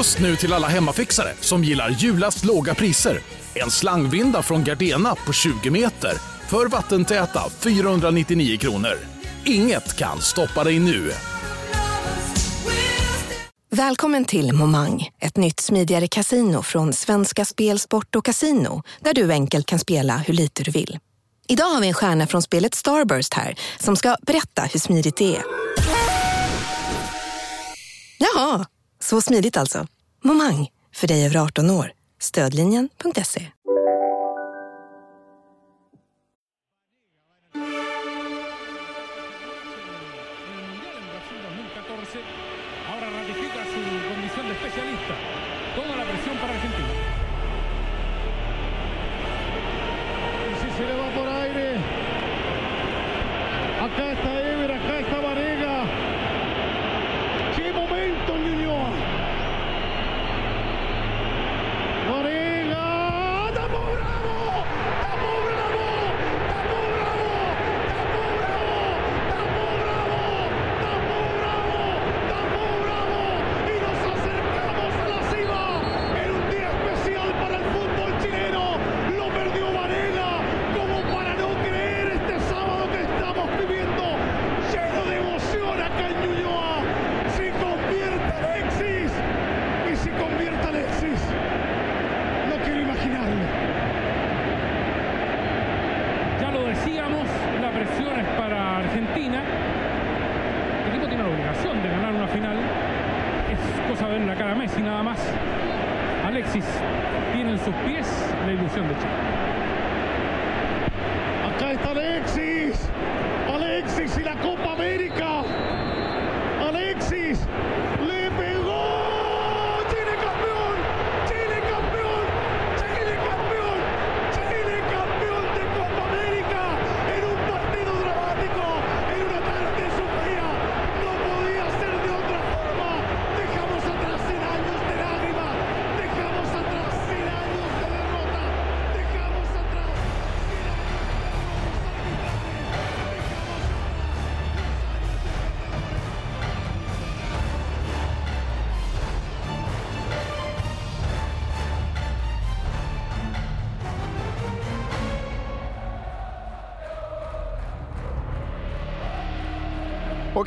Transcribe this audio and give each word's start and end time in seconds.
Just 0.00 0.18
nu 0.18 0.36
till 0.36 0.52
alla 0.52 0.68
hemmafixare 0.68 1.32
som 1.40 1.64
gillar 1.64 1.90
julast 1.90 2.44
låga 2.44 2.74
priser. 2.74 3.20
En 3.54 3.70
slangvinda 3.70 4.42
från 4.42 4.64
Gardena 4.64 5.14
på 5.14 5.32
20 5.32 5.70
meter 5.70 6.12
för 6.48 6.66
vattentäta 6.66 7.40
499 7.60 8.58
kronor. 8.58 8.98
Inget 9.44 9.96
kan 9.96 10.20
stoppa 10.20 10.64
dig 10.64 10.78
nu. 10.78 11.12
Välkommen 13.70 14.24
till 14.24 14.52
Momang, 14.52 15.08
ett 15.18 15.36
nytt 15.36 15.60
smidigare 15.60 16.08
casino 16.08 16.62
från 16.62 16.92
Svenska 16.92 17.44
Spel, 17.44 17.78
Sport 17.78 18.16
och 18.16 18.24
Casino 18.24 18.82
där 19.00 19.14
du 19.14 19.32
enkelt 19.32 19.66
kan 19.66 19.78
spela 19.78 20.16
hur 20.16 20.34
lite 20.34 20.62
du 20.62 20.70
vill. 20.70 20.98
Idag 21.48 21.66
har 21.66 21.80
vi 21.80 21.88
en 21.88 21.94
stjärna 21.94 22.26
från 22.26 22.42
spelet 22.42 22.74
Starburst 22.74 23.34
här 23.34 23.54
som 23.78 23.96
ska 23.96 24.16
berätta 24.22 24.62
hur 24.62 24.80
smidigt 24.80 25.16
det 25.16 25.36
är. 25.36 25.42
Jaha, 28.18 28.66
så 29.04 29.20
smidigt 29.20 29.56
alltså. 29.56 29.86
Momang, 30.24 30.68
för 30.94 31.06
dig 31.06 31.26
över 31.26 31.36
18 31.36 31.70
år. 31.70 31.92
Stödlinjen.se. 32.20 33.46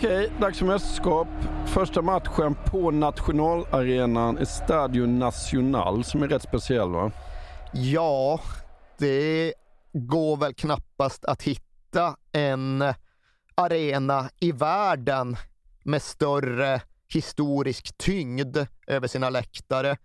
Okej, 0.03 0.31
dags 0.39 0.59
för 0.59 0.65
mästerskap. 0.65 1.27
Första 1.65 2.01
matchen 2.01 2.55
på 2.65 2.91
nationalarenan 2.91 4.37
är 4.37 4.45
Stadio 4.45 5.05
Nacional 5.05 6.03
som 6.03 6.23
är 6.23 6.27
rätt 6.27 6.41
speciell 6.41 6.89
va? 6.89 7.11
Ja, 7.73 8.39
det 8.97 9.53
går 9.93 10.37
väl 10.37 10.53
knappast 10.53 11.25
att 11.25 11.43
hitta 11.43 12.15
en 12.31 12.83
arena 13.55 14.29
i 14.39 14.51
världen 14.51 15.37
med 15.83 16.01
större 16.01 16.81
historisk 17.07 17.97
tyngd 17.97 18.57
över 18.87 19.07
sina 19.07 19.29
läktare. 19.29 19.97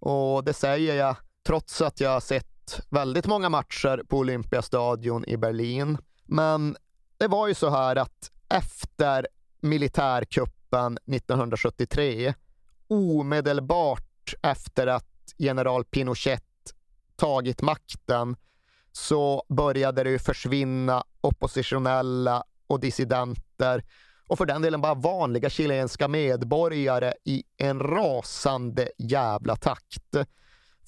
Och 0.00 0.44
det 0.44 0.52
säger 0.52 0.94
jag 0.94 1.16
trots 1.46 1.80
att 1.80 2.00
jag 2.00 2.10
har 2.10 2.20
sett 2.20 2.80
väldigt 2.90 3.26
många 3.26 3.48
matcher 3.48 4.02
på 4.08 4.18
Olympiastadion 4.18 5.24
i 5.26 5.36
Berlin. 5.36 5.98
Men 6.24 6.76
det 7.18 7.28
var 7.28 7.48
ju 7.48 7.54
så 7.54 7.70
här 7.70 7.96
att 7.96 8.30
efter 8.48 9.26
militärkuppen 9.68 10.98
1973, 11.06 12.34
omedelbart 12.88 14.34
efter 14.42 14.86
att 14.86 15.34
general 15.38 15.84
Pinochet 15.84 16.42
tagit 17.16 17.62
makten, 17.62 18.36
så 18.92 19.44
började 19.48 20.04
det 20.04 20.10
ju 20.10 20.18
försvinna 20.18 21.04
oppositionella 21.20 22.44
och 22.66 22.80
dissidenter 22.80 23.84
och 24.28 24.38
för 24.38 24.46
den 24.46 24.62
delen 24.62 24.80
bara 24.80 24.94
vanliga 24.94 25.50
chilenska 25.50 26.08
medborgare 26.08 27.12
i 27.24 27.44
en 27.56 27.80
rasande 27.80 28.88
jävla 28.98 29.56
takt. 29.56 30.16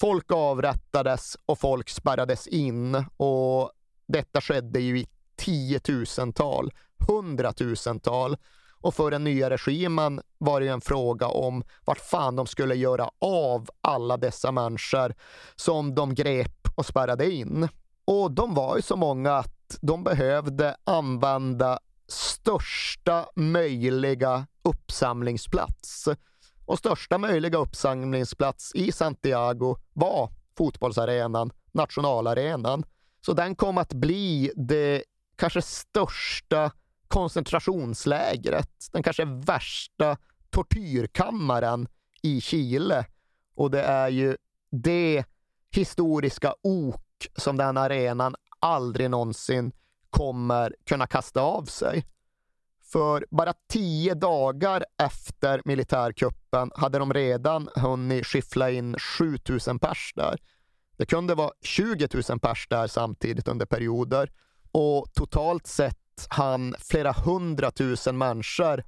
Folk 0.01 0.33
avrättades 0.33 1.37
och 1.47 1.59
folk 1.59 1.89
spärrades 1.89 2.47
in 2.47 3.05
och 3.17 3.73
detta 4.09 4.41
skedde 4.41 4.81
ju 4.81 4.99
i 4.99 5.07
tiotusental, 5.37 6.73
hundratusental. 7.09 8.37
Och 8.81 8.95
för 8.95 9.11
den 9.11 9.25
nya 9.25 9.51
regimen 9.51 10.21
var 10.39 10.61
det 10.61 10.67
ju 10.67 10.73
en 10.73 10.81
fråga 10.81 11.27
om 11.27 11.65
vart 11.85 12.01
fan 12.01 12.37
de 12.37 12.47
skulle 12.47 12.75
göra 12.75 13.11
av 13.19 13.69
alla 13.81 14.17
dessa 14.17 14.53
människor 14.53 15.15
som 15.57 15.95
de 15.95 16.15
grep 16.15 16.69
och 16.77 16.87
spärrade 16.87 17.33
in. 17.33 17.69
Och 18.05 18.31
de 18.31 18.55
var 18.55 18.77
ju 18.77 18.83
så 18.83 18.97
många 18.97 19.33
att 19.33 19.79
de 19.81 20.05
behövde 20.05 20.77
använda 20.85 21.79
största 22.09 23.27
möjliga 23.37 24.47
uppsamlingsplats. 24.63 26.09
Och 26.67 26.79
största 26.79 27.19
möjliga 27.19 27.59
uppsamlingsplats 27.59 28.73
i 28.75 28.93
Santiago 28.93 29.77
var 29.93 30.33
fotbollsarenan, 30.59 31.51
nationalarenan. 31.73 32.85
Så 33.27 33.33
den 33.33 33.57
kom 33.57 33.79
att 33.79 33.93
bli 33.93 34.53
det 34.57 35.03
kanske 35.37 35.63
största 35.63 36.71
koncentrationslägret, 37.09 38.89
den 38.93 39.03
kanske 39.03 39.25
värsta 39.25 40.17
tortyrkammaren 40.51 41.89
i 42.23 42.41
Chile. 42.41 43.07
Och 43.55 43.71
det 43.71 43.83
är 43.83 44.09
ju 44.09 44.37
det 44.71 45.25
historiska 45.71 46.55
ok 46.63 47.27
som 47.37 47.57
den 47.57 47.77
arenan 47.77 48.35
aldrig 48.61 49.11
någonsin 49.11 49.73
kommer 50.11 50.75
kunna 50.87 51.07
kasta 51.07 51.41
av 51.41 51.65
sig. 51.65 52.07
För 52.93 53.27
bara 53.31 53.53
tio 53.69 54.15
dagar 54.15 54.85
efter 55.03 55.63
militärkuppen 55.65 56.71
hade 56.75 56.99
de 56.99 57.13
redan 57.13 57.69
hunnit 57.75 58.27
skiffla 58.27 58.71
in 58.71 58.99
7000 58.99 59.79
pers 59.79 60.13
där. 60.17 60.39
Det 60.97 61.07
kunde 61.07 61.35
vara 61.35 61.53
20 61.63 62.09
000 62.29 62.41
pers 62.41 62.67
där 62.71 62.87
samtidigt 62.87 63.49
under 63.49 63.67
perioder 63.67 64.31
och 64.73 65.07
totalt 65.15 65.67
sett 65.67 65.99
han 66.31 66.75
flera 66.79 67.13
hundratusen 67.13 68.19
människor 68.19 68.83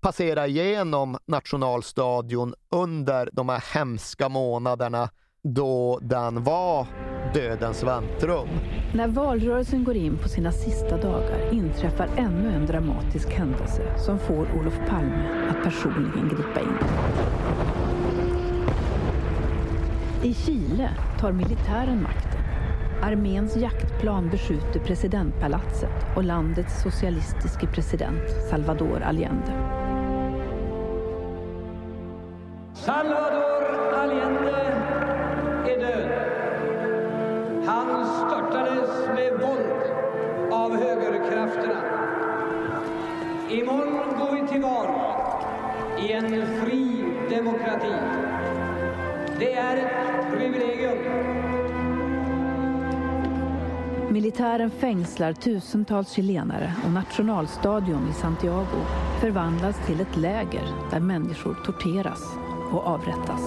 passera 0.00 0.46
igenom 0.46 1.18
nationalstadion 1.26 2.54
under 2.70 3.28
de 3.32 3.48
här 3.48 3.64
hemska 3.74 4.28
månaderna 4.28 5.10
då 5.42 5.98
den 6.02 6.44
var 6.44 6.86
dödens 7.34 7.82
väntrum. 7.82 8.48
När 8.94 9.08
valrörelsen 9.08 9.84
går 9.84 9.96
in 9.96 10.18
på 10.18 10.28
sina 10.28 10.52
sista 10.52 10.96
dagar 10.96 11.52
inträffar 11.52 12.08
ännu 12.16 12.54
en 12.54 12.66
dramatisk 12.66 13.28
händelse 13.28 13.98
som 13.98 14.18
får 14.18 14.48
Olof 14.58 14.74
Palme 14.88 15.48
att 15.50 15.64
personligen 15.64 16.28
gripa 16.28 16.60
in. 16.60 16.78
I 20.22 20.34
Chile 20.34 20.90
tar 21.20 21.32
militären 21.32 22.02
makten. 22.02 22.43
Arméns 23.04 23.56
jaktplan 23.56 24.30
beskjuter 24.30 24.80
presidentpalatset 24.80 26.16
och 26.16 26.24
landets 26.24 26.82
socialistiske 26.82 27.66
president 27.66 28.30
Salvador 28.50 29.02
Allende. 29.02 29.52
Salvador 32.74 33.94
Allende 33.94 34.50
är 35.66 35.80
död. 35.80 36.10
Han 37.66 38.06
störtades 38.06 39.08
med 39.14 39.32
våld 39.32 39.82
av 40.52 40.76
högerkrafterna. 40.76 41.82
Imorgon 43.50 44.18
går 44.18 44.42
vi 44.42 44.48
till 44.48 44.62
val 44.62 44.88
i 46.08 46.12
en 46.12 46.46
fri 46.60 47.04
demokrati. 47.30 47.94
Det 49.38 49.54
är 49.54 49.76
ett 49.76 50.38
privilegium. 50.38 51.53
Militären 54.14 54.70
fängslar 54.70 55.32
tusentals 55.32 56.12
chilenare 56.12 56.74
och 56.84 56.90
nationalstadion 56.90 58.08
i 58.10 58.12
Santiago 58.12 58.84
förvandlas 59.20 59.76
till 59.86 60.00
ett 60.00 60.16
läger 60.16 60.88
där 60.90 61.00
människor 61.00 61.54
torteras 61.64 62.20
och 62.72 62.86
avrättas. 62.86 63.40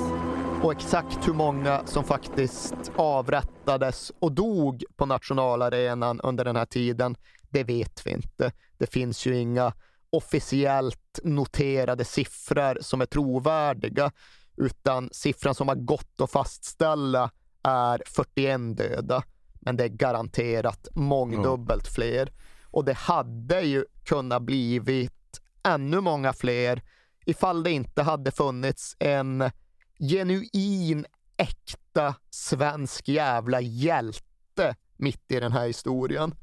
Och 0.64 0.72
exakt 0.72 1.28
hur 1.28 1.34
många 1.34 1.82
som 1.86 2.04
faktiskt 2.04 2.92
avrättades 2.96 4.12
och 4.20 4.32
dog 4.32 4.84
på 4.96 5.06
nationalarenan 5.06 6.22
under 6.22 6.46
den 6.46 6.56
här 6.56 6.66
tiden, 6.66 7.16
det 7.50 7.64
vet 7.64 8.06
vi 8.06 8.12
inte. 8.12 8.52
Det 8.78 8.94
finns 8.94 9.26
ju 9.26 9.38
inga 9.38 9.74
officiellt 10.10 11.20
noterade 11.24 12.06
siffror 12.06 12.78
som 12.82 13.02
är 13.02 13.06
trovärdiga, 13.06 14.12
utan 14.58 15.10
siffran 15.12 15.56
som 15.56 15.68
har 15.68 15.76
gått 15.76 16.22
att 16.22 16.32
fastställa 16.32 17.32
är 17.64 18.02
41 18.06 18.78
döda. 18.78 19.24
Men 19.68 19.78
det 19.78 19.84
är 19.84 19.88
garanterat 19.88 20.88
mångdubbelt 20.94 21.88
fler. 21.88 22.32
Och 22.66 22.86
det 22.86 22.94
hade 22.94 23.62
ju 23.62 23.86
kunnat 24.04 24.42
blivit 24.42 25.42
ännu 25.64 26.02
många 26.02 26.34
fler 26.34 26.82
ifall 27.26 27.64
det 27.64 27.72
inte 27.72 28.04
hade 28.04 28.32
funnits 28.32 28.96
en 29.00 29.52
genuin, 30.00 31.06
äkta 31.38 32.16
svensk 32.30 33.08
jävla 33.08 33.62
hjälte 33.62 34.76
mitt 34.98 35.32
i 35.32 35.40
den 35.40 35.52
här 35.52 35.68
historien. 35.68 36.36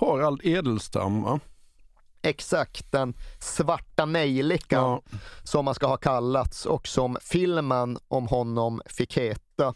Harald 0.00 0.40
Edelstam, 0.44 1.22
va? 1.22 1.40
Exakt, 2.22 2.92
den 2.92 3.14
svarta 3.40 4.04
nejlikan 4.04 4.82
Ja. 4.90 5.02
som 5.42 5.64
man 5.64 5.74
ska 5.74 5.86
ha 5.86 5.96
kallats 5.96 6.66
och 6.66 6.88
som 6.88 7.16
filmen 7.20 7.98
om 8.08 8.26
honom 8.28 8.82
fick 8.86 9.16
heta 9.16 9.74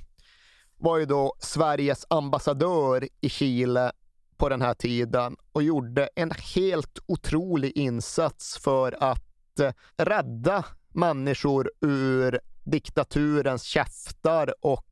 var 0.81 0.99
ju 0.99 1.06
då 1.06 1.35
Sveriges 1.38 2.06
ambassadör 2.11 3.09
i 3.21 3.29
Chile 3.29 3.93
på 4.37 4.49
den 4.49 4.62
här 4.62 4.75
tiden 4.75 5.37
och 5.53 5.62
gjorde 5.62 6.09
en 6.15 6.31
helt 6.55 6.99
otrolig 7.06 7.73
insats 7.75 8.59
för 8.59 8.97
att 9.00 9.61
eh, 9.61 9.73
rädda 9.97 10.65
människor 10.93 11.71
ur 11.81 12.41
diktaturens 12.65 13.62
käftar 13.62 14.55
och 14.61 14.87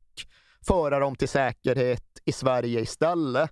föra 0.67 0.99
dem 0.99 1.15
till 1.15 1.29
säkerhet 1.29 2.05
i 2.25 2.31
Sverige 2.31 2.79
istället. 2.79 3.51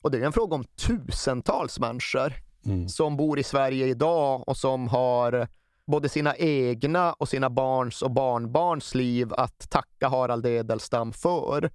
Och 0.00 0.10
det 0.10 0.18
är 0.18 0.22
en 0.22 0.32
fråga 0.32 0.54
om 0.54 0.64
tusentals 0.64 1.78
människor 1.78 2.32
som 2.88 3.16
bor 3.16 3.38
i 3.38 3.42
Sverige 3.42 3.86
idag 3.86 4.48
och 4.48 4.56
som 4.56 4.88
har 4.88 5.48
både 5.86 6.08
sina 6.08 6.36
egna 6.36 7.12
och 7.12 7.28
sina 7.28 7.50
barns 7.50 8.02
och 8.02 8.10
barnbarns 8.10 8.94
liv 8.94 9.32
att 9.32 9.70
tacka 9.70 10.08
Harald 10.08 10.46
Edelstam 10.46 11.12
för. 11.12 11.70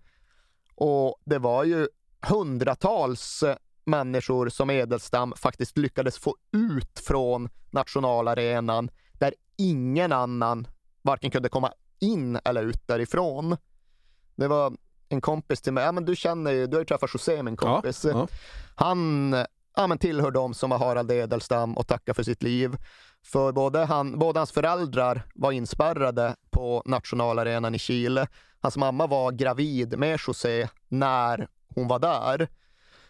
Och 0.76 1.16
det 1.26 1.40
var 1.40 1.64
ju 1.64 1.88
hundratals 2.28 3.44
människor 3.86 4.50
som 4.50 4.70
Edelstam 4.70 5.34
faktiskt 5.38 5.78
lyckades 5.78 6.18
få 6.18 6.36
ut 6.52 7.00
från 7.00 7.50
nationalarenan 7.72 8.92
där 9.14 9.34
ingen 9.58 10.12
annan 10.12 10.68
varken 11.02 11.32
kunde 11.32 11.50
komma 11.50 11.74
in 12.00 12.40
eller 12.46 12.64
ut 12.64 12.88
därifrån. 12.88 13.58
Det 14.36 14.48
var 14.48 14.74
en 15.10 15.22
kompis 15.22 15.62
till 15.62 15.74
mig, 15.74 15.84
ja 15.84 15.92
men 15.92 16.06
du 16.06 16.16
känner 16.16 16.52
ju, 16.52 16.68
du 16.68 16.76
har 16.76 16.82
ju 16.82 16.86
träffat 16.86 17.10
José 17.14 17.44
min 17.44 17.58
kompis. 17.58 18.06
ja. 18.06 18.28
Han 18.76 19.36
ja, 19.76 19.88
men 19.88 19.98
tillhör 19.98 20.32
de 20.32 20.54
som 20.54 20.72
har 20.72 20.80
Harald 20.80 21.12
Edelstam 21.12 21.78
och 21.78 21.88
tackar 21.88 22.14
för 22.14 22.24
sitt 22.24 22.44
liv. 22.44 22.78
För 23.24 23.52
både, 23.52 23.86
han, 23.86 24.20
både 24.20 24.40
hans 24.40 24.52
föräldrar 24.52 25.24
var 25.36 25.52
inspärrade 25.52 26.36
på 26.50 26.84
nationalarenan 26.86 27.76
i 27.76 27.80
Chile. 27.80 28.28
Hans 28.62 28.78
mamma 28.78 29.08
var 29.08 29.32
gravid 29.32 30.00
med 30.00 30.20
José 30.28 30.68
när 30.88 31.48
hon 31.76 31.88
var 31.88 32.00
där. 32.00 32.48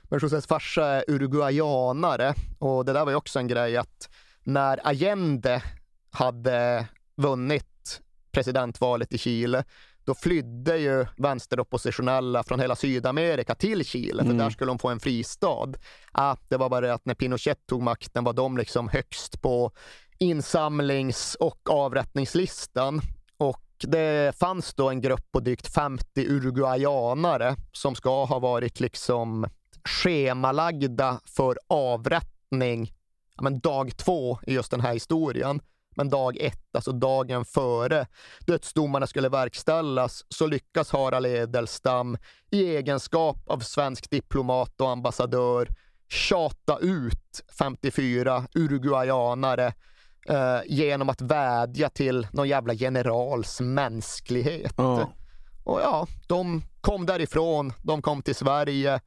Men 0.03 0.19
Josés 0.19 0.47
farsa 0.47 0.85
är 0.85 1.03
uruguayanare 1.07 2.33
och 2.59 2.85
det 2.85 2.93
där 2.93 3.05
var 3.05 3.11
ju 3.11 3.17
också 3.17 3.39
en 3.39 3.47
grej 3.47 3.77
att 3.77 4.09
när 4.43 4.77
Allende 4.77 5.63
hade 6.11 6.85
vunnit 7.15 8.01
presidentvalet 8.31 9.13
i 9.13 9.17
Chile 9.17 9.63
då 10.11 10.15
flydde 10.15 10.77
ju 10.77 11.05
vänsteroppositionella 11.17 12.43
från 12.43 12.59
hela 12.59 12.75
Sydamerika 12.75 13.55
till 13.55 13.85
Chile, 13.85 14.25
för 14.25 14.33
där 14.33 14.49
skulle 14.49 14.71
de 14.71 14.79
få 14.79 14.89
en 14.89 14.99
fristad. 14.99 15.73
Ah, 16.11 16.35
det 16.49 16.57
var 16.57 16.69
bara 16.69 16.81
det 16.81 16.93
att 16.93 17.05
när 17.05 17.15
Pinochet 17.15 17.67
tog 17.67 17.81
makten 17.81 18.23
var 18.23 18.33
de 18.33 18.57
liksom 18.57 18.89
högst 18.89 19.41
på 19.41 19.71
insamlings 20.17 21.35
och 21.35 21.69
avrättningslistan. 21.69 23.01
Och 23.37 23.65
det 23.87 24.37
fanns 24.37 24.73
då 24.73 24.89
en 24.89 25.01
grupp 25.01 25.31
på 25.31 25.39
drygt 25.39 25.73
50 25.73 26.05
uruguayanare 26.15 27.55
som 27.71 27.95
ska 27.95 28.25
ha 28.25 28.39
varit 28.39 28.79
liksom 28.79 29.47
schemalagda 29.83 31.19
för 31.25 31.57
avrättning 31.67 32.93
men 33.41 33.59
dag 33.59 33.97
två 33.97 34.39
i 34.47 34.53
just 34.53 34.71
den 34.71 34.81
här 34.81 34.93
historien. 34.93 35.61
Men 35.95 36.09
dag 36.09 36.37
ett, 36.37 36.75
alltså 36.75 36.91
dagen 36.91 37.45
före 37.45 38.07
dödsdomarna 38.39 39.07
skulle 39.07 39.29
verkställas, 39.29 40.25
så 40.29 40.47
lyckas 40.47 40.91
Harald 40.91 41.25
Edelstam 41.25 42.17
i 42.51 42.75
egenskap 42.75 43.37
av 43.45 43.59
svensk 43.59 44.09
diplomat 44.09 44.81
och 44.81 44.89
ambassadör 44.89 45.67
tjata 46.09 46.77
ut 46.77 47.41
54 47.57 48.47
uruguayanare 48.55 49.73
eh, 50.27 50.59
genom 50.65 51.09
att 51.09 51.21
vädja 51.21 51.89
till 51.89 52.27
någon 52.33 52.49
jävla 52.49 52.73
generals 52.73 53.61
mänsklighet. 53.61 54.73
Ja. 54.77 55.09
Och 55.63 55.81
ja, 55.81 56.07
de 56.27 56.63
kom 56.81 57.05
därifrån, 57.05 57.73
de 57.83 58.01
kom 58.01 58.21
till 58.21 58.35
Sverige. 58.35 59.01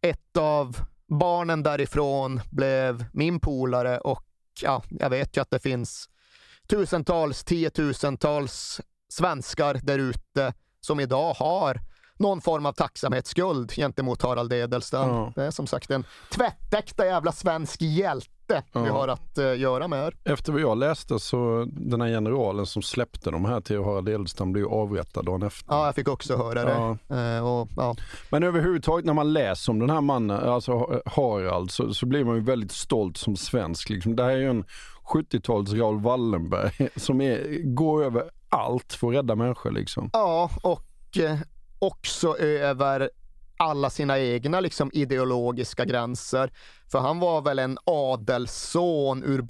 Ett 0.00 0.36
av 0.36 0.76
barnen 1.06 1.62
därifrån 1.62 2.40
blev 2.50 3.04
min 3.12 3.40
polare 3.40 3.98
och 3.98 4.22
ja, 4.62 4.82
jag 4.88 5.10
vet 5.10 5.36
ju 5.36 5.40
att 5.40 5.50
det 5.50 5.58
finns 5.58 6.08
tusentals, 6.70 7.44
tiotusentals 7.44 8.80
svenskar 9.08 9.80
där 9.82 9.98
ute 9.98 10.54
som 10.80 11.00
idag 11.00 11.34
har 11.34 11.80
någon 12.18 12.40
form 12.40 12.66
av 12.66 12.72
tacksamhetsskuld 12.72 13.72
gentemot 13.72 14.22
Harald 14.22 14.52
Edelstam. 14.52 15.08
Ja. 15.08 15.32
Det 15.36 15.42
är 15.44 15.50
som 15.50 15.66
sagt 15.66 15.90
en 15.90 16.04
tvättäkta 16.32 17.06
jävla 17.06 17.32
svensk 17.32 17.82
hjälte 17.82 18.30
vi 18.72 18.80
Ja. 18.80 18.92
har 18.92 19.08
att 19.08 19.38
eh, 19.38 19.54
göra 19.58 19.88
med 19.88 19.98
här. 19.98 20.14
Efter 20.24 20.52
vad 20.52 20.60
jag 20.60 20.78
läste 20.78 21.18
så 21.18 21.66
den 21.70 22.00
här 22.00 22.08
generalen 22.08 22.66
som 22.66 22.82
släppte 22.82 23.30
de 23.30 23.44
här 23.44 23.60
till 23.60 23.78
Harald 23.84 24.08
Edelstam 24.08 24.52
blev 24.52 24.64
ju 24.64 24.70
avrättad 24.70 25.24
dagen 25.24 25.42
efter. 25.42 25.72
Ja, 25.72 25.86
jag 25.86 25.94
fick 25.94 26.08
också 26.08 26.36
höra 26.36 26.64
det. 26.64 26.98
Eh, 27.16 27.46
och, 27.46 27.68
ja. 27.76 27.96
Men 28.30 28.42
överhuvudtaget 28.42 29.04
när 29.06 29.14
man 29.14 29.32
läser 29.32 29.72
om 29.72 29.78
den 29.78 29.90
här 29.90 30.00
mannen, 30.00 30.48
alltså 30.48 31.00
Harald, 31.06 31.70
så, 31.70 31.94
så 31.94 32.06
blir 32.06 32.24
man 32.24 32.34
ju 32.34 32.40
väldigt 32.42 32.72
stolt 32.72 33.16
som 33.16 33.36
svensk. 33.36 33.88
Liksom. 33.88 34.16
Det 34.16 34.22
här 34.22 34.30
är 34.30 34.36
ju 34.36 34.50
en 34.50 34.64
70-talets 35.14 35.72
Raoul 35.72 36.00
Wallenberg 36.00 36.88
som 36.96 37.20
är, 37.20 37.62
går 37.62 38.04
över 38.04 38.30
allt 38.48 38.92
för 38.92 39.08
att 39.08 39.14
rädda 39.14 39.34
människor. 39.34 39.70
Liksom. 39.70 40.10
Ja, 40.12 40.50
och 40.62 41.18
eh, 41.18 41.38
också 41.78 42.36
över 42.38 43.10
alla 43.56 43.90
sina 43.90 44.18
egna 44.18 44.60
liksom, 44.60 44.90
ideologiska 44.92 45.84
gränser. 45.84 46.52
För 46.92 46.98
han 46.98 47.20
var 47.20 47.42
väl 47.42 47.58
en 47.58 47.78
adelsson 47.84 49.24
ur 49.24 49.42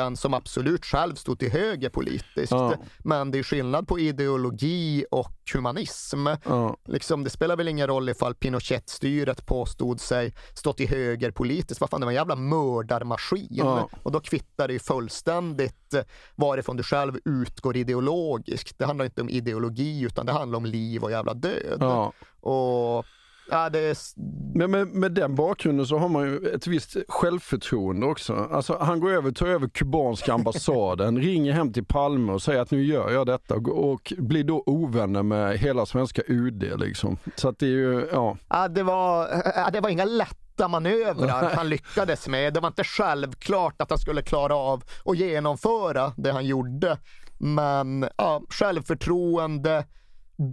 borgerligheten 0.00 0.16
som 0.16 0.34
absolut 0.34 0.84
själv 0.84 1.14
stod 1.14 1.38
till 1.38 1.50
höger 1.50 1.90
politiskt. 1.90 2.52
Ja. 2.52 2.74
Men 3.04 3.30
det 3.30 3.38
är 3.38 3.42
skillnad 3.42 3.88
på 3.88 3.98
ideologi 3.98 5.04
och 5.10 5.32
humanism. 5.52 6.26
Ja. 6.44 6.76
Liksom, 6.88 7.24
det 7.24 7.30
spelar 7.30 7.56
väl 7.56 7.68
ingen 7.68 7.86
roll 7.86 8.08
ifall 8.08 8.34
Pinochet-styret 8.34 9.46
påstod 9.46 10.00
sig 10.00 10.34
stå 10.54 10.72
till 10.72 10.88
höger 10.88 11.30
politiskt. 11.30 11.80
Vad 11.80 11.90
fan, 11.90 12.00
det 12.00 12.06
var 12.06 12.12
en 12.12 12.16
jävla 12.16 12.36
mördarmaskin. 12.36 13.48
Ja. 13.50 13.88
Och 14.02 14.12
då 14.12 14.20
kvittar 14.20 14.68
det 14.68 14.72
ju 14.72 14.78
fullständigt 14.78 15.94
varifrån 16.36 16.76
du 16.76 16.82
själv 16.82 17.18
utgår 17.24 17.76
ideologiskt. 17.76 18.78
Det 18.78 18.86
handlar 18.86 19.04
inte 19.04 19.20
om 19.20 19.28
ideologi 19.28 20.02
utan 20.02 20.26
det 20.26 20.32
handlar 20.32 20.56
om 20.56 20.66
liv 20.66 21.02
och 21.02 21.10
jävla 21.10 21.34
död. 21.34 22.12
Och 22.40 23.04
Ja, 23.50 23.70
det 23.70 23.78
är... 23.78 23.96
Men 24.54 24.70
med, 24.70 24.88
med 24.88 25.12
den 25.12 25.34
bakgrunden 25.34 25.86
så 25.86 25.98
har 25.98 26.08
man 26.08 26.22
ju 26.22 26.48
ett 26.54 26.66
visst 26.66 26.96
självförtroende 27.08 28.06
också. 28.06 28.48
Alltså, 28.52 28.78
han 28.80 29.00
går 29.00 29.10
över, 29.10 29.30
tar 29.30 29.46
över 29.46 29.68
kubanska 29.68 30.32
ambassaden, 30.32 31.18
ringer 31.22 31.52
hem 31.52 31.72
till 31.72 31.84
Palme 31.84 32.32
och 32.32 32.42
säger 32.42 32.60
att 32.60 32.70
nu 32.70 32.84
gör 32.84 33.10
jag 33.10 33.26
detta 33.26 33.54
och, 33.54 33.92
och 33.92 34.12
blir 34.18 34.44
då 34.44 34.62
ovänner 34.66 35.22
med 35.22 35.58
hela 35.58 35.86
svenska 35.86 36.22
UD. 36.26 36.80
Liksom. 36.80 37.18
Så 37.36 37.48
att 37.48 37.58
det 37.58 37.66
är 37.66 37.70
ju, 37.70 38.08
ja. 38.12 38.36
Ja, 38.48 38.68
det, 38.68 38.82
var, 38.82 39.28
ja, 39.56 39.70
det 39.72 39.80
var 39.80 39.90
inga 39.90 40.04
lätta 40.04 40.68
manövrar 40.68 41.50
han 41.56 41.68
lyckades 41.68 42.28
med. 42.28 42.54
Det 42.54 42.60
var 42.60 42.68
inte 42.68 42.84
självklart 42.84 43.82
att 43.82 43.90
han 43.90 43.98
skulle 43.98 44.22
klara 44.22 44.54
av 44.54 44.82
att 45.04 45.16
genomföra 45.16 46.12
det 46.16 46.32
han 46.32 46.46
gjorde. 46.46 46.98
Men 47.38 48.08
ja, 48.16 48.42
självförtroende, 48.50 49.84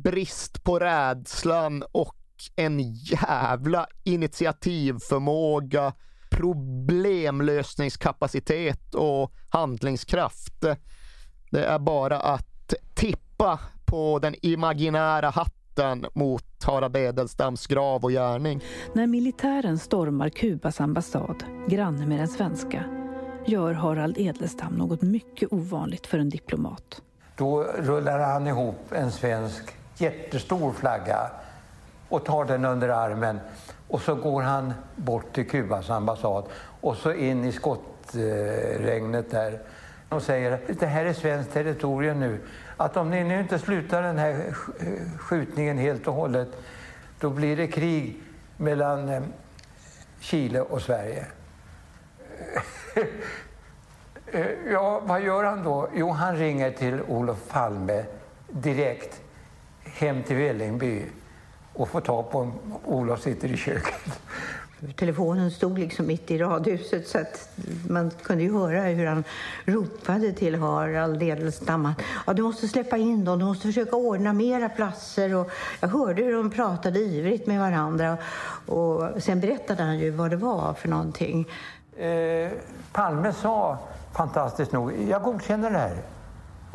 brist 0.04 0.64
på 0.64 0.80
rädslan 0.80 1.84
och 1.92 2.17
en 2.56 2.94
jävla 2.94 3.88
initiativförmåga, 4.04 5.94
problemlösningskapacitet 6.30 8.96
och 8.96 9.32
handlingskraft. 9.50 10.66
Det 11.52 11.66
är 11.66 11.80
bara 11.80 12.20
att 12.20 12.74
tippa 12.94 13.60
på 13.86 14.20
den 14.20 14.36
imaginära 14.42 15.30
hatten 15.30 16.06
mot 16.14 16.64
Harald 16.64 16.96
Edelstams 16.96 17.68
grav 17.68 18.04
och 18.04 18.12
gärning. 18.12 18.62
När 18.94 19.08
militären 19.08 19.80
stormar 19.80 20.30
Kubas 20.30 20.82
ambassad, 20.82 21.44
granne 21.68 22.06
med 22.06 22.20
den 22.20 22.28
svenska, 22.28 22.84
gör 23.46 23.74
Harald 23.74 24.18
Edelstam 24.18 24.74
något 24.74 25.02
mycket 25.02 25.54
ovanligt 25.54 26.08
för 26.08 26.20
en 26.20 26.30
diplomat. 26.30 27.02
Då 27.36 27.64
rullar 27.64 28.20
han 28.20 28.48
ihop 28.48 28.92
en 28.92 29.12
svensk 29.12 29.64
jättestor 29.98 30.74
flagga 30.74 31.32
och 32.10 32.26
tar 32.26 32.46
den 32.46 32.66
under 32.66 32.90
armen. 32.90 33.40
Och 33.88 34.02
så 34.02 34.16
går 34.16 34.42
han 34.42 34.74
bort 34.96 35.34
till 35.34 35.50
Kubas 35.50 35.90
ambassad 35.90 36.46
och 36.82 36.96
så 36.96 37.14
in 37.14 37.46
i 37.46 37.52
skottregnet 37.52 39.32
där 39.32 39.60
och 40.10 40.22
säger 40.22 40.52
att 40.52 40.80
det 40.80 40.86
här 40.86 41.06
är 41.06 41.14
svenskt 41.14 41.54
territorium 41.54 42.20
nu. 42.20 42.40
Att 42.78 42.98
om 42.98 43.10
ni 43.10 43.24
nu 43.24 43.40
inte 43.40 43.60
slutar 43.60 44.02
den 44.02 44.18
här 44.18 44.52
skjutningen 45.18 45.78
helt 45.78 46.08
och 46.08 46.14
hållet, 46.14 46.48
då 47.20 47.30
blir 47.30 47.58
det 47.58 47.68
krig 47.68 48.22
mellan 48.58 49.10
eh, 49.10 49.22
Chile 50.20 50.62
och 50.62 50.82
Sverige. 50.82 51.26
Ja, 54.72 55.02
vad 55.06 55.22
gör 55.22 55.44
han 55.44 55.64
då? 55.64 55.90
Jo, 55.96 56.10
han 56.12 56.36
ringer 56.36 56.72
till 56.72 57.02
Olof 57.02 57.38
Palme 57.50 58.06
direkt 58.48 59.22
hem 59.84 60.24
till 60.24 60.36
Vällingby 60.36 61.06
och 61.78 61.90
får 61.90 62.02
tag 62.02 62.32
på 62.32 62.38
honom. 62.38 62.54
Olof 62.86 63.22
sitter 63.22 63.52
i 63.52 63.58
köket. 63.58 64.20
Telefonen 64.96 65.52
stod 65.52 65.80
liksom 65.80 66.08
mitt 66.08 66.32
i 66.32 66.38
radhuset 66.38 67.08
så 67.08 67.20
att 67.20 67.50
man 67.90 68.12
kunde 68.24 68.44
ju 68.44 68.54
höra 68.54 68.82
hur 68.82 69.06
han 69.06 69.24
ropade 69.66 70.32
till 70.32 70.56
Harald 70.56 71.24
Edelstam 71.24 71.86
att 71.86 72.02
ja, 72.28 72.34
du 72.34 72.44
måste 72.44 72.68
släppa 72.68 72.98
in 72.98 73.26
dem, 73.26 73.40
du 73.40 73.46
måste 73.46 73.68
försöka 73.68 73.96
ordna 73.96 74.34
mera 74.34 74.70
platser. 74.70 75.36
Och 75.36 75.52
jag 75.80 75.88
hörde 75.88 76.24
hur 76.24 76.34
de 76.34 76.50
pratade 76.50 77.00
ivrigt 77.00 77.48
med 77.48 77.60
varandra 77.60 78.18
och 78.66 79.24
sen 79.24 79.40
berättade 79.40 79.84
han 79.84 80.00
ju 80.00 80.10
vad 80.10 80.30
det 80.30 80.38
var 80.38 80.74
för 80.74 80.90
någonting. 80.90 81.48
Eh, 81.98 82.52
Palme 82.92 83.34
sa 83.34 83.78
fantastiskt 84.18 84.72
nog, 84.72 84.94
jag 85.10 85.24
godkänner 85.24 85.72
det 85.72 85.78
här. 85.78 85.98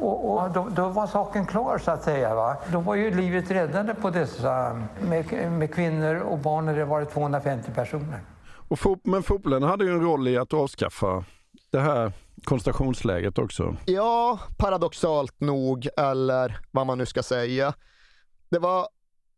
Och, 0.03 0.33
och 0.33 0.51
då, 0.51 0.69
då, 0.69 0.89
var 0.89 1.07
saken 1.07 1.47
klar 1.47 1.79
så 1.79 1.91
att 1.91 2.03
säga. 2.03 2.35
Va? 2.35 2.57
Då 2.73 2.81
var 2.81 2.95
ju 2.95 3.11
livet 3.15 3.51
räddade 3.51 3.95
på 3.95 4.11
dessa, 4.11 4.83
med, 5.01 5.53
med 5.53 5.75
kvinnor 5.75 6.15
och 6.15 6.39
barn 6.39 6.67
det 6.67 6.85
var 6.85 7.05
250 7.05 7.71
personer. 7.75 8.21
Och 8.69 8.79
fot, 8.79 9.01
men 9.05 9.23
fotbollen 9.23 9.63
hade 9.63 9.85
ju 9.85 9.91
en 9.91 10.01
roll 10.01 10.29
i 10.29 10.37
att 10.37 10.55
avskaffa 10.55 11.25
det 11.71 11.81
här 11.81 12.13
koncentrationsläget 12.45 13.39
också. 13.39 13.77
Ja, 13.85 14.39
paradoxalt 14.59 15.41
nog, 15.41 15.89
eller 15.97 16.59
vad 16.71 16.87
man 16.87 16.99
nu 16.99 17.07
ska 17.07 17.23
säga. 17.23 17.75
Det 18.49 18.59
var 18.59 18.89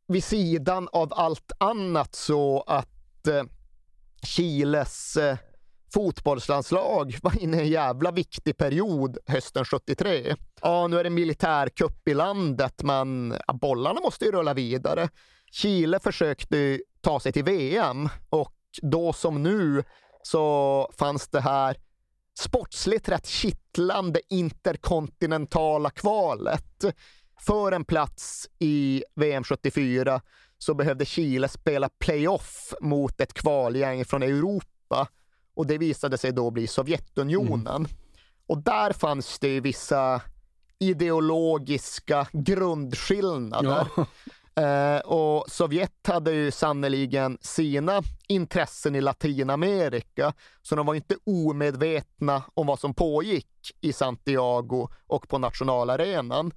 vid 0.06 0.25
sidan 0.25 0.88
av 0.92 1.12
allt 1.16 1.52
annat 1.59 2.14
så 2.14 2.64
att 2.66 3.26
eh, 3.28 3.42
Chiles 4.23 5.16
eh, 5.16 5.37
fotbollslandslag 5.94 7.18
var 7.22 7.42
inne 7.42 7.56
i 7.56 7.60
en 7.60 7.68
jävla 7.68 8.10
viktig 8.10 8.56
period 8.56 9.18
hösten 9.26 9.64
73. 9.64 10.36
Ja, 10.62 10.86
nu 10.86 10.98
är 10.98 11.04
det 11.04 11.10
militärkupp 11.10 12.08
i 12.08 12.14
landet, 12.14 12.82
men 12.82 13.34
ja, 13.46 13.54
bollarna 13.54 14.00
måste 14.00 14.24
ju 14.24 14.32
rulla 14.32 14.54
vidare. 14.54 15.08
Chile 15.50 16.00
försökte 16.00 16.80
ta 17.00 17.20
sig 17.20 17.32
till 17.32 17.44
VM 17.44 18.08
och 18.28 18.54
då 18.82 19.12
som 19.12 19.42
nu 19.42 19.84
så 20.22 20.90
fanns 20.98 21.28
det 21.28 21.40
här 21.40 21.76
sportsligt 22.38 23.08
rätt 23.08 23.26
kittlande 23.26 24.20
interkontinentala 24.28 25.90
kvalet. 25.90 26.84
För 27.46 27.72
en 27.72 27.84
plats 27.84 28.48
i 28.58 29.04
VM 29.14 29.44
74 29.44 30.20
så 30.58 30.74
behövde 30.74 31.04
Chile 31.04 31.48
spela 31.48 31.88
playoff 31.88 32.74
mot 32.80 33.20
ett 33.20 33.34
kvalgäng 33.34 34.04
från 34.04 34.22
Europa 34.22 35.08
och 35.54 35.66
det 35.66 35.78
visade 35.78 36.18
sig 36.18 36.32
då 36.32 36.50
bli 36.50 36.66
Sovjetunionen. 36.66 37.76
Mm. 37.76 37.88
Och 38.46 38.58
där 38.58 38.92
fanns 38.92 39.38
det 39.38 39.61
vissa 39.61 40.20
ideologiska 40.78 42.26
grundskillnader. 42.32 43.87
Ja. 43.96 44.06
Eh, 44.56 44.99
och 44.99 45.44
Sovjet 45.49 46.06
hade 46.08 46.32
ju 46.32 46.50
sannoliken 46.50 47.38
sina 47.40 48.02
intressen 48.28 48.94
i 48.94 49.00
Latinamerika, 49.00 50.32
så 50.62 50.76
de 50.76 50.87
var 50.87 50.94
inte 50.94 51.16
omedvetna 51.26 52.42
om 52.54 52.66
vad 52.66 52.78
som 52.78 52.94
pågick 52.94 53.73
i 53.80 53.92
Santiago 53.92 54.88
och 55.06 55.28
på 55.28 55.38
nationalarenan. 55.38 56.52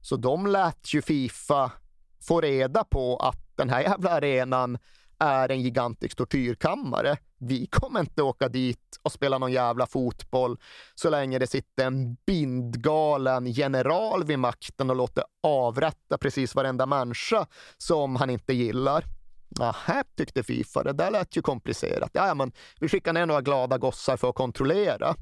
Så 0.00 0.16
de 0.16 0.46
lät 0.46 0.94
ju 0.94 1.02
Fifa 1.02 1.72
få 2.20 2.40
reda 2.40 2.84
på 2.84 3.16
att 3.16 3.56
den 3.56 3.70
här 3.70 3.80
jävla 3.80 4.10
arenan 4.10 4.78
är 5.18 5.50
en 5.50 5.62
gigantisk 5.62 6.16
tortyrkammare. 6.16 7.16
Vi 7.38 7.66
kommer 7.66 8.00
inte 8.00 8.22
åka 8.22 8.48
dit 8.48 8.98
och 9.02 9.12
spela 9.12 9.38
någon 9.38 9.52
jävla 9.52 9.86
fotboll 9.86 10.58
så 10.94 11.10
länge 11.10 11.38
det 11.38 11.46
sitter 11.46 11.86
en 11.86 12.14
bindgalen 12.26 13.46
general 13.46 14.24
vid 14.24 14.38
makten 14.38 14.90
och 14.90 14.96
låter 14.96 15.24
avrätta 15.42 16.18
precis 16.18 16.54
varenda 16.54 16.86
människa 16.86 17.46
som 17.78 18.16
han 18.16 18.30
inte 18.30 18.54
gillar. 18.54 19.04
Nähä, 19.48 20.04
tyckte 20.16 20.42
Fifa, 20.42 20.82
det 20.82 20.92
där 20.92 21.10
lät 21.10 21.36
ju 21.36 21.42
komplicerat. 21.42 22.10
Ja, 22.12 22.34
men 22.34 22.52
vi 22.80 22.88
skickar 22.88 23.12
ner 23.12 23.26
några 23.26 23.40
glada 23.40 23.78
gossar 23.78 24.16
för 24.16 24.28
att 24.28 24.34
kontrollera. 24.34 25.14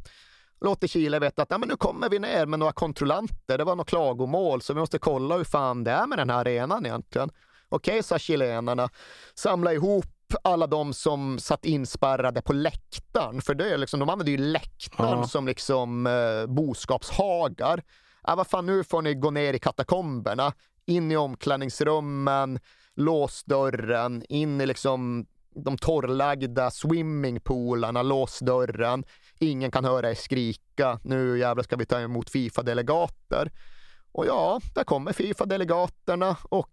Låter 0.60 0.88
Chile 0.88 1.18
veta 1.18 1.42
att 1.42 1.50
ja, 1.50 1.58
men 1.58 1.68
nu 1.68 1.76
kommer 1.76 2.08
vi 2.08 2.18
ner 2.18 2.46
med 2.46 2.58
några 2.58 2.72
kontrollanter. 2.72 3.58
Det 3.58 3.64
var 3.64 3.76
något 3.76 3.88
klagomål, 3.88 4.62
så 4.62 4.74
vi 4.74 4.80
måste 4.80 4.98
kolla 4.98 5.36
hur 5.36 5.44
fan 5.44 5.84
det 5.84 5.90
är 5.90 6.06
med 6.06 6.18
den 6.18 6.30
här 6.30 6.38
arenan 6.38 6.86
egentligen. 6.86 7.30
Okej, 7.74 8.02
sa 8.02 8.18
chilenarna, 8.18 8.88
samla 9.34 9.72
ihop 9.72 10.06
alla 10.42 10.66
de 10.66 10.94
som 10.94 11.38
satt 11.38 11.64
inspärrade 11.64 12.42
på 12.42 12.52
läktaren, 12.52 13.40
för 13.42 13.54
det 13.54 13.74
är 13.74 13.78
liksom, 13.78 14.00
de 14.00 14.08
använder 14.08 14.32
ju 14.32 14.38
läktaren 14.38 15.18
ja. 15.18 15.26
som 15.26 15.46
liksom 15.46 16.06
eh, 16.06 16.46
boskapshagar. 16.46 17.82
Äh, 18.28 18.36
vad 18.36 18.46
fan, 18.46 18.66
nu 18.66 18.84
får 18.84 19.02
ni 19.02 19.14
gå 19.14 19.30
ner 19.30 19.54
i 19.54 19.58
katakomberna, 19.58 20.52
in 20.86 21.12
i 21.12 21.16
omklädningsrummen, 21.16 22.58
lås 22.94 23.44
dörren, 23.44 24.22
in 24.28 24.60
i 24.60 24.66
liksom 24.66 25.26
de 25.54 25.78
torrlagda 25.78 26.70
swimmingpoolarna, 26.70 28.02
lås 28.02 28.38
dörren. 28.38 29.04
Ingen 29.38 29.70
kan 29.70 29.84
höra 29.84 30.10
er 30.10 30.14
skrika, 30.14 31.00
nu 31.02 31.38
jävlar 31.38 31.62
ska 31.62 31.76
vi 31.76 31.86
ta 31.86 32.00
emot 32.00 32.30
Fifa-delegater. 32.30 33.50
Och 34.12 34.26
ja, 34.26 34.60
där 34.74 34.84
kommer 34.84 35.12
Fifa-delegaterna 35.12 36.36
och 36.42 36.70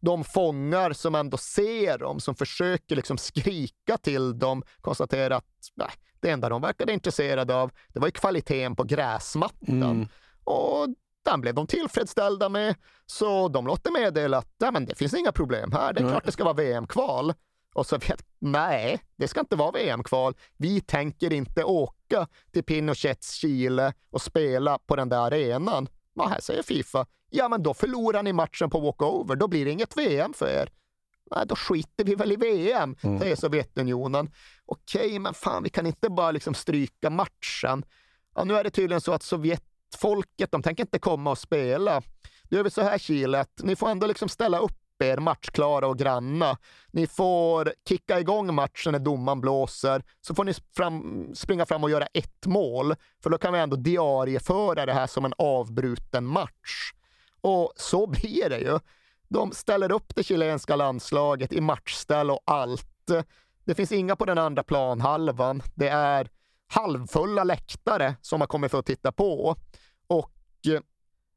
de 0.00 0.24
fångar 0.24 0.92
som 0.92 1.14
ändå 1.14 1.36
ser 1.36 1.98
dem, 1.98 2.20
som 2.20 2.34
försöker 2.34 2.96
liksom 2.96 3.18
skrika 3.18 3.96
till 4.02 4.38
dem, 4.38 4.62
konstaterar 4.80 5.36
att 5.36 5.44
nej, 5.74 5.90
det 6.20 6.30
enda 6.30 6.48
de 6.48 6.62
verkade 6.62 6.92
intresserade 6.92 7.54
av, 7.54 7.70
det 7.88 8.00
var 8.00 8.06
ju 8.06 8.12
kvaliteten 8.12 8.76
på 8.76 8.84
gräsmattan. 8.84 9.82
Mm. 9.82 10.08
Och 10.44 10.88
den 11.24 11.40
blev 11.40 11.54
de 11.54 11.66
tillfredsställda 11.66 12.48
med, 12.48 12.74
så 13.06 13.48
de 13.48 13.66
låter 13.66 13.90
meddela 13.90 14.38
att 14.38 14.54
nej, 14.58 14.72
men 14.72 14.86
det 14.86 14.94
finns 14.94 15.14
inga 15.14 15.32
problem 15.32 15.72
här, 15.72 15.92
det 15.92 16.00
är 16.02 16.08
klart 16.08 16.24
det 16.24 16.32
ska 16.32 16.44
vara 16.44 16.54
VM-kval. 16.54 17.34
Och 17.74 17.86
Sovjet, 17.86 18.24
nej, 18.38 19.00
det 19.16 19.28
ska 19.28 19.40
inte 19.40 19.56
vara 19.56 19.70
VM-kval. 19.70 20.34
Vi 20.56 20.80
tänker 20.80 21.32
inte 21.32 21.64
åka 21.64 22.28
till 22.52 22.64
Pinochets 22.64 23.32
Chile 23.32 23.92
och 24.10 24.22
spela 24.22 24.78
på 24.78 24.96
den 24.96 25.08
där 25.08 25.16
arenan. 25.18 25.88
Vad 26.14 26.28
här 26.28 26.40
säger 26.40 26.62
Fifa? 26.62 27.06
Ja, 27.30 27.48
men 27.48 27.62
då 27.62 27.74
förlorar 27.74 28.22
ni 28.22 28.32
matchen 28.32 28.70
på 28.70 28.80
walkover. 28.80 29.36
Då 29.36 29.48
blir 29.48 29.64
det 29.64 29.70
inget 29.70 29.96
VM 29.96 30.32
för 30.32 30.48
er. 30.48 30.70
Nej, 31.30 31.46
då 31.46 31.56
skiter 31.56 32.04
vi 32.04 32.14
väl 32.14 32.32
i 32.32 32.36
VM, 32.36 32.96
mm. 33.02 33.18
säger 33.18 33.36
Sovjetunionen. 33.36 34.30
Okej, 34.66 35.18
men 35.18 35.34
fan, 35.34 35.62
vi 35.62 35.70
kan 35.70 35.86
inte 35.86 36.10
bara 36.10 36.30
liksom 36.30 36.54
stryka 36.54 37.10
matchen. 37.10 37.84
Ja, 38.34 38.44
nu 38.44 38.54
är 38.54 38.64
det 38.64 38.70
tydligen 38.70 39.00
så 39.00 39.12
att 39.12 39.22
Sovjetfolket, 39.22 40.52
de 40.52 40.62
tänker 40.62 40.82
inte 40.82 40.98
komma 40.98 41.30
och 41.30 41.38
spela. 41.38 42.02
Då 42.42 42.56
gör 42.56 42.64
vi 42.64 42.70
så 42.70 42.82
här 42.82 42.98
Chile, 42.98 43.40
att 43.40 43.60
ni 43.62 43.76
får 43.76 43.88
ändå 43.88 44.06
liksom 44.06 44.28
ställa 44.28 44.58
upp 44.58 44.78
er 45.04 45.18
matchklara 45.18 45.86
och 45.86 45.98
granna. 45.98 46.58
Ni 46.90 47.06
får 47.06 47.72
kicka 47.88 48.20
igång 48.20 48.54
matchen 48.54 48.92
när 48.92 48.98
domaren 48.98 49.40
blåser, 49.40 50.02
så 50.20 50.34
får 50.34 50.44
ni 50.44 50.54
fram, 50.76 51.26
springa 51.34 51.66
fram 51.66 51.84
och 51.84 51.90
göra 51.90 52.06
ett 52.06 52.46
mål, 52.46 52.94
för 53.22 53.30
då 53.30 53.38
kan 53.38 53.52
vi 53.52 53.58
ändå 53.58 53.76
diarieföra 53.76 54.86
det 54.86 54.92
här 54.92 55.06
som 55.06 55.24
en 55.24 55.34
avbruten 55.38 56.24
match. 56.26 56.92
Och 57.40 57.72
så 57.76 58.06
blir 58.06 58.50
det 58.50 58.58
ju. 58.58 58.78
De 59.28 59.52
ställer 59.52 59.92
upp 59.92 60.14
det 60.14 60.22
chilenska 60.22 60.76
landslaget 60.76 61.52
i 61.52 61.60
matchställ 61.60 62.30
och 62.30 62.42
allt. 62.44 63.10
Det 63.64 63.74
finns 63.74 63.92
inga 63.92 64.16
på 64.16 64.24
den 64.24 64.38
andra 64.38 64.62
planhalvan. 64.62 65.62
Det 65.74 65.88
är 65.88 66.28
halvfulla 66.68 67.44
läktare 67.44 68.14
som 68.20 68.40
har 68.40 68.48
kommit 68.48 68.70
för 68.70 68.78
att 68.78 68.86
titta 68.86 69.12
på. 69.12 69.56
Och 70.06 70.32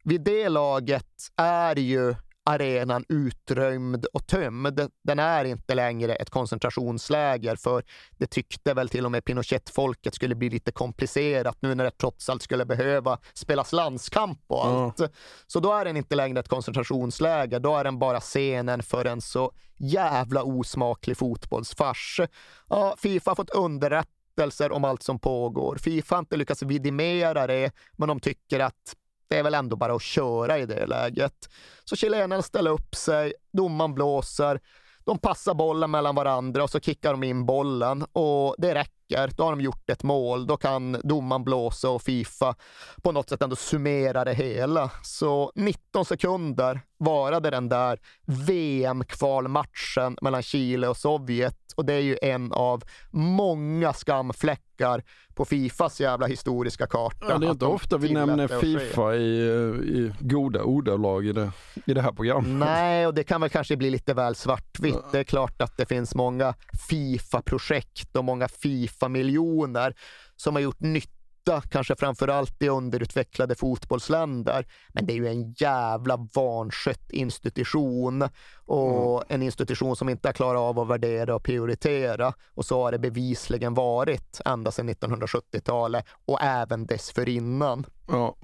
vid 0.04 0.22
det 0.22 0.50
laget 0.50 1.32
är 1.36 1.76
ju 1.76 2.16
arenan 2.46 3.06
utrymd 3.10 4.06
och 4.06 4.28
tömd. 4.28 4.90
Den 5.04 5.20
är 5.20 5.46
inte 5.46 5.76
längre 5.76 6.16
ett 6.16 6.30
koncentrationsläger, 6.30 7.56
för 7.56 7.84
det 8.18 8.28
tyckte 8.28 8.74
väl 8.74 8.90
till 8.90 9.06
och 9.06 9.12
med 9.12 9.26
Pinochet-folket 9.26 10.16
skulle 10.16 10.36
bli 10.36 10.50
lite 10.50 10.72
komplicerat 10.72 11.58
nu 11.60 11.76
när 11.76 11.84
det 11.84 11.92
trots 11.92 12.30
allt 12.30 12.42
skulle 12.42 12.66
behöva 12.66 13.20
spelas 13.34 13.72
landskamp 13.72 14.40
och 14.48 14.66
allt. 14.66 15.00
Mm. 15.00 15.12
Så 15.48 15.60
då 15.60 15.74
är 15.74 15.86
den 15.86 15.98
inte 15.98 16.16
längre 16.16 16.40
ett 16.40 16.48
koncentrationsläger, 16.48 17.60
då 17.60 17.78
är 17.78 17.84
den 17.84 18.00
bara 18.00 18.20
scenen 18.20 18.84
för 18.84 19.06
en 19.06 19.22
så 19.22 19.52
jävla 19.78 20.44
osmaklig 20.44 21.18
fotbollsfars. 21.18 22.22
Ja, 22.70 22.96
Fifa 22.98 23.32
har 23.32 23.36
fått 23.36 23.50
underrättelser 23.50 24.72
om 24.72 24.84
allt 24.84 25.04
som 25.04 25.20
pågår. 25.20 25.76
Fifa 25.76 26.16
har 26.16 26.20
inte 26.20 26.38
lyckats 26.38 26.64
vidimera 26.64 27.48
det, 27.48 27.72
men 27.98 28.08
de 28.08 28.20
tycker 28.20 28.60
att 28.60 28.96
det 29.34 29.40
är 29.40 29.44
väl 29.44 29.54
ändå 29.54 29.76
bara 29.76 29.94
att 29.96 30.02
köra 30.02 30.60
i 30.60 30.66
det 30.66 30.86
läget. 30.86 31.50
Så 31.86 31.96
chilenarna 31.96 32.42
ställer 32.42 32.72
upp 32.72 32.96
sig, 32.96 33.34
domaren 33.54 33.94
blåser, 33.94 34.60
de 35.06 35.18
passar 35.18 35.54
bollen 35.54 35.92
mellan 35.92 36.16
varandra 36.16 36.64
och 36.64 36.70
så 36.70 36.80
kickar 36.80 37.12
de 37.12 37.24
in 37.24 37.46
bollen 37.46 38.06
och 38.14 38.56
det 38.58 38.76
räcker. 38.76 39.32
Då 39.38 39.44
har 39.44 39.52
de 39.52 39.62
gjort 39.62 39.90
ett 39.90 40.04
mål. 40.04 40.48
Då 40.48 40.58
kan 40.58 40.98
domaren 41.04 41.44
blåsa 41.44 41.90
och 41.90 42.02
Fifa 42.02 42.56
på 43.04 43.12
något 43.12 43.30
sätt 43.30 43.42
ändå 43.42 43.56
summera 43.56 44.26
det 44.26 44.34
hela. 44.34 44.92
Så 45.04 45.52
19 45.56 46.06
sekunder 46.06 46.82
varade 47.04 47.50
den 47.50 47.70
där 47.70 48.00
VM-kvalmatchen 48.26 50.18
mellan 50.22 50.42
Chile 50.42 50.88
och 50.88 50.98
Sovjet 50.98 51.56
och 51.76 51.86
det 51.86 51.94
är 51.94 52.00
ju 52.00 52.18
en 52.22 52.52
av 52.52 52.84
många 53.12 53.94
skamfläckar 53.94 55.04
på 55.34 55.46
Fifas 55.46 56.02
jävla 56.02 56.28
historiska 56.28 56.88
karta. 56.88 57.26
Ja, 57.30 57.38
det 57.38 57.46
är 57.46 57.52
inte 57.52 57.66
ofta 57.66 57.98
vi 57.98 58.14
nämner 58.14 58.48
Fifa 58.48 59.16
i, 59.16 59.40
i 59.98 60.14
goda 60.20 60.64
ordalag 60.64 61.26
i 61.26 61.32
det, 61.32 61.52
i 61.86 61.94
det 61.94 62.02
här 62.02 62.12
programmet. 62.12 62.68
Nej, 62.68 63.08
och 63.08 63.14
det 63.14 63.24
kan 63.24 63.42
väl 63.42 63.50
kanske 63.50 63.78
bli 63.78 63.90
lite 63.90 64.14
väl 64.14 64.36
svartvitt. 64.36 65.12
Det 65.12 65.20
är 65.20 65.24
klart 65.24 65.62
att 65.62 65.78
det 65.78 65.86
finns 65.86 66.16
många 66.16 66.54
Fifa-projekt 66.90 68.16
och 68.16 68.24
många 68.24 68.48
Fifa-miljoner 68.48 69.96
som 70.36 70.56
har 70.56 70.62
gjort 70.62 70.80
nytta, 70.80 71.10
kanske 71.70 71.96
framför 71.96 72.28
allt 72.28 72.62
i 72.62 72.70
underutvecklade 72.70 73.56
fotbollsländer. 73.56 74.68
Men 74.94 75.06
det 75.06 75.14
är 75.14 75.16
ju 75.16 75.28
en 75.28 75.52
jävla 75.52 76.28
vanskött 76.36 77.12
institution 77.12 78.30
och 78.66 79.16
mm. 79.16 79.26
en 79.30 79.44
institution 79.44 79.96
som 79.96 80.10
inte 80.10 80.28
har 80.28 80.34
klarat 80.34 80.60
av 80.60 80.80
att 80.80 80.88
värdera 80.88 81.36
och 81.36 81.44
prioritera. 81.44 82.34
Och 82.54 82.66
så 82.66 82.84
har 82.84 82.92
det 82.92 83.00
bevisligen 83.00 83.74
varit 83.74 84.42
ända 84.46 84.72
sedan 84.72 84.90
1970-talet 84.90 86.06
och 86.26 86.42
även 86.42 86.86
dessförinnan. 86.86 87.86
Ja. 88.08 88.36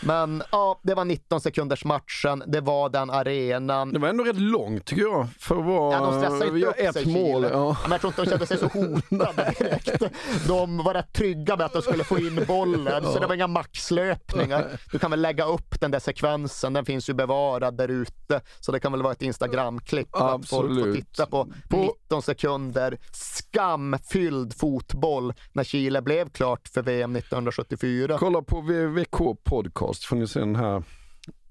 Men 0.00 0.42
ja, 0.52 0.80
det 0.82 0.94
var 0.94 1.04
19 1.04 1.40
sekunders 1.40 1.84
matchen, 1.84 2.42
det 2.46 2.60
var 2.60 2.88
den 2.88 3.10
arenan. 3.10 3.92
Det 3.92 3.98
var 3.98 4.08
ändå 4.08 4.24
rätt 4.24 4.40
långt 4.40 4.84
tycker 4.84 5.02
jag 5.02 5.28
för 5.38 5.58
att 5.58 5.64
vara... 5.64 5.94
Ja, 5.94 6.00
de 6.00 6.18
stressade 6.18 6.58
inte 6.58 6.68
upp 6.68 6.74
ett 6.78 6.94
sig 6.94 7.06
mål. 7.06 7.42
Ja. 7.52 7.76
Men 7.82 7.90
jag 7.90 8.00
tror 8.00 8.10
inte 8.10 8.22
de 8.22 8.30
kände 8.30 8.46
sig 8.46 8.58
så 8.58 8.66
hotade 8.66 9.54
direkt. 9.58 10.02
De 10.46 10.76
var 10.76 10.94
rätt 10.94 11.12
trygga 11.12 11.56
med 11.56 11.66
att 11.66 11.72
de 11.72 11.82
skulle 11.82 12.04
få 12.04 12.18
in 12.18 12.44
bollen, 12.48 13.02
ja. 13.04 13.12
så 13.12 13.18
det 13.18 13.26
var 13.26 13.34
inga 13.34 13.46
maxlöpningar. 13.46 14.80
Du 14.92 14.98
kan 14.98 15.10
väl 15.10 15.20
lägga 15.20 15.44
upp 15.44 15.80
den 15.80 15.90
där 15.90 15.98
sekvensen, 15.98 16.72
den 16.72 16.84
finns 16.84 17.08
ju 17.08 17.14
bevarad 17.14 17.76
där 17.76 17.88
ute. 17.88 18.40
Så 18.60 18.72
det 18.72 18.80
kan 18.80 18.92
väl 18.92 19.02
vara 19.02 19.12
ett 19.12 19.22
Instagram-klipp 19.22 20.08
att 20.16 20.48
folk 20.48 20.84
får 20.84 20.92
titta 20.92 21.26
på, 21.26 21.52
på 21.68 21.76
19 21.76 22.22
sekunder 22.22 22.98
skamfylld 23.12 24.54
fotboll 24.54 25.32
när 25.52 25.64
Chile 25.64 26.02
blev 26.02 26.30
klart 26.30 26.68
för 26.68 26.82
VM 26.82 27.16
1974. 27.16 28.16
Kolla 28.18 28.42
på 28.42 28.60
VVK 28.60 29.44
podcast 29.74 30.04
får 30.04 30.16
ni 30.16 30.26
se 30.26 30.40
den 30.40 30.56
här 30.56 30.82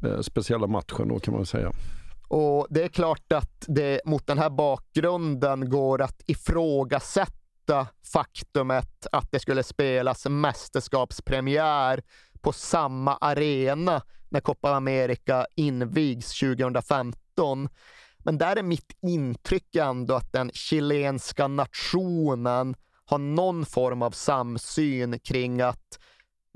eh, 0.03 0.19
speciella 0.21 0.67
matchen 0.67 1.07
då 1.07 1.19
kan 1.19 1.33
man 1.33 1.45
säga. 1.45 1.71
Och 2.27 2.67
det 2.69 2.83
är 2.83 2.87
klart 2.87 3.33
att 3.33 3.65
det 3.67 4.01
mot 4.05 4.27
den 4.27 4.37
här 4.37 4.49
bakgrunden 4.49 5.69
går 5.69 6.01
att 6.01 6.21
ifrågasätta 6.25 7.87
faktumet 8.13 9.07
att 9.11 9.31
det 9.31 9.39
skulle 9.39 9.63
spelas 9.63 10.25
mästerskapspremiär 10.29 12.01
på 12.41 12.53
samma 12.53 13.15
arena 13.15 14.01
när 14.29 14.39
Copa 14.39 14.75
America 14.75 15.45
invigs 15.55 16.39
2015. 16.39 17.69
Men 18.17 18.37
där 18.37 18.55
är 18.55 18.63
mitt 18.63 18.97
intryck 19.01 19.75
ändå 19.75 20.15
att 20.15 20.31
den 20.31 20.51
chilenska 20.53 21.47
nationen 21.47 22.75
har 23.05 23.17
någon 23.17 23.65
form 23.65 24.01
av 24.01 24.11
samsyn 24.11 25.19
kring 25.19 25.61
att 25.61 25.99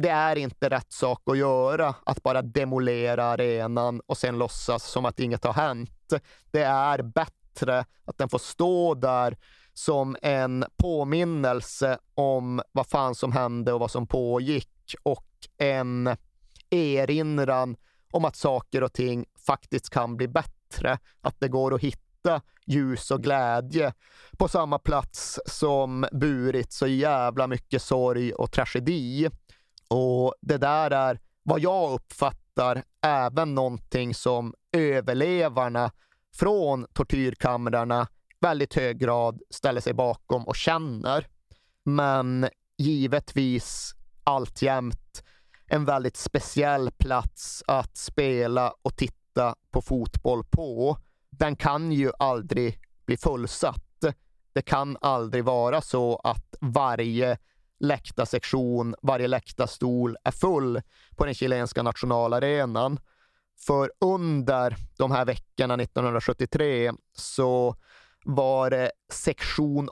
det 0.01 0.09
är 0.09 0.35
inte 0.35 0.69
rätt 0.69 0.91
sak 0.91 1.21
att 1.25 1.37
göra 1.37 1.95
att 2.05 2.23
bara 2.23 2.41
demolera 2.41 3.23
arenan 3.23 4.01
och 4.05 4.17
sen 4.17 4.37
låtsas 4.37 4.83
som 4.83 5.05
att 5.05 5.19
inget 5.19 5.43
har 5.43 5.53
hänt. 5.53 6.13
Det 6.51 6.63
är 6.63 7.01
bättre 7.01 7.85
att 8.05 8.17
den 8.17 8.29
får 8.29 8.39
stå 8.39 8.93
där 8.95 9.37
som 9.73 10.17
en 10.21 10.65
påminnelse 10.77 11.97
om 12.13 12.61
vad 12.71 12.87
fan 12.87 13.15
som 13.15 13.31
hände 13.31 13.73
och 13.73 13.79
vad 13.79 13.91
som 13.91 14.07
pågick 14.07 14.95
och 15.03 15.27
en 15.57 16.15
erinran 16.69 17.75
om 18.11 18.25
att 18.25 18.35
saker 18.35 18.83
och 18.83 18.93
ting 18.93 19.25
faktiskt 19.45 19.89
kan 19.89 20.17
bli 20.17 20.27
bättre. 20.27 20.99
Att 21.21 21.39
det 21.39 21.47
går 21.47 21.73
att 21.73 21.81
hitta 21.81 22.41
ljus 22.65 23.11
och 23.11 23.23
glädje 23.23 23.93
på 24.37 24.47
samma 24.47 24.79
plats 24.79 25.39
som 25.45 26.05
burit 26.11 26.71
så 26.71 26.87
jävla 26.87 27.47
mycket 27.47 27.81
sorg 27.81 28.33
och 28.33 28.51
tragedi. 28.51 29.29
Och 29.93 30.35
det 30.41 30.57
där 30.57 30.91
är 30.91 31.19
vad 31.43 31.59
jag 31.59 31.91
uppfattar 31.91 32.83
även 33.01 33.55
någonting 33.55 34.15
som 34.15 34.53
överlevarna 34.71 35.91
från 36.35 36.87
tortyrkamrarna 36.93 38.07
väldigt 38.39 38.75
hög 38.75 38.99
grad 38.99 39.41
ställer 39.49 39.81
sig 39.81 39.93
bakom 39.93 40.47
och 40.47 40.55
känner. 40.55 41.27
Men 41.83 42.49
givetvis 42.77 43.95
alltjämt 44.23 45.23
en 45.67 45.85
väldigt 45.85 46.17
speciell 46.17 46.91
plats 46.91 47.63
att 47.67 47.97
spela 47.97 48.73
och 48.81 48.95
titta 48.95 49.55
på 49.71 49.81
fotboll 49.81 50.43
på. 50.43 50.97
Den 51.29 51.55
kan 51.55 51.91
ju 51.91 52.11
aldrig 52.19 52.79
bli 53.05 53.17
fullsatt. 53.17 54.05
Det 54.53 54.61
kan 54.61 54.97
aldrig 55.01 55.45
vara 55.45 55.81
så 55.81 56.15
att 56.23 56.55
varje 56.61 57.37
läktarsektion, 57.81 58.95
varje 59.01 59.27
läktarstol 59.27 60.17
är 60.23 60.31
full 60.31 60.81
på 61.17 61.25
den 61.25 61.33
chilenska 61.33 61.83
nationalarenan. 61.83 62.99
För 63.59 63.91
under 63.99 64.75
de 64.97 65.11
här 65.11 65.25
veckorna 65.25 65.73
1973 65.73 66.91
så 67.13 67.75
var 68.25 68.69
det 68.69 68.91
sektion 69.11 69.89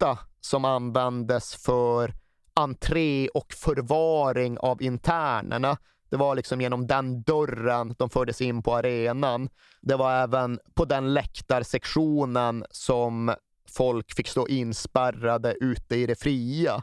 8 0.00 0.18
som 0.40 0.64
användes 0.64 1.54
för 1.54 2.14
entré 2.54 3.28
och 3.28 3.52
förvaring 3.52 4.58
av 4.58 4.82
internerna. 4.82 5.76
Det 6.10 6.16
var 6.16 6.34
liksom 6.34 6.60
genom 6.60 6.86
den 6.86 7.22
dörren 7.22 7.94
de 7.98 8.10
fördes 8.10 8.40
in 8.40 8.62
på 8.62 8.74
arenan. 8.74 9.48
Det 9.80 9.96
var 9.96 10.12
även 10.12 10.58
på 10.74 10.84
den 10.84 11.14
läktarsektionen 11.14 12.64
som 12.70 13.34
folk 13.68 14.14
fick 14.14 14.28
stå 14.28 14.48
inspärrade 14.48 15.54
ute 15.60 15.96
i 15.96 16.06
det 16.06 16.20
fria. 16.20 16.82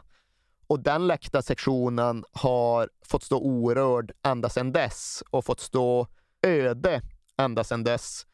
Och 0.72 0.80
den 0.80 1.06
läktarsektionen 1.06 2.24
har 2.32 2.88
fått 3.04 3.22
stå 3.22 3.38
orörd 3.38 4.12
ända 4.22 4.48
sedan 4.48 4.72
dess 4.72 5.22
och 5.30 5.44
fått 5.44 5.60
stå 5.60 6.06
öde 6.42 7.02
ända 7.38 7.64
sedan 7.64 7.84
dess. 7.84 8.26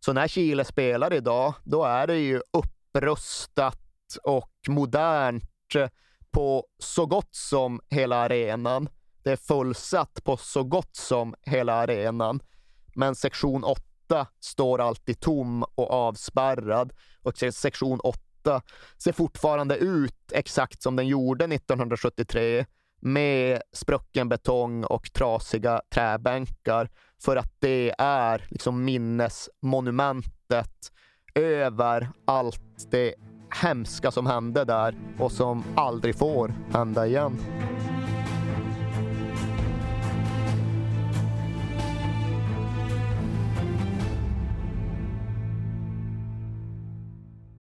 Så 0.00 0.12
när 0.12 0.28
Chile 0.28 0.64
spelar 0.64 1.12
idag, 1.12 1.54
då 1.64 1.84
är 1.84 2.06
det 2.06 2.18
ju 2.18 2.42
upprustat 2.50 3.80
och 4.22 4.50
modernt 4.68 5.44
på 6.30 6.66
så 6.78 7.06
gott 7.06 7.34
som 7.34 7.80
hela 7.90 8.16
arenan. 8.16 8.88
Det 9.22 9.32
är 9.32 9.36
fullsatt 9.36 10.24
på 10.24 10.36
så 10.36 10.64
gott 10.64 10.96
som 10.96 11.34
hela 11.42 11.74
arenan. 11.74 12.40
Men 12.94 13.14
sektion 13.14 13.64
8 13.64 14.26
står 14.40 14.80
alltid 14.80 15.20
tom 15.20 15.62
och 15.62 15.90
avspärrad 15.90 16.92
och 17.22 17.38
sektion 17.38 18.00
8 18.00 18.27
ser 18.98 19.12
fortfarande 19.12 19.76
ut 19.76 20.32
exakt 20.32 20.82
som 20.82 20.96
den 20.96 21.06
gjorde 21.06 21.44
1973. 21.44 22.66
med 23.00 23.62
sprucken 23.72 24.28
betong 24.28 24.84
och 24.84 25.12
trasiga 25.12 25.80
träbänkar 25.94 26.88
för 27.22 27.36
att 27.36 27.52
det 27.58 27.94
är 27.98 28.46
liksom 28.48 28.84
minnesmonumentet 28.84 30.92
över 31.34 32.10
allt 32.24 32.90
det 32.90 33.14
hemska 33.62 34.10
som 34.10 34.26
hände 34.26 34.64
där 34.64 34.94
och 35.18 35.32
som 35.32 35.64
aldrig 35.76 36.18
får 36.18 36.54
hända 36.72 37.06
igen. 37.06 37.38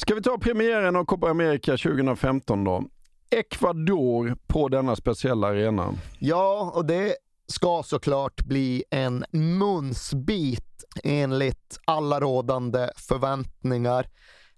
Ska 0.00 0.14
vi 0.14 0.22
ta 0.22 0.38
premiären 0.38 0.96
av 0.96 1.04
Copa 1.04 1.30
America 1.30 1.76
2015 1.76 2.64
då? 2.64 2.84
Ecuador 3.30 4.36
på 4.46 4.68
denna 4.68 4.96
speciella 4.96 5.48
arena. 5.48 5.94
Ja, 6.18 6.72
och 6.74 6.84
det 6.84 7.16
ska 7.46 7.82
såklart 7.82 8.44
bli 8.44 8.84
en 8.90 9.24
munsbit 9.30 10.84
enligt 11.04 11.80
alla 11.84 12.20
rådande 12.20 12.90
förväntningar. 12.96 14.08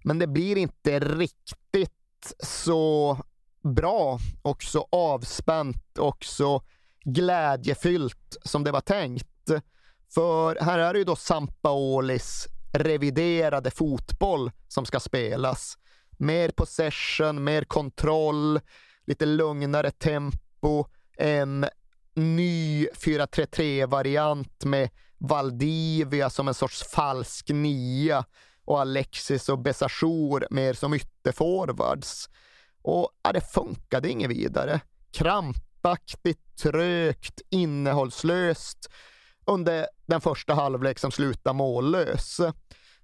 Men 0.04 0.18
det 0.18 0.26
blir 0.26 0.56
inte 0.56 1.00
riktigt 1.00 2.34
så 2.44 3.18
bra 3.62 4.18
och 4.42 4.62
så 4.62 4.88
avspänt 4.90 5.98
och 5.98 6.24
så 6.24 6.62
glädjefyllt 7.04 8.36
som 8.42 8.64
det 8.64 8.72
var 8.72 8.80
tänkt. 8.80 9.50
För 10.14 10.60
här 10.60 10.78
är 10.78 10.92
det 10.92 10.98
ju 10.98 11.04
då 11.04 11.16
Sampaolis 11.16 12.48
reviderade 12.72 13.70
fotboll 13.70 14.50
som 14.68 14.86
ska 14.86 15.00
spelas. 15.00 15.78
Mer 16.18 16.48
possession, 16.48 17.44
mer 17.44 17.64
kontroll, 17.64 18.60
lite 19.06 19.26
lugnare 19.26 19.90
tempo, 19.90 20.86
en 21.16 21.66
ny 22.14 22.86
4-3-3-variant 22.86 24.64
med 24.64 24.90
Valdivia 25.18 26.30
som 26.30 26.48
en 26.48 26.54
sorts 26.54 26.82
falsk 26.82 27.48
nia 27.48 28.24
och 28.64 28.80
Alexis 28.80 29.48
och 29.48 29.58
Besajour 29.58 30.46
mer 30.50 30.72
som 30.72 30.94
ytterforwards. 30.94 32.28
Och 32.82 33.10
ja, 33.22 33.32
det 33.32 33.52
funkade 33.52 34.10
inget 34.10 34.30
vidare. 34.30 34.80
Krampaktigt, 35.12 36.56
trögt, 36.62 37.40
innehållslöst 37.50 38.88
under 39.50 39.86
den 40.06 40.20
första 40.20 40.54
halvlek 40.54 40.98
som 40.98 41.10
slutar 41.10 41.52
mållös. 41.52 42.40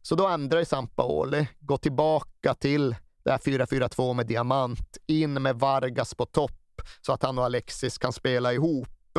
Så 0.02 0.14
då 0.14 0.28
ändrar 0.28 0.64
Sampaoli, 0.64 1.48
går 1.60 1.76
tillbaka 1.76 2.54
till 2.54 2.96
det 3.24 3.30
här 3.30 3.38
4-4-2 3.38 4.14
med 4.14 4.26
diamant, 4.26 4.98
in 5.06 5.42
med 5.42 5.56
Vargas 5.56 6.14
på 6.14 6.26
topp 6.26 6.82
så 7.00 7.12
att 7.12 7.22
han 7.22 7.38
och 7.38 7.44
Alexis 7.44 7.98
kan 7.98 8.12
spela 8.12 8.52
ihop. 8.52 9.18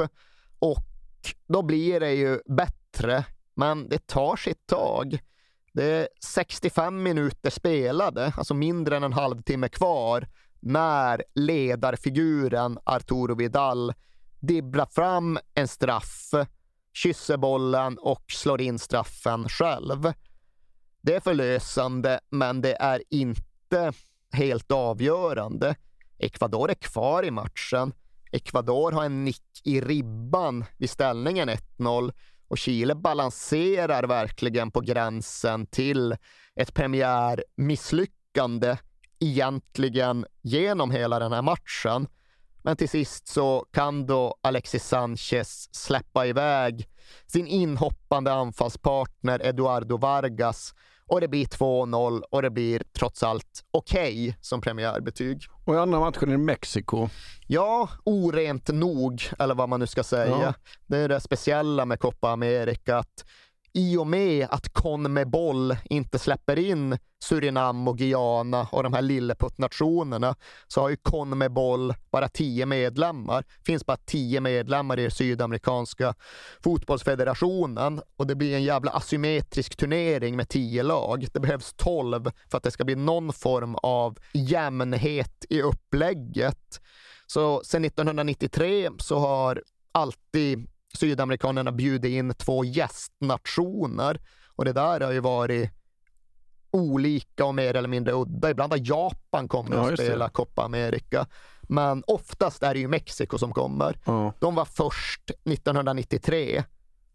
Och 0.59 0.85
då 1.47 1.61
blir 1.61 1.99
det 1.99 2.13
ju 2.13 2.39
bättre, 2.45 3.25
men 3.55 3.89
det 3.89 4.07
tar 4.07 4.35
sitt 4.35 4.67
tag. 4.67 5.19
Det 5.73 5.85
är 5.85 6.07
65 6.25 7.03
minuter 7.03 7.49
spelade, 7.49 8.33
alltså 8.37 8.53
mindre 8.53 8.97
än 8.97 9.03
en 9.03 9.13
halvtimme 9.13 9.69
kvar, 9.69 10.27
när 10.59 11.23
ledarfiguren 11.35 12.79
Arturo 12.83 13.35
Vidal 13.35 13.93
dibblar 14.39 14.85
fram 14.85 15.39
en 15.53 15.67
straff, 15.67 16.33
kysser 16.97 17.38
bollen 17.38 17.97
och 17.97 18.23
slår 18.31 18.62
in 18.62 18.79
straffen 18.79 19.49
själv. 19.49 20.13
Det 21.01 21.15
är 21.15 21.19
förlösande, 21.19 22.19
men 22.29 22.62
det 22.62 22.75
är 22.75 23.03
inte 23.10 23.93
helt 24.31 24.71
avgörande. 24.71 25.75
Ecuador 26.19 26.69
är 26.69 26.75
kvar 26.75 27.25
i 27.25 27.31
matchen. 27.31 27.93
Ecuador 28.31 28.91
har 28.91 29.05
en 29.05 29.23
nick 29.23 29.62
i 29.63 29.81
ribban 29.81 30.65
vid 30.77 30.89
ställningen 30.89 31.49
1-0 31.49 32.13
och 32.47 32.57
Chile 32.57 32.95
balanserar 32.95 34.03
verkligen 34.03 34.71
på 34.71 34.81
gränsen 34.81 35.65
till 35.65 36.15
ett 36.55 36.73
premiärmisslyckande 36.73 38.77
egentligen 39.19 40.25
genom 40.41 40.91
hela 40.91 41.19
den 41.19 41.31
här 41.31 41.41
matchen. 41.41 42.07
Men 42.62 42.78
till 42.78 42.89
sist 42.89 43.28
så 43.28 43.65
kan 43.74 44.06
då 44.06 44.36
Alexis 44.41 44.88
Sanchez 44.88 45.76
släppa 45.76 46.26
iväg 46.26 46.88
sin 47.28 47.48
inhoppande 47.48 48.34
anfallspartner 48.34 49.46
Eduardo 49.46 49.98
Vargas 49.98 50.74
och 51.08 51.22
det 51.22 51.28
blir 51.28 51.46
2-0 51.46 52.22
och 52.32 52.41
det 52.41 52.50
blir 52.50 52.82
trots 52.98 53.24
allt 53.24 53.63
okej 53.72 54.38
som 54.41 54.62
premiärbetyg. 54.62 55.41
Och 55.65 55.76
i 55.76 55.78
andra 55.78 56.00
matchen 56.00 56.30
det 56.30 56.38
Mexiko. 56.38 57.10
Ja, 57.48 57.89
orent 58.04 58.67
nog, 58.67 59.30
eller 59.39 59.56
vad 59.56 59.70
man 59.70 59.80
nu 59.80 59.88
ska 59.88 60.04
säga. 60.04 60.38
Ja. 60.41 60.54
Det 60.88 60.98
är 60.98 61.10
det 61.10 61.20
speciella 61.20 61.86
med 61.86 62.00
Copa 62.00 62.30
America, 62.30 62.98
att 62.98 63.26
i 63.77 63.97
och 63.97 64.07
med 64.07 64.47
att 64.51 64.73
CONMEBOL 64.73 65.75
inte 65.83 66.19
släpper 66.19 66.59
in 66.59 66.97
Surinam 67.23 67.87
och 67.87 67.97
Guyana 67.97 68.67
och 68.71 68.83
de 68.83 68.93
här 68.93 69.01
lilleputtnationerna 69.01 70.35
så 70.67 70.81
har 70.81 70.89
ju 70.89 70.95
CONMEBOL 70.95 71.93
bara 72.11 72.27
tio 72.29 72.65
medlemmar. 72.65 73.45
Det 73.57 73.65
finns 73.65 73.85
bara 73.85 73.97
tio 73.97 74.41
medlemmar 74.41 74.99
i 74.99 75.01
den 75.01 75.11
sydamerikanska 75.11 76.15
fotbollsfederationen 76.63 78.01
och 78.15 78.27
det 78.27 78.35
blir 78.35 78.55
en 78.55 78.63
jävla 78.63 78.91
asymmetrisk 78.91 79.75
turnering 79.75 80.35
med 80.35 80.49
tio 80.49 80.83
lag. 80.83 81.27
Det 81.33 81.39
behövs 81.39 81.73
tolv 81.73 82.31
för 82.51 82.57
att 82.57 82.63
det 82.63 82.71
ska 82.71 82.83
bli 82.83 82.95
någon 82.95 83.33
form 83.33 83.75
av 83.75 84.17
jämnhet 84.33 85.45
i 85.49 85.61
upplägget. 85.61 86.81
Så 87.27 87.61
sedan 87.63 87.85
1993 87.85 88.89
så 88.99 89.19
har 89.19 89.63
alltid 89.91 90.67
sydamerikanerna 90.97 91.71
bjudit 91.71 92.12
in 92.12 92.33
två 92.33 92.63
gästnationer 92.63 94.19
och 94.55 94.65
det 94.65 94.73
där 94.73 94.99
har 94.99 95.12
ju 95.12 95.19
varit 95.19 95.71
olika 96.71 97.45
och 97.45 97.55
mer 97.55 97.75
eller 97.75 97.89
mindre 97.89 98.13
udda. 98.13 98.49
Ibland 98.49 98.73
har 98.73 98.79
Japan 98.83 99.47
kommit 99.47 99.73
Ja, 99.73 99.91
och 99.91 99.99
spelat 99.99 100.33
Copa 100.33 100.63
America. 100.63 101.27
Men 101.62 102.03
oftast 102.07 102.63
är 102.63 102.73
det 102.73 102.79
ju 102.79 102.88
Mexiko 102.88 103.38
som 103.38 103.53
kommer. 103.53 103.99
Ja. 104.05 104.33
De 104.39 104.55
var 104.55 104.65
först 104.65 105.31
1993. 105.45 106.63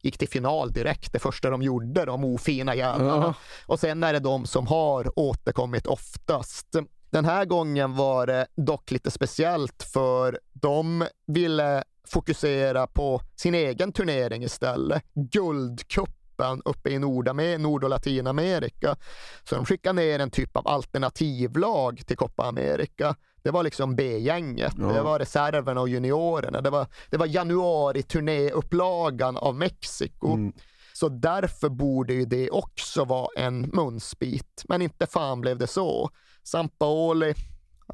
Gick 0.03 0.19
till 0.19 0.29
final 0.29 0.73
direkt, 0.73 1.13
det 1.13 1.19
första 1.19 1.51
de 1.51 1.63
gjorde, 1.63 2.05
de 2.05 2.25
ofina 2.25 2.75
jävlarna. 2.75 3.25
Ja. 3.25 3.35
Och 3.67 3.81
sen 3.81 4.03
är 4.03 4.13
det 4.13 4.19
de 4.19 4.47
som 4.47 4.67
har 4.67 5.19
återkommit 5.19 5.87
oftast. 5.87 6.77
Den 7.11 7.25
här 7.25 7.45
gången 7.45 7.97
var 7.97 8.27
det 8.27 8.47
dock 8.57 8.91
lite 8.91 9.11
speciellt 9.11 9.83
för 9.83 10.41
de 10.53 11.07
ville 11.27 11.85
fokusera 12.09 12.87
på 12.87 13.21
sin 13.37 13.55
egen 13.55 13.93
turnering 13.93 14.43
istället. 14.43 15.03
Guldkuppen 15.15 16.63
uppe 16.65 16.91
i 16.91 16.99
Nordame- 16.99 17.59
Nord 17.59 17.85
och 17.85 17.91
Latinamerika. 17.91 18.97
Så 19.45 19.55
de 19.55 19.65
skickade 19.67 19.93
ner 19.93 20.19
en 20.19 20.31
typ 20.31 20.57
av 20.57 20.69
alternativlag 20.69 22.03
till 22.07 22.17
Copa 22.17 22.45
America. 22.45 23.15
Det 23.43 23.51
var 23.51 23.63
liksom 23.63 23.97
B-gänget. 23.97 24.73
Ja. 24.79 24.87
Det 24.87 25.03
var 25.03 25.19
reserverna 25.19 25.81
och 25.81 25.89
juniorerna. 25.89 26.61
Det 26.61 26.71
var, 26.71 26.87
det 27.11 27.17
var 27.17 27.27
januari-turnéupplagan 27.27 29.37
av 29.37 29.55
Mexiko. 29.55 30.35
Mm. 30.35 30.53
Så 30.93 31.09
därför 31.09 31.69
borde 31.69 32.15
ju 32.15 32.25
det 32.25 32.51
också 32.51 33.05
vara 33.05 33.29
en 33.37 33.61
munsbit. 33.61 34.65
Men 34.69 34.83
inte 34.83 35.07
fan 35.07 35.41
blev 35.41 35.59
det 35.59 35.67
så. 35.67 36.11
Sampaoli, 36.43 37.35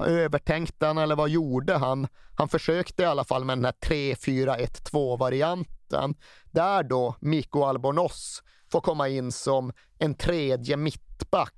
övertänkte 0.01 0.87
han 0.87 0.99
eller 0.99 1.17
vad 1.17 1.29
gjorde 1.29 1.77
han? 1.77 2.09
Han 2.35 2.49
försökte 2.49 3.03
i 3.03 3.07
alla 3.07 3.25
fall 3.25 3.45
med 3.45 3.59
den 3.59 3.65
här 3.65 3.73
3-4-1-2-varianten. 3.73 6.15
Där 6.45 6.83
då 6.83 7.17
Miko 7.21 7.63
Albornoz 7.63 8.43
får 8.73 8.81
komma 8.81 9.09
in 9.09 9.33
som 9.33 9.73
en 9.99 10.15
tredje 10.15 10.77
mittback. 10.77 11.55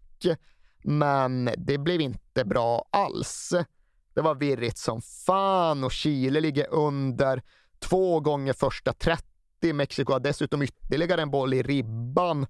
Men 0.82 1.50
det 1.56 1.78
blev 1.78 2.00
inte 2.00 2.44
bra 2.44 2.84
alls. 2.90 3.52
Det 4.14 4.20
var 4.20 4.34
virrigt 4.34 4.78
som 4.78 5.02
fan 5.02 5.84
och 5.84 5.92
Chile 5.92 6.40
ligger 6.40 6.66
under 6.70 7.42
två 7.78 8.20
gånger 8.20 8.52
första 8.52 8.92
30. 8.92 9.26
Mexiko 9.72 10.12
har 10.12 10.20
dessutom 10.20 10.62
ytterligare 10.62 11.22
en 11.22 11.30
boll 11.30 11.54
i 11.54 11.62
ribban 11.62 12.46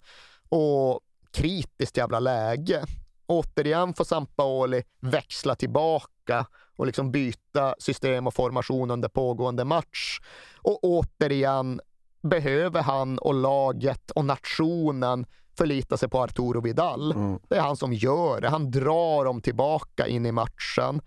och 0.48 1.00
kritiskt 1.30 1.96
jävla 1.96 2.20
läge. 2.20 2.84
Återigen 3.30 3.94
får 3.94 4.04
Sampaoli 4.04 4.82
växla 5.00 5.54
tillbaka 5.54 6.46
och 6.76 6.86
liksom 6.86 7.12
byta 7.12 7.74
system 7.78 8.26
och 8.26 8.34
formation 8.34 8.90
under 8.90 9.08
pågående 9.08 9.64
match. 9.64 10.20
Och 10.56 10.78
återigen 10.84 11.80
behöver 12.22 12.82
han 12.82 13.18
och 13.18 13.34
laget 13.34 14.10
och 14.10 14.24
nationen 14.24 15.26
förlita 15.58 15.96
sig 15.96 16.08
på 16.08 16.22
Arturo 16.22 16.60
Vidal. 16.60 17.14
Det 17.48 17.56
är 17.56 17.60
han 17.60 17.76
som 17.76 17.92
gör 17.92 18.40
det. 18.40 18.48
Han 18.48 18.70
drar 18.70 19.24
dem 19.24 19.40
tillbaka 19.40 20.06
in 20.06 20.26
i 20.26 20.32
matchen. 20.32 21.00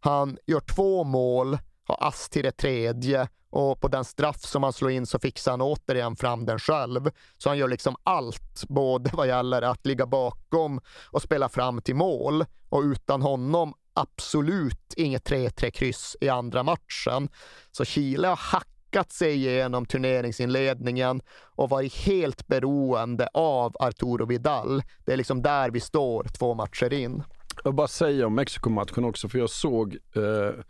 Han 0.00 0.38
gör 0.46 0.60
två 0.60 1.04
mål, 1.04 1.58
har 1.88 2.08
ass 2.08 2.28
till 2.28 2.42
det 2.42 2.52
tredje 2.52 3.28
och 3.50 3.80
på 3.80 3.88
den 3.88 4.04
straff 4.04 4.40
som 4.40 4.62
han 4.62 4.72
slår 4.72 4.90
in 4.90 5.06
så 5.06 5.18
fixar 5.18 5.50
han 5.50 5.60
återigen 5.60 6.16
fram 6.16 6.46
den 6.46 6.58
själv. 6.58 7.10
Så 7.38 7.48
han 7.48 7.58
gör 7.58 7.68
liksom 7.68 7.96
allt, 8.02 8.64
både 8.68 9.10
vad 9.12 9.28
gäller 9.28 9.62
att 9.62 9.86
ligga 9.86 10.06
bakom 10.06 10.80
och 11.10 11.22
spela 11.22 11.48
fram 11.48 11.82
till 11.82 11.94
mål. 11.94 12.44
Och 12.68 12.82
utan 12.82 13.22
honom 13.22 13.74
absolut 13.94 14.94
inget 14.96 15.30
3-3 15.30 15.70
kryss 15.70 16.16
i 16.20 16.28
andra 16.28 16.62
matchen. 16.62 17.28
Så 17.72 17.84
Chile 17.84 18.28
har 18.28 18.36
hackat 18.36 19.12
sig 19.12 19.34
igenom 19.34 19.86
turneringsinledningen 19.86 21.20
och 21.54 21.70
varit 21.70 21.94
helt 21.94 22.46
beroende 22.46 23.28
av 23.34 23.76
Arturo 23.80 24.26
Vidal. 24.26 24.82
Det 25.04 25.12
är 25.12 25.16
liksom 25.16 25.42
där 25.42 25.70
vi 25.70 25.80
står 25.80 26.24
två 26.38 26.54
matcher 26.54 26.92
in. 26.92 27.22
Jag 27.64 27.70
vill 27.70 27.76
bara 27.76 27.88
säga 27.88 28.26
om 28.26 28.34
Mexikomatchen 28.34 29.04
också, 29.04 29.28
för 29.28 29.38
jag 29.38 29.50
såg 29.50 29.96
eh, 30.16 30.64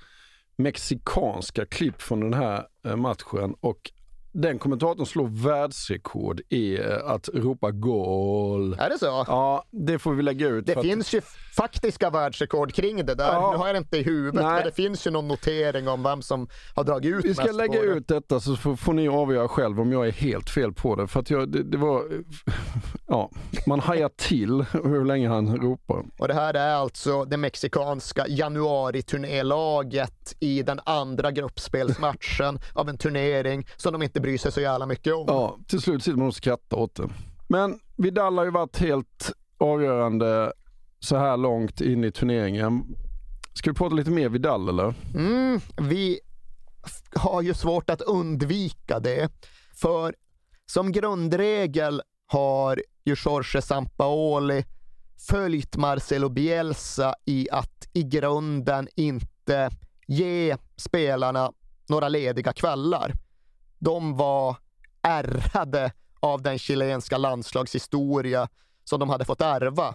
mexikanska 0.58 1.66
klipp 1.66 2.02
från 2.02 2.20
den 2.20 2.34
här 2.34 2.66
eh, 2.86 2.96
matchen 2.96 3.54
och 3.60 3.92
den 4.32 4.58
kommentatorn 4.58 5.06
slår 5.06 5.26
världsrekord 5.48 6.40
i 6.48 6.78
eh, 6.78 6.84
att 7.04 7.28
ropa 7.34 7.70
goal. 7.70 8.76
Är 8.78 8.90
det 8.90 8.98
så? 8.98 9.24
Ja, 9.26 9.64
det 9.70 9.98
får 9.98 10.14
vi 10.14 10.22
lägga 10.22 10.48
ut. 10.48 10.66
Det 10.66 10.72
för 10.72 10.80
att- 10.80 10.86
finns 10.86 11.14
ju 11.14 11.20
faktiska 11.56 12.10
världsrekord 12.10 12.72
kring 12.74 13.06
det 13.06 13.14
där. 13.14 13.32
Ja. 13.32 13.50
Nu 13.52 13.58
har 13.58 13.66
jag 13.66 13.74
det 13.74 13.78
inte 13.78 13.98
i 13.98 14.02
huvudet, 14.02 14.44
Nej. 14.44 14.54
men 14.54 14.64
det 14.64 14.72
finns 14.72 15.06
ju 15.06 15.10
någon 15.10 15.28
notering 15.28 15.88
om 15.88 16.02
vem 16.02 16.22
som 16.22 16.48
har 16.74 16.84
dragit 16.84 17.14
ut 17.14 17.24
Vi 17.24 17.34
ska 17.34 17.52
lägga 17.52 17.80
det. 17.80 17.86
ut 17.86 18.08
detta 18.08 18.40
så 18.40 18.56
får, 18.56 18.76
får 18.76 18.92
ni 18.92 19.08
avgöra 19.08 19.48
själv 19.48 19.80
om 19.80 19.92
jag 19.92 20.06
är 20.08 20.12
helt 20.12 20.50
fel 20.50 20.72
på 20.72 20.94
det. 20.96 21.06
För 21.06 21.20
att 21.20 21.30
jag, 21.30 21.48
det, 21.52 21.62
det 21.62 21.78
var, 21.78 22.02
ja, 23.06 23.30
man 23.66 23.80
hajar 23.80 24.10
till 24.16 24.64
hur 24.72 25.04
länge 25.04 25.28
han 25.28 25.56
ropar. 25.56 26.04
Och 26.18 26.28
det 26.28 26.34
här 26.34 26.54
är 26.54 26.74
alltså 26.74 27.24
det 27.24 27.36
mexikanska 27.36 28.26
januari-turnélaget 28.28 30.36
i 30.40 30.62
den 30.62 30.80
andra 30.84 31.30
gruppspelsmatchen 31.30 32.58
av 32.72 32.88
en 32.88 32.98
turnering 32.98 33.66
som 33.76 33.92
de 33.92 34.02
inte 34.02 34.20
bryr 34.28 34.38
sig 34.38 34.52
så 34.52 34.60
jävla 34.60 34.86
mycket 34.86 35.14
om. 35.14 35.24
Ja, 35.26 35.58
till 35.66 35.80
slut 35.80 36.02
sitter 36.02 36.18
man 36.18 36.26
och 36.26 36.34
skrattar 36.34 36.76
åt 36.76 36.94
det. 36.94 37.08
Men 37.46 37.80
Vidal 37.96 38.38
har 38.38 38.44
ju 38.44 38.50
varit 38.50 38.78
helt 38.78 39.32
avgörande 39.58 40.52
så 41.00 41.16
här 41.16 41.36
långt 41.36 41.80
in 41.80 42.04
i 42.04 42.12
turneringen. 42.12 42.96
Ska 43.54 43.70
vi 43.70 43.74
prata 43.74 43.94
lite 43.94 44.10
mer 44.10 44.28
Vidal 44.28 44.68
eller? 44.68 44.94
Mm, 45.14 45.60
vi 45.76 46.20
har 47.14 47.42
ju 47.42 47.54
svårt 47.54 47.90
att 47.90 48.00
undvika 48.00 49.00
det. 49.00 49.28
För 49.74 50.14
som 50.66 50.92
grundregel 50.92 52.02
har 52.26 52.82
ju 53.04 53.16
Jorge 53.24 53.62
Sampaoli 53.62 54.64
följt 55.28 55.76
Marcelo 55.76 56.28
Bielsa 56.28 57.14
i 57.24 57.48
att 57.50 57.88
i 57.92 58.02
grunden 58.02 58.88
inte 58.96 59.70
ge 60.06 60.56
spelarna 60.76 61.52
några 61.88 62.08
lediga 62.08 62.52
kvällar. 62.52 63.14
De 63.78 64.16
var 64.16 64.56
ärrade 65.02 65.92
av 66.20 66.42
den 66.42 66.58
chilenska 66.58 67.18
landslagshistoria 67.18 68.48
som 68.84 69.00
de 69.00 69.10
hade 69.10 69.24
fått 69.24 69.40
ärva. 69.40 69.94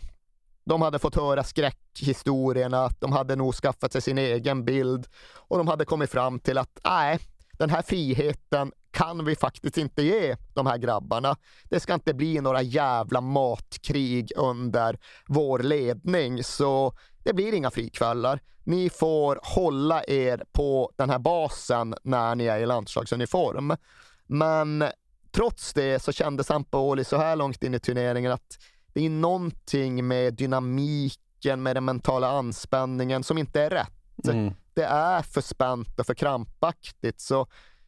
De 0.66 0.82
hade 0.82 1.00
fått 1.00 1.16
höra 1.16 1.44
skräckhistorierna, 1.44 2.90
de 3.00 3.12
hade 3.12 3.36
nog 3.36 3.56
skaffat 3.56 3.92
sig 3.92 4.02
sin 4.02 4.18
egen 4.18 4.66
bild 4.66 5.08
och 5.34 5.58
de 5.58 5.68
hade 5.68 5.86
kommit 5.86 6.10
fram 6.10 6.40
till 6.40 6.58
att 6.58 6.80
nej, 6.84 7.20
den 7.52 7.70
här 7.70 7.82
friheten 7.82 8.72
kan 8.92 9.26
vi 9.26 9.36
faktiskt 9.36 9.78
inte 9.78 10.04
ge 10.04 10.36
de 10.54 10.66
här 10.66 10.78
grabbarna. 10.78 11.38
Det 11.64 11.80
ska 11.80 11.94
inte 11.94 12.14
bli 12.14 12.42
några 12.42 12.62
jävla 12.62 13.22
matkrig 13.22 14.32
under 14.36 15.00
vår 15.28 15.60
ledning, 15.60 16.44
så 16.44 16.94
det 17.24 17.34
blir 17.34 17.54
inga 17.54 17.72
frikvällar. 17.72 18.40
Ni 18.64 18.90
får 18.90 19.40
hålla 19.44 20.04
er 20.04 20.44
på 20.52 20.92
den 20.96 21.10
här 21.10 21.20
basen 21.20 21.96
när 22.04 22.36
ni 22.36 22.46
är 22.46 22.60
i 22.60 22.66
landslagsuniform. 22.66 23.76
Men 24.28 24.84
trots 25.32 25.74
det 25.74 26.04
så 26.04 26.12
kände 26.12 26.44
Sampaoli 26.44 27.04
så 27.04 27.18
här 27.18 27.36
långt 27.36 27.64
in 27.64 27.74
i 27.74 27.80
turneringen 27.80 28.32
att 28.32 28.58
det 28.94 29.06
är 29.06 29.10
någonting 29.10 30.08
med 30.08 30.34
dynamiken, 30.34 31.64
med 31.64 31.76
den 31.76 31.86
mentala 31.86 32.28
anspänningen 32.28 33.24
som 33.24 33.38
inte 33.38 33.62
är 33.62 33.70
rätt. 33.70 34.28
Mm. 34.28 34.54
Det 34.74 34.84
är 34.84 35.22
för 35.22 35.42
spänt 35.42 36.00
och 36.00 36.06
för 36.06 36.14
krampaktigt. 36.14 37.22
Så 37.22 37.48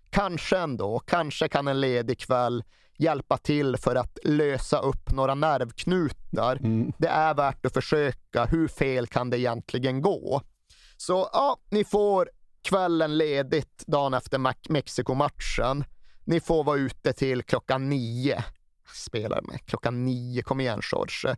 kanske 0.10 0.58
ändå, 0.58 1.00
kanske 1.00 1.48
kan 1.48 1.68
en 1.68 1.82
ledig 1.82 2.20
kväll 2.20 2.64
hjälpa 2.98 3.38
till 3.38 3.78
för 3.78 3.96
att 3.96 4.20
lösa 4.24 4.80
upp 4.80 5.12
några 5.12 5.36
nervknutar. 5.36 6.60
Det 6.98 7.08
är 7.08 7.34
värt 7.34 7.66
att 7.66 7.74
försöka. 7.74 8.46
Hur 8.46 8.68
fel 8.68 9.08
kan 9.08 9.30
det 9.30 9.40
egentligen 9.40 10.02
gå? 10.02 10.42
Så 10.98 11.30
ja, 11.34 11.58
ni 11.70 11.84
får 11.84 12.30
kvällen 12.62 13.18
ledigt 13.18 13.84
dagen 13.88 14.14
efter 14.14 14.38
Mexiko-matchen. 14.70 15.84
Ni 16.24 16.40
får 16.40 16.64
vara 16.64 16.78
ute 16.78 17.14
till 17.14 17.44
klockan 17.44 17.90
nio. 17.90 18.44
Spelar 18.94 19.42
med 19.42 19.66
klockan 19.66 20.06
nio, 20.06 20.42
kom 20.42 20.60
igen 20.60 20.82
George. 20.92 21.36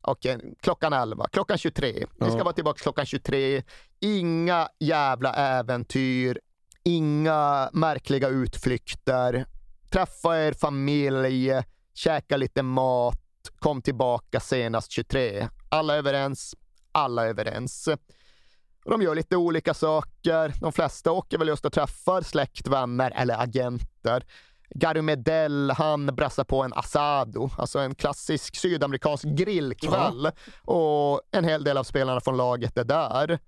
Okej, 0.00 0.54
klockan 0.60 0.92
11, 0.92 1.26
klockan 1.32 1.58
23. 1.58 2.06
Ni 2.20 2.30
ska 2.30 2.44
vara 2.44 2.52
tillbaka 2.54 2.78
klockan 2.82 3.06
23. 3.06 3.62
Inga 4.00 4.68
jävla 4.78 5.34
äventyr, 5.34 6.40
inga 6.84 7.70
märkliga 7.72 8.28
utflykter. 8.28 9.46
Träffa 9.92 10.38
er 10.38 10.52
familj, 10.52 11.52
käka 11.94 12.36
lite 12.36 12.62
mat, 12.62 13.18
kom 13.58 13.82
tillbaka 13.82 14.40
senast 14.40 14.90
23. 14.92 15.48
Alla 15.68 15.96
överens, 15.96 16.54
alla 16.92 17.26
överens. 17.26 17.88
De 18.84 19.02
gör 19.02 19.14
lite 19.14 19.36
olika 19.36 19.74
saker. 19.74 20.52
De 20.60 20.72
flesta 20.72 21.12
åker 21.12 21.38
väl 21.38 21.48
just 21.48 21.64
och 21.64 21.72
träffar 21.72 22.22
släkt, 22.22 22.68
vänner 22.68 23.10
eller 23.10 23.42
agenter. 23.42 24.24
Gary 24.74 25.02
Medell, 25.02 25.70
han 25.70 26.06
brassar 26.06 26.44
på 26.44 26.62
en 26.62 26.72
asado, 26.72 27.50
alltså 27.58 27.78
en 27.78 27.94
klassisk 27.94 28.56
sydamerikansk 28.56 29.24
grillkväll. 29.24 30.24
Ja. 30.24 30.32
Och 30.72 31.20
en 31.30 31.44
hel 31.44 31.64
del 31.64 31.78
av 31.78 31.84
spelarna 31.84 32.20
från 32.20 32.36
laget 32.36 32.78
är 32.78 32.84
där. 32.84 33.38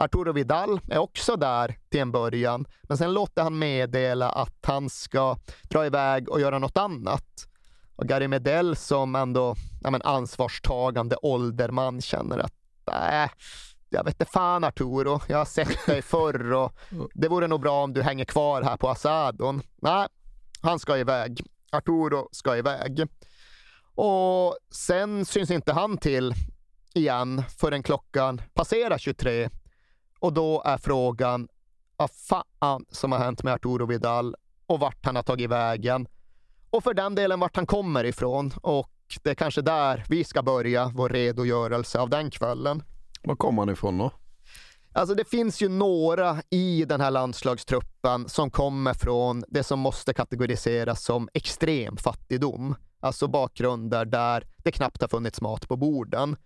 Arturo 0.00 0.32
Vidal 0.32 0.80
är 0.88 0.98
också 0.98 1.36
där 1.36 1.78
till 1.88 2.00
en 2.00 2.12
början, 2.12 2.66
men 2.82 2.98
sen 2.98 3.14
låter 3.14 3.42
han 3.42 3.58
meddela 3.58 4.30
att 4.30 4.58
han 4.62 4.90
ska 4.90 5.36
dra 5.62 5.86
iväg 5.86 6.28
och 6.28 6.40
göra 6.40 6.58
något 6.58 6.76
annat. 6.76 7.46
Och 7.96 8.08
Gary 8.08 8.28
Medell 8.28 8.76
som 8.76 9.14
ändå 9.14 9.54
ja, 9.82 9.90
men 9.90 10.02
ansvarstagande 10.02 11.16
ålderman 11.16 12.00
känner 12.00 12.38
att 12.38 12.54
äh, 12.90 13.30
jag 13.90 14.04
vet 14.04 14.14
inte 14.14 14.32
fan 14.32 14.64
Arturo, 14.64 15.20
jag 15.28 15.38
har 15.38 15.44
sett 15.44 15.86
dig 15.86 16.02
förr 16.12 16.52
och 16.52 16.72
det 17.14 17.28
vore 17.28 17.46
nog 17.46 17.60
bra 17.60 17.84
om 17.84 17.92
du 17.92 18.02
hänger 18.02 18.24
kvar 18.24 18.62
här 18.62 18.76
på 18.76 18.88
Asadon. 18.88 19.62
Nej, 19.76 20.08
han 20.60 20.78
ska 20.78 20.98
iväg. 20.98 21.42
Arturo 21.72 22.28
ska 22.32 22.56
iväg. 22.56 23.06
Och 23.94 24.56
sen 24.70 25.24
syns 25.24 25.50
inte 25.50 25.72
han 25.72 25.98
till 25.98 26.34
igen 26.94 27.42
förrän 27.58 27.82
klockan 27.82 28.42
passerar 28.54 28.98
23. 28.98 29.50
Och 30.20 30.32
då 30.32 30.62
är 30.64 30.78
frågan 30.78 31.48
vad 31.96 32.10
fan 32.10 32.84
som 32.90 33.12
har 33.12 33.18
hänt 33.18 33.42
med 33.42 33.54
Arturo 33.54 33.86
Vidal 33.86 34.34
och 34.66 34.80
vart 34.80 35.06
han 35.06 35.16
har 35.16 35.22
tagit 35.22 35.50
vägen. 35.50 36.08
Och 36.70 36.84
för 36.84 36.94
den 36.94 37.14
delen 37.14 37.40
vart 37.40 37.56
han 37.56 37.66
kommer 37.66 38.04
ifrån. 38.04 38.52
Och 38.62 38.90
det 39.22 39.30
är 39.30 39.34
kanske 39.34 39.62
där 39.62 40.04
vi 40.08 40.24
ska 40.24 40.42
börja 40.42 40.92
vår 40.94 41.08
redogörelse 41.08 41.98
av 42.00 42.10
den 42.10 42.30
kvällen. 42.30 42.82
Var 43.22 43.36
kommer 43.36 43.62
han 43.62 43.70
ifrån 43.70 43.98
då? 43.98 44.10
Alltså 44.92 45.14
det 45.14 45.28
finns 45.28 45.62
ju 45.62 45.68
några 45.68 46.42
i 46.50 46.84
den 46.84 47.00
här 47.00 47.10
landslagstruppen 47.10 48.28
som 48.28 48.50
kommer 48.50 48.94
från 48.94 49.44
det 49.48 49.62
som 49.62 49.78
måste 49.78 50.14
kategoriseras 50.14 51.04
som 51.04 51.28
extrem 51.34 51.96
fattigdom. 51.96 52.74
Alltså 53.00 53.28
bakgrunder 53.28 54.04
där 54.04 54.46
det 54.56 54.72
knappt 54.72 55.00
har 55.00 55.08
funnits 55.08 55.40
mat 55.40 55.68
på 55.68 55.76
borden. 55.76 56.36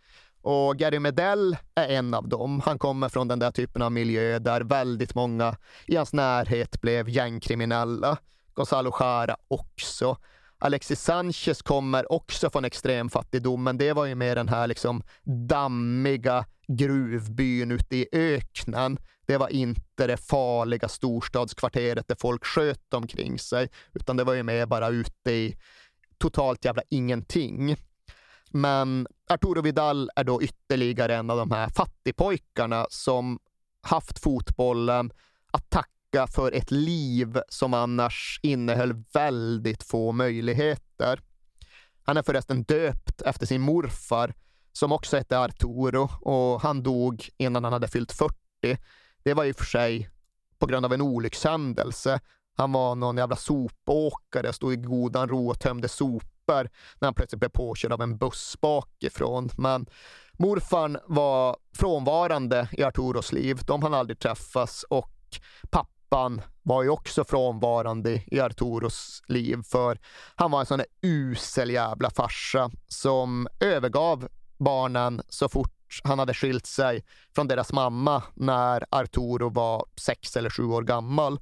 Och 0.45 0.77
Gary 0.77 0.99
Medell 0.99 1.57
är 1.75 1.89
en 1.89 2.15
av 2.15 2.29
dem. 2.29 2.61
Han 2.65 2.79
kommer 2.79 3.09
från 3.09 3.29
den 3.29 3.39
där 3.39 3.51
typen 3.51 3.83
av 3.83 3.93
miljö 3.93 4.39
där 4.39 4.61
väldigt 4.61 5.15
många 5.15 5.57
i 5.87 5.97
hans 5.97 6.13
närhet 6.13 6.81
blev 6.81 7.09
gängkriminella. 7.09 8.19
Gonzalo 8.55 8.93
Jara 9.01 9.37
också. 9.49 10.17
Alexis 10.59 11.01
Sanchez 11.01 11.63
kommer 11.63 12.13
också 12.13 12.51
från 12.51 12.65
extrem 12.65 13.11
fattigdom, 13.11 13.65
men 13.65 13.79
det 13.79 13.93
var 13.93 14.05
ju 14.05 14.15
mer 14.15 14.35
den 14.35 14.49
här 14.49 14.67
liksom 14.67 15.03
dammiga 15.49 16.45
gruvbyn 16.69 17.71
ute 17.71 17.97
i 17.97 18.09
öknen. 18.13 18.99
Det 19.27 19.37
var 19.37 19.49
inte 19.49 20.07
det 20.07 20.17
farliga 20.17 20.89
storstadskvarteret 20.89 22.09
där 22.09 22.17
folk 22.21 22.45
sköt 22.45 22.95
omkring 22.95 23.39
sig, 23.39 23.69
utan 23.93 24.17
det 24.17 24.25
var 24.25 24.35
ju 24.35 24.43
mer 24.43 24.67
bara 24.67 24.89
ute 24.89 25.31
i 25.31 25.57
totalt 26.19 26.65
jävla 26.65 26.83
ingenting. 26.91 27.77
Men 28.57 29.07
Arturo 29.29 29.63
Vidal 29.63 30.11
är 30.17 30.25
då 30.25 30.43
ytterligare 30.43 31.17
en 31.17 31.31
av 31.31 31.37
de 31.37 31.51
här 31.51 31.69
fattigpojkarna 31.69 32.87
som 32.91 33.39
haft 33.81 34.19
fotbollen 34.19 35.13
att 35.51 35.71
tacka 35.71 36.27
för 36.27 36.53
ett 36.53 36.71
liv 36.71 37.39
som 37.49 37.75
annars 37.75 38.41
innehöll 38.43 39.05
väldigt 39.13 39.83
få 39.83 40.13
möjligheter. 40.13 41.21
Han 42.03 42.17
är 42.17 42.23
förresten 42.23 42.63
döpt 42.63 43.23
efter 43.23 43.47
sin 43.47 43.61
morfar 43.61 44.35
som 44.73 44.93
också 44.93 45.17
hette 45.17 45.39
Arturo 45.39 46.09
och 46.21 46.63
han 46.63 46.83
dog 46.83 47.29
innan 47.37 47.65
han 47.65 47.73
hade 47.73 47.89
fyllt 47.89 48.13
40. 48.13 48.35
Det 49.23 49.35
var 49.35 49.45
i 49.45 49.53
och 49.53 49.57
för 49.57 49.65
sig 49.65 50.11
på 50.59 50.67
grund 50.67 50.87
av 50.87 50.93
en 50.93 51.01
olyckshändelse. 51.01 52.21
Han 52.57 52.73
var 52.73 52.95
någon 52.95 53.17
jävla 53.17 53.37
sopåkare, 53.37 54.53
stod 54.53 54.73
i 54.73 54.77
godan 54.77 55.29
ro 55.29 55.51
och 55.51 55.61
tömde 55.61 55.89
papper 56.47 56.71
när 56.99 57.07
han 57.07 57.15
plötsligt 57.15 57.41
blev 57.41 57.49
påkörd 57.49 57.93
av 57.93 58.03
en 58.03 58.17
buss 58.17 58.57
bakifrån. 58.61 59.51
Men 59.59 59.87
morfarn 60.33 60.99
var 61.07 61.57
frånvarande 61.77 62.69
i 62.73 62.83
Arturos 62.83 63.33
liv. 63.33 63.61
De 63.67 63.83
hann 63.83 63.95
aldrig 63.95 64.19
träffas 64.19 64.85
och 64.89 65.11
pappan 65.71 66.43
var 66.63 66.83
ju 66.83 66.89
också 66.89 67.25
frånvarande 67.25 68.23
i 68.27 68.41
Arturos 68.41 69.23
liv 69.27 69.63
för 69.63 69.99
han 70.35 70.51
var 70.51 70.61
en 70.61 70.67
sån 70.67 70.79
där 70.79 70.87
usel 71.03 71.71
jävla 71.71 72.11
farsa 72.11 72.71
som 72.89 73.49
övergav 73.61 74.29
barnen 74.59 75.23
så 75.29 75.49
fort 75.49 75.71
han 76.05 76.19
hade 76.19 76.35
skilt 76.35 76.67
sig 76.67 77.05
från 77.35 77.49
deras 77.49 77.73
mamma 77.73 78.23
när 78.35 78.85
Arturo 78.91 79.49
var 79.49 79.87
sex 79.97 80.37
eller 80.37 80.51
sju 80.51 80.65
år 80.65 80.83
gammal. 80.83 81.39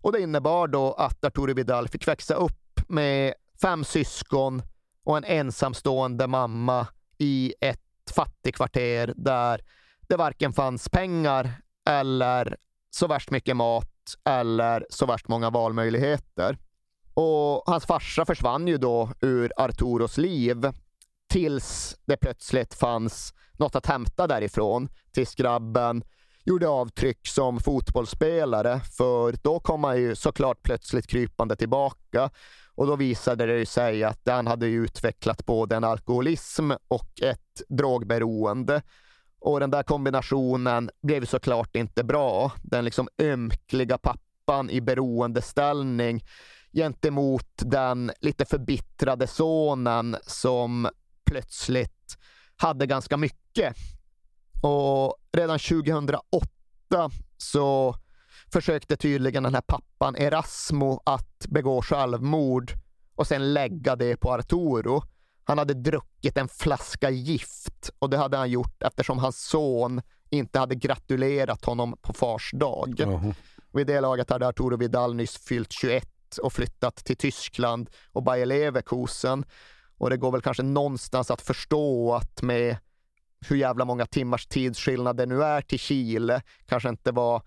Och 0.00 0.12
det 0.12 0.20
innebar 0.20 0.68
då 0.68 0.92
att 0.92 1.24
Arturo 1.24 1.54
Vidal 1.54 1.88
fick 1.88 2.08
växa 2.08 2.34
upp 2.34 2.80
med 2.88 3.34
fem 3.64 3.84
syskon 3.84 4.62
och 5.04 5.16
en 5.16 5.24
ensamstående 5.24 6.26
mamma 6.26 6.86
i 7.18 7.54
ett 7.60 7.80
fattigkvarter 8.14 9.12
där 9.16 9.60
det 10.00 10.16
varken 10.16 10.52
fanns 10.52 10.88
pengar 10.88 11.52
eller 11.88 12.56
så 12.90 13.06
värst 13.06 13.30
mycket 13.30 13.56
mat 13.56 14.16
eller 14.24 14.86
så 14.90 15.06
värst 15.06 15.28
många 15.28 15.50
valmöjligheter. 15.50 16.58
Och 17.14 17.62
hans 17.66 17.86
farsa 17.86 18.24
försvann 18.24 18.68
ju 18.68 18.78
då 18.78 19.10
ur 19.20 19.52
Arturos 19.56 20.18
liv 20.18 20.72
tills 21.28 21.96
det 22.04 22.16
plötsligt 22.16 22.74
fanns 22.74 23.34
något 23.52 23.74
att 23.74 23.86
hämta 23.86 24.26
därifrån. 24.26 24.88
Tills 25.12 25.34
grabben 25.34 26.04
gjorde 26.44 26.68
avtryck 26.68 27.28
som 27.28 27.60
fotbollsspelare, 27.60 28.80
för 28.80 29.34
då 29.42 29.60
kom 29.60 29.84
han 29.84 29.96
ju 29.96 30.16
såklart 30.16 30.62
plötsligt 30.62 31.06
krypande 31.06 31.56
tillbaka. 31.56 32.30
Och 32.74 32.86
då 32.86 32.96
visade 32.96 33.46
det 33.46 33.66
sig 33.66 34.04
att 34.04 34.20
han 34.26 34.46
hade 34.46 34.66
utvecklat 34.66 35.46
både 35.46 35.76
en 35.76 35.84
alkoholism 35.84 36.70
och 36.88 37.22
ett 37.22 37.62
drogberoende. 37.68 38.82
Och 39.40 39.60
den 39.60 39.70
där 39.70 39.82
kombinationen 39.82 40.90
blev 41.02 41.24
såklart 41.24 41.76
inte 41.76 42.04
bra. 42.04 42.52
Den 42.62 42.84
liksom 42.84 43.08
ömkliga 43.18 43.98
pappan 43.98 44.70
i 44.70 44.80
beroendeställning 44.80 46.24
gentemot 46.72 47.48
den 47.56 48.12
lite 48.20 48.44
förbittrade 48.44 49.26
sonen 49.26 50.16
som 50.22 50.88
plötsligt 51.24 52.18
hade 52.56 52.86
ganska 52.86 53.16
mycket. 53.16 53.76
Och 54.66 55.16
redan 55.32 55.58
2008 55.58 56.20
så 57.36 57.96
försökte 58.52 58.96
tydligen 58.96 59.42
den 59.42 59.54
här 59.54 59.62
pappan 59.62 60.16
Erasmo 60.16 61.00
att 61.04 61.46
begå 61.48 61.82
självmord 61.82 62.72
och 63.14 63.26
sen 63.26 63.54
lägga 63.54 63.96
det 63.96 64.16
på 64.16 64.32
Arturo. 64.32 65.02
Han 65.44 65.58
hade 65.58 65.74
druckit 65.74 66.36
en 66.36 66.48
flaska 66.48 67.10
gift 67.10 67.90
och 67.98 68.10
det 68.10 68.16
hade 68.16 68.36
han 68.36 68.50
gjort 68.50 68.82
eftersom 68.82 69.18
hans 69.18 69.48
son 69.48 70.02
inte 70.30 70.58
hade 70.58 70.74
gratulerat 70.74 71.64
honom 71.64 71.96
på 72.02 72.12
fars 72.12 72.50
dag. 72.54 72.94
Uh-huh. 72.98 73.34
Vid 73.72 73.86
det 73.86 74.00
laget 74.00 74.30
hade 74.30 74.48
Arturo 74.48 74.76
Vidal 74.76 75.14
nyss 75.14 75.38
fyllt 75.38 75.72
21 75.72 76.38
och 76.42 76.52
flyttat 76.52 76.96
till 76.96 77.16
Tyskland 77.16 77.90
och 78.12 78.22
Bayer 78.22 78.46
Leverkusen. 78.46 79.44
Och 79.98 80.10
det 80.10 80.16
går 80.16 80.32
väl 80.32 80.42
kanske 80.42 80.62
någonstans 80.62 81.30
att 81.30 81.42
förstå 81.42 82.14
att 82.14 82.42
med 82.42 82.76
hur 83.48 83.56
jävla 83.56 83.84
många 83.84 84.06
timmars 84.06 84.46
tidsskillnad 84.46 85.16
det 85.16 85.26
nu 85.26 85.42
är 85.42 85.60
till 85.60 85.78
Chile, 85.78 86.42
kanske 86.66 86.88
inte 86.88 87.12
var 87.12 87.42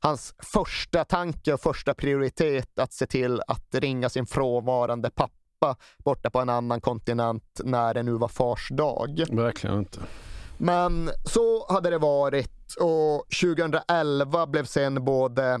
hans 0.00 0.34
första 0.38 1.04
tanke 1.04 1.52
och 1.52 1.60
första 1.60 1.94
prioritet 1.94 2.78
att 2.78 2.92
se 2.92 3.06
till 3.06 3.40
att 3.46 3.74
ringa 3.74 4.08
sin 4.08 4.26
frånvarande 4.26 5.10
pappa 5.10 5.76
borta 6.04 6.30
på 6.30 6.40
en 6.40 6.48
annan 6.48 6.80
kontinent 6.80 7.60
när 7.64 7.94
det 7.94 8.02
nu 8.02 8.12
var 8.12 8.28
fars 8.28 8.68
dag. 8.72 9.24
Verkligen 9.30 9.78
inte. 9.78 10.00
Men 10.58 11.10
så 11.24 11.72
hade 11.72 11.90
det 11.90 11.98
varit 11.98 12.74
och 12.80 13.26
2011 13.40 14.46
blev 14.46 14.64
sen 14.64 15.04
både 15.04 15.60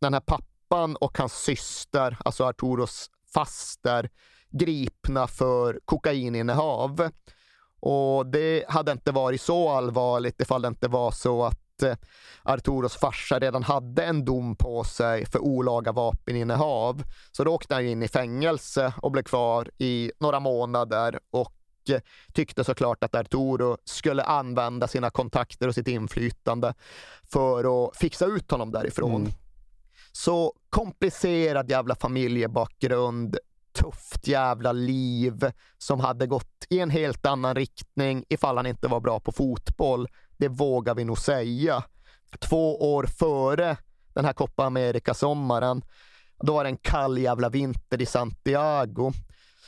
den 0.00 0.14
här 0.14 0.20
pappan 0.20 0.96
och 0.96 1.18
hans 1.18 1.32
syster, 1.32 2.16
alltså 2.24 2.44
Arturos 2.44 3.10
faster, 3.34 4.10
gripna 4.50 5.26
för 5.26 5.80
kokaininnehav. 5.84 7.10
Och 7.82 8.26
det 8.26 8.64
hade 8.68 8.92
inte 8.92 9.12
varit 9.12 9.40
så 9.40 9.68
allvarligt 9.68 10.40
ifall 10.40 10.62
det 10.62 10.68
inte 10.68 10.88
var 10.88 11.10
så 11.10 11.44
att 11.44 11.82
eh, 11.82 11.96
Arturos 12.42 12.96
farsa 12.96 13.38
redan 13.38 13.62
hade 13.62 14.04
en 14.04 14.24
dom 14.24 14.56
på 14.56 14.84
sig 14.84 15.26
för 15.26 15.38
olaga 15.38 15.92
vapeninnehav. 15.92 17.02
Så 17.32 17.44
då 17.44 17.54
åkte 17.54 17.74
han 17.74 17.86
in 17.86 18.02
i 18.02 18.08
fängelse 18.08 18.92
och 19.02 19.10
blev 19.10 19.22
kvar 19.22 19.70
i 19.78 20.12
några 20.20 20.40
månader 20.40 21.18
och 21.30 21.54
eh, 21.88 22.00
tyckte 22.32 22.64
såklart 22.64 23.04
att 23.04 23.14
Arturo 23.14 23.76
skulle 23.84 24.22
använda 24.22 24.88
sina 24.88 25.10
kontakter 25.10 25.68
och 25.68 25.74
sitt 25.74 25.88
inflytande 25.88 26.74
för 27.32 27.84
att 27.84 27.96
fixa 27.96 28.26
ut 28.26 28.50
honom 28.50 28.70
därifrån. 28.72 29.20
Mm. 29.20 29.32
Så 30.12 30.52
komplicerad 30.70 31.70
jävla 31.70 31.94
familjebakgrund, 31.94 33.38
tufft 33.72 34.28
jävla 34.28 34.72
liv 34.72 35.52
som 35.78 36.00
hade 36.00 36.26
gått 36.26 36.66
i 36.70 36.80
en 36.80 36.90
helt 36.90 37.26
annan 37.26 37.54
riktning 37.54 38.24
ifall 38.28 38.56
han 38.56 38.66
inte 38.66 38.88
var 38.88 39.00
bra 39.00 39.20
på 39.20 39.32
fotboll. 39.32 40.08
Det 40.36 40.48
vågar 40.48 40.94
vi 40.94 41.04
nog 41.04 41.18
säga. 41.18 41.84
Två 42.38 42.94
år 42.94 43.06
före 43.06 43.76
den 44.14 44.24
här 44.24 44.32
Copa 44.32 44.64
America-sommaren, 44.64 45.82
då 46.42 46.52
var 46.52 46.64
det 46.64 46.70
en 46.70 46.76
kall 46.76 47.18
jävla 47.18 47.48
vinter 47.48 48.02
i 48.02 48.06
Santiago. 48.06 49.12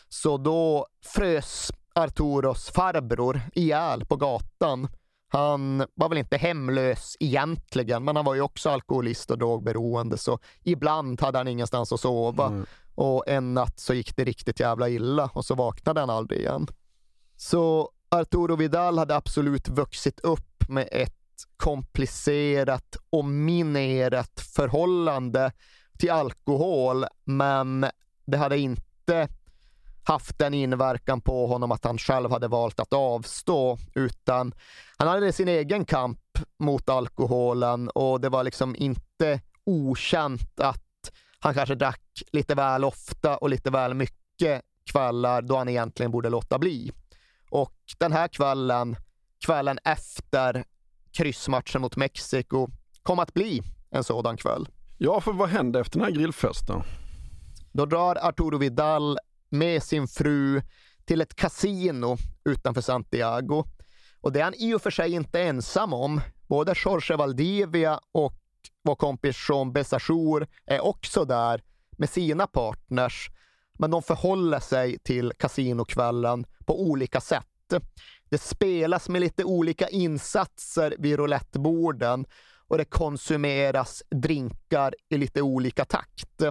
Så 0.08 0.36
då 0.36 0.86
frös 1.04 1.70
Arturos 1.94 2.70
farbror 2.70 3.40
ihjäl 3.52 4.04
på 4.04 4.16
gatan. 4.16 4.88
Han 5.28 5.86
var 5.94 6.08
väl 6.08 6.18
inte 6.18 6.36
hemlös 6.36 7.16
egentligen, 7.20 8.04
men 8.04 8.16
han 8.16 8.24
var 8.24 8.34
ju 8.34 8.40
också 8.40 8.70
alkoholist 8.70 9.30
och 9.30 9.38
drogberoende, 9.38 10.18
så 10.18 10.38
ibland 10.62 11.20
hade 11.20 11.38
han 11.38 11.48
ingenstans 11.48 11.92
att 11.92 12.00
sova. 12.00 12.46
Mm. 12.46 12.66
Och 12.94 13.28
en 13.28 13.54
natt 13.54 13.80
så 13.80 13.94
gick 13.94 14.16
det 14.16 14.24
riktigt 14.24 14.60
jävla 14.60 14.88
illa 14.88 15.30
och 15.34 15.44
så 15.44 15.54
vaknade 15.54 16.00
han 16.00 16.10
aldrig 16.10 16.40
igen. 16.40 16.66
Så 17.36 17.90
Arturo 18.08 18.56
Vidal 18.56 18.98
hade 18.98 19.16
absolut 19.16 19.68
vuxit 19.68 20.20
upp 20.20 20.68
med 20.68 20.88
ett 20.92 21.12
komplicerat 21.56 22.96
och 23.10 23.24
minerat 23.24 24.40
förhållande 24.40 25.52
till 25.98 26.10
alkohol, 26.10 27.04
men 27.24 27.86
det 28.24 28.36
hade 28.36 28.58
inte 28.58 29.28
haft 30.04 30.38
den 30.38 30.54
inverkan 30.54 31.20
på 31.20 31.46
honom 31.46 31.72
att 31.72 31.84
han 31.84 31.98
själv 31.98 32.30
hade 32.30 32.48
valt 32.48 32.80
att 32.80 32.92
avstå, 32.92 33.78
utan 33.94 34.54
han 34.96 35.08
hade 35.08 35.32
sin 35.32 35.48
egen 35.48 35.84
kamp 35.84 36.20
mot 36.58 36.88
alkoholen 36.88 37.88
och 37.88 38.20
det 38.20 38.28
var 38.28 38.44
liksom 38.44 38.76
inte 38.76 39.40
okänt 39.64 40.60
att 40.60 40.83
han 41.44 41.54
kanske 41.54 41.74
drack 41.74 42.22
lite 42.32 42.54
väl 42.54 42.84
ofta 42.84 43.36
och 43.36 43.48
lite 43.48 43.70
väl 43.70 43.94
mycket 43.94 44.62
kvällar 44.92 45.42
då 45.42 45.56
han 45.56 45.68
egentligen 45.68 46.12
borde 46.12 46.30
låta 46.30 46.58
bli. 46.58 46.92
Och 47.50 47.74
den 47.98 48.12
här 48.12 48.28
kvällen, 48.28 48.96
kvällen 49.46 49.78
efter 49.84 50.64
kryssmatchen 51.12 51.80
mot 51.80 51.96
Mexiko, 51.96 52.68
kom 53.02 53.18
att 53.18 53.34
bli 53.34 53.62
en 53.90 54.04
sådan 54.04 54.36
kväll. 54.36 54.68
Ja, 54.98 55.20
för 55.20 55.32
vad 55.32 55.48
hände 55.48 55.80
efter 55.80 55.98
den 55.98 56.04
här 56.04 56.14
grillfesten? 56.14 56.82
Då 57.72 57.86
drar 57.86 58.18
Arturo 58.22 58.58
Vidal 58.58 59.18
med 59.50 59.82
sin 59.82 60.08
fru 60.08 60.62
till 61.04 61.20
ett 61.20 61.36
kasino 61.36 62.16
utanför 62.44 62.80
Santiago. 62.80 63.64
Och 64.20 64.32
det 64.32 64.40
är 64.40 64.44
han 64.44 64.54
i 64.54 64.74
och 64.74 64.82
för 64.82 64.90
sig 64.90 65.12
inte 65.12 65.42
ensam 65.42 65.92
om. 65.92 66.20
Både 66.48 66.74
Jorge 66.84 67.16
Valdivia 67.16 68.00
och 68.12 68.43
vår 68.82 68.94
kompis 68.94 69.46
Jean 69.48 69.72
Besajour 69.72 70.46
är 70.66 70.84
också 70.84 71.24
där 71.24 71.62
med 71.98 72.10
sina 72.10 72.46
partners. 72.46 73.30
Men 73.78 73.90
de 73.90 74.02
förhåller 74.02 74.60
sig 74.60 74.98
till 74.98 75.32
kasinokvällen 75.38 76.46
på 76.66 76.82
olika 76.82 77.20
sätt. 77.20 77.46
Det 78.28 78.38
spelas 78.38 79.08
med 79.08 79.20
lite 79.20 79.44
olika 79.44 79.88
insatser 79.88 80.94
vid 80.98 81.16
roulettborden 81.16 82.26
och 82.68 82.78
det 82.78 82.84
konsumeras 82.84 84.02
drinkar 84.10 84.94
i 85.08 85.18
lite 85.18 85.42
olika 85.42 85.84
takt. 85.84 86.42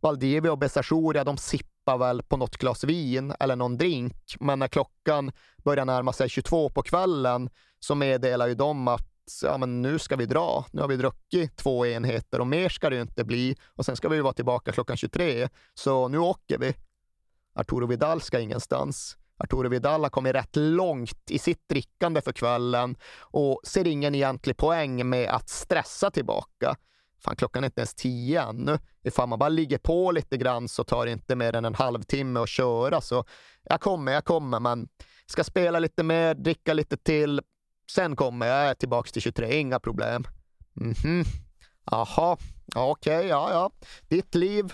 Valdivia 0.00 0.52
och 0.52 0.58
Besajour, 0.58 1.24
de 1.24 1.36
sippar 1.36 1.98
väl 1.98 2.22
på 2.22 2.36
något 2.36 2.56
glas 2.56 2.84
vin 2.84 3.34
eller 3.40 3.56
någon 3.56 3.76
drink, 3.76 4.36
men 4.40 4.58
när 4.58 4.68
klockan 4.68 5.32
börjar 5.64 5.84
närma 5.84 6.12
sig 6.12 6.28
22 6.28 6.70
på 6.70 6.82
kvällen 6.82 7.50
så 7.80 7.94
meddelar 7.94 8.46
ju 8.46 8.54
de 8.54 8.88
att 8.88 9.13
ja, 9.42 9.58
men 9.58 9.82
nu 9.82 9.98
ska 9.98 10.16
vi 10.16 10.26
dra. 10.26 10.66
Nu 10.72 10.80
har 10.80 10.88
vi 10.88 10.96
druckit 10.96 11.56
två 11.56 11.86
enheter 11.86 12.40
och 12.40 12.46
mer 12.46 12.68
ska 12.68 12.90
det 12.90 12.96
ju 12.96 13.02
inte 13.02 13.24
bli. 13.24 13.56
Och 13.74 13.84
sen 13.84 13.96
ska 13.96 14.08
vi 14.08 14.20
vara 14.20 14.32
tillbaka 14.32 14.72
klockan 14.72 14.96
23. 14.96 15.48
Så 15.74 16.08
nu 16.08 16.18
åker 16.18 16.58
vi. 16.58 16.74
Arturo 17.54 17.86
Vidal 17.86 18.20
ska 18.20 18.40
ingenstans. 18.40 19.16
Arturo 19.38 19.68
Vidal 19.68 20.02
har 20.02 20.10
kommit 20.10 20.34
rätt 20.34 20.56
långt 20.56 21.30
i 21.30 21.38
sitt 21.38 21.68
drickande 21.68 22.20
för 22.20 22.32
kvällen 22.32 22.96
och 23.20 23.60
ser 23.64 23.86
ingen 23.86 24.14
egentlig 24.14 24.56
poäng 24.56 25.08
med 25.08 25.28
att 25.28 25.48
stressa 25.48 26.10
tillbaka. 26.10 26.76
Fan, 27.24 27.36
klockan 27.36 27.64
är 27.64 27.66
inte 27.66 27.80
ens 27.80 27.94
tio 27.94 28.42
ännu. 28.42 28.78
Ifall 29.02 29.28
man 29.28 29.38
bara 29.38 29.48
ligger 29.48 29.78
på 29.78 30.12
lite 30.12 30.36
grann 30.36 30.68
så 30.68 30.84
tar 30.84 31.06
det 31.06 31.12
inte 31.12 31.36
mer 31.36 31.56
än 31.56 31.64
en 31.64 31.74
halvtimme 31.74 32.40
att 32.40 32.48
köra. 32.48 33.00
Så 33.00 33.24
jag 33.62 33.80
kommer, 33.80 34.12
jag 34.12 34.24
kommer, 34.24 34.60
men 34.60 34.88
ska 35.26 35.44
spela 35.44 35.78
lite 35.78 36.02
mer, 36.02 36.34
dricka 36.34 36.74
lite 36.74 36.96
till, 36.96 37.40
Sen 37.90 38.16
kommer 38.16 38.46
jag 38.46 38.78
tillbaka 38.78 39.10
till 39.10 39.22
23, 39.22 39.60
inga 39.60 39.80
problem. 39.80 40.24
Mhm. 40.74 41.24
Jaha, 41.90 42.36
okej, 42.74 43.16
okay, 43.16 43.28
ja, 43.28 43.50
ja. 43.50 43.70
Ditt 44.08 44.34
liv. 44.34 44.72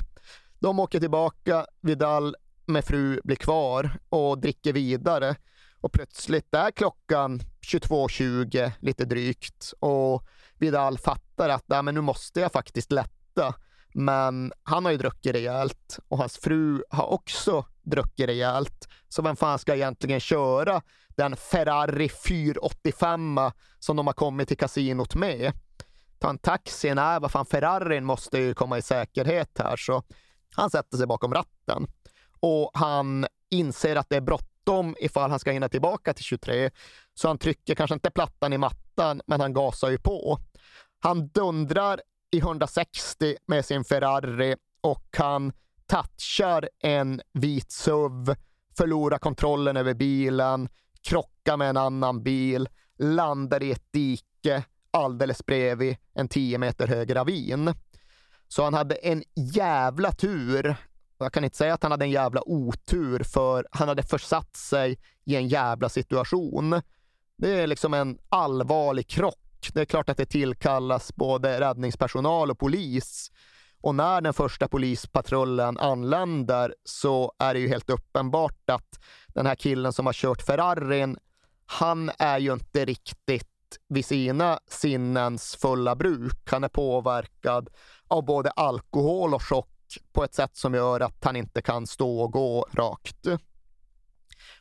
De 0.58 0.78
åker 0.78 1.00
tillbaka, 1.00 1.66
Vidal 1.80 2.36
med 2.66 2.84
fru 2.84 3.20
blir 3.24 3.36
kvar 3.36 3.98
och 4.08 4.38
dricker 4.38 4.72
vidare. 4.72 5.36
Och 5.80 5.92
plötsligt 5.92 6.54
är 6.54 6.70
klockan 6.70 7.40
22.20 7.72 8.72
lite 8.80 9.04
drygt 9.04 9.72
och 9.80 10.26
Vidal 10.58 10.98
fattar 10.98 11.48
att 11.48 11.64
nej, 11.66 11.82
men 11.82 11.94
nu 11.94 12.00
måste 12.00 12.40
jag 12.40 12.52
faktiskt 12.52 12.92
lätta. 12.92 13.54
Men 13.92 14.52
han 14.62 14.84
har 14.84 14.92
ju 14.92 14.98
druckit 14.98 15.34
rejält 15.34 15.98
och 16.08 16.18
hans 16.18 16.38
fru 16.38 16.82
har 16.90 17.12
också 17.12 17.64
druckit 17.82 18.28
rejält. 18.28 18.88
Så 19.08 19.22
vem 19.22 19.36
fan 19.36 19.58
ska 19.58 19.74
egentligen 19.74 20.20
köra 20.20 20.82
den 21.08 21.36
Ferrari 21.36 22.08
485 22.08 23.40
som 23.78 23.96
de 23.96 24.06
har 24.06 24.14
kommit 24.14 24.48
till 24.48 24.56
kasinot 24.56 25.14
med? 25.14 25.52
Ta 26.18 26.30
en 26.30 26.38
taxi? 26.38 26.94
Nej, 26.94 27.20
vad 27.20 27.30
fan, 27.30 27.46
Ferrarin 27.46 28.04
måste 28.04 28.38
ju 28.38 28.54
komma 28.54 28.78
i 28.78 28.82
säkerhet 28.82 29.58
här. 29.58 29.76
Så 29.76 30.02
han 30.54 30.70
sätter 30.70 30.96
sig 30.96 31.06
bakom 31.06 31.34
ratten 31.34 31.86
och 32.40 32.70
han 32.74 33.26
inser 33.50 33.96
att 33.96 34.08
det 34.08 34.16
är 34.16 34.20
bråttom 34.20 34.96
ifall 35.00 35.30
han 35.30 35.38
ska 35.38 35.50
hinna 35.50 35.68
tillbaka 35.68 36.14
till 36.14 36.24
23. 36.24 36.70
Så 37.14 37.28
han 37.28 37.38
trycker 37.38 37.74
kanske 37.74 37.94
inte 37.94 38.10
plattan 38.10 38.52
i 38.52 38.58
mattan, 38.58 39.20
men 39.26 39.40
han 39.40 39.52
gasar 39.52 39.90
ju 39.90 39.98
på. 39.98 40.38
Han 41.00 41.28
dundrar 41.28 42.00
i 42.30 42.38
160 42.38 43.36
med 43.46 43.64
sin 43.64 43.84
Ferrari 43.84 44.56
och 44.80 45.06
han 45.18 45.52
touchar 45.86 46.68
en 46.78 47.20
vit 47.32 47.72
SUV, 47.72 48.34
förlorar 48.76 49.18
kontrollen 49.18 49.76
över 49.76 49.94
bilen, 49.94 50.68
krockar 51.02 51.56
med 51.56 51.68
en 51.70 51.76
annan 51.76 52.22
bil, 52.22 52.68
landar 52.98 53.62
i 53.62 53.70
ett 53.70 53.92
dike 53.92 54.64
alldeles 54.90 55.46
bredvid 55.46 55.96
en 56.14 56.28
10 56.28 56.58
meter 56.58 56.86
hög 56.86 57.16
ravin. 57.16 57.74
Så 58.48 58.64
han 58.64 58.74
hade 58.74 58.94
en 58.94 59.22
jävla 59.34 60.12
tur. 60.12 60.76
Jag 61.18 61.32
kan 61.32 61.44
inte 61.44 61.56
säga 61.56 61.74
att 61.74 61.82
han 61.82 61.92
hade 61.92 62.04
en 62.04 62.10
jävla 62.10 62.42
otur, 62.48 63.22
för 63.22 63.66
han 63.70 63.88
hade 63.88 64.02
försatt 64.02 64.56
sig 64.56 64.98
i 65.24 65.36
en 65.36 65.48
jävla 65.48 65.88
situation. 65.88 66.80
Det 67.36 67.60
är 67.60 67.66
liksom 67.66 67.94
en 67.94 68.18
allvarlig 68.28 69.08
krock 69.08 69.49
det 69.74 69.80
är 69.80 69.84
klart 69.84 70.08
att 70.08 70.16
det 70.16 70.26
tillkallas 70.26 71.14
både 71.14 71.60
räddningspersonal 71.60 72.50
och 72.50 72.58
polis. 72.58 73.30
Och 73.80 73.94
när 73.94 74.20
den 74.20 74.32
första 74.32 74.68
polispatrullen 74.68 75.78
anländer 75.78 76.74
så 76.84 77.32
är 77.38 77.54
det 77.54 77.60
ju 77.60 77.68
helt 77.68 77.90
uppenbart 77.90 78.70
att 78.70 79.00
den 79.28 79.46
här 79.46 79.54
killen 79.54 79.92
som 79.92 80.06
har 80.06 80.12
kört 80.12 80.42
Ferrarin, 80.42 81.18
han 81.66 82.10
är 82.18 82.38
ju 82.38 82.52
inte 82.52 82.84
riktigt 82.84 83.46
vid 83.88 84.04
sina 84.04 84.58
sinnens 84.68 85.56
fulla 85.56 85.96
bruk. 85.96 86.50
Han 86.50 86.64
är 86.64 86.68
påverkad 86.68 87.68
av 88.08 88.24
både 88.24 88.50
alkohol 88.50 89.34
och 89.34 89.42
chock 89.42 89.98
på 90.12 90.24
ett 90.24 90.34
sätt 90.34 90.56
som 90.56 90.74
gör 90.74 91.00
att 91.00 91.24
han 91.24 91.36
inte 91.36 91.62
kan 91.62 91.86
stå 91.86 92.20
och 92.20 92.32
gå 92.32 92.66
rakt. 92.72 93.26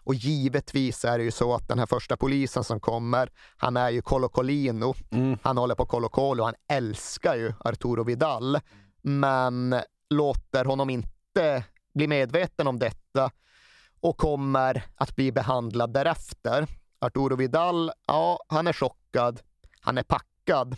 Och 0.10 0.16
givetvis 0.16 1.06
är 1.06 1.18
det 1.18 1.24
ju 1.24 1.32
så 1.32 1.56
att 1.56 1.68
den 1.68 1.80
här 1.80 1.86
första 1.86 2.18
polisen 2.18 2.64
som 2.64 2.80
kommer, 2.80 3.30
han 3.58 3.78
är 3.78 3.90
ju 3.90 4.02
Colo 4.02 4.30
Colino. 4.30 4.94
Mm. 5.12 5.38
Han 5.44 5.58
håller 5.58 5.76
på 5.76 5.86
Colo 5.86 6.10
Colo, 6.10 6.44
han 6.44 6.54
älskar 6.72 7.36
ju 7.36 7.54
Arturo 7.60 8.04
Vidal. 8.04 8.60
Men 9.02 9.76
låter 10.10 10.66
honom 10.66 10.90
inte 10.90 11.64
bli 11.94 12.08
medveten 12.08 12.68
om 12.68 12.80
detta 12.80 13.32
och 14.00 14.18
kommer 14.18 14.86
att 14.96 15.16
bli 15.16 15.32
behandlad 15.32 15.94
därefter. 15.94 16.68
Arturo 17.00 17.36
Vidal, 17.36 17.92
ja, 18.08 18.40
han 18.48 18.68
är 18.68 18.74
chockad. 18.74 19.40
Han 19.82 19.98
är 19.98 20.04
packad. 20.04 20.76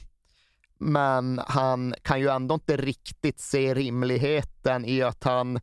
Men 0.77 1.41
han 1.47 1.93
kan 2.01 2.19
ju 2.19 2.27
ändå 2.27 2.55
inte 2.55 2.77
riktigt 2.77 3.39
se 3.39 3.73
rimligheten 3.73 4.85
i 4.85 5.01
att 5.01 5.23
han 5.23 5.59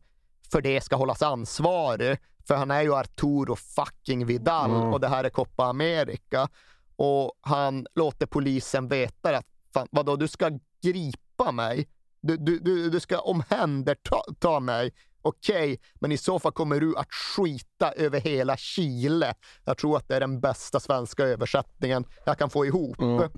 för 0.51 0.61
det 0.61 0.81
ska 0.81 0.95
hållas 0.95 1.21
ansvarig 1.21 2.17
för 2.49 2.55
han 2.55 2.71
är 2.71 2.81
ju 2.81 2.93
Arturo 2.93 3.55
fucking 3.55 4.25
Vidal 4.25 4.71
mm. 4.71 4.93
och 4.93 4.99
det 4.99 5.07
här 5.07 5.23
är 5.23 5.29
Copa 5.29 5.65
America. 5.65 6.47
Och 6.95 7.33
han 7.41 7.87
låter 7.95 8.25
polisen 8.25 8.87
veta 8.87 9.37
att 9.37 9.45
fan, 9.73 9.87
vadå, 9.91 10.15
du 10.15 10.27
ska 10.27 10.59
gripa 10.81 11.51
mig? 11.51 11.87
Du, 12.21 12.37
du, 12.37 12.59
du, 12.59 12.89
du 12.89 12.99
ska 12.99 13.19
omhänderta 13.19 14.59
mig? 14.59 14.93
Okej, 15.21 15.73
okay, 15.73 15.77
men 15.93 16.11
i 16.11 16.17
så 16.17 16.39
fall 16.39 16.51
kommer 16.51 16.79
du 16.79 16.97
att 16.97 17.13
skita 17.13 17.91
över 17.91 18.19
hela 18.19 18.57
Chile. 18.57 19.33
Jag 19.65 19.77
tror 19.77 19.97
att 19.97 20.07
det 20.07 20.15
är 20.15 20.19
den 20.19 20.39
bästa 20.39 20.79
svenska 20.79 21.23
översättningen 21.23 22.05
jag 22.25 22.37
kan 22.37 22.49
få 22.49 22.65
ihop. 22.65 23.01
Mm. 23.01 23.29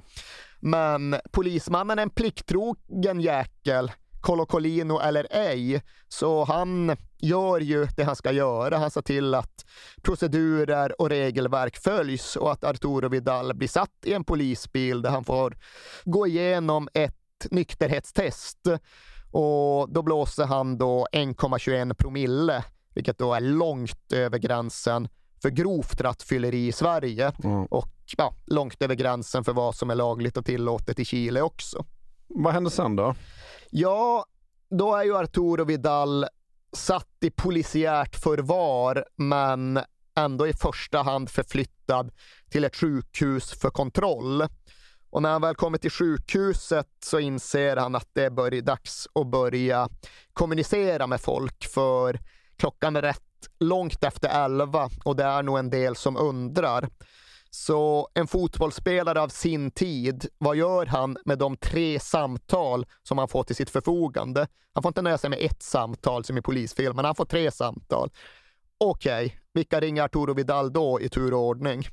Men 0.59 1.15
polismannen 1.31 1.99
är 1.99 2.03
en 2.03 2.09
plikttrogen 2.09 3.21
jäkel 3.21 3.91
Colo 4.21 4.45
Colino 4.45 4.99
eller 4.99 5.27
ej. 5.31 5.81
Så 6.07 6.43
han 6.43 6.97
gör 7.17 7.59
ju 7.59 7.85
det 7.85 8.03
han 8.03 8.15
ska 8.15 8.31
göra. 8.31 8.77
Han 8.77 8.91
ser 8.91 9.01
till 9.01 9.35
att 9.35 9.65
procedurer 10.01 11.01
och 11.01 11.09
regelverk 11.09 11.77
följs 11.77 12.35
och 12.35 12.51
att 12.51 12.63
Arturo 12.63 13.09
Vidal 13.09 13.53
blir 13.53 13.67
satt 13.67 13.89
i 14.05 14.13
en 14.13 14.23
polisbil 14.23 15.01
där 15.01 15.09
han 15.09 15.23
får 15.23 15.57
gå 16.03 16.27
igenom 16.27 16.89
ett 16.93 17.47
nykterhetstest. 17.51 18.67
Och 19.31 19.93
då 19.93 20.01
blåser 20.01 20.45
han 20.45 20.77
då 20.77 21.07
1,21 21.13 21.93
promille, 21.93 22.63
vilket 22.95 23.17
då 23.17 23.33
är 23.33 23.41
långt 23.41 24.13
över 24.13 24.37
gränsen 24.37 25.07
för 25.41 25.49
grovt 25.49 26.01
rattfylleri 26.01 26.67
i 26.67 26.71
Sverige 26.71 27.31
Mm. 27.43 27.65
och 27.65 27.87
ja, 28.17 28.33
långt 28.45 28.81
över 28.81 28.95
gränsen 28.95 29.43
för 29.43 29.53
vad 29.53 29.75
som 29.75 29.89
är 29.89 29.95
lagligt 29.95 30.37
och 30.37 30.45
tillåtet 30.45 30.99
i 30.99 31.05
Chile 31.05 31.41
också. 31.41 31.85
Vad 32.27 32.53
hände 32.53 32.69
sen 32.69 32.95
då? 32.95 33.15
Ja, 33.73 34.25
då 34.69 34.95
är 34.95 35.03
ju 35.03 35.17
Arturo 35.17 35.65
Vidal 35.65 36.25
satt 36.73 37.07
i 37.21 37.29
polisiärt 37.31 38.15
förvar, 38.15 39.05
men 39.15 39.79
ändå 40.15 40.47
i 40.47 40.53
första 40.53 41.01
hand 41.01 41.29
förflyttad 41.29 42.11
till 42.49 42.63
ett 42.63 42.75
sjukhus 42.75 43.51
för 43.51 43.69
kontroll. 43.69 44.47
Och 45.09 45.21
när 45.21 45.31
han 45.31 45.41
väl 45.41 45.55
kommer 45.55 45.77
till 45.77 45.91
sjukhuset 45.91 46.87
så 47.03 47.19
inser 47.19 47.77
han 47.77 47.95
att 47.95 48.09
det 48.13 48.23
är 48.23 48.61
dags 48.61 49.07
att 49.15 49.27
börja 49.27 49.89
kommunicera 50.33 51.07
med 51.07 51.21
folk, 51.21 51.65
för 51.65 52.19
klockan 52.57 52.95
är 52.95 53.01
rätt 53.01 53.49
långt 53.59 54.03
efter 54.03 54.45
elva 54.45 54.89
och 55.05 55.15
det 55.15 55.23
är 55.23 55.43
nog 55.43 55.59
en 55.59 55.69
del 55.69 55.95
som 55.95 56.17
undrar. 56.17 56.89
Så 57.53 58.09
en 58.13 58.27
fotbollsspelare 58.27 59.21
av 59.21 59.29
sin 59.29 59.71
tid, 59.71 60.25
vad 60.37 60.55
gör 60.55 60.85
han 60.85 61.17
med 61.25 61.37
de 61.37 61.57
tre 61.57 61.99
samtal 61.99 62.85
som 63.03 63.17
han 63.17 63.27
får 63.27 63.43
till 63.43 63.55
sitt 63.55 63.69
förfogande? 63.69 64.47
Han 64.73 64.83
får 64.83 64.89
inte 64.89 65.01
nöja 65.01 65.17
sig 65.17 65.29
med 65.29 65.39
ett 65.41 65.63
samtal 65.63 66.23
som 66.23 66.37
i 66.37 66.41
polisfilmen, 66.41 67.05
han 67.05 67.15
får 67.15 67.25
tre 67.25 67.51
samtal. 67.51 68.11
Okej, 68.77 69.39
vilka 69.53 69.79
ringer 69.79 70.03
Arturo 70.03 70.33
Vidal 70.33 70.73
då 70.73 71.01
i 71.01 71.09
tur 71.09 71.33
och 71.33 71.39
ordning? 71.39 71.83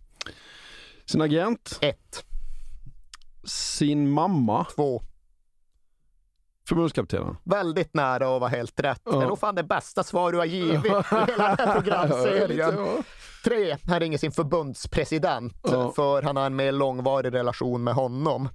Sin 1.06 1.22
agent? 1.22 1.78
Ett. 1.80 2.24
Sin 3.44 4.10
mamma? 4.10 4.66
Två. 4.74 5.02
Förbundskaptenen? 6.68 7.36
Väldigt 7.44 7.94
nära 7.94 8.34
att 8.34 8.40
vara 8.40 8.50
helt 8.50 8.80
rätt. 8.80 9.00
Det 9.04 9.10
är 9.10 9.26
nog 9.26 9.38
fan 9.38 9.54
det 9.54 9.62
bästa 9.64 10.02
svar 10.02 10.32
du 10.32 10.38
har 10.38 10.44
givit 10.44 10.84
i 10.84 10.88
hela 10.88 11.26
den 11.26 11.40
här 11.68 11.74
programserien. 11.74 13.02
Tre, 13.44 13.76
han 13.86 14.00
ringer 14.00 14.18
sin 14.18 14.32
förbundspresident 14.32 15.54
Ja. 15.62 15.92
för 15.92 16.22
han 16.22 16.36
har 16.36 16.46
en 16.46 16.56
mer 16.56 16.72
långvarig 16.72 17.34
relation 17.34 17.84
med 17.84 17.94
honom. 17.94 18.48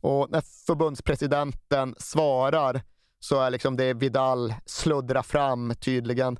Och 0.00 0.30
när 0.30 0.40
förbundspresidenten 0.66 1.94
svarar 1.98 2.82
så 3.20 3.40
är 3.40 3.50
liksom 3.50 3.76
det 3.76 3.94
Vidal 3.94 4.54
sluddrar 4.66 5.22
fram 5.22 5.74
tydligen. 5.74 6.38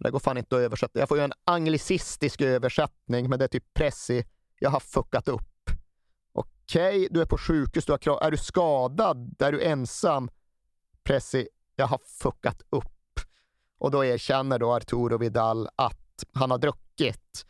Det 0.00 0.10
går 0.10 0.18
fan 0.18 0.38
inte 0.38 0.56
att 0.56 0.62
översätta. 0.62 0.98
Jag 0.98 1.08
får 1.08 1.18
ju 1.18 1.24
en 1.24 1.32
anglicistisk 1.44 2.40
översättning, 2.40 3.30
men 3.30 3.38
det 3.38 3.44
är 3.44 3.48
typ 3.48 3.74
pressi. 3.74 4.24
Jag 4.58 4.70
har 4.70 4.80
fuckat 4.80 5.28
upp. 5.28 5.42
Okej, 6.32 7.08
du 7.10 7.20
är 7.20 7.26
på 7.26 7.38
sjukhus, 7.38 7.86
du 7.86 7.92
har 7.92 7.98
klar- 7.98 8.20
är 8.24 8.30
du 8.30 8.36
skadad? 8.36 9.34
Är 9.42 9.52
du 9.52 9.62
ensam? 9.62 10.30
Pressi, 11.04 11.48
jag 11.76 11.86
har 11.86 12.00
fuckat 12.20 12.62
upp. 12.70 13.20
Och 13.78 13.90
då 13.90 14.04
erkänner 14.04 14.58
då 14.58 14.72
Arturo 14.72 15.18
Vidal 15.18 15.68
att 15.76 16.24
han 16.32 16.50
har 16.50 16.58
druckit. 16.58 17.46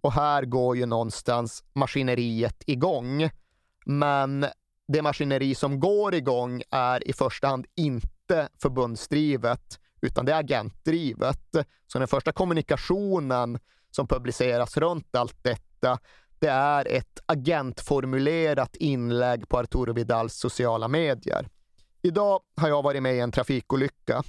Och 0.00 0.12
här 0.12 0.44
går 0.44 0.76
ju 0.76 0.86
någonstans 0.86 1.64
maskineriet 1.72 2.62
igång. 2.66 3.30
Men 3.86 4.46
det 4.88 5.02
maskineri 5.02 5.54
som 5.54 5.80
går 5.80 6.14
igång 6.14 6.62
är 6.70 7.08
i 7.08 7.12
första 7.12 7.48
hand 7.48 7.66
inte 7.74 8.48
förbundsdrivet, 8.62 9.80
utan 10.00 10.24
det 10.24 10.32
är 10.32 10.38
agentdrivet. 10.38 11.56
Så 11.86 11.98
den 11.98 12.08
första 12.08 12.32
kommunikationen 12.32 13.58
som 13.90 14.08
publiceras 14.08 14.76
runt 14.76 15.16
allt 15.16 15.44
detta, 15.44 15.98
det 16.38 16.48
är 16.48 16.88
ett 16.88 17.20
agentformulerat 17.26 18.76
inlägg 18.76 19.48
på 19.48 19.58
Arturo 19.58 19.92
Vidals 19.92 20.34
sociala 20.34 20.88
medier. 20.88 21.48
Idag 22.08 22.40
har 22.56 22.68
jag 22.68 22.82
varit 22.82 23.02
med 23.02 23.14
i 23.14 23.20
en 23.20 23.32
trafikolycka. 23.32 24.22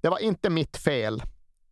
Det 0.00 0.08
var 0.08 0.18
inte 0.18 0.50
mitt 0.50 0.76
fel. 0.76 1.22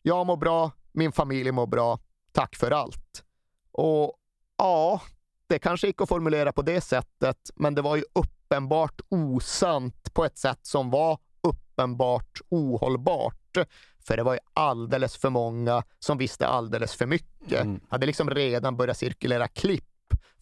Jag 0.03 0.27
mår 0.27 0.37
bra, 0.37 0.73
min 0.93 1.13
familj 1.13 1.53
mår 1.53 1.67
bra. 1.67 1.99
Tack 2.33 2.57
för 2.57 2.71
allt. 2.71 3.25
Och 3.73 4.15
ja, 4.59 5.01
det 5.47 5.59
kanske 5.59 5.87
gick 5.87 6.01
att 6.01 6.09
formulera 6.09 6.53
på 6.53 6.63
det 6.63 6.81
sättet, 6.81 7.51
men 7.55 7.75
det 7.75 7.83
var 7.83 7.97
ju 7.97 8.05
uppenbart 8.13 9.01
osant 9.09 10.15
på 10.15 10.25
ett 10.25 10.39
sätt 10.39 10.59
som 10.63 10.91
var 10.91 11.19
uppenbart 11.41 12.41
ohållbart. 12.49 13.57
För 13.99 14.17
det 14.17 14.23
var 14.23 14.35
ju 14.35 14.41
alldeles 14.53 15.17
för 15.17 15.31
många 15.31 15.83
som 15.99 16.19
visste 16.19 16.47
alldeles 16.47 16.95
för 16.95 17.07
mycket. 17.07 17.67
hade 17.89 18.07
liksom 18.07 18.31
redan 18.31 18.77
börjat 18.77 18.99
cirkulera 18.99 19.49
klipp 19.49 19.85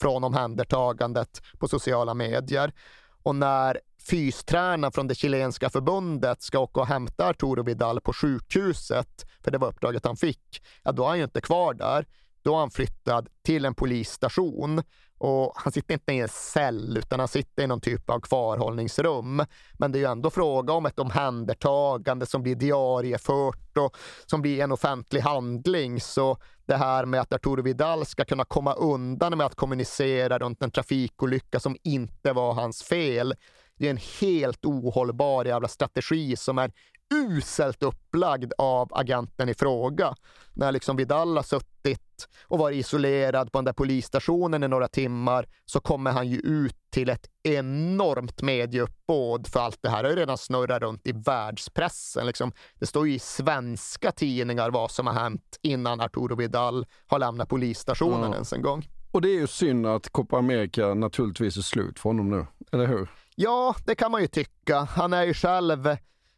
från 0.00 0.24
omhändertagandet 0.24 1.42
på 1.58 1.68
sociala 1.68 2.14
medier. 2.14 2.72
Och 3.22 3.34
när 3.34 3.80
fystränaren 4.10 4.92
från 4.92 5.08
det 5.08 5.14
chilenska 5.14 5.70
förbundet 5.70 6.42
ska 6.42 6.58
åka 6.58 6.80
och 6.80 6.86
hämta 6.86 7.26
Arturo 7.26 7.62
Vidal 7.62 8.00
på 8.00 8.12
sjukhuset, 8.12 9.26
för 9.44 9.50
det 9.50 9.58
var 9.58 9.68
uppdraget 9.68 10.06
han 10.06 10.16
fick, 10.16 10.62
ja 10.82 10.92
då 10.92 11.04
är 11.04 11.08
han 11.08 11.18
ju 11.18 11.24
inte 11.24 11.40
kvar 11.40 11.74
där. 11.74 12.06
Då 12.44 12.54
är 12.54 12.58
han 12.58 12.70
flyttad 12.70 13.28
till 13.42 13.64
en 13.64 13.74
polisstation 13.74 14.82
och 15.18 15.52
han 15.56 15.72
sitter 15.72 15.94
inte 15.94 16.12
i 16.12 16.20
en 16.20 16.28
cell 16.28 16.96
utan 16.96 17.18
han 17.18 17.28
sitter 17.28 17.62
i 17.62 17.66
någon 17.66 17.80
typ 17.80 18.10
av 18.10 18.20
kvarhållningsrum. 18.20 19.44
Men 19.78 19.92
det 19.92 19.98
är 19.98 20.00
ju 20.00 20.06
ändå 20.06 20.30
fråga 20.30 20.72
om 20.72 20.86
ett 20.86 20.98
omhändertagande 20.98 22.26
som 22.26 22.42
blir 22.42 22.54
diariefört 22.54 23.76
och 23.76 23.96
som 24.26 24.42
blir 24.42 24.60
en 24.60 24.72
offentlig 24.72 25.20
handling. 25.20 26.00
Så 26.00 26.36
det 26.66 26.76
här 26.76 27.04
med 27.04 27.20
att 27.20 27.32
Arturo 27.32 27.62
Vidal 27.62 28.06
ska 28.06 28.24
kunna 28.24 28.44
komma 28.44 28.74
undan 28.74 29.38
med 29.38 29.46
att 29.46 29.54
kommunicera 29.54 30.38
runt 30.38 30.62
en 30.62 30.70
trafikolycka 30.70 31.60
som 31.60 31.76
inte 31.82 32.32
var 32.32 32.52
hans 32.52 32.82
fel. 32.82 33.34
Det 33.78 33.86
är 33.86 33.90
en 33.90 34.00
helt 34.20 34.64
ohållbar 34.64 35.44
jävla 35.44 35.68
strategi 35.68 36.36
som 36.36 36.58
är 36.58 36.72
uselt 37.14 37.82
upplagd 37.82 38.52
av 38.58 38.88
agenten 38.92 39.48
i 39.48 39.54
fråga. 39.54 40.14
När 40.54 40.72
liksom 40.72 40.96
Vidal 40.96 41.36
har 41.36 41.42
suttit 41.42 42.28
och 42.44 42.58
varit 42.58 42.76
isolerad 42.76 43.52
på 43.52 43.58
den 43.58 43.64
där 43.64 43.72
polisstationen 43.72 44.64
i 44.64 44.68
några 44.68 44.88
timmar 44.88 45.48
så 45.64 45.80
kommer 45.80 46.10
han 46.10 46.28
ju 46.28 46.36
ut 46.38 46.76
till 46.90 47.08
ett 47.08 47.26
enormt 47.42 48.42
medieuppbåd 48.42 49.46
för 49.46 49.60
allt 49.60 49.78
det 49.82 49.88
här 49.88 50.04
har 50.04 50.10
ju 50.10 50.16
redan 50.16 50.38
snurrat 50.38 50.82
runt 50.82 51.06
i 51.06 51.12
världspressen. 51.12 52.26
Liksom, 52.26 52.52
det 52.78 52.86
står 52.86 53.08
ju 53.08 53.14
i 53.14 53.18
svenska 53.18 54.12
tidningar 54.12 54.70
vad 54.70 54.90
som 54.90 55.06
har 55.06 55.14
hänt 55.14 55.58
innan 55.62 56.00
Arturo 56.00 56.36
Vidal 56.36 56.86
har 57.06 57.18
lämnat 57.18 57.48
polisstationen 57.48 58.28
Ja. 58.30 58.34
ens 58.34 58.52
en 58.52 58.62
gång. 58.62 58.88
Och 59.10 59.22
det 59.22 59.28
är 59.28 59.40
ju 59.40 59.46
synd 59.46 59.86
att 59.86 60.12
Copa 60.12 60.38
America 60.38 60.94
naturligtvis 60.94 61.56
är 61.56 61.62
slut 61.62 61.98
för 61.98 62.08
honom 62.08 62.30
nu, 62.30 62.46
eller 62.72 62.86
hur? 62.86 63.08
Ja, 63.36 63.74
det 63.86 63.94
kan 63.94 64.10
man 64.10 64.20
ju 64.20 64.26
tycka. 64.26 64.80
Han 64.80 65.12
är 65.12 65.22
ju 65.22 65.34
själv 65.34 65.96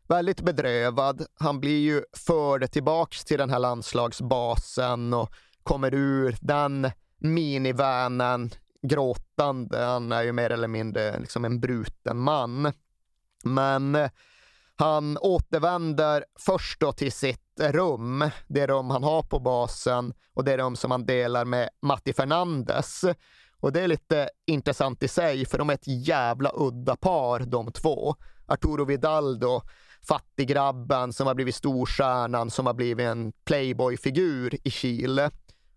väldigt 0.09 0.40
bedrövad. 0.40 1.26
Han 1.40 1.61
blir 1.61 1.80
ju 1.80 2.03
förd 2.26 2.70
tillbaks 2.70 3.24
till 3.24 3.38
den 3.38 3.51
här 3.51 3.59
landslagsbasen 3.59 5.14
och 5.14 5.32
kommer 5.62 5.95
ur 5.95 6.36
den 6.40 6.90
minivanen 7.18 8.51
gråtande. 8.82 9.78
Han 9.78 10.12
är 10.12 10.22
ju 10.22 10.32
mer 10.32 10.51
eller 10.51 10.68
mindre 10.68 11.18
liksom 11.18 11.45
en 11.45 11.61
bruten 11.61 12.18
man. 12.18 12.72
Men 13.45 13.95
eh, 13.95 14.11
han 14.76 15.18
återvänder 15.18 16.24
först 16.38 16.80
då 16.80 16.92
till 16.92 17.12
sitt 17.12 17.61
rum, 17.61 18.30
det 18.47 18.66
rum 18.66 18.90
han 18.90 19.03
har 19.03 19.22
på 19.22 19.38
basen 19.38 20.14
och 20.34 20.45
det 20.45 20.59
rum 20.59 20.76
som 20.76 20.90
han 20.90 21.07
delar 21.07 21.45
med 21.45 21.68
Matti 21.82 22.12
Fernandes. 22.12 23.05
Och 23.65 23.73
det 23.73 23.81
är 23.81 23.89
lite 23.89 24.29
intressant 24.47 25.03
i 25.03 25.09
sig, 25.09 25.47
för 25.47 25.59
de 25.59 25.71
är 25.71 25.75
ett 25.75 25.87
jävla 25.87 26.53
udda 26.55 26.97
par 26.97 27.41
de 27.41 27.73
två. 27.73 28.15
Arturo 28.47 28.85
Vidal 28.85 29.39
då, 29.39 29.62
fattiggrabben 30.09 31.12
som 31.12 31.27
har 31.27 31.35
blivit 31.35 31.55
storstjärnan, 31.55 32.51
som 32.51 32.67
har 32.67 32.75
blivit 32.75 33.07
en 33.07 33.33
playboy-figur 33.45 34.57
i 34.65 34.71
Chile. 34.71 35.31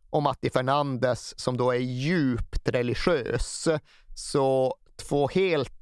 Och 0.10 0.24
Matti 0.24 0.50
Fernandes 0.50 1.40
som 1.40 1.58
då 1.58 1.72
är 1.72 1.80
djupt 1.80 2.70
religiös. 2.70 3.68
Så 4.16 4.76
två 5.10 5.28
helt 5.28 5.74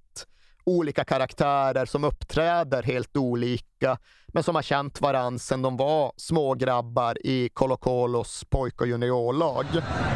olika 0.63 1.03
karaktärer 1.03 1.85
som 1.85 2.03
uppträder 2.03 2.83
helt 2.83 3.17
olika, 3.17 3.97
men 4.27 4.43
som 4.43 4.55
har 4.55 4.61
känt 4.61 5.01
varandra 5.01 5.39
sedan 5.39 5.61
de 5.61 5.77
var 5.77 6.11
smågrabbar 6.17 7.17
i 7.27 7.49
Colo 7.49 7.77
Colos 7.77 8.43
pojk 8.49 8.81
och 8.81 8.87
juniorlag. 8.87 9.65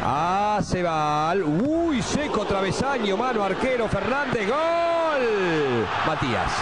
Ah, 0.02 0.39
se 0.62 0.82
va. 0.82 1.30
al- 1.30 1.42
Uy, 1.42 2.02
seco 2.02 2.44
travesaño, 2.44 3.16
mano 3.16 3.42
arquero 3.44 3.88
Fernández. 3.88 4.46
¡Gol! 4.48 5.86
Matías. 6.06 6.52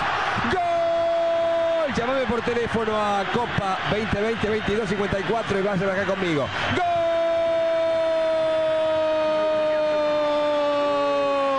¡Gol! 0.52 1.94
Llámame 1.96 2.26
por 2.26 2.40
teléfono 2.42 2.92
a 2.96 3.24
Copa 3.32 3.78
2020 3.90 4.48
22 4.48 4.88
54 4.88 5.58
y 5.58 5.62
vas 5.62 5.80
a 5.82 5.92
acá 5.92 6.04
conmigo. 6.06 6.46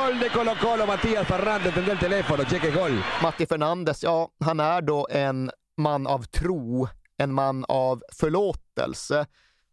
¡Gol 0.02 0.20
de 0.20 0.30
Colo 0.30 0.54
Colo. 0.62 0.86
Matías 0.88 1.28
Fernández 1.28 1.74
tendrá 1.74 1.94
el 1.94 2.00
teléfono. 2.00 2.44
Cheque 2.46 2.72
gol. 2.72 3.04
Matti 3.22 3.46
Fernandes, 3.46 4.02
ja, 4.02 4.28
han 4.46 4.60
är 4.60 4.82
då 4.82 5.08
en 5.10 5.52
man 5.78 6.08
av 6.08 6.24
tro, 6.26 6.88
en 7.18 7.34
man 7.34 7.66
av 7.68 8.02
förlåtelse. 8.16 9.26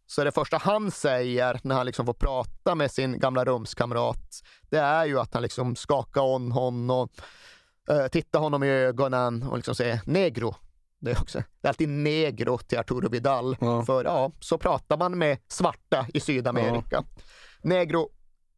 Så 0.09 0.23
det 0.23 0.31
första 0.31 0.57
han 0.57 0.91
säger 0.91 1.59
när 1.63 1.75
han 1.75 1.85
liksom 1.85 2.05
får 2.05 2.13
prata 2.13 2.75
med 2.75 2.91
sin 2.91 3.19
gamla 3.19 3.45
rumskamrat, 3.45 4.41
det 4.69 4.77
är 4.77 5.05
ju 5.05 5.19
att 5.19 5.33
han 5.33 5.43
liksom 5.43 5.75
skakar 5.75 6.21
om 6.21 6.51
honom, 6.51 7.09
eh, 7.89 8.07
tittar 8.07 8.39
honom 8.39 8.63
i 8.63 8.69
ögonen 8.69 9.43
och 9.43 9.57
liksom 9.57 9.75
säger 9.75 10.01
negro. 10.05 10.55
Det 10.99 11.11
är, 11.11 11.21
också, 11.21 11.37
det 11.61 11.67
är 11.67 11.69
alltid 11.69 11.89
negro 11.89 12.57
till 12.57 12.77
Arturo 12.77 13.09
Vidal. 13.09 13.57
Ja. 13.59 13.85
För 13.85 14.03
ja, 14.03 14.31
så 14.39 14.57
pratar 14.57 14.97
man 14.97 15.17
med 15.17 15.37
svarta 15.47 16.07
i 16.13 16.19
Sydamerika. 16.19 17.03
Negro, 17.61 18.09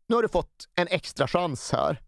nu 0.08 0.16
har 0.16 0.22
du 0.22 0.30
fått 0.30 0.68
en 0.76 0.88
extra 0.88 1.28
chans 1.28 1.72
här. 1.72 2.02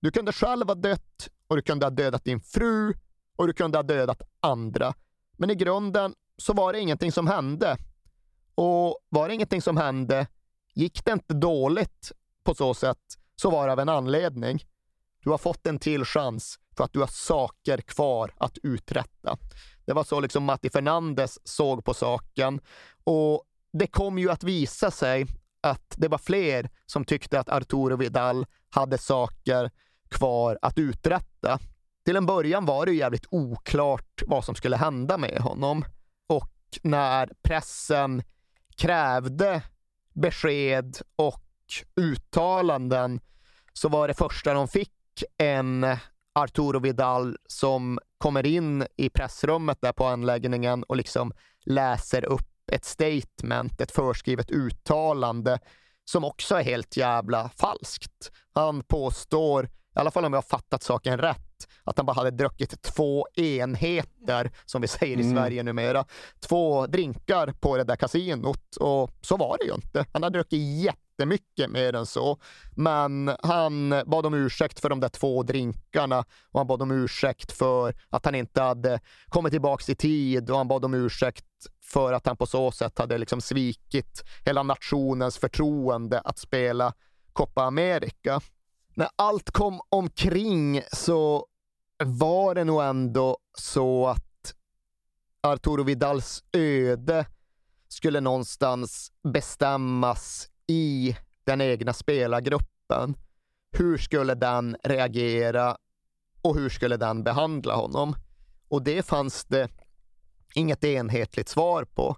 Du 0.00 0.10
kunde 0.10 0.32
själv 0.32 0.66
ha 0.68 0.74
dött 0.74 1.28
och 1.48 1.56
du 1.56 1.62
kunde 1.62 1.86
ha 1.86 1.90
dödat 1.90 2.24
din 2.24 2.40
fru 2.40 2.94
och 3.36 3.46
du 3.46 3.52
kunde 3.52 3.78
ha 3.78 3.82
dödat 3.82 4.22
andra. 4.40 4.94
Men 5.36 5.50
i 5.50 5.54
grunden 5.54 6.14
så 6.36 6.52
var 6.52 6.72
det 6.72 6.80
ingenting 6.80 7.12
som 7.12 7.26
hände. 7.26 7.76
Och 8.60 8.98
var 9.08 9.28
det 9.28 9.34
ingenting 9.34 9.62
som 9.62 9.76
hände, 9.76 10.26
gick 10.74 11.04
det 11.04 11.12
inte 11.12 11.34
dåligt 11.34 12.12
på 12.44 12.54
så 12.54 12.74
sätt, 12.74 12.98
så 13.36 13.50
var 13.50 13.66
det 13.66 13.72
av 13.72 13.80
en 13.80 13.88
anledning. 13.88 14.64
Du 15.24 15.30
har 15.30 15.38
fått 15.38 15.66
en 15.66 15.78
till 15.78 16.04
chans 16.04 16.58
för 16.76 16.84
att 16.84 16.92
du 16.92 17.00
har 17.00 17.06
saker 17.06 17.78
kvar 17.78 18.34
att 18.36 18.58
uträtta. 18.62 19.38
Det 19.86 19.92
var 19.92 20.04
så 20.04 20.20
liksom 20.20 20.44
Matti 20.44 20.70
Fernandes 20.70 21.48
såg 21.48 21.84
på 21.84 21.94
saken. 21.94 22.60
Och 23.04 23.42
det 23.72 23.86
kom 23.86 24.18
ju 24.18 24.30
att 24.30 24.44
visa 24.44 24.90
sig 24.90 25.26
att 25.60 25.94
det 25.96 26.08
var 26.08 26.18
fler 26.18 26.70
som 26.86 27.04
tyckte 27.04 27.40
att 27.40 27.48
Arturo 27.48 27.96
Vidal 27.96 28.46
hade 28.70 28.98
saker 28.98 29.70
kvar 30.08 30.58
att 30.62 30.78
uträtta. 30.78 31.58
Till 32.04 32.16
en 32.16 32.26
början 32.26 32.64
var 32.64 32.86
det 32.86 32.92
ju 32.92 32.98
jävligt 32.98 33.26
oklart 33.30 34.22
vad 34.26 34.44
som 34.44 34.54
skulle 34.54 34.76
hända 34.76 35.18
med 35.18 35.38
honom. 35.40 35.84
Och 36.28 36.50
när 36.82 37.32
pressen 37.42 38.22
krävde 38.78 39.62
besked 40.12 40.98
och 41.16 41.44
uttalanden 41.96 43.20
så 43.72 43.88
var 43.88 44.08
det 44.08 44.14
första 44.14 44.54
de 44.54 44.68
fick 44.68 44.92
en 45.38 45.86
Arturo 46.32 46.78
Vidal 46.78 47.36
som 47.46 47.98
kommer 48.18 48.46
in 48.46 48.86
i 48.96 49.10
pressrummet 49.10 49.80
där 49.80 49.92
på 49.92 50.04
anläggningen 50.06 50.82
och 50.82 50.96
liksom 50.96 51.32
läser 51.64 52.24
upp 52.24 52.70
ett 52.72 52.84
statement, 52.84 53.80
ett 53.80 53.92
förskrivet 53.92 54.50
uttalande 54.50 55.58
som 56.04 56.24
också 56.24 56.54
är 56.54 56.62
helt 56.62 56.96
jävla 56.96 57.48
falskt. 57.48 58.30
Han 58.54 58.82
påstår, 58.82 59.64
i 59.66 59.68
alla 59.94 60.10
fall 60.10 60.24
om 60.24 60.32
jag 60.32 60.36
har 60.38 60.58
fattat 60.58 60.82
saken 60.82 61.18
rätt, 61.18 61.47
att 61.84 61.96
han 61.96 62.06
bara 62.06 62.12
hade 62.12 62.30
druckit 62.30 62.82
två 62.82 63.26
enheter, 63.34 64.50
som 64.66 64.82
vi 64.82 64.88
säger 64.88 65.16
i 65.18 65.22
Mm. 65.22 65.36
Sverige 65.36 65.62
numera. 65.62 66.04
Två 66.40 66.86
drinkar 66.86 67.52
på 67.60 67.76
det 67.76 67.84
där 67.84 67.96
kasinot 67.96 68.76
och 68.80 69.10
så 69.20 69.36
var 69.36 69.56
det 69.60 69.64
ju 69.66 69.74
inte. 69.74 70.06
Han 70.12 70.22
hade 70.22 70.38
druckit 70.38 70.84
jättemycket 70.84 71.70
mer 71.70 71.94
än 71.94 72.06
så. 72.06 72.38
Men 72.76 73.30
han 73.42 73.90
bad 74.06 74.26
om 74.26 74.34
ursäkt 74.34 74.80
för 74.80 74.88
de 74.88 75.00
där 75.00 75.08
två 75.08 75.42
drinkarna 75.42 76.24
och 76.50 76.60
han 76.60 76.66
bad 76.66 76.82
om 76.82 76.90
ursäkt 76.90 77.52
för 77.52 77.94
att 78.10 78.24
han 78.24 78.34
inte 78.34 78.62
hade 78.62 79.00
kommit 79.28 79.52
tillbaks 79.52 79.88
i 79.88 79.94
tid 79.94 80.50
och 80.50 80.56
han 80.56 80.68
bad 80.68 80.84
om 80.84 80.94
ursäkt 80.94 81.44
för 81.84 82.12
att 82.12 82.26
han 82.26 82.36
på 82.36 82.46
så 82.46 82.70
sätt 82.70 82.98
hade 82.98 83.18
liksom 83.18 83.40
svikit 83.40 84.24
hela 84.44 84.62
nationens 84.62 85.38
förtroende 85.38 86.20
att 86.20 86.38
spela 86.38 86.92
Copa 87.32 87.62
America. 87.64 88.40
När 88.98 89.08
allt 89.16 89.50
kom 89.50 89.80
omkring 89.88 90.82
så 90.92 91.46
var 92.04 92.54
det 92.54 92.64
nog 92.64 92.82
ändå 92.82 93.38
så 93.58 94.06
att 94.06 94.54
Arturo 95.40 95.82
Vidals 95.82 96.44
öde 96.52 97.26
skulle 97.88 98.20
någonstans 98.20 99.12
bestämmas 99.32 100.50
i 100.66 101.16
den 101.44 101.60
egna 101.60 101.92
spelargruppen. 101.92 103.16
Hur 103.72 103.98
skulle 103.98 104.34
den 104.34 104.76
reagera 104.84 105.76
och 106.42 106.56
hur 106.56 106.68
skulle 106.68 106.96
den 106.96 107.22
behandla 107.22 107.74
honom? 107.74 108.14
Och 108.68 108.82
det 108.82 109.02
fanns 109.02 109.44
det 109.44 109.68
inget 110.54 110.84
enhetligt 110.84 111.48
svar 111.48 111.84
på. 111.84 112.16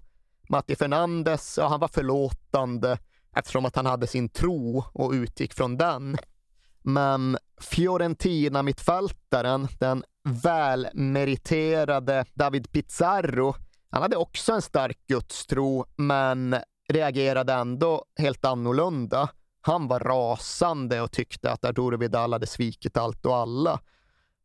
Matti 0.49 0.75
Fernandes, 0.75 1.57
ja, 1.57 1.67
han 1.67 1.79
var 1.79 1.87
förlåtande 1.87 2.99
eftersom 3.35 3.65
att 3.65 3.75
han 3.75 3.85
hade 3.85 4.07
sin 4.07 4.29
tro 4.29 4.83
och 4.93 5.11
utgick 5.11 5.53
från 5.53 5.77
den. 5.77 6.17
Men 6.81 7.37
Fiorentina-mittfältaren, 7.61 9.67
den 9.79 10.03
välmeriterade 10.23 12.25
David 12.33 12.71
Pizarro, 12.71 13.55
han 13.89 14.01
hade 14.01 14.17
också 14.17 14.53
en 14.53 14.61
stark 14.61 14.97
gudstro, 15.07 15.85
men 15.95 16.55
reagerade 16.89 17.53
ändå 17.53 18.05
helt 18.17 18.45
annorlunda. 18.45 19.29
Han 19.61 19.87
var 19.87 19.99
rasande 19.99 21.01
och 21.01 21.11
tyckte 21.11 21.51
att 21.51 21.65
Arturo 21.65 21.97
Vidal 21.97 22.33
hade 22.33 22.47
svikit 22.47 22.97
allt 22.97 23.25
och 23.25 23.35
alla. 23.35 23.79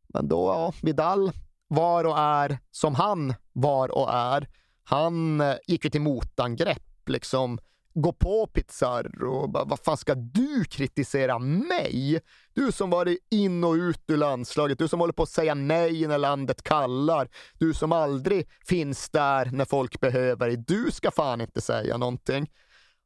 Men 0.07 0.27
då, 0.27 0.47
ja, 0.47 0.73
Vidal 0.81 1.31
var 1.67 2.03
och 2.03 2.17
är 2.17 2.59
som 2.71 2.95
han 2.95 3.33
var 3.53 3.89
och 3.89 4.13
är. 4.13 4.47
Han 4.83 5.41
eh, 5.41 5.55
gick 5.67 5.83
ju 5.83 5.89
till 5.89 6.01
motangrepp, 6.01 7.09
liksom 7.09 7.59
gå 8.01 8.13
på 8.13 8.47
Pizarro 8.47 9.31
och 9.31 9.49
bara, 9.49 9.63
vad 9.63 9.79
fan 9.79 9.97
ska 9.97 10.15
du 10.15 10.63
kritisera 10.63 11.39
mig? 11.39 12.21
Du 12.53 12.71
som 12.71 12.89
varit 12.89 13.27
in 13.29 13.63
och 13.63 13.73
ut 13.73 14.01
ur 14.07 14.17
landslaget, 14.17 14.79
du 14.79 14.87
som 14.87 14.99
håller 14.99 15.13
på 15.13 15.23
att 15.23 15.29
säga 15.29 15.53
nej 15.53 16.07
när 16.07 16.17
landet 16.17 16.63
kallar, 16.63 17.29
du 17.53 17.73
som 17.73 17.91
aldrig 17.91 18.49
finns 18.65 19.09
där 19.09 19.45
när 19.51 19.65
folk 19.65 19.99
behöver 19.99 20.47
dig, 20.47 20.57
du 20.57 20.91
ska 20.91 21.11
fan 21.11 21.41
inte 21.41 21.61
säga 21.61 21.97
någonting. 21.97 22.49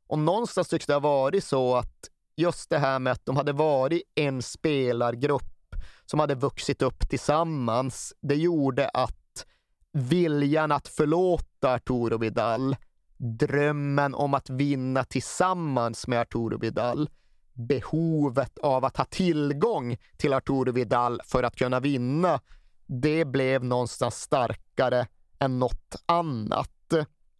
Och 0.07 0.19
någonstans 0.19 0.67
tycks 0.67 0.85
det 0.85 0.93
ha 0.93 0.99
varit 0.99 1.43
så 1.43 1.75
att 1.75 2.09
just 2.35 2.69
det 2.69 2.77
här 2.77 2.99
med 2.99 3.13
att 3.13 3.25
de 3.25 3.37
hade 3.37 3.53
varit 3.53 4.03
en 4.15 4.41
spelargrupp 4.41 5.75
som 6.05 6.19
hade 6.19 6.35
vuxit 6.35 6.81
upp 6.81 7.09
tillsammans, 7.09 8.13
det 8.21 8.35
gjorde 8.35 8.89
att 8.89 9.45
viljan 9.93 10.71
att 10.71 10.87
förlåta 10.87 11.73
Arturo 11.73 12.17
Vidal, 12.17 12.75
drömmen 13.21 14.15
om 14.15 14.33
att 14.33 14.49
vinna 14.49 15.03
tillsammans 15.03 16.07
med 16.07 16.21
Arturo 16.21 16.57
Vidal, 16.57 17.09
behovet 17.53 18.57
av 18.57 18.85
att 18.85 18.97
ha 18.97 19.05
tillgång 19.05 19.97
till 20.17 20.33
Arturo 20.33 20.71
Vidal 20.71 21.21
för 21.25 21.43
att 21.43 21.55
kunna 21.55 21.79
vinna, 21.79 22.39
det 22.85 23.25
blev 23.25 23.63
någonstans 23.63 24.15
starkare 24.15 25.07
än 25.39 25.59
något 25.59 25.95
annat. 26.05 26.93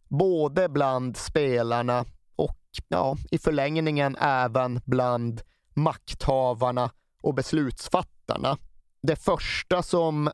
Både 0.08 0.68
bland 0.68 1.16
spelarna 1.16 2.04
och 2.36 2.58
ja, 2.88 3.16
i 3.30 3.38
förlängningen 3.38 4.16
även 4.20 4.80
bland 4.84 5.42
makthavarna 5.74 6.90
och 7.22 7.34
beslutsfattarna. 7.34 8.58
Det 9.02 9.16
första 9.16 9.82
som 9.82 10.30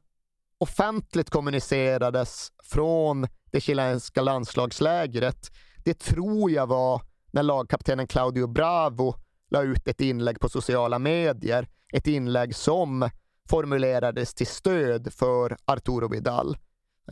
offentligt 0.58 1.30
kommunicerades 1.30 2.52
från 2.62 3.26
det 3.50 3.60
chilenska 3.60 4.22
landslagslägret, 4.22 5.50
det 5.84 5.98
tror 5.98 6.50
jag 6.50 6.66
var 6.66 7.02
när 7.30 7.42
lagkaptenen 7.42 8.06
Claudio 8.06 8.46
Bravo 8.46 9.14
la 9.50 9.62
ut 9.62 9.88
ett 9.88 10.00
inlägg 10.00 10.40
på 10.40 10.48
sociala 10.48 10.98
medier. 10.98 11.68
Ett 11.92 12.06
inlägg 12.06 12.54
som 12.54 13.10
formulerades 13.50 14.34
till 14.34 14.46
stöd 14.46 15.12
för 15.12 15.56
Arturo 15.64 16.08
Vidal. 16.08 16.56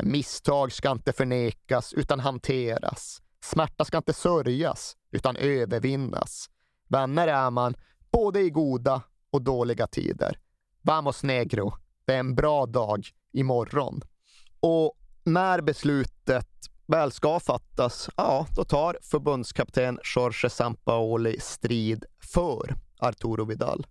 Misstag 0.02 0.72
ska 0.72 0.90
inte 0.90 1.12
förnekas 1.12 1.92
utan 1.92 2.20
hanteras. 2.20 3.22
Smärta 3.44 3.84
ska 3.84 3.96
inte 3.96 4.12
sörjas 4.12 4.96
utan 5.10 5.36
övervinnas. 5.36 6.50
Vänner 6.88 7.28
är 7.28 7.50
man 7.50 7.74
både 8.10 8.40
i 8.40 8.50
goda 8.50 9.02
och 9.30 9.42
dåliga 9.42 9.86
tider. 9.86 10.38
Vamos 10.82 11.22
negro, 11.22 11.72
det 12.04 12.14
är 12.14 12.18
en 12.18 12.34
bra 12.34 12.66
dag 12.66 13.06
imorgon. 13.32 14.00
Och 14.60 14.98
när 15.26 15.60
beslutet 15.60 16.48
väl 16.86 17.12
ska 17.12 17.40
fattas, 17.40 18.10
ja, 18.16 18.46
då 18.56 18.64
tar 18.64 18.98
förbundskapten 19.02 19.98
Jorge 20.16 20.50
Sampaoli 20.50 21.40
strid 21.40 22.04
för 22.32 22.74
Arturo 22.98 23.44
Vidal. 23.44 23.86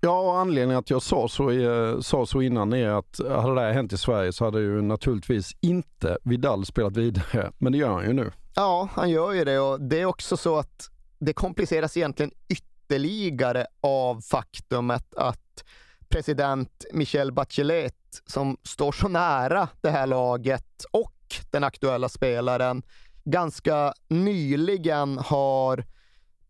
Ja, 0.00 0.20
och 0.20 0.38
anledningen 0.38 0.78
att 0.78 0.90
jag 0.90 1.02
sa 1.02 1.28
så, 1.28 1.48
är, 1.48 2.00
sa 2.00 2.26
så 2.26 2.42
innan 2.42 2.72
är 2.72 2.88
att 2.88 3.20
hade 3.28 3.54
det 3.54 3.60
här 3.60 3.72
hänt 3.72 3.92
i 3.92 3.98
Sverige 3.98 4.32
så 4.32 4.44
hade 4.44 4.60
ju 4.60 4.82
naturligtvis 4.82 5.52
inte 5.60 6.18
Vidal 6.22 6.66
spelat 6.66 6.96
vidare, 6.96 7.52
men 7.58 7.72
det 7.72 7.78
gör 7.78 7.92
han 7.92 8.04
ju 8.04 8.12
nu. 8.12 8.32
Ja, 8.54 8.88
han 8.92 9.10
gör 9.10 9.32
ju 9.32 9.44
det 9.44 9.58
och 9.58 9.80
det 9.80 10.00
är 10.00 10.04
också 10.04 10.36
så 10.36 10.58
att 10.58 10.90
det 11.18 11.32
kompliceras 11.32 11.96
egentligen 11.96 12.32
ytterligare 12.48 13.66
av 13.80 14.20
faktumet 14.20 15.14
att 15.14 15.64
president 16.08 16.84
Michel 16.92 17.32
Bachelet, 17.32 17.94
som 18.26 18.56
står 18.62 18.92
så 18.92 19.08
nära 19.08 19.68
det 19.80 19.90
här 19.90 20.06
laget 20.06 20.84
och 20.92 21.12
den 21.50 21.64
aktuella 21.64 22.08
spelaren, 22.08 22.82
ganska 23.24 23.92
nyligen 24.08 25.18
har 25.18 25.84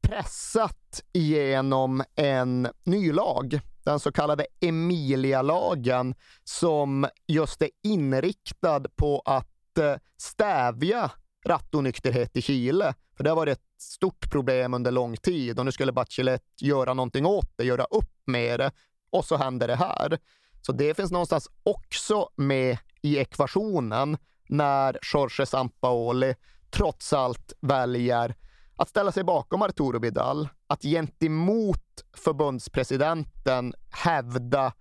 pressat 0.01 1.03
igenom 1.13 2.03
en 2.15 2.69
ny 2.85 3.13
lag, 3.13 3.61
den 3.85 4.01
så 4.01 4.13
kallade 4.13 4.47
Emilia-lagen, 4.61 6.15
som 6.45 7.07
just 7.27 7.63
är 7.63 7.71
inriktad 7.83 8.83
på 8.97 9.23
att 9.25 9.79
eh, 9.79 9.95
stävja 10.17 11.11
rattonykterhet 11.47 12.37
i 12.37 12.43
Chile. 12.43 12.95
För 13.17 13.25
det 13.25 13.31
har 13.31 13.37
varit 13.37 13.59
ett 13.59 13.83
stort 13.83 14.31
problem 14.31 14.75
under 14.75 14.91
lång 14.91 15.17
tid 15.17 15.59
och 15.59 15.65
nu 15.65 15.73
skulle 15.73 15.93
Bachelet 15.93 16.43
göra 16.61 16.95
någonting 16.95 17.27
åt 17.27 17.53
det, 17.57 17.65
göra 17.65 17.85
upp 17.85 18.23
med 18.27 18.61
det 18.61 18.71
och 19.11 19.25
så 19.25 19.37
händer 19.37 19.69
det 19.69 19.77
här. 19.77 20.19
Så 20.67 20.73
det 20.73 20.95
finns 20.95 21.13
någonstans 21.13 21.51
också 21.63 22.29
med 22.37 22.79
i 23.03 23.19
ekvationen 23.19 24.19
när 24.49 24.99
Jorge 25.15 25.47
Sampaoli 25.47 26.35
trots 26.71 27.13
allt 27.13 27.53
väljer 27.61 28.35
att 28.77 28.89
ställa 28.89 29.13
sig 29.13 29.25
bakom 29.25 29.63
Arturo 29.63 29.99
Vidal, 29.99 30.49
att 30.67 30.83
gentemot 30.83 32.05
förbundspresidenten 32.17 33.75
hävda 33.91 34.73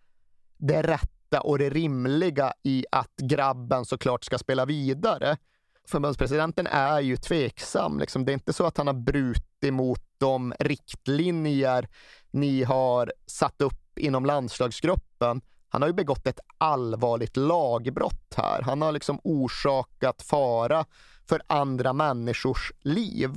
det 0.57 0.81
rätta 0.81 1.41
och 1.41 1.57
det 1.57 1.69
rimliga 1.69 2.53
i 2.63 2.85
att 2.91 3.15
grabben 3.17 3.85
såklart 3.85 4.23
ska 4.23 4.37
spela 4.37 4.65
vidare. 4.65 5.37
Förbundspresidenten 5.87 6.67
är 6.67 6.99
ju 6.99 7.17
tveksam. 7.17 7.99
Liksom. 7.99 8.25
Det 8.25 8.31
är 8.31 8.33
inte 8.33 8.53
så 8.53 8.65
att 8.65 8.77
han 8.77 8.87
har 8.87 8.93
brutit 8.93 9.73
mot 9.73 10.01
de 10.17 10.53
riktlinjer 10.59 11.89
ni 12.31 12.63
har 12.63 13.13
satt 13.25 13.61
upp 13.61 13.99
inom 13.99 14.25
landslagsgruppen. 14.25 15.41
Han 15.69 15.81
har 15.81 15.89
ju 15.89 15.93
begått 15.93 16.27
ett 16.27 16.39
allvarligt 16.57 17.37
lagbrott 17.37 18.33
här. 18.37 18.61
Han 18.61 18.81
har 18.81 18.91
liksom 18.91 19.19
orsakat 19.23 20.21
fara 20.21 20.85
för 21.27 21.41
andra 21.47 21.93
människors 21.93 22.71
liv. 22.81 23.31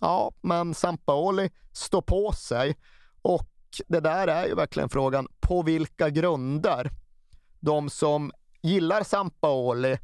Ja, 0.00 0.32
men 0.40 0.74
Sampaoli 0.74 1.50
står 1.72 2.02
på 2.02 2.32
sig 2.32 2.76
och 3.22 3.48
det 3.88 4.00
där 4.00 4.28
är 4.28 4.46
ju 4.46 4.54
verkligen 4.54 4.88
frågan, 4.88 5.28
på 5.40 5.62
vilka 5.62 6.10
grunder? 6.10 6.90
De 7.60 7.90
som 7.90 8.32
gillar 8.62 9.02
Sampaoli 9.02 9.98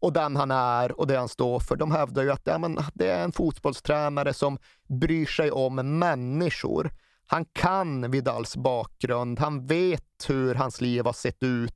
och 0.00 0.12
den 0.12 0.36
han 0.36 0.50
är 0.50 1.00
och 1.00 1.06
det 1.06 1.16
han 1.16 1.28
står 1.28 1.60
för, 1.60 1.76
de 1.76 1.90
hävdar 1.90 2.22
ju 2.22 2.32
att 2.32 2.42
ja, 2.44 2.58
men 2.58 2.78
det 2.94 3.10
är 3.10 3.24
en 3.24 3.32
fotbollstränare 3.32 4.34
som 4.34 4.58
bryr 4.86 5.26
sig 5.26 5.50
om 5.50 5.98
människor. 5.98 6.90
Han 7.30 7.44
kan 7.44 8.10
Vidals 8.10 8.56
bakgrund, 8.56 9.38
han 9.38 9.66
vet 9.66 10.04
hur 10.28 10.54
hans 10.54 10.80
liv 10.80 11.04
har 11.04 11.12
sett 11.12 11.42
ut. 11.42 11.74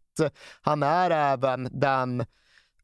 Han 0.61 0.83
är 0.83 1.11
även 1.11 1.69
den 1.73 2.25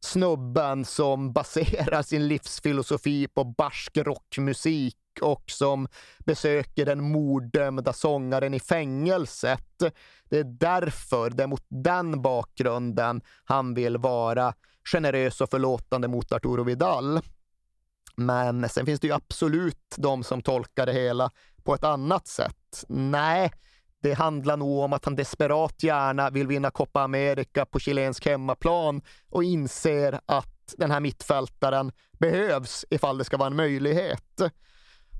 snubben 0.00 0.84
som 0.84 1.32
baserar 1.32 2.02
sin 2.02 2.28
livsfilosofi 2.28 3.28
på 3.28 3.44
barsk 3.44 3.96
rockmusik 3.96 4.96
och 5.20 5.44
som 5.46 5.88
besöker 6.18 6.86
den 6.86 7.12
morddömda 7.12 7.92
sångaren 7.92 8.54
i 8.54 8.60
fängelset. 8.60 9.78
Det 10.28 10.38
är 10.38 10.44
därför, 10.44 11.30
det 11.30 11.42
är 11.42 11.46
mot 11.46 11.66
den 11.68 12.22
bakgrunden 12.22 13.20
han 13.44 13.74
vill 13.74 13.96
vara 13.96 14.54
generös 14.92 15.40
och 15.40 15.50
förlåtande 15.50 16.08
mot 16.08 16.32
Arturo 16.32 16.64
Vidal. 16.64 17.20
Men 18.16 18.68
sen 18.68 18.86
finns 18.86 19.00
det 19.00 19.06
ju 19.06 19.12
absolut 19.12 19.94
de 19.96 20.24
som 20.24 20.42
tolkar 20.42 20.86
det 20.86 20.92
hela 20.92 21.30
på 21.68 21.74
ett 21.74 21.84
annat 21.84 22.26
sätt. 22.26 22.84
Nej, 22.88 23.52
det 24.02 24.12
handlar 24.12 24.56
nog 24.56 24.78
om 24.78 24.92
att 24.92 25.04
han 25.04 25.16
desperat 25.16 25.82
gärna 25.82 26.30
vill 26.30 26.46
vinna 26.46 26.70
Copa 26.70 27.02
America 27.02 27.64
på 27.64 27.78
chilensk 27.78 28.26
hemmaplan 28.26 29.02
och 29.30 29.44
inser 29.44 30.20
att 30.26 30.74
den 30.78 30.90
här 30.90 31.00
mittfältaren 31.00 31.92
behövs 32.18 32.84
ifall 32.90 33.18
det 33.18 33.24
ska 33.24 33.36
vara 33.36 33.46
en 33.46 33.56
möjlighet. 33.56 34.40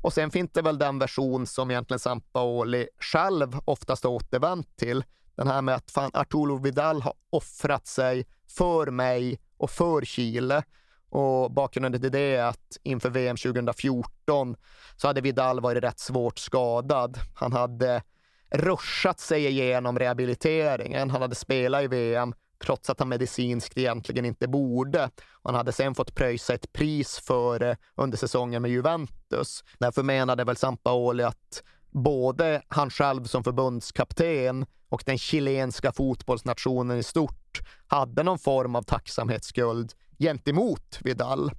Och 0.03 0.13
sen 0.13 0.31
finns 0.31 0.51
det 0.53 0.63
väl 0.63 0.79
den 0.79 0.99
version 0.99 1.47
som 1.47 1.71
egentligen 1.71 1.99
Sampaoli 1.99 2.89
själv 3.01 3.59
oftast 3.65 4.05
har 4.05 4.11
återvänt 4.11 4.77
till. 4.77 5.05
Den 5.35 5.49
här 5.49 5.63
med 5.63 5.75
att 5.75 5.91
fan, 5.91 6.11
Arturo 6.15 6.59
Vidal 6.59 7.03
har 7.03 7.15
offrat 7.31 7.87
sig 7.87 8.27
för 8.57 8.91
mig 8.91 9.41
och 9.57 9.71
för 9.71 10.03
Chile. 10.05 10.63
Och 11.11 11.51
bakgrunden 11.53 12.01
till 12.01 12.13
det 12.13 12.37
är 12.37 12.45
att 12.45 12.79
inför 12.83 13.11
VM 13.11 13.37
2014 13.37 14.57
så 14.97 15.07
hade 15.07 15.21
Vidal 15.21 15.61
varit 15.61 15.85
rätt 15.85 15.99
svårt 15.99 16.39
skadad. 16.39 17.19
Han 17.35 17.53
hade 17.53 18.03
ruschat 18.51 19.21
sig 19.21 19.47
igenom 19.47 19.99
rehabiliteringen. 19.99 21.11
Han 21.11 21.23
hade 21.23 21.35
spelat 21.35 21.83
i 21.83 21.87
VM 21.87 22.35
trots 22.63 22.91
att 22.91 22.99
han 22.99 23.09
medicinskt 23.09 23.79
egentligen 23.79 24.25
inte 24.25 24.49
borde. 24.49 25.11
Han 25.43 25.55
hade 25.55 25.73
sen 25.73 25.95
fått 25.95 26.15
pröjsa 26.15 26.55
ett 26.55 26.73
pris 26.73 27.19
för 27.19 27.59
det 27.59 27.77
under 27.95 28.19
säsongen 28.19 28.63
med 28.63 28.71
Juventus. 28.71 29.65
Därför 29.79 30.03
menade 30.03 30.45
väl 30.45 30.57
Sampaoli 30.57 31.23
att 31.23 31.63
både 31.91 32.63
han 32.69 32.91
själv 32.91 33.25
som 33.25 33.45
förbundskapten 33.45 34.67
och 34.89 35.03
den 35.07 35.19
chilenska 35.19 35.93
fotbollsnationen 35.93 36.99
i 36.99 37.03
stort 37.03 37.61
hade 37.87 38.23
någon 38.23 38.39
form 38.39 38.77
av 38.77 38.83
tacksamhetsskuld 38.83 39.93
gentemot 40.19 40.99
Vidal. 41.01 41.51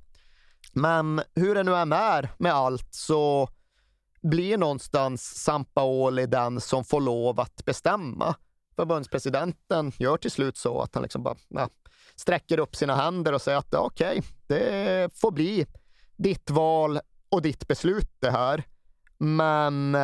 Men 0.74 1.22
hur 1.36 1.56
det 1.56 1.64
nu 1.64 1.76
än 1.76 1.92
är 1.94 2.30
med 2.38 2.54
allt 2.54 2.94
så 2.94 3.50
blir 4.22 4.58
någonstans 4.58 5.44
Sampaoli 5.44 6.26
den 6.26 6.62
som 6.62 6.84
får 6.84 7.02
lov 7.02 7.40
att 7.40 7.66
bestämma. 7.66 8.36
Förbundspresidenten 8.76 9.92
gör 9.98 10.18
till 10.18 10.32
slut 10.32 10.58
så 10.58 10.82
att 10.82 10.96
han 10.96 11.04
liksom 11.04 11.24
bara 11.24 11.36
ja, 11.48 11.70
sträcker 12.16 12.60
upp 12.60 12.76
sina 12.76 12.96
händer 12.96 13.34
och 13.34 13.42
säger 13.42 13.58
att 13.58 13.74
okej, 13.74 14.20
okay, 14.20 14.22
det 14.48 15.10
får 15.14 15.32
bli 15.32 15.66
ditt 16.16 16.50
val 16.50 17.00
och 17.30 17.42
ditt 17.42 17.68
beslut 17.68 18.12
det 18.20 18.32
här. 18.32 18.64
Men 19.18 19.98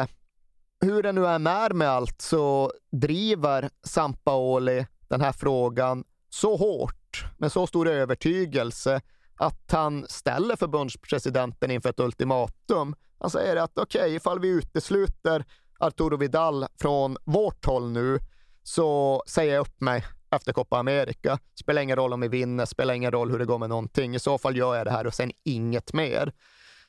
hur 0.82 1.04
det 1.04 1.12
nu 1.12 1.28
än 1.28 1.48
är 1.48 1.70
med 1.70 1.90
allt 1.90 2.22
så 2.22 2.72
driver 2.92 3.70
Sampaoli 3.84 4.88
den 5.08 5.22
här 5.22 5.32
frågan 5.32 6.04
så 6.30 6.56
hårt, 6.56 7.05
med 7.38 7.52
så 7.52 7.68
stor 7.68 7.88
övertygelse, 7.88 9.02
att 9.38 9.72
han 9.72 10.06
ställer 10.10 10.56
förbundspresidenten 10.56 11.72
inför 11.72 11.90
ett 11.90 12.00
ultimatum. 12.00 12.96
Han 13.20 13.30
säger 13.30 13.56
att 13.56 13.78
okej, 13.78 14.02
okay, 14.02 14.16
ifall 14.16 14.40
vi 14.40 14.48
utesluter 14.48 15.46
Arturo 15.80 16.18
Vidal 16.18 16.66
från 16.82 17.18
vårt 17.24 17.66
håll 17.66 17.92
nu, 17.92 18.20
så 18.64 19.24
säger 19.28 19.54
jag 19.54 19.62
upp 19.62 19.82
mig 19.82 20.06
efter 20.32 20.54
Copa 20.54 20.78
America. 20.78 21.40
Spelar 21.60 21.82
ingen 21.82 21.96
roll 21.96 22.14
om 22.14 22.22
vi 22.22 22.28
vinner, 22.28 22.66
spelar 22.66 22.94
ingen 22.94 23.12
roll 23.12 23.32
hur 23.32 23.40
det 23.40 23.46
går 23.46 23.60
med 23.60 23.70
någonting. 23.70 24.16
I 24.16 24.20
så 24.20 24.38
fall 24.38 24.58
gör 24.58 24.76
jag 24.76 24.86
det 24.88 24.92
här 24.92 25.08
och 25.08 25.14
sen 25.14 25.32
inget 25.44 25.94
mer. 25.94 26.34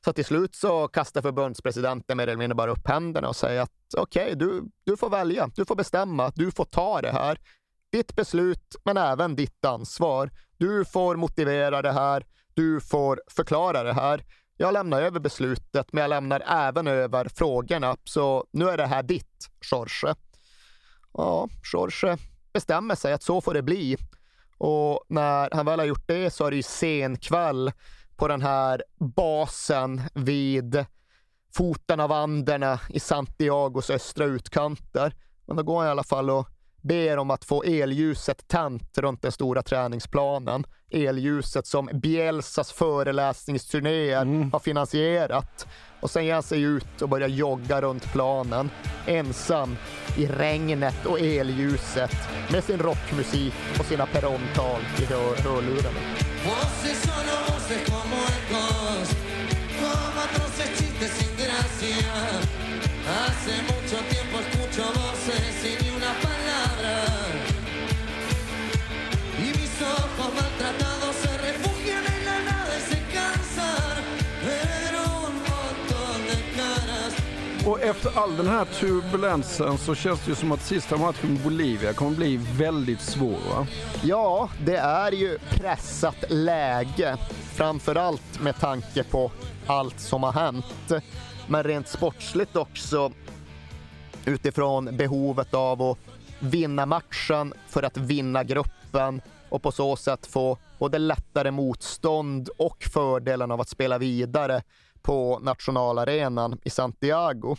Så 0.05 0.13
till 0.13 0.25
slut 0.25 0.55
så 0.55 0.89
kastar 0.89 1.23
förbundspresidenten 1.23 2.17
mer 2.17 2.27
eller 2.27 2.37
mindre 2.37 2.55
bara 2.55 2.71
upp 2.71 2.89
händerna 2.89 3.29
och 3.29 3.37
säger 3.37 3.61
att 3.61 3.73
okej, 3.97 4.25
okay, 4.25 4.35
du, 4.35 4.65
du 4.85 4.97
får 4.97 5.11
välja, 5.11 5.51
du 5.55 5.65
får 5.65 5.77
bestämma, 5.77 6.33
du 6.35 6.51
får 6.51 6.65
ta 6.65 7.01
det 7.01 7.13
här. 7.13 7.39
Ditt 7.97 8.17
beslut, 8.17 8.77
men 8.85 8.97
även 8.97 9.37
ditt 9.37 9.65
ansvar. 9.65 10.31
Du 10.59 10.85
får 10.85 11.17
motivera 11.17 11.83
det 11.83 11.93
här, 11.93 12.27
du 12.55 12.81
får 12.81 13.23
förklara 13.31 13.83
det 13.83 13.93
här. 13.93 14.25
Jag 14.57 14.73
lämnar 14.73 15.03
över 15.03 15.21
beslutet, 15.21 15.93
men 15.93 16.03
jag 16.03 16.09
lämnar 16.09 16.43
även 16.47 16.87
över 16.87 17.29
frågorna. 17.29 17.97
Så 18.05 18.47
nu 18.51 18.69
är 18.69 18.77
det 18.77 18.87
här 18.87 19.03
ditt, 19.03 19.49
Jorge. 19.71 20.15
Ja, 21.13 21.49
Jorge 21.73 22.17
bestämmer 22.53 22.95
sig 22.95 23.13
att 23.13 23.23
så 23.23 23.41
får 23.41 23.55
det 23.55 23.63
bli. 23.63 23.97
Och 24.59 25.05
när 25.09 25.49
han 25.53 25.67
väl 25.67 25.79
har 25.79 25.87
gjort 25.87 26.09
det 26.09 26.31
så 26.31 26.45
är 26.45 26.51
det 26.51 26.57
ju 26.57 26.63
sen 26.63 27.17
kväll 27.17 27.73
på 28.17 28.29
den 28.29 28.43
här 28.43 28.85
basen 28.99 30.03
vid 30.15 30.85
foten 31.55 32.01
av 32.01 32.13
Anderna 32.13 32.81
i 32.89 33.01
Santiagos 33.01 33.91
östra 33.91 34.25
utkanter. 34.25 35.15
Men 35.47 35.57
då 35.57 35.63
går 35.63 35.79
han 35.79 35.87
i 35.87 35.91
alla 35.91 36.05
fall 36.05 36.31
och 36.31 36.49
ber 36.87 37.19
om 37.19 37.31
att 37.31 37.45
få 37.45 37.63
elljuset 37.63 38.49
tänt 38.49 38.99
runt 38.99 39.23
den 39.23 39.33
stora 39.33 39.63
träningsplanen. 39.63 40.65
Elljuset 40.91 41.67
som 41.67 41.91
Bielsas 41.93 42.73
föreläsningsturnéer 42.73 44.23
mm. 44.23 44.53
har 44.53 44.59
finansierat. 44.59 45.67
Och 46.01 46.11
sen 46.11 46.25
ger 46.25 46.35
han 46.35 46.43
sig 46.43 46.63
ut 46.63 47.03
och 47.03 47.09
börjar 47.09 47.29
jogga 47.29 47.81
runt 47.81 48.13
planen, 48.13 48.71
ensam 49.07 49.77
i 50.17 50.27
regnet 50.27 51.07
och 51.07 51.21
elljuset 51.21 52.17
med 52.53 52.65
sin 52.65 52.79
rockmusik 52.79 53.55
och 53.79 53.85
sina 53.85 54.07
perrongtal 54.07 54.81
i 54.99 55.05
hörlurarna. 55.43 56.01
Och 77.67 77.81
efter 77.81 78.19
all 78.19 78.37
den 78.37 78.47
här 78.47 78.65
turbulensen 78.65 79.79
så 79.79 79.95
känns 79.95 80.25
det 80.25 80.29
ju 80.31 80.35
som 80.35 80.53
att 80.53 80.63
sista 80.63 80.97
matchen 80.97 81.33
med 81.33 81.43
Bolivia 81.43 81.93
kommer 81.93 82.17
bli 82.17 82.37
väldigt 82.37 83.01
svår 83.01 83.39
va? 83.51 83.67
Ja, 84.03 84.49
det 84.65 84.77
är 84.77 85.13
ju 85.13 85.39
pressat 85.51 86.25
läge. 86.29 87.17
Framförallt 87.55 88.41
med 88.41 88.57
tanke 88.61 89.05
på 89.05 89.33
allt 89.67 90.01
som 90.01 90.23
har 90.23 90.33
hänt. 90.33 90.93
men 91.47 91.63
rent 91.65 91.89
sportsligt 91.89 92.57
också 92.57 93.13
utifrån 94.25 94.97
behovet 94.97 95.55
av 95.55 95.83
att 95.83 95.99
vinna 96.39 96.87
matchen 96.87 97.55
för 97.69 97.83
att 97.83 97.97
vinna 97.97 98.45
gruppen 98.45 99.21
och 99.49 99.63
på 99.63 99.73
så 99.73 99.97
sätt 99.97 100.27
få 100.27 100.59
både 100.79 100.99
lättare 100.99 101.51
motstånd 101.51 102.49
och 102.59 102.85
fördelen 102.93 103.51
av 103.51 103.61
att 103.61 103.69
spela 103.69 103.99
vidare 103.99 104.63
på 105.07 105.39
nationalarenan 105.39 106.59
i 106.65 106.71
Santiago. 106.71 107.57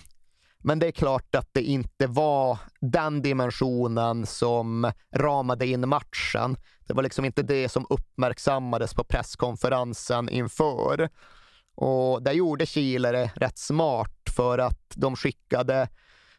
Men 0.60 0.80
det 0.80 0.88
är 0.88 0.92
klart 0.92 1.36
att 1.36 1.50
det 1.54 1.62
inte 1.62 2.08
var 2.08 2.58
den 2.80 3.22
dimensionen 3.22 4.26
som 4.26 4.92
ramade 5.16 5.68
in 5.68 5.90
matchen. 5.90 6.58
Det 6.88 6.94
var 6.94 7.04
liksom 7.04 7.26
inte 7.26 7.44
det 7.44 7.70
som 7.70 7.86
uppmärksammades 7.90 8.94
på 8.94 9.04
presskonferensen 9.04 10.30
inför. 10.30 11.10
Och 11.76 12.24
där 12.24 12.32
gjorde 12.32 12.66
Chile 12.66 13.12
det 13.12 13.32
rätt 13.36 13.58
smart 13.58 14.30
för 14.36 14.58
att 14.58 14.94
de 14.96 15.16
skickade 15.16 15.90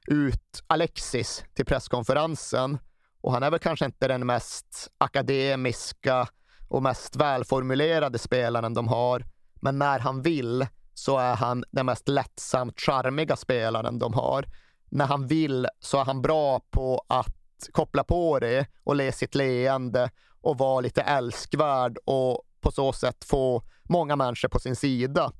ut 0.06 0.62
Alexis 0.66 1.44
till 1.54 1.66
presskonferensen 1.66 2.78
och 3.20 3.32
han 3.32 3.42
är 3.42 3.50
väl 3.50 3.60
kanske 3.60 3.84
inte 3.84 4.08
den 4.08 4.26
mest 4.26 4.90
akademiska 4.98 6.28
och 6.68 6.82
mest 6.82 7.16
välformulerade 7.16 8.18
spelaren 8.18 8.74
de 8.74 8.88
har. 8.88 9.24
Men 9.60 9.78
när 9.78 9.98
han 9.98 10.22
vill 10.22 10.66
så 10.98 11.18
är 11.18 11.34
han 11.34 11.64
den 11.70 11.86
mest 11.86 12.08
lättsamt 12.08 12.80
charmiga 12.80 13.36
spelaren 13.36 13.98
de 13.98 14.14
har. 14.14 14.46
När 14.90 15.06
han 15.06 15.26
vill 15.26 15.66
så 15.80 16.00
är 16.00 16.04
han 16.04 16.22
bra 16.22 16.60
på 16.70 17.04
att 17.08 17.68
koppla 17.72 18.04
på 18.04 18.38
det 18.38 18.66
och 18.84 18.96
le 18.96 19.12
sitt 19.12 19.34
leende 19.34 20.10
och 20.40 20.58
vara 20.58 20.80
lite 20.80 21.02
älskvärd 21.02 21.98
och 22.04 22.42
på 22.60 22.70
så 22.70 22.92
sätt 22.92 23.24
få 23.24 23.62
många 23.82 24.16
människor 24.16 24.48
på 24.48 24.58
sin 24.58 24.76
sida. 24.76 25.32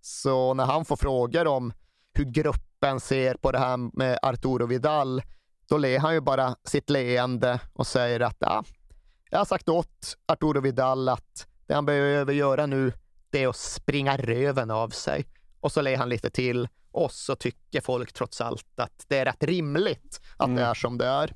Så 0.00 0.54
när 0.54 0.64
han 0.64 0.84
får 0.84 0.96
frågor 0.96 1.46
om 1.46 1.72
hur 2.14 2.24
gruppen 2.24 3.00
ser 3.00 3.34
på 3.34 3.52
det 3.52 3.58
här 3.58 3.76
med 3.76 4.18
Arturo 4.22 4.66
Vidal, 4.66 5.22
då 5.68 5.76
ler 5.76 5.98
han 5.98 6.14
ju 6.14 6.20
bara 6.20 6.56
sitt 6.64 6.90
leende 6.90 7.60
och 7.72 7.86
säger 7.86 8.20
att 8.20 8.42
ah, 8.42 8.64
jag 9.30 9.38
har 9.38 9.44
sagt 9.44 9.68
åt 9.68 10.16
Arturo 10.26 10.60
Vidal 10.60 11.08
att 11.08 11.46
det 11.66 11.74
han 11.74 11.86
behöver 11.86 12.32
göra 12.32 12.66
nu, 12.66 12.92
det 13.34 13.42
är 13.42 13.48
att 13.48 13.56
springa 13.56 14.16
röven 14.16 14.70
av 14.70 14.88
sig. 14.88 15.24
Och 15.60 15.72
så 15.72 15.80
ler 15.82 15.96
han 15.96 16.08
lite 16.08 16.30
till 16.30 16.68
och 16.92 17.12
så 17.12 17.36
tycker 17.36 17.80
folk 17.80 18.12
trots 18.12 18.40
allt 18.40 18.80
att 18.80 19.04
det 19.08 19.18
är 19.18 19.24
rätt 19.24 19.42
rimligt 19.44 20.20
att 20.36 20.46
mm. 20.46 20.56
det 20.56 20.62
är 20.62 20.74
som 20.74 20.98
det 20.98 21.06
är. 21.06 21.34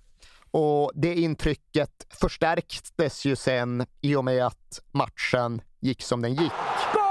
Och 0.50 0.92
det 0.94 1.14
intrycket 1.14 2.06
förstärktes 2.20 3.24
ju 3.24 3.36
sen 3.36 3.86
i 4.00 4.16
och 4.16 4.24
med 4.24 4.46
att 4.46 4.80
matchen 4.90 5.60
gick 5.80 6.02
som 6.02 6.22
den 6.22 6.30
gick. 6.34 6.52
Gol 6.92 7.02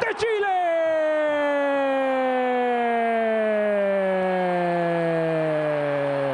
de 0.00 0.14
Chile! 0.20 0.56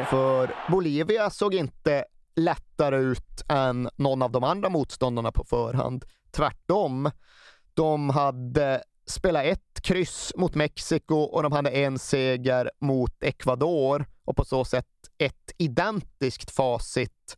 För 0.09 0.71
Bolivia 0.71 1.29
såg 1.29 1.55
inte 1.55 2.05
lättare 2.35 2.97
ut 2.97 3.43
än 3.49 3.89
någon 3.95 4.21
av 4.21 4.31
de 4.31 4.43
andra 4.43 4.69
motståndarna 4.69 5.31
på 5.31 5.43
förhand. 5.43 6.05
Tvärtom. 6.37 7.11
De 7.73 8.09
hade 8.09 8.83
spelat 9.05 9.45
ett 9.45 9.81
kryss 9.81 10.33
mot 10.35 10.55
Mexiko 10.55 11.15
och 11.15 11.43
de 11.43 11.51
hade 11.51 11.69
en 11.69 11.99
seger 11.99 12.71
mot 12.81 13.23
Ecuador 13.23 14.05
och 14.23 14.35
på 14.35 14.45
så 14.45 14.65
sätt 14.65 14.85
ett 15.17 15.51
identiskt 15.57 16.51
facit 16.51 17.37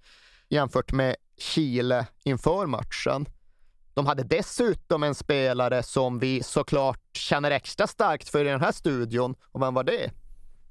jämfört 0.50 0.92
med 0.92 1.16
Chile 1.38 2.08
inför 2.24 2.66
matchen. 2.66 3.26
De 3.94 4.06
hade 4.06 4.24
dessutom 4.24 5.04
en 5.04 5.16
spelare 5.16 5.84
som 5.84 6.20
vi 6.20 6.44
såklart 6.44 7.18
känner 7.18 7.52
extra 7.52 7.88
starkt 7.88 8.30
för 8.30 8.46
i 8.46 8.50
den 8.50 8.62
här 8.62 8.72
studion. 8.72 9.36
Och 9.52 9.62
vem 9.62 9.74
var 9.74 9.84
det? 9.84 10.12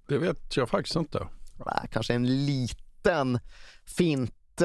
Det 0.09 0.19
vet 0.19 0.57
jag 0.57 0.69
faktiskt 0.69 0.97
inte. 0.97 1.29
Kanske 1.91 2.15
en 2.15 2.47
liten 2.47 3.39
fint 3.87 4.63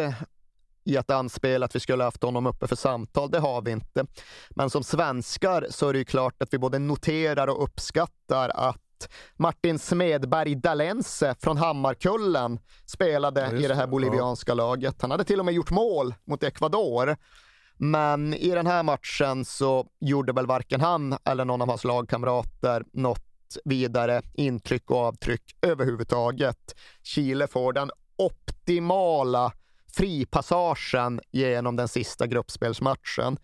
i 0.84 0.98
att 0.98 1.12
anspela 1.12 1.66
att 1.66 1.76
vi 1.76 1.80
skulle 1.80 2.04
haft 2.04 2.24
honom 2.24 2.46
uppe 2.46 2.68
för 2.68 2.76
samtal. 2.76 3.32
Det 3.32 3.40
har 3.40 3.62
vi 3.62 3.72
inte. 3.72 4.06
Men 4.50 4.70
som 4.70 4.84
svenskar 4.84 5.68
så 5.70 5.90
är 5.90 5.94
det 5.94 6.00
ju 6.00 6.06
klart 6.06 6.42
att 6.42 6.54
vi 6.54 6.58
både 6.58 6.80
noterar 6.80 7.48
och 7.48 7.64
uppskattar 7.64 8.50
att 8.50 8.80
Martin 9.36 9.80
Smedberg 9.80 10.56
Dalense 10.56 11.36
från 11.40 11.58
Hammarkullen 11.58 12.60
spelade 12.86 13.42
ja, 13.42 13.58
i 13.58 13.68
det 13.68 13.76
här 13.76 13.88
bolivianska 13.88 14.52
ja. 14.52 14.56
laget. 14.56 15.02
Han 15.02 15.12
hade 15.12 15.24
till 15.24 15.40
och 15.40 15.46
med 15.46 15.54
gjort 15.54 15.72
mål 15.72 16.16
mot 16.26 16.44
Ecuador. 16.44 17.18
Men 17.78 18.34
i 18.34 18.50
den 18.50 18.68
här 18.68 18.84
matchen 18.84 19.46
så 19.46 19.88
gjorde 20.00 20.34
väl 20.34 20.46
varken 20.46 20.82
han 20.82 21.18
eller 21.24 21.46
någon 21.46 21.62
av 21.62 21.68
hans 21.68 21.84
lagkamrater 21.84 22.84
något 22.94 23.58
vidare 23.66 24.22
intryck 24.34 24.92
och 24.92 24.98
avtryck 24.98 25.44
överhuvudtaget. 25.62 26.76
Chile 27.04 27.48
får 27.48 27.74
den 27.74 27.92
optimala 28.16 29.52
fripassagen 29.96 31.22
genom 31.32 31.76
den 31.76 31.88
sista 31.88 32.28
gruppspelsmatchen. 32.28 33.38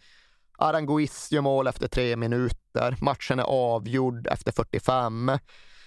Aranguiz 0.58 1.32
gör 1.32 1.42
mål 1.42 1.68
efter 1.68 1.88
tre 1.88 2.16
minuter. 2.16 2.96
Matchen 3.02 3.40
är 3.40 3.44
avgjord 3.44 4.28
efter 4.28 4.52
45. 4.52 5.32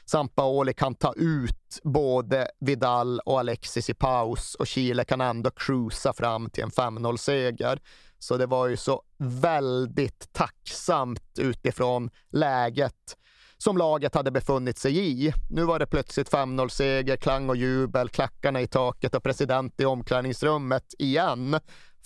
Sampaoli 0.05 0.75
kan 0.75 0.95
ta 0.95 1.15
ut 1.17 1.81
både 1.83 2.49
Vidal 2.61 3.21
och 3.21 3.41
Alexis 3.41 3.91
i 3.91 3.95
paus 3.95 4.55
och 4.55 4.67
Chile 4.67 5.05
kan 5.05 5.21
ändå 5.21 5.51
cruisa 5.51 6.13
fram 6.13 6.51
till 6.51 6.65
en 6.65 6.71
5-0-seger. 6.71 7.81
Så 8.19 8.37
det 8.37 8.47
var 8.47 8.67
ju 8.67 8.77
så 8.77 9.03
väldigt 9.19 10.33
tacksamt 10.33 11.39
utifrån 11.39 12.11
läget 12.31 13.17
som 13.63 13.77
laget 13.77 14.15
hade 14.15 14.31
befunnit 14.31 14.79
sig 14.79 14.99
i. 14.99 15.33
Nu 15.51 15.65
var 15.65 15.79
det 15.79 15.87
plötsligt 15.87 16.31
5-0-seger, 16.31 17.17
klang 17.17 17.49
och 17.49 17.57
jubel, 17.57 18.09
klackarna 18.09 18.61
i 18.61 18.67
taket 18.67 19.15
och 19.15 19.23
president 19.23 19.81
i 19.81 19.85
omklädningsrummet 19.85 20.95
igen. 20.99 21.61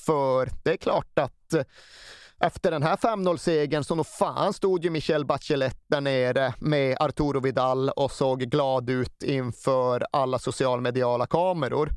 För 0.06 0.50
det 0.64 0.72
är 0.72 0.76
klart 0.76 1.18
att 1.18 1.52
eh, 1.54 1.62
efter 2.40 2.70
den 2.70 2.82
här 2.82 2.96
5-0-segern 2.96 3.84
så 3.84 3.94
nog 3.94 4.06
fan 4.06 4.52
stod 4.52 4.84
ju 4.84 4.90
Michel 4.90 5.26
Bachelet 5.26 5.78
där 5.88 6.00
nere 6.00 6.54
med 6.60 6.96
Arturo 7.00 7.40
Vidal 7.40 7.88
och 7.88 8.12
såg 8.12 8.40
glad 8.40 8.90
ut 8.90 9.22
inför 9.22 10.06
alla 10.12 10.38
socialmediala 10.38 11.26
kameror 11.26 11.92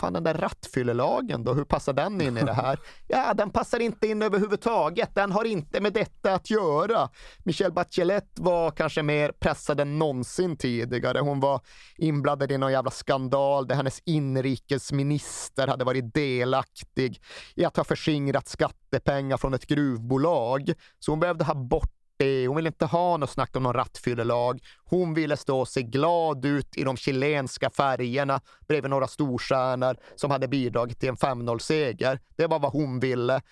fan 0.00 0.12
den 0.12 0.24
där 0.24 0.34
rattfyllelagen 0.34 1.44
då, 1.44 1.54
hur 1.54 1.64
passar 1.64 1.92
den 1.92 2.20
in 2.20 2.36
i 2.36 2.42
det 2.42 2.52
här? 2.52 2.78
Ja, 3.08 3.34
den 3.34 3.50
passar 3.50 3.80
inte 3.80 4.06
in 4.06 4.22
överhuvudtaget. 4.22 5.14
Den 5.14 5.32
har 5.32 5.44
inte 5.44 5.80
med 5.80 5.92
detta 5.92 6.34
att 6.34 6.50
göra. 6.50 7.08
Michelle 7.44 7.70
Bachelet 7.70 8.28
var 8.34 8.70
kanske 8.70 9.02
mer 9.02 9.32
pressad 9.32 9.80
än 9.80 9.98
någonsin 9.98 10.56
tidigare. 10.56 11.18
Hon 11.18 11.40
var 11.40 11.60
inblandad 11.96 12.52
i 12.52 12.58
någon 12.58 12.72
jävla 12.72 12.90
skandal 12.90 13.66
där 13.66 13.74
hennes 13.74 14.02
inrikesminister 14.04 15.66
hade 15.68 15.84
varit 15.84 16.14
delaktig 16.14 17.22
i 17.54 17.64
att 17.64 17.76
ha 17.76 17.84
förskingrat 17.84 18.48
skattepengar 18.48 19.36
från 19.36 19.54
ett 19.54 19.66
gruvbolag. 19.66 20.72
Så 20.98 21.12
hon 21.12 21.20
behövde 21.20 21.44
ha 21.44 21.54
bort 21.54 21.99
hon 22.46 22.56
ville 22.56 22.68
inte 22.68 22.86
ha 22.86 23.16
något 23.16 23.30
snack 23.30 23.56
om 23.56 23.62
någon 23.62 23.74
rattfyllelag. 23.74 24.60
Hon 24.84 25.14
ville 25.14 25.36
stå 25.36 25.60
och 25.60 25.68
se 25.68 25.82
glad 25.82 26.44
ut 26.44 26.76
i 26.76 26.84
de 26.84 26.96
chilenska 26.96 27.70
färgerna 27.70 28.40
bredvid 28.68 28.90
några 28.90 29.06
storstjärnor 29.06 29.96
som 30.16 30.30
hade 30.30 30.48
bidragit 30.48 31.00
till 31.00 31.08
en 31.08 31.16
5-0-seger. 31.16 32.20
Det 32.36 32.46
var 32.46 32.58
vad 32.58 32.72
hon 32.72 33.00
ville. 33.00 33.42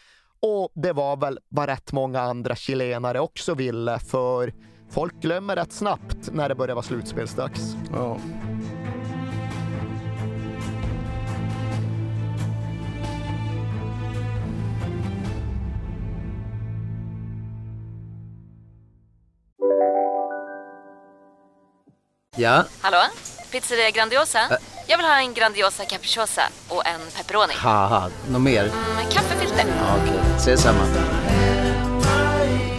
Och 0.41 0.73
det 0.75 0.93
var 0.93 1.17
väl 1.17 1.39
vad 1.49 1.69
rätt 1.69 1.93
många 1.93 2.21
andra 2.21 2.57
chilenare 2.57 3.21
också 3.21 3.55
ville, 3.55 3.99
för 3.99 4.53
folk 4.91 5.15
glömmer 5.23 5.57
rätt 5.57 5.73
snabbt 5.73 6.33
när 6.33 6.49
det 6.49 6.55
börjar 6.55 6.75
vara 6.75 6.83
slutspelsdags. 6.83 7.77
Ja. 7.93 8.19
Ja? 22.39 22.65
Hallå? 22.81 22.99
Pizzeria 23.51 23.91
Grandiosa? 23.91 24.39
Ä 24.39 24.59
Jag 24.87 24.99
vill 24.99 25.07
ha 25.07 25.19
en 25.21 25.35
Grandiosa 25.35 25.85
capriciosa 25.85 26.43
och 26.69 26.87
en 26.87 27.01
pepperoni. 27.17 27.53
något 28.31 28.41
mer? 28.43 28.63
Mm, 28.65 28.99
en 28.99 29.11
kaffefilter. 29.13 29.65
Ja, 29.79 29.97
Okej, 30.03 30.15
okay. 30.21 30.37
ses 30.37 30.63
samma. 30.63 30.85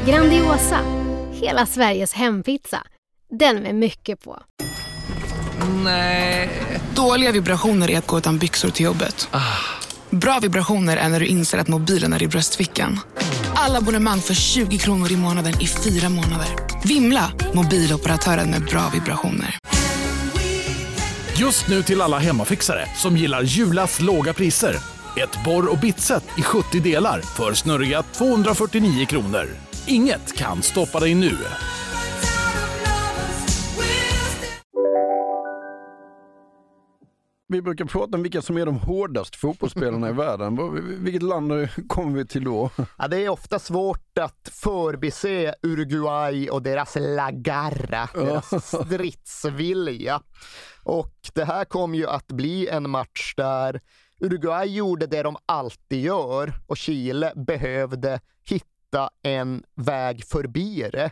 Grandiosa, 0.05 0.80
hela 1.32 1.66
Sveriges 1.66 2.14
hempizza. 2.14 2.84
Den 3.39 3.55
med 3.55 3.76
mycket 3.76 4.24
på. 4.24 4.39
Nej. 5.84 6.49
Dåliga 6.95 7.32
vibrationer 7.32 7.91
är 7.91 7.97
att 7.97 8.07
gå 8.07 8.18
utan 8.18 8.38
byxor 8.38 8.70
till 8.70 8.86
jobbet. 8.86 9.28
Ah. 9.32 9.39
Bra 10.10 10.39
vibrationer 10.41 10.97
är 10.97 11.10
när 11.10 11.20
du 11.20 11.26
inser 11.26 11.57
att 11.57 11.68
mobilen 11.68 12.14
är 12.14 12.24
i 12.24 12.28
bröstfickan. 12.28 12.99
Alla 13.62 13.78
abonnemang 13.78 14.20
för 14.20 14.34
20 14.34 14.78
kronor 14.78 15.12
i 15.12 15.18
månaden 15.18 15.53
i 15.62 15.68
fyra 15.68 16.10
månader. 16.10 16.47
Vimla! 16.84 17.32
Mobiloperatören 17.53 18.49
med 18.49 18.66
bra 18.66 18.89
vibrationer. 18.93 19.57
Just 21.38 21.68
nu 21.68 21.84
till 21.84 22.01
alla 22.01 22.18
hemmafixare 22.18 22.86
som 22.95 23.18
gillar 23.18 23.41
Julas 23.41 24.01
låga 24.01 24.34
priser. 24.34 24.76
Ett 25.18 25.43
borr 25.45 25.72
och 25.72 25.78
bitset 25.78 26.24
i 26.38 26.41
70 26.41 26.80
delar 26.80 27.22
för 27.22 27.53
snurriga 27.53 28.03
249 28.03 29.05
kronor. 29.05 29.49
Inget 29.88 30.38
kan 30.38 30.64
stoppa 30.64 30.99
dig 30.99 31.16
nu. 31.16 31.38
Vi 37.52 37.62
brukar 37.62 37.86
prata 37.86 38.18
om 38.18 38.24
vilka 38.24 38.41
som 38.41 38.58
är 38.58 38.66
de 38.66 38.76
hårdaste 38.76 39.38
fotbollsspelarna 39.38 40.10
i 40.10 40.12
världen. 40.14 40.58
Vilket 41.04 41.24
land 41.24 41.70
kommer 41.88 42.18
vi 42.18 42.28
till 42.28 42.43
då? 42.43 42.70
Ja, 42.97 43.08
det 43.08 43.18
är 43.26 43.30
ofta 43.30 43.60
svårt 43.60 44.18
att 44.18 44.50
förbise 44.52 45.56
Uruguay 45.62 46.50
och 46.50 46.62
deras 46.62 46.97
la 47.00 47.32
garra, 47.32 48.10
deras 48.14 48.66
stridsvilja. 48.66 50.22
Och 50.84 51.14
det 51.34 51.43
här 51.43 51.66
kom 51.66 51.95
ju 51.95 52.08
att 52.08 52.28
bli 52.28 52.68
en 52.68 52.89
match 52.89 53.34
där 53.38 53.82
Uruguay 54.20 54.76
gjorde 54.76 55.08
det 55.08 55.24
de 55.24 55.38
alltid 55.45 56.02
gör 56.04 56.54
och 56.68 56.78
Chile 56.78 57.34
behövde 57.36 58.20
hitta 58.43 59.10
en 59.24 59.64
väg 59.76 60.26
förbi 60.26 60.89
det. 60.91 61.12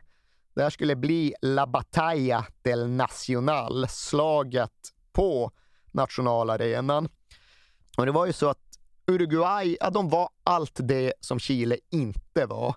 Det 0.56 0.64
här 0.64 0.70
skulle 0.70 0.96
bli 0.96 1.34
La 1.42 1.68
Batalla 1.68 2.46
del 2.62 2.90
Nacional, 2.90 3.88
slaget 3.90 4.72
på 5.12 5.52
nationalarenan. 5.92 7.10
Och 7.98 8.06
det 8.06 8.12
var 8.12 8.26
ju 8.26 8.34
så 8.34 8.50
att 8.50 8.68
Uruguay, 9.08 9.78
ja, 9.80 9.90
de 9.90 10.10
var 10.10 10.30
allt 10.44 10.80
det 10.84 11.14
som 11.20 11.40
Chile 11.40 11.78
inte 11.90 12.46
var. 12.46 12.76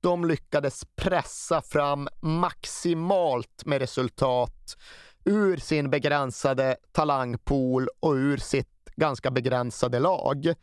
De 0.00 0.24
lyckades 0.24 0.84
pressa 0.96 1.62
fram 1.62 2.08
maximalt 2.20 3.64
med 3.64 3.78
resultat 3.78 4.76
ur 5.24 5.56
sin 5.56 5.90
begränsade 5.90 6.76
talangpool 6.92 7.88
och 8.00 8.12
ur 8.12 8.36
sitt 8.36 8.90
ganska 8.96 9.30
begränsade 9.30 9.98
lag. 9.98 10.54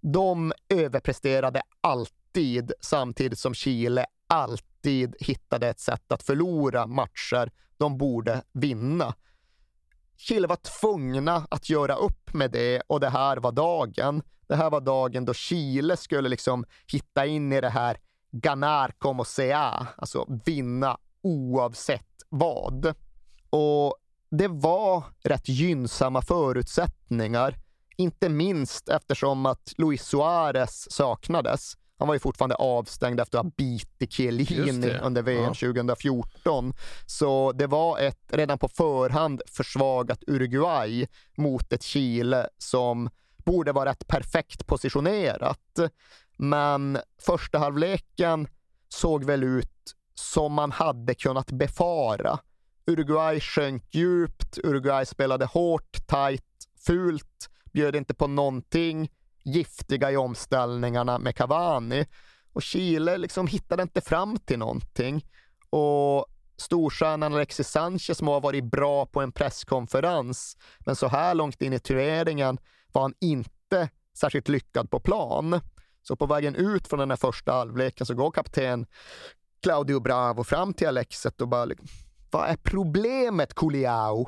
De 0.00 0.52
överpresterade 0.68 1.62
alltid 1.80 2.72
samtidigt 2.80 3.38
som 3.38 3.54
Chile 3.54 4.06
alltid 4.26 5.16
hittade 5.20 5.68
ett 5.68 5.80
sätt 5.80 6.12
att 6.12 6.22
förlora 6.22 6.86
matcher 6.86 7.50
de 7.76 7.98
borde 7.98 8.42
vinna. 8.52 9.14
Chile 10.24 10.46
var 10.46 10.56
tvungna 10.56 11.46
att 11.50 11.70
göra 11.70 11.94
upp 11.94 12.34
med 12.34 12.50
det 12.50 12.82
och 12.86 13.00
det 13.00 13.08
här 13.08 13.36
var 13.36 13.52
dagen. 13.52 14.22
Det 14.46 14.56
här 14.56 14.70
var 14.70 14.80
dagen 14.80 15.24
då 15.24 15.34
Chile 15.34 15.96
skulle 15.96 16.28
liksom 16.28 16.64
hitta 16.86 17.26
in 17.26 17.52
i 17.52 17.60
det 17.60 17.68
här 17.68 17.96
ganar 18.32 18.94
como 18.98 19.24
sea, 19.24 19.86
alltså 19.96 20.40
vinna 20.44 20.98
oavsett 21.22 22.22
vad. 22.28 22.94
Och 23.50 23.96
det 24.30 24.48
var 24.48 25.04
rätt 25.22 25.48
gynnsamma 25.48 26.22
förutsättningar, 26.22 27.56
inte 27.96 28.28
minst 28.28 28.88
eftersom 28.88 29.46
att 29.46 29.72
Luis 29.76 30.04
Suarez 30.04 30.92
saknades. 30.92 31.76
Han 31.98 32.08
var 32.08 32.14
ju 32.14 32.18
fortfarande 32.18 32.54
avstängd 32.54 33.20
efter 33.20 33.38
att 33.38 33.44
ha 33.44 33.52
bitit 33.56 34.12
Chiellini 34.12 34.98
under 35.02 35.22
VM 35.22 35.42
Ja. 35.42 35.48
2014. 35.48 36.72
Så 37.06 37.52
det 37.52 37.66
var 37.66 37.98
ett 37.98 38.20
redan 38.28 38.58
på 38.58 38.68
förhand 38.68 39.42
försvagat 39.46 40.24
Uruguay 40.26 41.06
mot 41.36 41.72
ett 41.72 41.82
Chile 41.82 42.48
som 42.58 43.10
borde 43.44 43.72
vara 43.72 43.90
rätt 43.90 44.06
perfekt 44.06 44.66
positionerat. 44.66 45.78
Men 46.36 46.98
första 47.20 47.58
halvleken 47.58 48.48
såg 48.88 49.24
väl 49.24 49.42
ut 49.42 49.94
som 50.14 50.52
man 50.52 50.72
hade 50.72 51.14
kunnat 51.14 51.50
befara. 51.50 52.38
Uruguay 52.86 53.40
sjönk 53.40 53.94
djupt, 53.94 54.58
Uruguay 54.58 55.06
spelade 55.06 55.44
hårt, 55.44 56.06
tajt, 56.06 56.44
fult, 56.86 57.50
bjöd 57.72 57.96
inte 57.96 58.14
på 58.14 58.26
någonting, 58.26 59.10
giftiga 59.44 60.10
i 60.10 60.16
omställningarna 60.16 61.18
med 61.18 61.36
Cavani. 61.36 62.06
Och 62.52 62.62
Chile 62.62 63.18
liksom 63.18 63.46
hittade 63.46 63.82
inte 63.82 64.00
fram 64.00 64.36
till 64.36 64.58
någonting. 64.58 65.24
Och 65.70 66.26
storstjärnan 66.56 67.34
Alexis 67.34 67.68
Sanchez 67.68 68.22
må 68.22 68.32
ha 68.32 68.40
varit 68.40 68.64
bra 68.64 69.06
på 69.06 69.20
en 69.20 69.32
presskonferens, 69.32 70.56
men 70.78 70.96
så 70.96 71.08
här 71.08 71.34
långt 71.34 71.62
in 71.62 71.72
i 71.72 71.78
turneringen 71.78 72.58
var 72.92 73.02
han 73.02 73.14
inte 73.20 73.88
särskilt 74.18 74.48
lyckad 74.48 74.90
på 74.90 75.00
plan. 75.00 75.60
Så 76.02 76.16
på 76.16 76.26
vägen 76.26 76.54
ut 76.54 76.88
från 76.88 76.98
den 76.98 77.10
här 77.10 77.16
första 77.16 77.52
halvleken 77.52 78.06
så 78.06 78.14
går 78.14 78.30
kapten 78.30 78.86
Claudio 79.62 80.00
Bravo 80.00 80.44
fram 80.44 80.74
till 80.74 80.88
Alexet 80.88 81.40
och 81.40 81.48
bara 81.48 81.64
liksom 81.64 81.86
vad 82.34 82.48
är 82.48 82.56
problemet 82.56 83.54
Kuliao? 83.54 84.26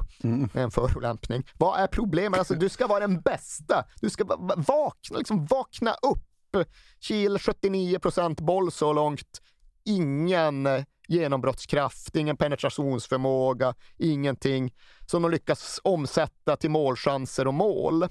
Med 0.52 0.64
en 0.64 0.70
förolämpning. 0.70 1.46
Vad 1.58 1.80
är 1.80 1.86
problemet? 1.86 2.38
Alltså 2.38 2.54
du 2.54 2.68
ska 2.68 2.86
vara 2.86 3.00
den 3.00 3.20
bästa. 3.20 3.84
Du 4.00 4.10
ska 4.10 4.24
va- 4.24 4.36
va- 4.38 4.54
vakna, 4.56 5.18
liksom 5.18 5.46
vakna 5.46 5.90
upp. 5.92 6.66
Chile 7.00 7.38
79 7.38 7.98
procent 7.98 8.40
boll 8.40 8.72
så 8.72 8.92
långt. 8.92 9.40
Ingen 9.84 10.68
genombrottskraft, 11.08 12.16
ingen 12.16 12.36
penetrationsförmåga, 12.36 13.74
ingenting 13.98 14.74
som 15.06 15.22
de 15.22 15.30
lyckas 15.30 15.80
omsätta 15.84 16.56
till 16.56 16.70
målchanser 16.70 17.46
och 17.46 17.54
mål. 17.54 18.06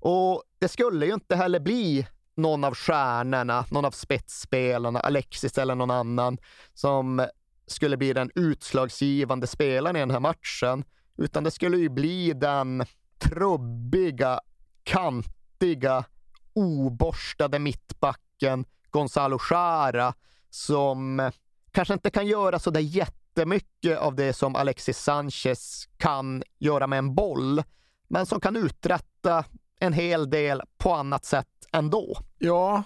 Och 0.00 0.42
det 0.58 0.68
skulle 0.68 1.06
ju 1.06 1.14
inte 1.14 1.36
heller 1.36 1.60
bli 1.60 2.06
någon 2.36 2.64
av 2.64 2.74
stjärnorna, 2.74 3.64
någon 3.70 3.84
av 3.84 3.90
spetsspelarna, 3.90 5.00
Alexis 5.00 5.58
eller 5.58 5.74
någon 5.74 5.90
annan, 5.90 6.38
som 6.74 7.26
skulle 7.66 7.96
bli 7.96 8.12
den 8.12 8.30
utslagsgivande 8.34 9.46
spelaren 9.46 9.96
i 9.96 10.00
den 10.00 10.10
här 10.10 10.20
matchen. 10.20 10.84
Utan 11.18 11.44
det 11.44 11.50
skulle 11.50 11.76
ju 11.76 11.88
bli 11.88 12.32
den 12.32 12.84
trubbiga, 13.18 14.40
kantiga, 14.82 16.04
oborstade 16.52 17.58
mittbacken 17.58 18.64
Gonzalo 18.90 19.38
Jara 19.50 20.14
som 20.50 21.30
kanske 21.70 21.94
inte 21.94 22.10
kan 22.10 22.26
göra 22.26 22.58
så 22.58 22.70
där 22.70 22.80
jättemycket 22.80 23.98
av 23.98 24.14
det 24.14 24.32
som 24.32 24.56
Alexis 24.56 24.98
Sanchez 24.98 25.88
kan 25.96 26.42
göra 26.58 26.86
med 26.86 26.98
en 26.98 27.14
boll, 27.14 27.62
men 28.08 28.26
som 28.26 28.40
kan 28.40 28.56
uträtta 28.56 29.44
en 29.80 29.92
hel 29.92 30.30
del 30.30 30.62
på 30.78 30.94
annat 30.94 31.24
sätt 31.24 31.48
ändå. 31.72 32.18
Ja, 32.38 32.82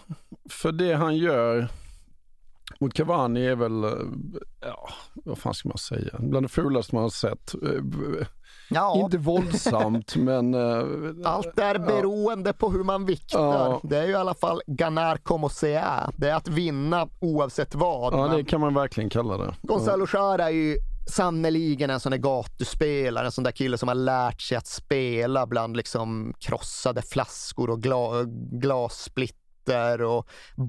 för 0.51 0.73
det 0.73 0.95
han 0.95 1.17
gör 1.17 1.69
mot 2.81 2.95
Cavani 2.95 3.47
är 3.47 3.57
väl, 3.57 3.85
eh, 3.85 3.91
ja, 4.61 4.89
vad 5.25 5.39
fan 5.39 5.55
ska 5.55 5.69
man 5.69 5.79
säga, 5.79 6.15
bland 6.19 6.45
det 6.45 6.49
fulaste 6.49 6.95
man 6.95 7.03
har 7.03 7.11
sett. 7.11 7.55
Eh, 7.55 8.27
Ja. 8.73 8.97
Inte 9.05 9.19
våldsamt, 9.19 10.17
men... 10.17 10.55
eh, 10.55 10.85
Allt 11.25 11.59
är 11.59 11.79
beroende 11.79 12.53
på 12.53 12.71
hur 12.71 12.85
man 12.85 13.05
viktar. 13.07 13.41
Ja. 13.41 13.81
Det 13.83 13.99
är 13.99 14.05
ju 14.05 14.11
i 14.11 14.15
alla 14.15 14.35
fall 14.35 14.61
ganar 14.67 15.17
como 15.17 15.49
sea. 15.49 16.11
Det 16.17 16.31
är 16.31 16.35
att 16.35 16.49
vinna 16.49 17.09
oavsett 17.21 17.75
vad. 17.75 18.13
Ja, 18.15 18.37
det 18.37 18.45
kan 18.45 18.61
man 18.61 18.75
verkligen 18.75 19.11
kalla 19.11 19.37
det. 19.37 19.55
Gonzalo 19.63 20.07
Jara 20.13 20.45
är 20.45 20.51
ju 20.51 20.77
sannerligen 21.11 21.91
en 21.91 22.01
sån 22.01 22.11
där 22.13 22.19
gatuspelare, 22.19 23.27
en 23.27 23.33
sån 23.33 23.45
där 23.45 23.53
kille 23.53 23.79
som 23.79 23.89
har 23.89 23.95
lärt 23.95 24.41
sig 24.41 24.57
att 24.57 24.67
spela 24.67 25.47
bland 25.47 25.77
liksom 25.77 26.35
krossade 26.39 27.03
flaskor 27.03 27.71
och 27.71 27.83
gla 27.83 28.23
glassplitter 28.53 30.03
och 30.03 30.27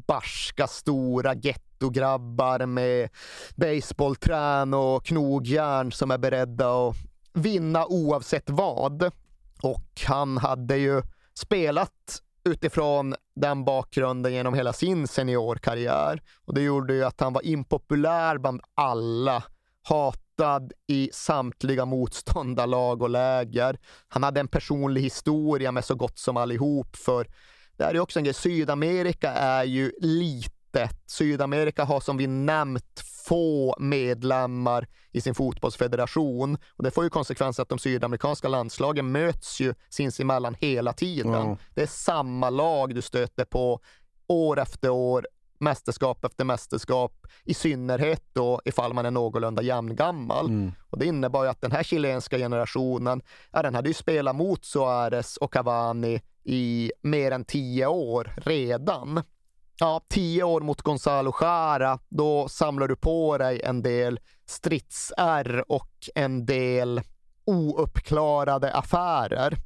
barska 0.08 0.68
stora 0.68 1.34
gettograbbar 1.82 2.66
med 2.66 3.10
baseballträn 3.56 4.74
och 4.74 5.06
knogjärn 5.06 5.92
som 5.92 6.12
är 6.12 6.18
beredda 6.18 6.88
att 6.88 6.96
vinna 7.34 7.86
oavsett 7.86 8.50
vad. 8.50 9.12
Och 9.62 10.02
han 10.08 10.38
hade 10.38 10.78
ju 10.78 11.02
spelat 11.34 12.22
utifrån 12.44 13.16
den 13.36 13.66
bakgrunden 13.66 14.34
genom 14.34 14.54
hela 14.54 14.74
sin 14.74 15.08
seniorkarriär. 15.08 16.22
Och 16.46 16.54
det 16.54 16.62
gjorde 16.62 16.94
ju 16.94 17.04
att 17.04 17.20
han 17.20 17.34
var 17.34 17.46
impopulär 17.46 18.38
bland 18.38 18.62
alla, 18.76 19.44
hatad 19.84 20.74
i 20.88 21.10
samtliga 21.14 21.86
motståndarlag 21.86 23.02
och 23.02 23.10
läger. 23.10 23.80
Han 24.08 24.24
hade 24.24 24.40
en 24.40 24.48
personlig 24.48 25.02
historia 25.02 25.72
med 25.72 25.86
så 25.86 25.96
gott 25.96 26.20
som 26.20 26.38
allihop, 26.38 26.96
för 26.96 27.28
det 27.78 27.84
här 27.84 27.94
är 27.94 28.00
också 28.00 28.20
en 28.20 28.24
grej, 28.24 28.34
Sydamerika 28.34 29.32
är 29.32 29.64
ju 29.64 29.92
lite 30.00 30.61
litet. 30.74 30.98
Sydamerika 31.06 31.84
har 31.84 32.00
som 32.00 32.18
vi 32.18 32.28
nämnt 32.28 33.04
få 33.28 33.76
medlemmar 33.80 34.88
i 35.12 35.22
sin 35.22 35.36
fotbollsfederation 35.36 36.58
och 36.76 36.84
det 36.84 36.92
får 36.92 37.04
ju 37.04 37.10
konsekvenser 37.10 37.64
att 37.64 37.70
de 37.70 37.80
sydamerikanska 37.80 38.48
landslagen 38.48 39.12
möts 39.12 39.60
ju 39.60 39.74
sinsemellan 39.90 40.56
hela 40.60 40.94
tiden. 40.94 41.34
Ja. 41.34 41.58
Det 41.76 41.82
är 41.82 41.88
samma 41.88 42.50
lag 42.50 42.96
du 42.96 43.02
stöter 43.02 43.46
på 43.46 43.80
år 44.28 44.60
efter 44.60 44.90
år, 44.90 45.28
mästerskap 45.60 46.26
efter 46.26 46.46
mästerskap, 46.46 47.28
i 47.44 47.54
synnerhet 47.54 48.24
då 48.34 48.62
ifall 48.66 48.94
man 48.94 49.06
är 49.06 49.12
någorlunda 49.12 49.62
jämngammal. 49.62 50.46
Mm. 50.46 50.72
Och 50.90 51.00
det 51.00 51.06
innebar 51.06 51.44
ju 51.44 51.50
att 51.50 51.62
den 51.62 51.72
här 51.72 51.84
chilenska 51.84 52.38
generationen, 52.38 53.22
ja, 53.52 53.62
den 53.62 53.76
hade 53.76 53.90
ju 53.90 53.94
spelat 53.94 54.36
mot 54.36 54.66
Suarez 54.66 55.38
och 55.38 55.54
Cavani 55.54 56.22
i 56.44 56.92
mer 57.02 57.32
än 57.32 57.46
tio 57.46 57.88
år 57.88 58.34
redan. 58.38 59.22
Ja, 59.84 60.02
tio 60.10 60.44
år 60.44 60.62
mot 60.62 60.82
Gonzalo 60.82 61.34
Jara, 61.42 62.00
då 62.10 62.48
samlar 62.48 62.88
du 62.88 62.96
på 62.96 63.38
dig 63.38 63.62
en 63.64 63.82
del 63.82 64.20
stridsärr 64.46 65.72
och 65.72 66.10
en 66.16 66.46
del 66.46 67.02
ouppklarade 67.46 68.74
affärer. 68.74 69.58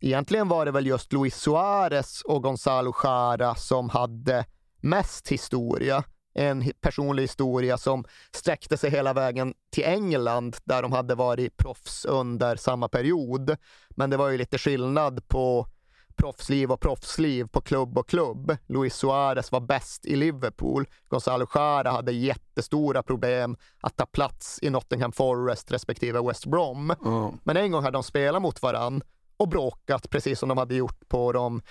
Egentligen 0.00 0.48
var 0.48 0.64
det 0.64 0.70
väl 0.70 0.86
just 0.86 1.12
Luis 1.12 1.36
Suarez 1.36 2.22
och 2.22 2.42
Gonzalo 2.42 2.94
Jara 3.02 3.54
som 3.54 3.88
hade 3.88 4.46
mest 4.80 5.28
historia. 5.28 6.04
en 6.34 6.72
personlig 6.80 7.22
historia 7.22 7.78
som 7.78 8.04
sträckte 8.34 8.76
sig 8.76 8.90
hela 8.90 9.12
vägen 9.12 9.54
till 9.70 9.84
England 9.84 10.56
där 10.64 10.82
de 10.82 10.92
hade 10.92 11.14
varit 11.14 11.56
proffs 11.56 12.04
under 12.04 12.56
samma 12.56 12.88
period. 12.88 13.56
Men 13.90 14.10
det 14.10 14.16
var 14.16 14.28
ju 14.28 14.38
lite 14.38 14.58
skillnad 14.58 15.28
på 15.28 15.66
proffsliv 16.18 16.72
och 16.72 16.80
proffsliv 16.80 17.44
på 17.44 17.60
klubb 17.60 17.98
och 17.98 18.08
klubb. 18.08 18.56
Luis 18.66 18.94
Suarez 18.94 19.52
var 19.52 19.60
bäst 19.60 20.06
i 20.06 20.16
Liverpool. 20.16 20.86
Gonzalo 21.08 21.46
Jara 21.54 21.90
hade 21.90 22.12
jättestora 22.12 23.02
problem 23.02 23.56
att 23.80 23.96
ta 23.96 24.06
plats 24.06 24.58
i 24.62 24.70
Nottingham 24.70 25.12
Forest 25.12 25.72
respektive 25.72 26.20
West 26.22 26.46
Brom. 26.46 26.94
Men 27.44 27.56
en 27.56 27.72
gång 27.72 27.82
hade 27.82 27.96
de 27.96 28.02
spelat 28.02 28.42
mot 28.42 28.62
varann 28.62 29.02
och 29.36 29.48
bråkat 29.48 30.10
precis 30.10 30.38
som 30.38 30.48
de 30.48 30.58
hade 30.58 30.74
gjort 30.74 31.08
på 31.08 31.32
de 31.32 31.62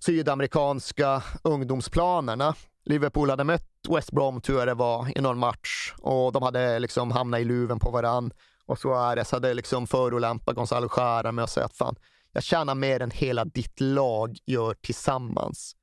sydamerikanska 0.00 1.22
ungdomsplanerna. 1.42 2.54
Liverpool 2.84 3.30
hade 3.30 3.44
mött 3.44 3.68
West 3.88 4.12
Brom, 4.12 4.40
tror 4.40 4.58
jag 4.58 4.68
det 4.68 4.74
var, 4.74 5.18
i 5.18 5.20
någon 5.20 5.38
match 5.38 5.94
och 5.98 6.32
de 6.32 6.42
hade 6.42 6.78
liksom 6.78 7.10
hamnat 7.10 7.40
i 7.40 7.44
luven 7.44 7.78
på 7.78 7.90
varann. 7.90 8.32
Och 8.66 8.78
Suarez 8.78 9.32
hade 9.32 9.54
liksom 9.54 9.86
förolämpat 9.86 10.54
Gonzalo 10.56 10.88
Jara 10.96 11.32
med 11.32 11.44
att 11.44 11.50
säga 11.50 11.66
att 11.66 11.76
fan, 11.76 11.96
jag 12.32 12.42
tjänar 12.42 12.74
mer 12.74 13.00
än 13.00 13.10
hela 13.10 13.44
ditt 13.44 13.80
lag 13.80 14.38
gör 14.46 14.74
tillsammans. 14.74 15.76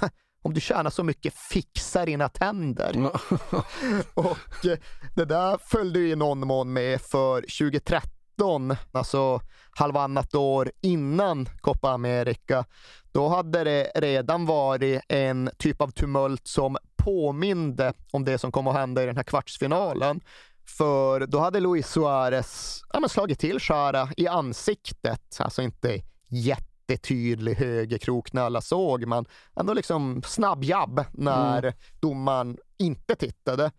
Om 0.42 0.54
du 0.54 0.60
tjänar 0.60 0.90
så 0.90 1.02
mycket, 1.04 1.34
fixa 1.34 2.04
dina 2.04 2.28
tänder. 2.28 3.06
och 4.14 4.66
eh, 4.66 4.78
det 5.14 5.24
där 5.24 5.58
följde 5.58 6.00
i 6.00 6.16
någon 6.16 6.46
mån 6.46 6.72
med 6.72 7.00
för 7.00 7.40
2013, 7.40 8.76
alltså 8.92 9.40
halvannat 9.70 10.34
år 10.34 10.70
innan 10.80 11.48
Copa 11.60 11.90
America, 11.90 12.64
då 13.12 13.28
hade 13.28 13.64
det 13.64 13.92
redan 13.94 14.46
varit 14.46 15.02
en 15.08 15.50
typ 15.58 15.80
av 15.80 15.90
tumult 15.90 16.48
som 16.48 16.76
påminde 16.96 17.92
om 18.12 18.24
det 18.24 18.38
som 18.38 18.52
kommer 18.52 18.70
att 18.70 18.76
hända 18.76 19.02
i 19.02 19.06
den 19.06 19.16
här 19.16 19.24
kvartsfinalen. 19.24 20.20
För 20.66 21.26
då 21.26 21.38
hade 21.38 21.60
Luis 21.60 21.88
Suarez 21.88 22.82
ja, 22.92 23.08
slagit 23.08 23.38
till 23.38 23.58
Jara 23.68 24.08
i 24.16 24.26
ansiktet, 24.28 25.36
alltså 25.40 25.62
inte 25.62 26.02
jättetydlig 26.28 27.54
högerkrok 27.54 28.32
när 28.32 28.42
alla 28.42 28.60
såg, 28.60 29.06
men 29.06 29.24
ändå 29.56 29.74
liksom 29.74 30.22
snabb 30.26 30.64
jabb 30.64 31.04
när 31.12 31.58
Mm. 31.62 31.74
domaren 32.00 32.58
inte 32.78 33.16
tittade. 33.16 33.70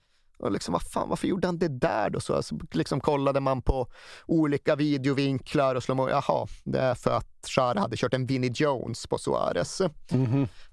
Och 0.43 0.51
liksom, 0.51 0.71
vad 0.73 0.81
fan, 0.81 1.09
varför 1.09 1.27
gjorde 1.27 1.47
han 1.47 1.57
det 1.57 1.67
där 1.67 2.09
då? 2.09 2.19
Så 2.19 2.35
alltså, 2.35 2.55
liksom 2.71 2.99
kollade 2.99 3.39
man 3.39 3.61
på 3.61 3.87
olika 4.25 4.75
videovinklar 4.75 5.75
och 5.75 5.83
slog 5.83 6.09
jaha, 6.09 6.47
det 6.63 6.79
är 6.79 6.95
för 6.95 7.11
att 7.11 7.27
Jara 7.57 7.79
hade 7.79 7.97
kört 7.97 8.13
en 8.13 8.25
Vinnie 8.25 8.51
Jones 8.55 9.07
på 9.07 9.17
Suarez. 9.17 9.81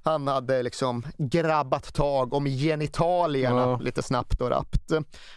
Han 0.02 0.28
hade 0.28 0.62
liksom 0.62 1.02
grabbat 1.18 1.94
tag 1.94 2.34
om 2.34 2.46
genitalierna 2.46 3.60
Ja. 3.60 3.76
lite 3.78 4.02
snabbt 4.02 4.40
och 4.40 4.50
rappt. 4.50 4.90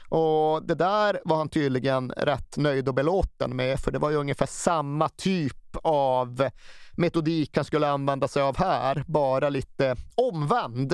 Och 0.10 0.64
det 0.68 0.76
där 0.76 1.20
var 1.26 1.38
han 1.38 1.50
tydligen 1.50 2.12
rätt 2.12 2.58
nöjd 2.58 2.88
och 2.88 2.94
belåten 2.94 3.56
med, 3.56 3.80
för 3.80 3.92
det 3.92 4.00
var 4.00 4.10
ju 4.10 4.16
ungefär 4.16 4.46
samma 4.46 5.10
typ 5.10 5.76
av 5.84 6.50
metodik 6.98 7.56
han 7.56 7.66
skulle 7.66 7.90
använda 7.90 8.28
sig 8.28 8.42
av 8.44 8.58
här, 8.58 9.04
bara 9.08 9.50
lite 9.50 9.96
omvänd. 10.16 10.94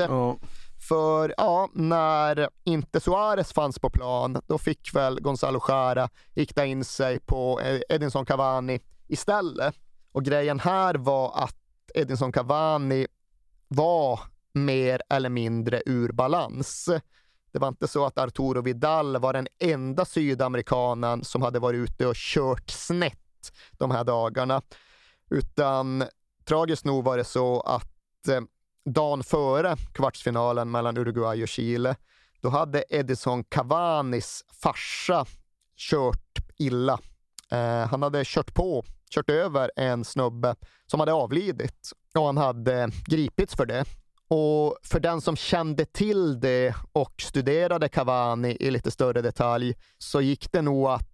För 0.79 1.33
ja, 1.37 1.69
när 1.73 2.49
inte 2.63 2.99
Suarez 2.99 3.53
fanns 3.53 3.79
på 3.79 3.89
plan, 3.89 4.41
då 4.47 4.57
fick 4.57 4.95
väl 4.95 5.21
Gonzalo 5.21 5.61
Jara 5.67 6.09
rikta 6.35 6.65
in 6.65 6.83
sig 6.83 7.19
på 7.19 7.61
e- 7.61 7.83
Edinson 7.89 8.25
Cavani 8.25 8.79
istället. 9.07 9.75
Och 10.11 10.25
grejen 10.25 10.59
här 10.59 10.95
var 10.95 11.43
att 11.43 11.55
Edinson 11.93 12.31
Cavani 12.31 13.07
var 13.67 14.19
mer 14.53 15.01
eller 15.09 15.29
mindre 15.29 15.81
ur 15.85 16.11
balans. 16.11 16.89
Det 17.51 17.59
var 17.59 17.67
inte 17.67 17.87
så 17.87 18.05
att 18.05 18.17
Arturo 18.17 18.61
Vidal 18.61 19.17
var 19.17 19.33
den 19.33 19.47
enda 19.59 20.05
sydamerikanen 20.05 21.23
som 21.23 21.41
hade 21.41 21.59
varit 21.59 21.77
ute 21.77 22.07
och 22.07 22.15
kört 22.15 22.69
snett 22.69 23.51
de 23.71 23.91
här 23.91 24.03
dagarna. 24.03 24.61
Utan 25.29 26.03
tragiskt 26.45 26.85
nog 26.85 27.03
var 27.03 27.17
det 27.17 27.23
så 27.23 27.61
att 27.61 28.27
eh, 28.27 28.41
dagen 28.93 29.23
före 29.23 29.75
kvartsfinalen 29.93 30.71
mellan 30.71 30.97
Uruguay 30.97 31.43
och 31.43 31.47
Chile, 31.47 31.95
då 32.41 32.49
hade 32.49 32.83
Edison 32.89 33.43
Cavanis 33.43 34.45
farsa 34.63 35.25
kört 35.77 36.39
illa. 36.57 36.99
Eh, 37.51 37.87
han 37.87 38.03
hade 38.03 38.23
kört 38.25 38.53
på, 38.53 38.83
kört 39.09 39.29
över 39.29 39.71
en 39.75 40.03
snubbe 40.03 40.55
som 40.87 40.99
hade 40.99 41.13
avlidit 41.13 41.91
och 42.15 42.25
han 42.25 42.37
hade 42.37 42.91
gripits 43.05 43.55
för 43.55 43.65
det. 43.65 43.85
Och 44.27 44.77
för 44.83 44.99
den 44.99 45.21
som 45.21 45.35
kände 45.35 45.85
till 45.85 46.39
det 46.39 46.75
och 46.91 47.13
studerade 47.21 47.89
Cavani 47.89 48.57
i 48.59 48.71
lite 48.71 48.91
större 48.91 49.21
detalj 49.21 49.75
så 49.97 50.21
gick 50.21 50.51
det 50.51 50.61
nog 50.61 50.87
att 50.87 51.09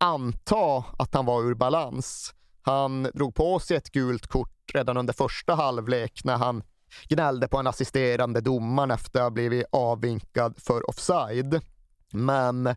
anta 0.00 0.84
att 0.98 1.14
han 1.14 1.26
var 1.26 1.42
ur 1.42 1.54
balans. 1.54 2.34
Han 2.62 3.02
drog 3.02 3.34
på 3.34 3.58
sig 3.58 3.76
ett 3.76 3.92
gult 3.92 4.26
kort 4.26 4.70
redan 4.74 4.96
under 4.96 5.12
första 5.12 5.54
halvlek 5.54 6.24
när 6.24 6.36
han 6.36 6.62
gnällde 7.08 7.48
på 7.48 7.58
en 7.58 7.66
assisterande 7.66 8.40
domaren 8.40 8.90
efter 8.90 9.18
att 9.18 9.24
ha 9.24 9.30
blivit 9.30 9.66
avvinkad 9.72 10.54
för 10.58 10.90
offside. 10.90 11.60
Men 12.12 12.76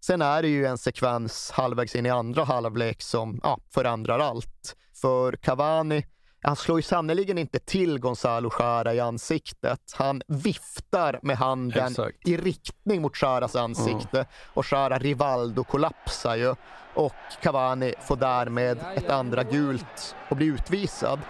sen 0.00 0.22
är 0.22 0.42
det 0.42 0.48
ju 0.48 0.66
en 0.66 0.78
sekvens 0.78 1.50
halvvägs 1.50 1.96
in 1.96 2.06
i 2.06 2.10
andra 2.10 2.44
halvlek 2.44 3.02
som 3.02 3.40
ja, 3.42 3.58
förändrar 3.70 4.18
allt. 4.18 4.76
För 5.00 5.32
Cavani, 5.32 6.06
han 6.42 6.56
slår 6.56 6.78
ju 6.78 6.82
sannerligen 6.82 7.38
inte 7.38 7.58
till 7.58 7.98
Gonzalo 7.98 8.50
Jara 8.58 8.94
i 8.94 9.00
ansiktet. 9.00 9.80
Han 9.94 10.22
viftar 10.26 11.18
med 11.22 11.36
handen 11.36 11.86
Exakt. 11.86 12.28
i 12.28 12.36
riktning 12.36 13.02
mot 13.02 13.22
Jaras 13.22 13.56
ansikte 13.56 14.26
och 14.54 14.66
Jara 14.70 14.98
Rivaldo 14.98 15.64
kollapsar 15.64 16.36
ju 16.36 16.54
och 16.94 17.14
Cavani 17.42 17.94
får 18.00 18.16
därmed 18.16 18.78
ett 18.96 19.10
andra 19.10 19.42
gult 19.42 20.16
och 20.28 20.36
blir 20.36 20.46
utvisad. 20.46 21.20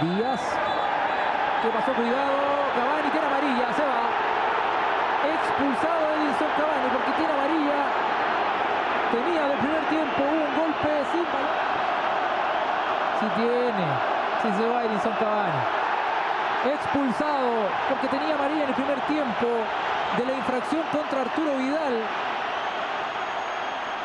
Díaz. 0.00 0.40
¿Qué 1.62 1.68
pasó? 1.68 1.92
Cuidado. 1.92 2.40
Cavani 2.74 3.10
tiene 3.12 3.26
amarilla. 3.26 3.72
Se 3.74 3.84
va. 3.84 4.08
Expulsado 5.28 6.04
Edinson 6.16 6.48
Cavani 6.56 6.88
porque 6.88 7.12
tiene 7.20 7.32
amarilla. 7.36 7.80
Tenía 9.12 9.42
del 9.48 9.58
primer 9.58 9.84
tiempo 9.92 10.20
un 10.24 10.48
golpe 10.56 10.90
sin 11.12 11.26
balón. 11.28 11.60
Si 13.20 13.26
tiene. 13.36 13.86
Si 14.40 14.48
se 14.56 14.68
va 14.72 14.84
Edinson 14.84 15.12
Cavani. 15.20 15.60
Expulsado 16.64 17.68
porque 17.90 18.08
tenía 18.08 18.34
amarilla 18.34 18.62
en 18.64 18.68
el 18.70 18.74
primer 18.74 19.00
tiempo 19.02 19.48
de 20.16 20.24
la 20.24 20.32
infracción 20.32 20.82
contra 20.90 21.20
Arturo 21.20 21.56
Vidal. 21.58 22.00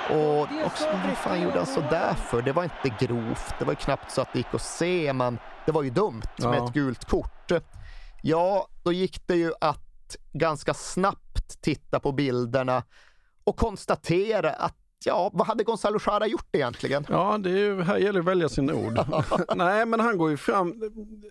Och 0.09 0.65
också, 0.65 0.85
vad 1.07 1.17
fan 1.17 1.41
gjorde 1.41 1.57
han 1.57 1.65
sådär 1.65 2.13
för? 2.13 2.41
Det 2.41 2.51
var 2.51 2.63
inte 2.63 3.05
grovt. 3.05 3.53
Det 3.59 3.65
var 3.65 3.71
ju 3.71 3.77
knappt 3.77 4.11
så 4.11 4.21
att 4.21 4.33
det 4.33 4.39
gick 4.39 4.53
att 4.53 4.61
se, 4.61 5.13
men 5.13 5.39
det 5.65 5.71
var 5.71 5.83
ju 5.83 5.89
dumt 5.89 6.21
med 6.37 6.55
Ja. 6.59 6.65
ett 6.67 6.73
gult 6.73 7.05
kort. 7.05 7.51
Ja, 8.21 8.67
då 8.83 8.91
gick 8.93 9.27
det 9.27 9.35
ju 9.35 9.51
att 9.61 10.15
ganska 10.33 10.73
snabbt 10.73 11.61
titta 11.61 11.99
på 11.99 12.11
bilderna 12.11 12.83
och 13.43 13.57
konstatera 13.57 14.49
att 14.51 14.75
ja, 15.05 15.29
vad 15.33 15.47
hade 15.47 15.63
Gonzalo 15.63 15.99
Jara 16.05 16.27
gjort 16.27 16.55
egentligen? 16.55 17.05
Ja, 17.09 17.37
det 17.37 17.49
är 17.49 17.57
ju, 17.57 17.81
här 17.81 17.97
gäller 17.97 18.13
det 18.13 18.19
att 18.19 18.25
välja 18.25 18.49
sina 18.49 18.73
ord. 18.73 18.99
Nej, 19.55 19.85
men 19.85 19.99
han 19.99 20.17
går 20.17 20.29
ju 20.29 20.37
fram 20.37 20.67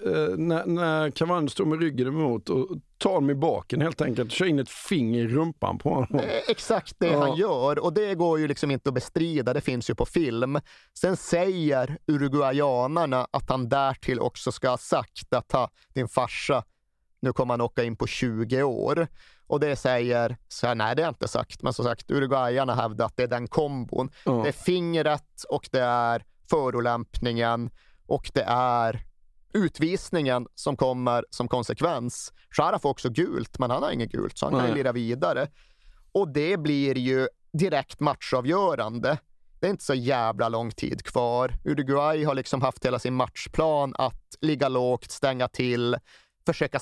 eh, 0.06 0.12
när, 0.36 0.66
när 0.66 1.10
Cavani 1.10 1.48
står 1.48 1.64
med 1.64 1.80
ryggen 1.80 2.08
emot 2.08 2.48
och 2.50 2.68
tar 2.98 3.10
honom 3.10 3.30
i 3.30 3.34
baken 3.34 3.80
helt 3.80 4.00
enkelt. 4.00 4.32
Kör 4.32 4.46
in 4.46 4.58
ett 4.58 4.70
finger 4.70 5.20
i 5.20 5.28
rumpan 5.28 5.78
på 5.78 5.88
honom. 5.94 6.18
Eh, 6.18 6.24
Exakt 6.48 6.94
det 6.98 7.06
Ja. 7.06 7.18
han 7.20 7.36
gör 7.36 7.78
och 7.78 7.92
det 7.92 8.14
går 8.14 8.38
ju 8.38 8.48
liksom 8.48 8.70
inte 8.70 8.88
att 8.90 8.94
bestrida, 8.94 9.52
det 9.52 9.60
finns 9.60 9.90
ju 9.90 9.94
på 9.94 10.06
film. 10.06 10.60
Sen 10.98 11.16
säger 11.16 11.98
uruguayanarna 12.06 13.26
att 13.30 13.48
han 13.50 13.68
därtill 13.68 14.20
också 14.20 14.52
ska 14.52 14.68
ha 14.70 14.78
sagt 14.78 15.32
att 15.34 15.52
ha, 15.52 15.70
din 15.94 16.08
farsa, 16.08 16.64
nu 17.22 17.32
kommer 17.32 17.52
han 17.54 17.60
åka 17.60 17.84
in 17.84 17.96
på 17.96 18.06
20 18.06 18.62
år. 18.62 19.08
Och 19.46 19.60
det 19.60 19.76
säger, 19.76 20.36
så 20.48 20.66
här, 20.66 20.74
nej 20.74 20.96
det 20.96 21.02
har 21.02 21.06
jag 21.06 21.10
inte 21.10 21.28
sagt, 21.28 21.62
men 21.62 21.72
som 21.72 21.84
sagt 21.84 22.10
uruguayarna 22.10 22.74
hävdar 22.74 23.06
att 23.06 23.16
det 23.16 23.22
är 23.22 23.28
den 23.28 23.48
kombon. 23.48 24.10
Ja. 24.24 24.32
Det 24.32 24.48
är 24.48 24.52
fingret 24.52 25.44
och 25.48 25.68
det 25.72 25.80
är 25.80 26.24
förolämpningen 26.50 27.70
och 28.06 28.30
det 28.34 28.44
är 28.48 29.04
utvisningen 29.54 30.46
som 30.54 30.76
kommer 30.76 31.24
som 31.30 31.48
konsekvens. 31.48 32.32
Shara 32.50 32.78
får 32.78 32.88
också 32.88 33.10
gult, 33.10 33.58
men 33.58 33.70
han 33.70 33.82
har 33.82 33.90
inget 33.90 34.12
gult, 34.12 34.38
så 34.38 34.46
han 34.46 34.60
kan 34.60 34.68
ju 34.68 34.74
lira 34.74 34.92
vidare. 34.92 35.48
Och 36.12 36.28
det 36.28 36.56
blir 36.56 36.98
ju 36.98 37.28
direkt 37.52 38.00
matchavgörande. 38.00 39.18
Det 39.60 39.66
är 39.66 39.70
inte 39.70 39.84
så 39.84 39.94
jävla 39.94 40.48
lång 40.48 40.70
tid 40.70 41.02
kvar. 41.02 41.54
Uruguay 41.64 42.24
har 42.24 42.34
liksom 42.34 42.62
haft 42.62 42.84
hela 42.84 42.98
sin 42.98 43.14
matchplan 43.14 43.94
att 43.98 44.36
ligga 44.40 44.68
lågt, 44.68 45.10
stänga 45.10 45.48
till, 45.48 45.96
försöka 46.46 46.78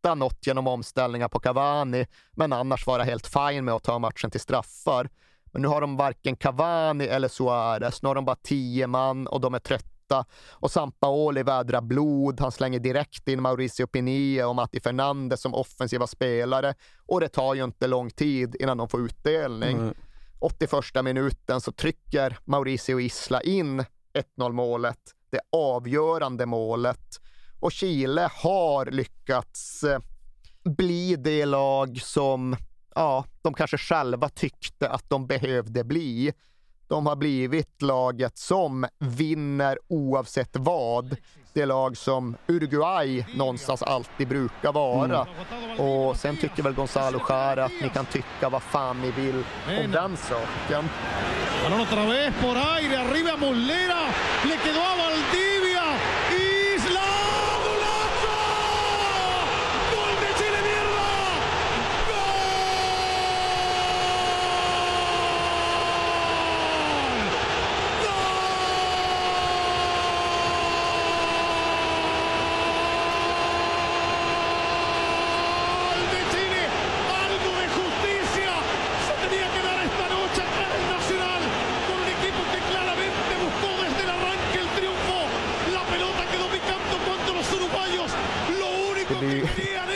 snatta 0.00 0.14
något 0.14 0.46
genom 0.46 0.66
omställningar 0.66 1.28
på 1.28 1.40
Cavani, 1.40 2.06
men 2.32 2.52
annars 2.52 2.86
vara 2.86 3.02
helt 3.04 3.26
fine 3.26 3.64
med 3.64 3.74
att 3.74 3.82
ta 3.82 3.98
matchen 3.98 4.30
till 4.30 4.40
straffar. 4.40 5.08
Men 5.52 5.62
nu 5.62 5.68
har 5.68 5.80
de 5.80 5.96
varken 5.96 6.36
Cavani 6.36 7.04
eller 7.04 7.28
Suarez, 7.28 8.02
nu 8.02 8.08
har 8.08 8.14
de 8.14 8.24
bara 8.24 8.36
tio 8.42 8.86
man 8.86 9.26
och 9.26 9.40
de 9.40 9.54
är 9.54 9.58
trötta. 9.58 10.24
Och 10.50 10.70
Sampaoli 10.70 11.42
vädrar 11.42 11.80
blod, 11.80 12.40
han 12.40 12.52
slänger 12.52 12.78
direkt 12.78 13.28
in 13.28 13.42
Mauricio 13.42 13.86
Pinilla 13.86 14.48
och 14.48 14.54
Matti 14.54 14.80
Fernandes 14.80 15.40
som 15.40 15.54
offensiva 15.54 16.06
spelare. 16.06 16.74
Och 17.06 17.20
det 17.20 17.28
tar 17.28 17.54
ju 17.54 17.64
inte 17.64 17.86
lång 17.86 18.10
tid 18.10 18.56
innan 18.60 18.76
de 18.76 18.88
får 18.88 19.00
utdelning. 19.00 19.76
Mm. 19.76 19.94
81 20.40 21.04
minuten 21.04 21.60
så 21.60 21.72
trycker 21.72 22.38
Mauricio 22.44 23.00
Isla 23.00 23.40
in 23.40 23.84
1-0 24.38 24.52
målet, 24.52 24.98
det 25.30 25.40
avgörande 25.52 26.46
målet. 26.46 27.20
Och 27.60 27.72
Chile 27.72 28.30
har 28.34 28.86
lyckats 28.86 29.84
eh, 29.84 30.00
bli 30.64 31.16
det 31.16 31.44
lag 31.44 32.00
som 32.02 32.56
ja, 32.94 33.24
de 33.42 33.54
kanske 33.54 33.78
själva 33.78 34.28
tyckte 34.28 34.88
att 34.88 35.10
de 35.10 35.26
behövde 35.26 35.84
bli. 35.84 36.32
De 36.88 37.06
har 37.06 37.16
blivit 37.16 37.82
laget 37.82 38.38
som 38.38 38.86
vinner 38.98 39.78
oavsett 39.88 40.50
vad. 40.52 41.16
Det 41.52 41.66
lag 41.66 41.96
som 41.96 42.36
Uruguay 42.46 43.26
någonstans 43.34 43.82
alltid 43.82 44.28
brukar 44.28 44.72
vara. 44.72 45.26
Och 45.78 46.16
sen 46.16 46.36
tycker 46.36 46.62
väl 46.62 46.74
Gonzalo 46.74 47.20
Jara 47.28 47.64
att 47.64 47.72
ni 47.82 47.88
kan 47.88 48.06
tycka 48.06 48.48
vad 48.48 48.62
fan 48.62 49.00
ni 49.00 49.10
vill 49.10 49.44
om 49.84 49.90
den 49.92 50.16
saken. 50.16 50.88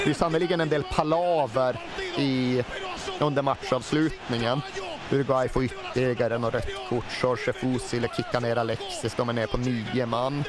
Det 0.04 0.10
är 0.10 0.14
sannerligen 0.14 0.60
en 0.60 0.68
del 0.68 0.82
palaver 0.82 1.80
i, 2.18 2.62
under 3.20 3.42
matchavslutningen. 3.42 4.60
Uruguay 5.10 5.48
får 5.48 5.64
ytterligare 5.64 6.38
något 6.38 6.54
rött 6.54 6.88
kort. 6.88 7.04
Jorge 7.22 7.52
Fusile 7.52 8.08
kickar 8.16 8.40
ner 8.40 8.56
Alexis, 8.56 9.14
de 9.16 9.28
är 9.28 9.32
ner 9.32 9.46
på 9.46 9.56
nio 9.56 10.06
man. 10.06 10.44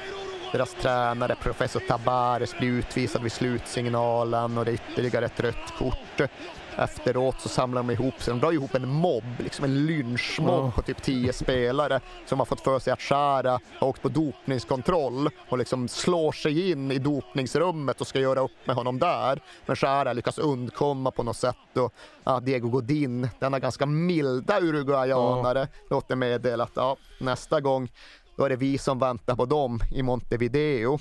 Deras 0.54 0.74
tränare, 0.74 1.36
professor 1.36 1.80
Tabares, 1.80 2.58
blir 2.58 2.70
utvisad 2.70 3.24
vid 3.24 3.32
slutsignalen 3.32 4.58
och 4.58 4.66
det 4.66 4.72
är 4.72 4.74
ytterligare 4.74 5.26
ett 5.26 5.40
rött 5.40 5.74
kort. 5.78 6.30
Efteråt 6.78 7.42
så 7.42 7.50
samlar 7.50 7.82
de 7.84 7.92
ihop 7.92 8.22
sig, 8.22 8.34
de 8.34 8.40
drar 8.40 8.52
ihop 8.52 8.76
en 8.76 8.90
mobb, 8.90 9.24
liksom 9.40 9.66
en 9.66 9.86
lynchmobb 9.86 10.76
på 10.76 10.82
typ 10.82 11.02
tio 11.02 11.34
spelare 11.34 12.00
som 12.26 12.40
har 12.40 12.46
fått 12.46 12.62
för 12.62 12.80
sig 12.80 12.94
att 12.94 13.02
Shara 13.02 13.60
har 13.80 13.88
åkt 13.88 14.02
på 14.02 14.10
dopningskontroll 14.10 15.30
och 15.50 15.58
liksom 15.58 15.88
slår 15.88 16.32
sig 16.32 16.72
in 16.72 16.92
i 16.92 17.00
dopningsrummet 17.00 18.02
och 18.02 18.08
ska 18.08 18.20
göra 18.20 18.40
upp 18.40 18.52
med 18.66 18.76
honom 18.76 19.00
där. 19.00 19.42
Men 19.66 19.76
Shara 19.76 20.14
lyckas 20.14 20.38
undkomma 20.38 21.12
på 21.12 21.24
något 21.24 21.38
sätt 21.38 21.78
och 21.78 21.94
ja, 22.24 22.40
Diego 22.40 22.70
Godin, 22.70 23.30
denna 23.40 23.60
ganska 23.60 23.86
milda 23.86 24.60
uruguayanare, 24.62 25.68
låter 25.90 26.16
meddela 26.16 26.64
att 26.64 26.72
ja, 26.76 26.98
nästa 27.20 27.62
gång 27.62 27.90
då 28.38 28.46
är 28.46 28.50
det 28.50 28.56
vi 28.56 28.78
som 28.78 29.00
väntar 29.00 29.36
på 29.36 29.46
dem 29.46 29.80
i 29.92 30.04
Montevideo. 30.04 31.00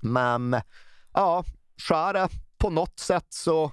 Men 0.00 0.56
ja, 1.14 1.44
Shara 1.76 2.28
på 2.58 2.70
något 2.70 2.98
sätt 2.98 3.26
så 3.28 3.72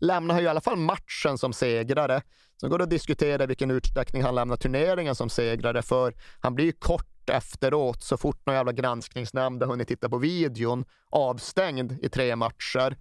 lämnar 0.00 0.34
han 0.34 0.42
ju 0.42 0.46
i 0.46 0.50
alla 0.50 0.60
fall 0.60 0.76
matchen 0.76 1.38
som 1.38 1.52
segrare. 1.52 2.22
Sen 2.60 2.70
går 2.70 2.78
det 2.78 2.84
att 2.84 2.90
diskutera 2.90 3.46
vilken 3.46 3.70
utsträckning 3.70 4.22
han 4.22 4.34
lämnar 4.34 4.56
turneringen 4.56 5.14
som 5.14 5.30
segrare, 5.30 5.82
för 5.82 6.14
han 6.40 6.54
blir 6.54 6.64
ju 6.64 6.72
kort 6.72 7.30
efteråt, 7.30 8.02
så 8.02 8.16
fort 8.16 8.46
någon 8.46 8.56
jävla 8.56 8.72
granskningsnämnd 8.72 9.62
har 9.62 9.70
hunnit 9.70 9.88
titta 9.88 10.08
på 10.08 10.18
videon, 10.18 10.84
avstängd 11.10 11.98
i 12.02 12.08
tre 12.08 12.36
matcher, 12.36 12.96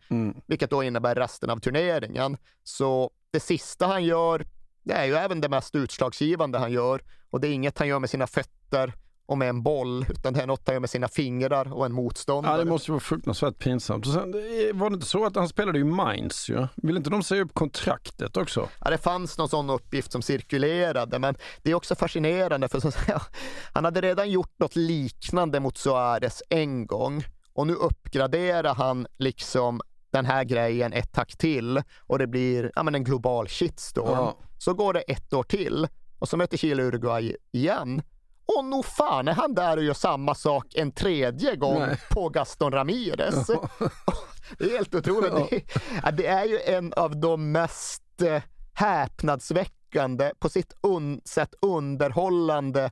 vilket 0.48 0.70
då 0.70 0.84
innebär 0.84 1.16
resten 1.16 1.50
av 1.50 1.60
turneringen. 1.60 2.38
Så 2.64 3.12
det 3.32 3.40
sista 3.40 3.88
han 3.88 4.04
gör, 4.04 4.46
det 4.84 4.94
är 4.94 5.06
ju 5.06 5.16
även 5.16 5.42
det 5.42 5.50
mest 5.50 5.76
utslagsgivande 5.76 6.58
han 6.60 6.72
gör, 6.72 7.02
och 7.30 7.42
det 7.42 7.48
är 7.48 7.52
inget 7.52 7.80
han 7.80 7.88
gör 7.88 8.00
med 8.00 8.10
sina 8.10 8.28
fötter 8.28 8.94
och 9.26 9.38
med 9.38 9.50
en 9.50 9.64
boll, 9.64 10.06
utan 10.10 10.34
det 10.34 10.42
är 10.42 10.48
något 10.48 10.62
han 10.66 10.74
gör 10.74 10.80
med 10.80 10.90
sina 10.90 11.08
fingrar 11.08 11.74
och 11.74 11.86
en 11.86 11.94
motståndare. 11.94 12.54
Ja, 12.54 12.64
det 12.64 12.70
måste 12.70 12.92
ju 12.92 12.94
vara 12.94 13.00
fruktansvärt 13.00 13.60
pinsamt. 13.60 14.08
Och 14.08 14.14
sen, 14.14 14.34
eh, 14.34 14.76
var 14.76 14.90
det 14.90 14.94
inte 14.94 15.06
så 15.08 15.26
att 15.26 15.36
han 15.36 15.48
spelade 15.48 15.80
i 15.80 15.84
Mainz 15.84 16.50
ju? 16.50 16.68
Vill 16.76 16.98
inte 16.98 17.10
de 17.10 17.24
säga 17.24 17.42
upp 17.42 17.54
kontraktet 17.54 18.38
också? 18.38 18.70
Ja, 18.84 18.90
det 18.90 18.98
fanns 18.98 19.38
någon 19.38 19.50
sån 19.50 19.70
uppgift 19.70 20.12
som 20.12 20.22
cirkulerade, 20.22 21.20
men 21.20 21.36
det 21.62 21.72
är 21.72 21.76
också 21.76 21.96
fascinerande 21.96 22.68
för 22.68 22.80
så 22.80 22.92
säga, 23.06 23.22
han 23.74 23.86
hade 23.86 24.02
redan 24.02 24.32
gjort 24.32 24.60
något 24.60 24.76
liknande 24.76 25.60
mot 25.60 25.78
Suarez 25.78 26.44
en 26.50 26.88
gång 26.88 27.24
och 27.54 27.68
nu 27.68 27.74
uppgraderar 27.74 28.76
han 28.76 29.08
liksom 29.18 29.82
den 30.12 30.26
här 30.26 30.44
grejen 30.44 30.94
ett 30.94 31.14
tack 31.14 31.38
till 31.38 31.82
och 32.00 32.20
det 32.20 32.28
blir 32.28 32.72
ja, 32.76 32.84
men 32.84 32.96
en 32.96 33.04
global 33.04 33.48
shitstorm. 33.48 34.12
Ja. 34.12 34.38
Så 34.58 34.74
går 34.74 34.94
det 34.94 35.00
ett 35.00 35.34
år 35.34 35.44
till 35.44 35.88
och 36.20 36.30
så 36.30 36.38
möter 36.38 36.58
Chile 36.58 36.84
Uruguay 36.84 37.36
igen. 37.52 38.02
Och 38.46 38.66
nog 38.66 38.86
fan 38.86 39.28
är 39.28 39.34
han 39.34 39.54
där 39.54 39.78
och 39.78 39.84
gör 39.84 39.94
samma 39.94 40.36
sak 40.36 40.66
en 40.76 40.92
tredje 40.92 41.56
gång 41.56 41.80
Nej. 41.80 42.02
på 42.12 42.30
Gaston 42.30 42.72
Ramirez. 42.72 43.48
Det 44.58 44.66
är 44.66 44.78
helt 44.78 44.96
otroligt. 44.96 45.34
Det, 45.34 45.56
är, 45.56 45.62
ja, 46.04 46.12
det 46.12 46.28
är 46.28 46.46
ju 46.46 46.60
en 46.60 46.94
av 46.94 47.20
de 47.20 47.52
mest 47.52 48.22
eh, 48.22 48.42
häpnadsväckande, 48.74 50.32
på 50.40 50.50
sitt 50.50 50.74
un, 50.84 51.22
sätt 51.26 51.54
underhållande 51.62 52.92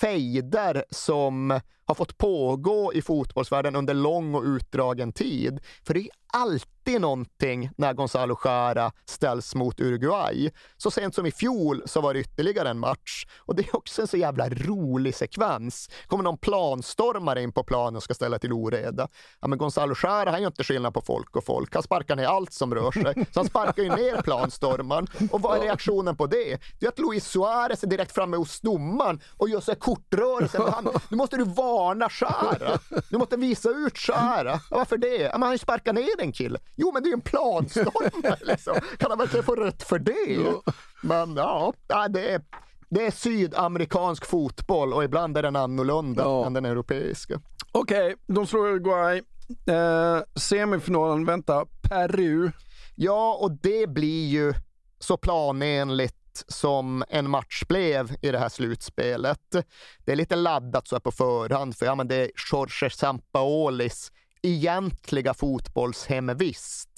fejder 0.00 0.84
som 0.90 1.60
har 1.84 1.94
fått 1.94 2.18
pågå 2.18 2.92
i 2.92 3.02
fotbollsvärlden 3.02 3.76
under 3.76 3.94
lång 3.94 4.34
och 4.34 4.42
utdragen 4.42 5.12
tid. 5.12 5.60
För 5.86 5.94
det 5.94 6.00
är 6.00 6.08
alltid 6.32 6.77
någonting 6.98 7.70
när 7.76 7.94
Gonzalo 7.94 8.38
Jara 8.44 8.92
ställs 9.06 9.54
mot 9.54 9.80
Uruguay. 9.80 10.50
Så 10.76 10.90
sent 10.90 11.14
som 11.14 11.26
i 11.26 11.30
fjol 11.30 11.82
så 11.86 12.00
var 12.00 12.14
det 12.14 12.20
ytterligare 12.20 12.70
en 12.70 12.78
match 12.78 13.26
och 13.38 13.54
det 13.54 13.62
är 13.62 13.76
också 13.76 14.02
en 14.02 14.08
så 14.08 14.16
jävla 14.16 14.48
rolig 14.48 15.14
sekvens. 15.14 15.90
kommer 16.06 16.24
någon 16.24 16.38
planstormare 16.38 17.42
in 17.42 17.52
på 17.52 17.64
planen 17.64 17.96
och 17.96 18.02
ska 18.02 18.14
ställa 18.14 18.38
till 18.38 18.52
oreda. 18.52 19.08
Ja, 19.40 19.48
men 19.48 19.58
Gonzalo 19.58 19.94
Jara 20.02 20.30
han 20.30 20.42
gör 20.42 20.46
inte 20.46 20.64
skillnad 20.64 20.94
på 20.94 21.00
folk 21.00 21.36
och 21.36 21.44
folk. 21.44 21.74
Han 21.74 21.82
sparkar 21.82 22.16
ner 22.16 22.26
allt 22.26 22.52
som 22.52 22.74
rör 22.74 22.92
sig. 22.92 23.14
Så 23.32 23.40
han 23.40 23.46
sparkar 23.46 23.82
ju 23.82 23.88
ner 23.88 24.22
planstormaren. 24.22 25.06
Och 25.32 25.40
vad 25.40 25.58
är 25.58 25.62
reaktionen 25.62 26.16
på 26.16 26.26
det? 26.26 26.58
Det 26.80 26.86
är 26.86 26.88
att 26.88 26.98
Luis 26.98 27.26
Suarez 27.28 27.82
är 27.82 27.86
direkt 27.86 28.12
framme 28.12 28.36
hos 28.36 28.60
domaren 28.60 29.20
och 29.36 29.48
gör 29.48 29.60
så 29.60 29.70
här 29.70 29.78
kortrörelser. 29.78 30.58
Han, 30.58 30.88
nu 31.08 31.16
måste 31.16 31.36
du 31.36 31.44
varna 31.44 32.08
Jara. 32.20 32.78
Du 33.10 33.18
måste 33.18 33.36
visa 33.36 33.70
ut 33.70 34.08
Jara. 34.08 34.60
Ja, 34.70 34.76
varför 34.76 34.96
det? 34.98 35.16
Ja, 35.16 35.30
men 35.32 35.32
han 35.32 35.42
har 35.42 35.52
ju 35.52 35.58
sparkat 35.58 35.94
ner 35.94 36.20
en 36.20 36.32
kille. 36.32 36.58
Jo, 36.80 36.90
men 36.92 37.02
det 37.02 37.06
är 37.06 37.10
ju 37.10 37.14
en 37.14 37.20
planstormare 37.20 38.36
liksom. 38.44 38.74
Kan 38.98 39.10
han 39.10 39.18
verkligen 39.18 39.44
få 39.44 39.54
rätt 39.54 39.82
för 39.82 39.98
det? 39.98 40.72
Men 41.02 41.36
ja, 41.36 41.72
ja, 41.88 42.08
det 42.08 42.30
är 42.30 42.42
det 42.90 43.06
är 43.06 43.10
sydamerikansk 43.10 44.26
fotboll 44.26 44.92
och 44.92 45.04
ibland 45.04 45.36
är 45.36 45.42
den 45.42 45.56
annorlunda 45.56 46.46
än 46.46 46.52
den 46.52 46.64
europeiska. 46.64 47.40
Okej, 47.72 48.16
de 48.26 48.46
slår 48.46 48.66
Uruguay. 48.66 49.22
Eh, 49.66 50.20
semifinalen 50.34 51.24
väntar 51.24 51.66
Peru. 51.88 52.50
Ja, 52.94 53.38
och 53.40 53.52
det 53.52 53.90
blir 53.90 54.26
ju 54.28 54.54
så 54.98 55.16
planenligt 55.16 56.44
som 56.48 57.04
en 57.08 57.30
match 57.30 57.62
blev 57.68 58.16
i 58.22 58.30
det 58.30 58.38
här 58.38 58.48
slutspelet. 58.48 59.56
Det 60.04 60.12
är 60.12 60.16
lite 60.16 60.36
laddat 60.36 60.88
så 60.88 60.94
här 60.94 61.00
på 61.00 61.12
förhand, 61.12 61.76
för 61.76 61.86
ja, 61.86 61.94
men 61.94 62.08
det 62.08 62.16
är 62.16 62.30
Jorge 62.52 62.90
Sampaolis 62.90 64.12
egentliga 64.42 65.34
fotbollshemvist. 65.34 66.96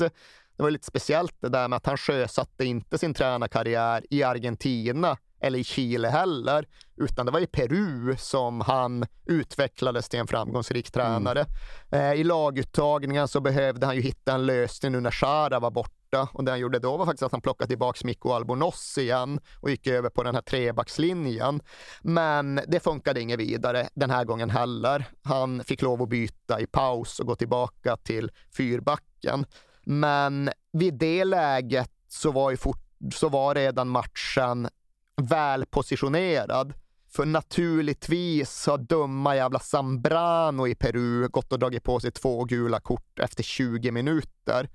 Det 0.57 0.63
var 0.63 0.71
lite 0.71 0.87
speciellt 0.87 1.37
det 1.41 1.49
där 1.49 1.69
med 1.69 1.77
att 1.77 1.87
han 1.87 1.97
sjösatte 1.97 2.65
inte 2.65 2.99
sin 2.99 3.15
tränarkarriär 3.15 4.05
i 4.11 4.23
Argentina 4.23 5.17
eller 5.41 5.59
i 5.59 5.65
Chile 5.65 6.09
heller, 6.09 6.67
utan 6.97 7.27
det 7.27 7.33
var 7.33 7.41
i 7.41 7.47
Peru 7.47 8.17
som 8.17 8.61
han 8.61 9.07
utvecklades 9.27 10.09
till 10.09 10.21
en 10.21 10.27
framgångsrik 10.27 10.91
tränare. 10.91 11.47
Eh, 11.91 12.13
I 12.13 12.25
laguttagningen 12.25 13.29
så 13.29 13.41
behövde 13.41 13.87
han 13.87 13.97
ju 13.97 14.03
hitta 14.03 14.33
en 14.33 14.47
lösning 14.47 14.93
nu 14.93 15.01
när 15.01 15.11
Shara 15.11 15.61
var 15.61 15.71
borta 15.71 16.00
och 16.19 16.45
det 16.45 16.51
han 16.51 16.61
gjorde 16.61 16.79
då 16.79 16.97
var 16.97 17.07
faktiskt 17.07 17.23
att 17.23 17.33
han 17.33 17.41
plockade 17.41 17.69
tillbaka 17.69 18.01
Mikko 18.05 18.33
Albornoz 18.33 18.99
igen 18.99 19.41
och 19.61 19.71
gick 19.71 19.87
över 19.87 20.11
på 20.11 20.23
den 20.23 20.35
här 20.35 20.43
trebackslinjen. 20.43 21.61
Men 22.03 22.61
det 22.69 22.81
funkade 22.81 23.21
inget 23.21 23.41
vidare 23.41 23.89
den 23.95 24.11
här 24.11 24.25
gången 24.25 24.51
heller. 24.51 25.05
Han 25.23 25.65
fick 25.65 25.83
lov 25.83 26.03
att 26.03 26.09
byta 26.09 26.61
i 26.61 26.67
paus 26.67 27.21
och 27.21 27.27
gå 27.27 27.37
tillbaka 27.37 27.97
till 27.97 28.31
fyrbacken. 28.57 29.47
Men 29.85 30.51
vid 30.73 30.95
det 30.95 31.25
läget 31.25 31.91
så 32.09 32.31
var, 32.31 32.51
ju 32.51 32.57
fort, 32.57 32.85
så 33.15 33.29
var 33.29 33.55
redan 33.55 33.89
matchen 33.89 34.69
väl 35.17 35.67
positionerad. 35.67 36.75
För 37.09 37.27
naturligtvis 37.27 38.67
har 38.67 38.79
dumma 38.79 39.37
jävla 39.37 39.59
Zambrano 39.59 40.67
i 40.67 40.75
Peru 40.75 41.29
gått 41.29 41.53
och 41.53 41.59
dragit 41.59 41.85
på 41.85 42.01
sig 42.01 42.11
två 42.11 42.45
gula 42.45 42.81
kort 42.81 43.19
efter 43.19 43.43
20 43.43 43.91
minuter. 43.91 44.69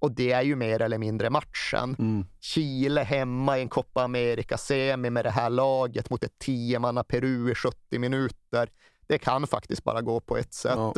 Och 0.00 0.12
det 0.12 0.32
är 0.32 0.42
ju 0.42 0.56
mer 0.56 0.82
eller 0.82 0.98
mindre 0.98 1.30
matchen. 1.30 1.96
Mm. 1.98 2.26
Chile 2.40 3.00
hemma 3.02 3.58
i 3.58 3.62
en 3.62 3.68
Copa 3.68 4.02
America-semi 4.02 5.10
med 5.10 5.24
det 5.24 5.30
här 5.30 5.50
laget 5.50 6.10
mot 6.10 6.24
ett 6.24 6.38
tiomanna 6.38 7.04
Peru 7.04 7.50
i 7.50 7.54
70 7.54 7.98
minuter. 7.98 8.68
Det 9.06 9.18
kan 9.18 9.46
faktiskt 9.46 9.84
bara 9.84 10.00
gå 10.02 10.20
på 10.20 10.36
ett 10.36 10.54
sätt. 10.54 10.74
Ja. 10.76 10.94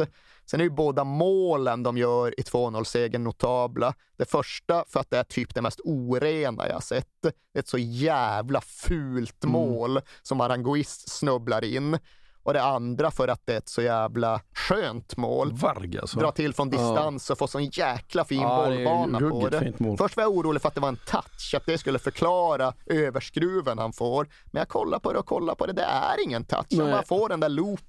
Sen 0.46 0.60
är 0.60 0.64
ju 0.64 0.70
båda 0.70 1.04
målen 1.04 1.82
de 1.82 1.96
gör 1.96 2.40
i 2.40 2.42
2-0-segern 2.42 3.24
notabla. 3.24 3.94
Det 4.16 4.30
första 4.30 4.84
för 4.88 5.00
att 5.00 5.10
det 5.10 5.18
är 5.18 5.24
typ 5.24 5.54
det 5.54 5.62
mest 5.62 5.80
orena 5.84 6.68
jag 6.68 6.82
sett. 6.82 7.08
Det 7.22 7.28
är 7.54 7.58
ett 7.58 7.68
så 7.68 7.78
jävla 7.78 8.60
fult 8.60 9.44
Mm. 9.44 9.52
mål 9.52 10.00
som 10.22 10.40
Aranguiz 10.40 11.08
snubblar 11.08 11.64
in. 11.64 11.98
Och 12.44 12.52
det 12.52 12.62
andra 12.62 13.10
för 13.10 13.28
att 13.28 13.40
det 13.44 13.52
är 13.54 13.58
ett 13.58 13.68
så 13.68 13.82
jävla 13.82 14.40
skönt 14.54 15.16
mål. 15.16 15.52
Vargas. 15.52 16.14
va? 16.14 16.22
Dra 16.22 16.32
till 16.32 16.54
från 16.54 16.70
Ja. 16.72 16.78
distans 16.78 17.30
och 17.30 17.38
få 17.38 17.46
sån 17.46 17.64
jäkla 17.64 18.24
fin 18.24 18.40
Ja, 18.40 18.66
det 18.66 18.84
bollbana 18.84 19.18
på 19.30 19.48
det. 19.48 19.60
fint 19.60 19.78
mål. 19.78 19.96
Först 19.98 20.16
var 20.16 20.22
jag 20.24 20.32
orolig 20.32 20.62
för 20.62 20.68
att 20.68 20.74
det 20.74 20.80
var 20.80 20.88
en 20.88 20.96
touch, 21.06 21.54
att 21.56 21.66
det 21.66 21.78
skulle 21.78 21.98
förklara 21.98 22.72
överskruven 22.86 23.78
han 23.78 23.92
får. 23.92 24.28
Men 24.52 24.60
jag 24.60 24.68
kollar 24.68 24.98
på 24.98 25.12
det 25.12 25.18
och 25.18 25.26
kollar 25.26 25.54
på 25.54 25.66
det, 25.66 25.72
det 25.72 25.82
är 25.82 26.24
ingen 26.24 26.44
touch. 26.44 26.66
Han 26.70 26.78
Nej. 26.84 26.92
bara 26.92 27.02
får 27.04 27.28
den 27.28 27.40
där 27.40 27.48
loopen 27.48 27.86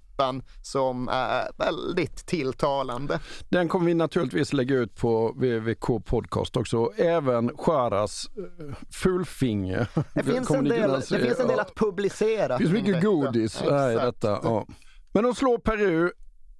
som 0.62 1.10
är 1.10 1.48
väldigt 1.58 2.26
tilltalande. 2.26 3.20
Den 3.50 3.68
kommer 3.68 3.86
vi 3.86 3.94
naturligtvis 3.94 4.54
lägga 4.54 4.76
ut 4.76 4.96
på 4.96 5.34
VVK 5.36 6.06
Podcast 6.06 6.58
också. 6.58 6.90
Även 6.98 7.58
Scharas 7.58 8.30
eh, 8.38 8.76
fullfinger. 8.92 9.88
Det 10.14 10.24
finns, 10.24 10.50
en 10.50 10.64
del, 10.64 10.92
det 10.92 11.20
finns 11.20 11.40
en 11.40 11.48
del 11.48 11.60
att 11.60 11.76
publicera. 11.76 12.58
Det 12.58 12.58
finns 12.58 12.72
mycket 12.72 12.94
detta. 12.94 13.08
godis 13.08 13.62
här 13.62 13.92
i 13.92 13.96
detta. 13.96 14.40
Ja. 14.44 14.68
Men 15.14 15.24
de 15.24 15.36
slår 15.36 15.58
Peru 15.58 16.12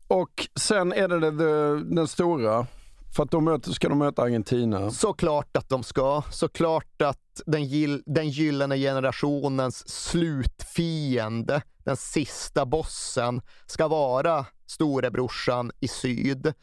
och 0.08 0.48
sen 0.60 0.94
är 0.94 1.08
det, 1.08 1.32
det 1.32 1.84
den 1.96 2.08
stora. 2.08 2.68
För 3.16 3.24
att 3.24 3.32
de 3.32 3.44
möter, 3.44 3.72
ska 3.72 3.90
de 3.90 3.98
möta 3.98 4.22
Argentina. 4.22 4.92
Såklart 4.92 5.58
att 5.58 5.70
de 5.70 5.84
ska. 5.84 6.24
Såklart 6.32 7.02
att 7.02 7.42
den, 7.46 7.66
gill, 7.66 8.04
den 8.06 8.30
gyllene 8.30 8.78
generationens 8.78 9.90
slutfiende, 9.90 11.62
den 11.84 11.98
sista 11.98 12.66
bossen, 12.66 13.42
ska 13.66 13.88
vara 13.88 14.46
storebrorsan 14.66 15.72
i 15.80 15.88
syd. 15.88 16.54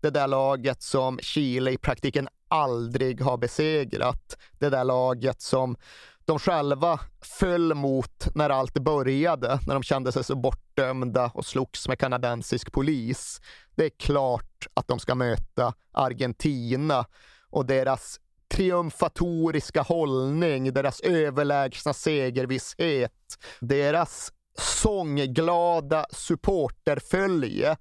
Det 0.00 0.10
där 0.10 0.26
laget 0.26 0.82
som 0.82 1.18
Chile 1.18 1.70
i 1.70 1.78
praktiken 1.78 2.28
aldrig 2.48 3.20
har 3.20 3.36
besegrat. 3.36 4.36
Det 4.58 4.70
där 4.70 4.84
laget 4.84 5.42
som 5.42 5.76
de 6.24 6.38
själva 6.38 7.00
föll 7.20 7.74
mot 7.74 8.34
när 8.34 8.50
allt 8.50 8.74
började, 8.74 9.60
när 9.66 9.74
de 9.74 9.82
kände 9.82 10.12
sig 10.12 10.24
så 10.24 10.36
bortdömda 10.36 11.30
och 11.34 11.46
slogs 11.46 11.88
med 11.88 11.98
kanadensisk 11.98 12.72
polis. 12.72 13.40
Det 13.74 13.84
är 13.84 13.90
klart 13.90 14.66
att 14.74 14.88
de 14.88 14.98
ska 14.98 15.14
möta 15.14 15.74
Argentina 15.92 17.06
och 17.50 17.66
deras 17.66 18.20
triumfatoriska 18.54 19.82
hållning, 19.82 20.72
deras 20.72 21.00
överlägsna 21.00 21.92
segervisshet, 21.92 23.12
deras 23.60 24.32
sångglada 24.60 26.06
supporterfölje. 26.10 27.76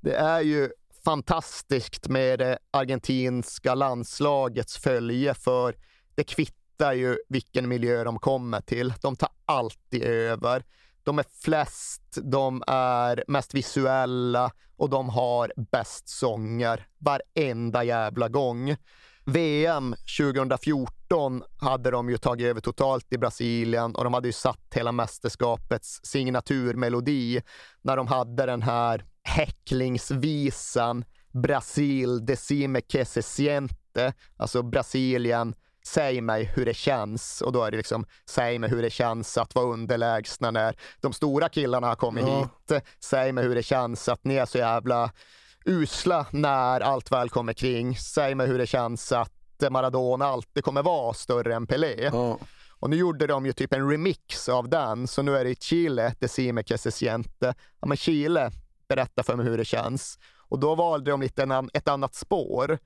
Det 0.00 0.14
är 0.14 0.40
ju 0.40 0.70
fantastiskt 1.04 2.08
med 2.08 2.38
det 2.38 2.58
argentinska 2.70 3.74
landslagets 3.74 4.78
följe 4.78 5.34
för 5.34 5.74
det 6.14 6.24
kvittar 6.24 6.92
ju 6.92 7.16
vilken 7.28 7.68
miljö 7.68 8.04
de 8.04 8.18
kommer 8.18 8.60
till. 8.60 8.94
De 9.02 9.16
tar 9.16 9.28
alltid 9.44 10.02
över. 10.02 10.64
De 11.02 11.18
är 11.18 11.24
flest, 11.44 12.18
de 12.22 12.62
är 12.66 13.24
mest 13.28 13.54
visuella 13.54 14.50
och 14.76 14.90
de 14.90 15.08
har 15.08 15.52
bäst 15.72 16.08
sånger 16.08 16.86
varenda 16.98 17.84
jävla 17.84 18.28
gång. 18.28 18.76
VM 19.24 19.94
2014 20.18 21.42
hade 21.56 21.90
de 21.90 22.10
ju 22.10 22.18
tagit 22.18 22.46
över 22.46 22.60
totalt 22.60 23.12
i 23.12 23.18
Brasilien 23.18 23.94
och 23.94 24.04
de 24.04 24.14
hade 24.14 24.28
ju 24.28 24.32
satt 24.32 24.74
hela 24.74 24.92
mästerskapets 24.92 26.00
signaturmelodi 26.02 27.42
när 27.82 27.96
de 27.96 28.06
hade 28.06 28.46
den 28.46 28.62
här 28.62 29.04
häcklingsvisan 29.22 31.04
Brasil 31.32 32.26
decime 32.26 32.80
que 32.80 33.04
se 33.04 33.22
siente, 33.22 34.12
alltså 34.36 34.62
Brasilien 34.62 35.54
Säg 35.84 36.20
mig 36.20 36.44
hur 36.44 36.64
det 36.66 36.74
känns 36.74 37.40
och 37.40 37.52
då 37.52 37.64
är 37.64 37.70
det 37.70 37.76
liksom 37.76 38.06
säg 38.30 38.58
mig 38.58 38.70
hur 38.70 38.82
det 38.82 38.90
känns 38.90 39.38
att 39.38 39.54
vara 39.54 39.66
underlägsna 39.66 40.50
när 40.50 40.76
de 41.00 41.12
stora 41.12 41.48
killarna 41.48 41.86
har 41.86 41.94
kommit 41.94 42.24
Ja. 42.26 42.48
hit. 42.68 42.82
Säg 43.00 43.32
mig 43.32 43.44
hur 43.44 43.54
det 43.54 43.62
känns 43.62 44.08
att 44.08 44.24
ni 44.24 44.34
är 44.34 44.46
så 44.46 44.58
jävla 44.58 45.10
usla 45.64 46.26
när 46.30 46.80
allt 46.80 47.12
väl 47.12 47.30
kommer 47.30 47.52
kring. 47.52 47.96
Säg 47.96 48.34
mig 48.34 48.46
hur 48.46 48.58
det 48.58 48.66
känns 48.66 49.12
att 49.12 49.32
Maradona 49.70 50.26
alltid 50.26 50.64
kommer 50.64 50.82
vara 50.82 51.14
större 51.14 51.54
än 51.54 51.66
Pelé. 51.66 52.10
Och 52.82 52.90
nu 52.90 52.96
gjorde 52.96 53.26
de 53.26 53.46
ju 53.46 53.52
typ 53.52 53.72
en 53.74 53.90
remix 53.90 54.48
av 54.48 54.68
den, 54.68 55.06
så 55.06 55.22
nu 55.22 55.36
är 55.36 55.44
det 55.44 55.50
i 55.50 55.54
Chile, 55.54 56.14
Decime 56.18 56.62
que 56.62 56.78
se 56.78 56.90
siente. 56.90 57.54
Ja 57.80 57.86
men 57.86 57.96
Chile, 57.96 58.50
berätta 58.88 59.22
för 59.22 59.36
mig 59.36 59.46
hur 59.46 59.58
det 59.58 59.64
känns. 59.64 60.18
Och 60.48 60.58
då 60.58 60.74
valde 60.74 61.10
de 61.10 61.20
lite 61.20 61.42
en, 61.42 61.70
ett 61.72 61.88
annat 61.88 62.14
spår. 62.14 62.78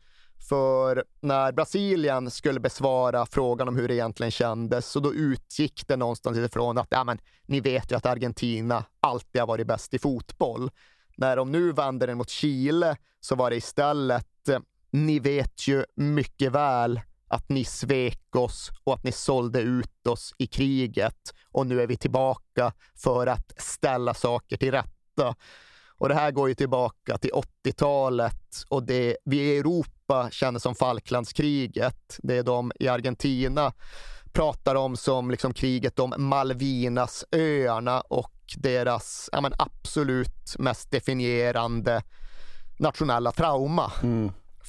För 0.48 1.04
när 1.20 1.52
Brasilien 1.52 2.30
skulle 2.30 2.60
besvara 2.60 3.26
frågan 3.26 3.68
om 3.68 3.76
hur 3.76 3.88
det 3.88 3.94
egentligen 3.94 4.30
kändes, 4.30 4.86
så 4.86 5.00
då 5.00 5.14
utgick 5.14 5.84
det 5.86 5.96
någonstans 5.96 6.38
ifrån 6.38 6.78
att 6.78 6.88
ja, 6.90 7.04
men, 7.04 7.18
ni 7.46 7.60
vet 7.60 7.92
ju 7.92 7.96
att 7.96 8.06
Argentina 8.06 8.84
alltid 9.00 9.40
har 9.40 9.46
varit 9.46 9.66
bäst 9.66 9.94
i 9.94 9.98
fotboll. 9.98 10.70
När 11.16 11.36
de 11.36 11.52
nu 11.52 11.72
vände 11.72 12.06
den 12.06 12.18
mot 12.18 12.30
Chile 12.30 12.97
så 13.20 13.34
var 13.34 13.51
det 13.51 13.56
istället, 13.56 14.48
eh, 14.48 14.59
ni 14.90 15.18
vet 15.18 15.68
ju 15.68 15.84
mycket 15.94 16.52
väl 16.52 17.01
att 17.28 17.48
ni 17.48 17.64
svek 17.64 18.36
oss 18.36 18.70
och 18.84 18.94
att 18.94 19.05
ni 19.05 19.12
sålde 19.12 19.60
ut 19.60 20.06
oss 20.06 20.34
i 20.38 20.47
kriget 20.47 21.34
och 21.52 21.66
nu 21.66 21.80
är 21.80 21.86
vi 21.86 21.97
tillbaka 21.97 22.72
för 22.94 23.26
att 23.26 23.52
ställa 23.56 24.14
saker 24.14 24.56
till 24.56 24.70
rätta. 24.70 25.34
Och 25.98 26.09
det 26.09 26.14
här 26.14 26.30
går 26.30 26.48
ju 26.48 26.55
tillbaka 26.55 27.18
till 27.18 27.30
80-talet 27.30 28.64
och 28.68 28.82
det 28.82 29.16
vi 29.24 29.38
i 29.38 29.59
Europa 29.59 30.28
känner 30.30 30.59
som 30.59 30.74
Falklandskriget. 30.74 32.18
Det 32.22 32.36
är 32.36 32.43
de 32.43 32.72
i 32.80 32.88
Argentina 32.88 33.72
pratar 34.36 34.74
om 34.74 34.97
som 34.97 35.30
liksom 35.30 35.55
kriget 35.55 35.98
om 35.98 36.14
Malvinasöarna 36.16 38.01
och 38.01 38.35
deras 38.59 39.31
ja, 39.32 39.40
men 39.40 39.52
absolut 39.59 40.55
mest 40.59 40.90
definierande 40.90 42.02
nationella 42.78 43.32
trauma. 43.32 43.93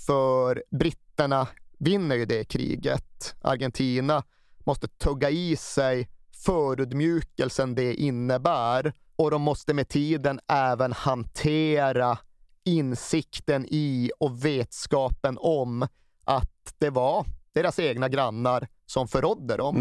För 0.07 0.63
britterna 0.71 1.47
vinner 1.79 2.15
ju 2.15 2.25
det 2.25 2.43
kriget. 2.45 3.35
Argentina 3.41 4.23
måste 4.65 4.87
tugga 4.87 5.29
i 5.29 5.55
sig 5.55 6.09
förödmjukelsen 6.45 7.75
det 7.75 7.93
innebär 7.93 8.93
och 9.15 9.31
de 9.31 9.41
måste 9.41 9.73
med 9.73 9.89
tiden 9.89 10.39
även 10.47 10.93
hantera 10.93 12.17
insikten 12.63 13.65
i 13.69 14.11
och 14.19 14.45
vetskapen 14.45 15.37
om 15.41 15.87
att 16.23 16.73
det 16.77 16.89
var 16.89 17.25
deras 17.53 17.79
egna 17.79 18.09
grannar 18.09 18.67
som 18.85 19.07
förrådde 19.07 19.57
dem. 19.57 19.75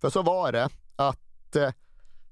För 0.00 0.10
så 0.10 0.22
var 0.22 0.52
det 0.52 0.68
att 0.96 1.56
eh, 1.56 1.70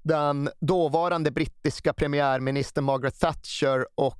den 0.03 0.51
dåvarande 0.61 1.31
brittiska 1.31 1.93
premiärministern 1.93 2.85
Margaret 2.85 3.21
Thatcher 3.21 3.87
och 3.95 4.19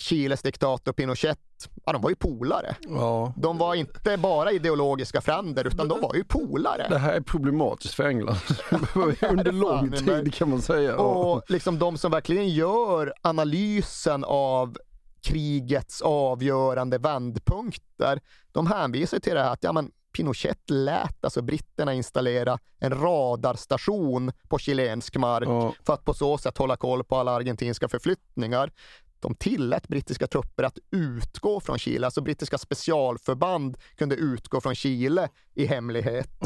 Chiles 0.00 0.42
diktator 0.42 0.92
Pinochet, 0.92 1.38
ja, 1.84 1.92
de 1.92 2.02
var 2.02 2.10
ju 2.10 2.16
polare. 2.16 2.76
Ja. 2.88 3.32
De 3.36 3.58
var 3.58 3.74
inte 3.74 4.16
bara 4.16 4.52
ideologiska 4.52 5.20
fränder, 5.20 5.66
utan 5.66 5.88
de 5.88 6.00
var 6.00 6.14
ju 6.14 6.24
polare. 6.24 6.86
Det 6.88 6.98
här 6.98 7.12
är 7.12 7.20
problematiskt 7.20 7.94
för 7.94 8.08
England. 8.08 8.36
Under 9.30 9.52
lång 9.52 9.92
tid 9.92 10.34
kan 10.34 10.50
man 10.50 10.62
säga. 10.62 10.96
Och 10.96 11.42
liksom 11.48 11.78
de 11.78 11.98
som 11.98 12.10
verkligen 12.10 12.48
gör 12.48 13.12
analysen 13.22 14.24
av 14.24 14.76
krigets 15.22 16.02
avgörande 16.02 16.98
vändpunkter, 16.98 18.20
de 18.52 18.66
hänvisar 18.66 19.18
till 19.18 19.34
det 19.34 19.42
här 19.42 19.52
att 19.52 19.64
ja, 19.64 19.72
men 19.72 19.90
Pinochet 20.14 20.70
lät 20.70 21.24
alltså 21.24 21.42
britterna 21.42 21.94
installera 21.94 22.58
en 22.78 22.90
radarstation 22.90 24.32
på 24.48 24.58
chilensk 24.58 25.16
mark 25.16 25.74
för 25.86 25.92
att 25.92 26.04
på 26.04 26.14
så 26.14 26.38
sätt 26.38 26.58
hålla 26.58 26.76
koll 26.76 27.04
på 27.04 27.16
alla 27.16 27.30
argentinska 27.32 27.88
förflyttningar. 27.88 28.72
De 29.20 29.34
tillät 29.34 29.88
brittiska 29.88 30.26
trupper 30.26 30.62
att 30.64 30.78
utgå 30.90 31.60
från 31.60 31.78
Chile, 31.78 32.06
alltså 32.06 32.20
brittiska 32.20 32.58
specialförband 32.58 33.76
kunde 33.96 34.14
utgå 34.14 34.60
från 34.60 34.74
Chile 34.74 35.28
i 35.54 35.66
hemlighet. 35.66 36.42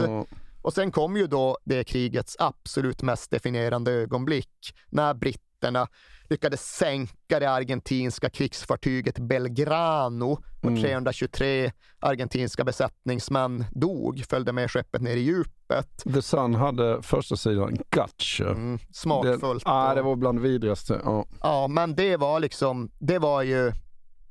Och 0.62 0.73
sen 0.73 0.93
kom 0.93 1.16
ju 1.16 1.27
då 1.27 1.59
det 1.65 1.85
krigets 1.85 2.36
absolut 2.39 3.03
mest 3.03 3.31
definierande 3.31 3.93
ögonblick 3.93 4.74
när 4.90 5.15
britterna 5.15 5.48
britterna 5.59 5.89
lyckades 6.30 6.76
sänka 6.76 7.40
det 7.40 7.51
argentinska 7.51 8.30
krigsfartyget 8.30 9.18
Belgrano 9.18 10.32
och 10.60 10.68
Mm. 10.68 10.82
323 10.82 11.72
argentinska 12.01 12.64
besättningsmän 12.64 13.64
dog, 13.74 14.24
följde 14.30 14.52
med 14.52 14.70
skeppet 14.70 15.02
ner 15.02 15.16
i 15.16 15.20
djupet. 15.20 16.02
The 16.14 16.22
Sun 16.22 16.55
hade 16.55 17.02
första 17.02 17.36
sidan 17.36 17.76
Gotcha. 17.90 18.44
Mm, 18.51 18.78
smakfullt. 18.93 19.64
Det, 19.64 19.70
ah, 19.70 19.94
det 19.94 20.02
var 20.02 20.16
bland 20.16 20.39
det 20.39 20.43
vidrigaste. 20.43 21.01
Ja. 21.05 21.24
Ja, 21.43 21.68
men 21.68 21.94
det 21.94 22.16
var 22.16 22.40
liksom, 22.40 22.90
det 22.98 23.18
var 23.18 23.43
ju 23.43 23.72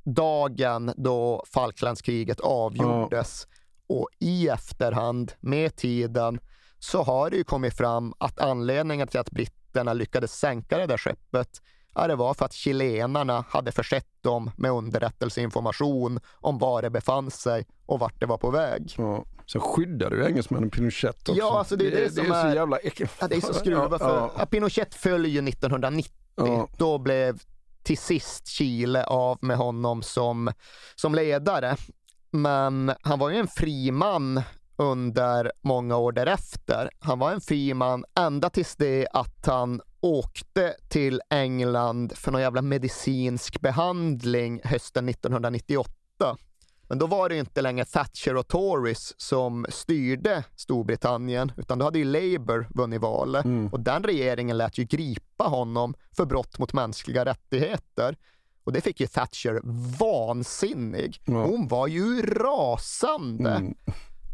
dagen 0.04 0.92
då 0.96 1.44
Falklandskriget 1.54 2.40
avgjordes. 2.40 3.46
Och 3.88 4.08
i 4.20 4.48
efterhand, 4.48 5.32
med 5.40 5.76
tiden, 5.76 6.38
så 6.78 7.02
har 7.02 7.30
det 7.30 7.36
ju 7.36 7.44
kommit 7.44 7.74
fram 7.76 8.14
att 8.18 8.38
anledningen 8.40 9.08
till 9.08 9.20
att 9.20 9.30
britterna 9.68 9.92
lyckades 9.92 10.38
sänka 10.38 10.78
det 10.78 10.86
där 10.86 10.98
skeppet, 10.98 11.62
ja, 11.94 12.06
det 12.06 12.16
var 12.16 12.34
för 12.34 12.44
att 12.44 12.52
chilenarna 12.52 13.44
hade 13.48 13.72
försett 13.72 14.22
dem 14.22 14.50
med 14.56 14.70
underrättelseinformation 14.70 16.20
om 16.40 16.58
var 16.58 16.82
det 16.82 16.90
befann 16.90 17.30
sig 17.30 17.66
och 17.86 17.98
vart 17.98 18.20
det 18.20 18.26
var 18.26 18.38
på 18.38 18.50
väg. 18.50 18.94
Ja. 18.98 19.24
Sen 19.46 19.60
skyddade 19.60 20.16
ju 20.16 20.26
engelsmännen 20.26 20.70
Pinochet 20.70 21.28
också. 21.28 21.34
Ja, 21.34 21.58
alltså 21.58 21.76
det 21.76 21.86
är 21.86 21.90
det, 21.90 22.10
som 22.10 22.24
det 22.24 22.30
är 22.30 22.46
är... 22.46 22.50
så 22.50 22.56
jävla 22.56 22.76
äckligt. 22.76 23.12
Ja, 23.20 23.28
det 23.28 23.36
är 23.36 23.40
så 23.40 23.54
skruvat. 23.54 24.02
För, 24.02 24.08
Ja, 24.08 24.32
ja. 24.38 24.46
Pinochet 24.46 24.94
föll 24.94 25.26
ju 25.26 25.48
1990. 25.48 26.12
Ja. 26.36 26.68
Då 26.78 26.98
blev 26.98 27.38
till 27.82 27.98
sist 27.98 28.46
Chile 28.46 29.04
av 29.04 29.38
med 29.40 29.56
honom 29.56 30.02
som, 30.02 30.52
som 30.94 31.14
ledare. 31.14 31.76
Men 32.30 32.92
han 33.02 33.18
var 33.18 33.30
ju 33.30 33.36
en 33.36 33.48
fri 33.48 33.90
man 33.90 34.42
under 34.78 35.52
många 35.62 35.96
år 35.96 36.12
därefter. 36.12 36.90
Han 36.98 37.18
var 37.18 37.32
en 37.32 37.40
fri 37.40 37.74
man 37.74 38.04
ända 38.18 38.50
tills 38.50 38.76
det 38.76 39.08
att 39.12 39.46
han 39.46 39.80
åkte 40.00 40.74
till 40.88 41.20
England 41.30 42.12
för 42.16 42.32
någon 42.32 42.40
jävla 42.40 42.62
medicinsk 42.62 43.60
behandling 43.60 44.60
hösten 44.64 45.08
1998. 45.08 45.92
Men 46.90 46.98
då 46.98 47.06
var 47.06 47.28
det 47.28 47.36
inte 47.36 47.62
längre 47.62 47.84
Thatcher 47.84 48.36
och 48.36 48.48
Tories 48.48 49.20
som 49.20 49.66
styrde 49.68 50.44
Storbritannien, 50.56 51.52
utan 51.56 51.78
då 51.78 51.84
hade 51.84 51.98
ju 51.98 52.04
Labour 52.04 52.68
vunnit 52.74 53.00
valet. 53.00 53.44
Och 53.72 53.80
den 53.80 54.02
regeringen 54.02 54.56
lät 54.58 54.78
ju 54.78 54.84
gripa 54.84 55.44
honom 55.44 55.94
för 56.16 56.24
brott 56.24 56.58
mot 56.58 56.72
mänskliga 56.72 57.24
rättigheter. 57.24 58.16
Och 58.64 58.72
det 58.72 58.80
fick 58.80 59.00
ju 59.00 59.06
Thatcher 59.06 59.60
vansinnig. 59.98 61.20
Hon 61.26 61.68
var 61.68 61.86
ju 61.86 62.22
rasande. 62.22 63.50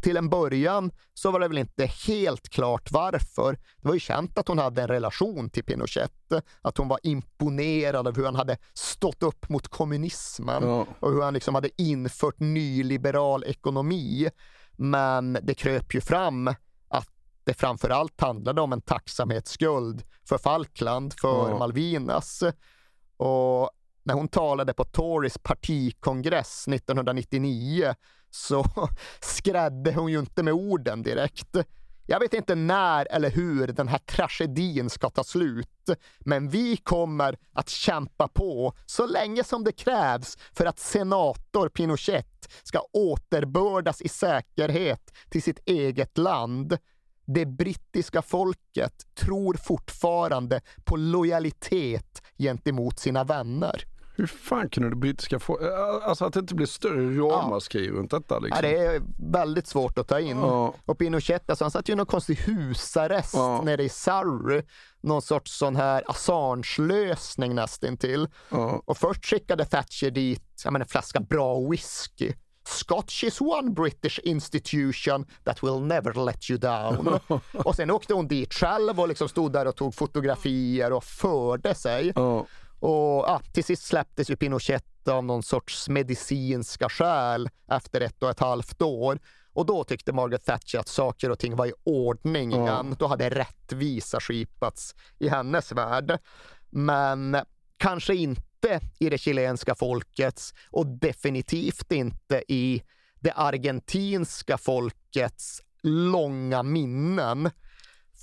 Till 0.05 0.17
en 0.17 0.29
början 0.29 0.91
så 1.13 1.31
var 1.31 1.39
det 1.39 1.47
väl 1.47 1.57
inte 1.57 1.85
helt 1.85 2.49
klart 2.49 2.91
varför. 2.91 3.53
Det 3.53 3.87
var 3.87 3.93
ju 3.93 3.99
känt 3.99 4.37
att 4.37 4.47
hon 4.47 4.57
hade 4.57 4.81
en 4.81 4.87
relation 4.87 5.49
till 5.49 5.63
Pinochet, 5.63 6.31
att 6.61 6.77
hon 6.77 6.87
var 6.87 6.99
imponerad 7.03 8.07
av 8.07 8.15
hur 8.15 8.25
han 8.25 8.35
hade 8.35 8.57
stått 8.73 9.23
upp 9.23 9.49
mot 9.49 9.67
kommunismen 9.67 10.63
Ja. 10.63 10.85
och 10.99 11.11
hur 11.11 11.21
han 11.21 11.33
liksom 11.33 11.55
hade 11.55 11.81
infört 11.81 12.39
nyliberal 12.39 13.43
ekonomi. 13.43 14.29
Men 14.71 15.37
det 15.43 15.53
kröp 15.53 15.95
ju 15.95 16.01
fram 16.01 16.47
att 16.87 17.09
det 17.43 17.53
framför 17.53 17.89
allt 17.89 18.21
handlade 18.21 18.61
om 18.61 18.73
en 18.73 18.81
tacksamhetsskuld 18.81 20.03
för 20.27 20.37
Falkland, 20.37 21.13
för 21.21 21.49
Ja. 21.49 21.57
Malvinas. 21.57 22.43
Och 23.17 23.69
när 24.03 24.13
hon 24.13 24.27
talade 24.27 24.73
på 24.73 24.83
Tories 24.83 25.37
partikongress 25.37 26.67
1999 26.67 27.95
så 28.35 28.65
skrädde 29.19 29.93
hon 29.93 30.11
ju 30.11 30.19
inte 30.19 30.43
med 30.43 30.53
orden 30.53 31.03
direkt. 31.03 31.57
Jag 32.07 32.19
vet 32.19 32.33
inte 32.33 32.55
när 32.55 33.07
eller 33.11 33.29
hur 33.29 33.67
den 33.67 33.87
här 33.87 33.97
tragedin 33.97 34.89
ska 34.89 35.09
ta 35.09 35.23
slut, 35.23 35.89
men 36.19 36.49
vi 36.49 36.77
kommer 36.77 37.37
att 37.53 37.69
kämpa 37.69 38.27
på 38.27 38.73
så 38.85 39.05
länge 39.05 39.43
som 39.43 39.63
det 39.63 39.71
krävs 39.71 40.37
för 40.53 40.65
att 40.65 40.79
senator 40.79 41.69
Pinochet 41.69 42.53
ska 42.63 42.79
återbördas 42.93 44.01
i 44.01 44.09
säkerhet 44.09 45.13
till 45.29 45.43
sitt 45.43 45.59
eget 45.65 46.17
land. 46.17 46.77
Det 47.25 47.45
brittiska 47.45 48.21
folket 48.21 48.93
tror 49.15 49.53
fortfarande 49.53 50.61
på 50.83 50.95
lojalitet 50.95 52.21
gentemot 52.37 52.99
sina 52.99 53.23
vänner. 53.23 53.94
Hur 54.17 54.27
fan 54.27 54.69
kunde 54.69 54.89
det 54.89 54.95
brittiska 54.95 55.39
få... 55.39 55.59
Alltså 56.03 56.25
att 56.25 56.33
det 56.33 56.39
inte 56.39 56.55
blir 56.55 56.67
större 56.67 57.17
ramaskri 57.27 57.89
runt 57.89 58.11
detta 58.11 58.39
liksom. 58.39 58.65
Ja, 58.65 58.69
det 58.71 58.77
är 58.85 59.01
väldigt 59.31 59.67
svårt 59.67 59.97
att 59.97 60.07
ta 60.07 60.19
in. 60.19 60.37
Ja. 60.37 60.73
Och 60.85 60.97
Pinochet, 60.97 61.49
alltså, 61.49 61.63
han 61.65 61.71
satt 61.71 61.89
ju 61.89 61.93
i 61.93 61.95
någon 61.95 62.05
konstig 62.05 62.35
husarrest 62.35 63.33
Ja. 63.33 63.61
nere 63.61 63.83
i 63.83 63.89
Surrey. 63.89 64.61
Någon 65.01 65.21
sorts 65.21 65.57
sån 65.57 65.75
här 65.75 66.03
Assange-lösning 66.07 67.55
nästintill. 67.55 68.27
Ja. 68.49 68.81
Och 68.85 68.97
först 68.97 69.25
skickade 69.25 69.65
Thatcher 69.65 70.09
dit 70.11 70.61
ja, 70.63 70.71
men 70.71 70.81
en 70.81 70.87
flaska 70.87 71.19
bra 71.19 71.59
whisky. 71.69 72.33
Scotch 72.67 73.23
is 73.23 73.41
one 73.41 73.71
British 73.71 74.19
institution 74.23 75.25
that 75.43 75.63
will 75.63 75.79
never 75.81 76.25
let 76.25 76.49
you 76.49 76.59
down. 76.59 77.19
och 77.53 77.75
sen 77.75 77.91
åkte 77.91 78.13
hon 78.13 78.27
dit 78.27 78.53
själv 78.53 78.99
och 78.99 79.07
liksom 79.07 79.29
stod 79.29 79.51
där 79.51 79.65
och 79.67 79.75
tog 79.75 79.95
fotografier 79.95 80.93
och 80.93 81.03
förde 81.03 81.75
sig. 81.75 82.13
Ja. 82.15 82.45
Och 82.85 83.25
ja, 83.27 83.41
till 83.51 83.63
sist 83.63 83.83
släpptes 83.83 84.29
ju 84.29 84.35
Pinochet 84.35 85.07
av 85.07 85.25
någon 85.25 85.43
sorts 85.43 85.89
medicinska 85.89 86.89
skäl 86.89 87.49
efter 87.71 88.01
ett 88.01 88.23
och 88.23 88.29
ett 88.29 88.39
halvt 88.39 88.81
år. 88.81 89.19
Och 89.53 89.65
då 89.65 89.83
tyckte 89.83 90.13
Margaret 90.13 90.45
Thatcher 90.45 90.77
att 90.77 90.87
saker 90.87 91.29
och 91.29 91.39
ting 91.39 91.55
var 91.55 91.65
i 91.65 91.73
ordning 91.83 92.51
Ja. 92.51 92.63
igen. 92.63 92.95
Då 92.99 93.07
hade 93.07 93.29
rättvisa 93.29 94.19
skipats 94.19 94.95
i 95.19 95.29
hennes 95.29 95.71
värld. 95.71 96.17
Men 96.69 97.37
kanske 97.77 98.15
inte 98.15 98.79
i 98.99 99.09
det 99.09 99.17
chilenska 99.17 99.75
folkets 99.75 100.53
och 100.69 100.87
definitivt 100.87 101.91
inte 101.91 102.43
i 102.47 102.83
det 103.19 103.31
argentinska 103.31 104.57
folkets 104.57 105.61
långa 105.83 106.63
minnen. 106.63 107.49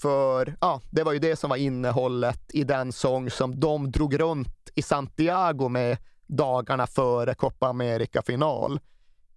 För 0.03 0.57
ja, 0.61 0.81
det 0.91 1.03
var 1.03 1.13
ju 1.13 1.19
det 1.19 1.37
som 1.37 1.51
var 1.51 1.57
innehållet 1.57 2.41
i 2.53 2.65
den 2.65 2.93
sång 2.93 3.31
som 3.31 3.61
de 3.61 3.91
drog 3.91 4.21
runt 4.21 4.71
i 4.75 4.83
Santiago 4.83 5.69
med 5.69 5.99
dagarna 6.27 6.87
före 6.87 7.35
Copa 7.35 7.69
America-final. 7.69 8.81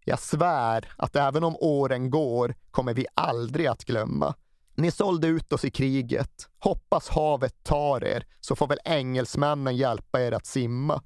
Jag 0.05 0.19
svär 0.19 0.89
att 0.97 1.15
även 1.15 1.43
om 1.43 1.55
åren 1.59 2.09
går 2.09 2.55
kommer 2.71 2.93
vi 2.93 3.05
aldrig 3.13 3.67
att 3.67 3.85
glömma. 3.85 4.33
Ni 4.75 4.91
sålde 4.91 5.27
ut 5.27 5.53
oss 5.53 5.65
i 5.65 5.71
kriget. 5.71 6.49
Hoppas 6.59 7.09
havet 7.09 7.63
tar 7.63 8.03
er, 8.03 8.25
så 8.39 8.55
får 8.55 8.67
väl 8.67 8.79
engelsmännen 8.85 9.77
hjälpa 9.77 10.21
er 10.21 10.31
att 10.31 10.45
simma. 10.45 11.01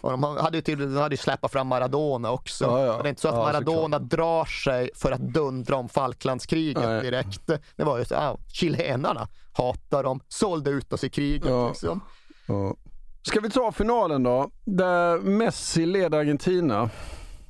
Och 0.00 0.10
de 0.10 0.22
hade 0.22 0.56
ju, 0.56 0.62
till, 0.62 0.94
de 0.94 0.96
hade 0.96 1.12
ju 1.12 1.16
släppt 1.16 1.52
fram 1.52 1.66
Maradona 1.66 2.30
också. 2.30 2.64
Ja, 2.64 2.84
ja. 2.84 3.02
Det 3.02 3.08
är 3.08 3.08
inte 3.08 3.20
så 3.20 3.28
att 3.28 3.34
Ja, 3.34 3.42
Maradona 3.42 3.98
drar 3.98 4.44
sig 4.44 4.90
för 4.94 5.12
att 5.12 5.20
dundra 5.20 5.76
om 5.76 5.88
Falklandskriget 5.88 7.02
direkt. 7.02 7.46
Det 7.76 7.84
var 7.84 7.98
ju 7.98 8.04
så, 8.04 8.14
ja, 8.14 8.38
chilenarna 8.52 9.28
hatar 9.52 10.02
dem, 10.02 10.20
sålde 10.28 10.70
ut 10.70 10.92
oss 10.92 11.04
i 11.04 11.10
kriget. 11.10 11.68
Liksom. 11.68 12.00
Ska 13.22 13.40
vi 13.40 13.50
ta 13.50 13.72
finalen 13.72 14.22
då? 14.22 14.50
Där 14.64 15.18
Messi 15.18 15.86
leder 15.86 16.18
Argentina. 16.18 16.90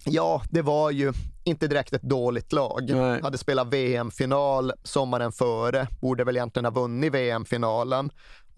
Ja, 0.04 0.42
det 0.50 0.62
var 0.62 0.90
ju 0.90 1.12
inte 1.44 1.66
direkt 1.66 1.92
ett 1.92 2.02
dåligt 2.02 2.52
lag. 2.52 2.90
Nej. 2.90 3.22
Hade 3.22 3.38
spelat 3.38 3.66
VM-final 3.66 4.72
sommaren 4.82 5.32
före, 5.32 5.88
borde 6.00 6.24
väl 6.24 6.36
egentligen 6.36 6.64
ha 6.64 6.72
vunnit 6.72 7.14
VM-finalen. 7.14 8.10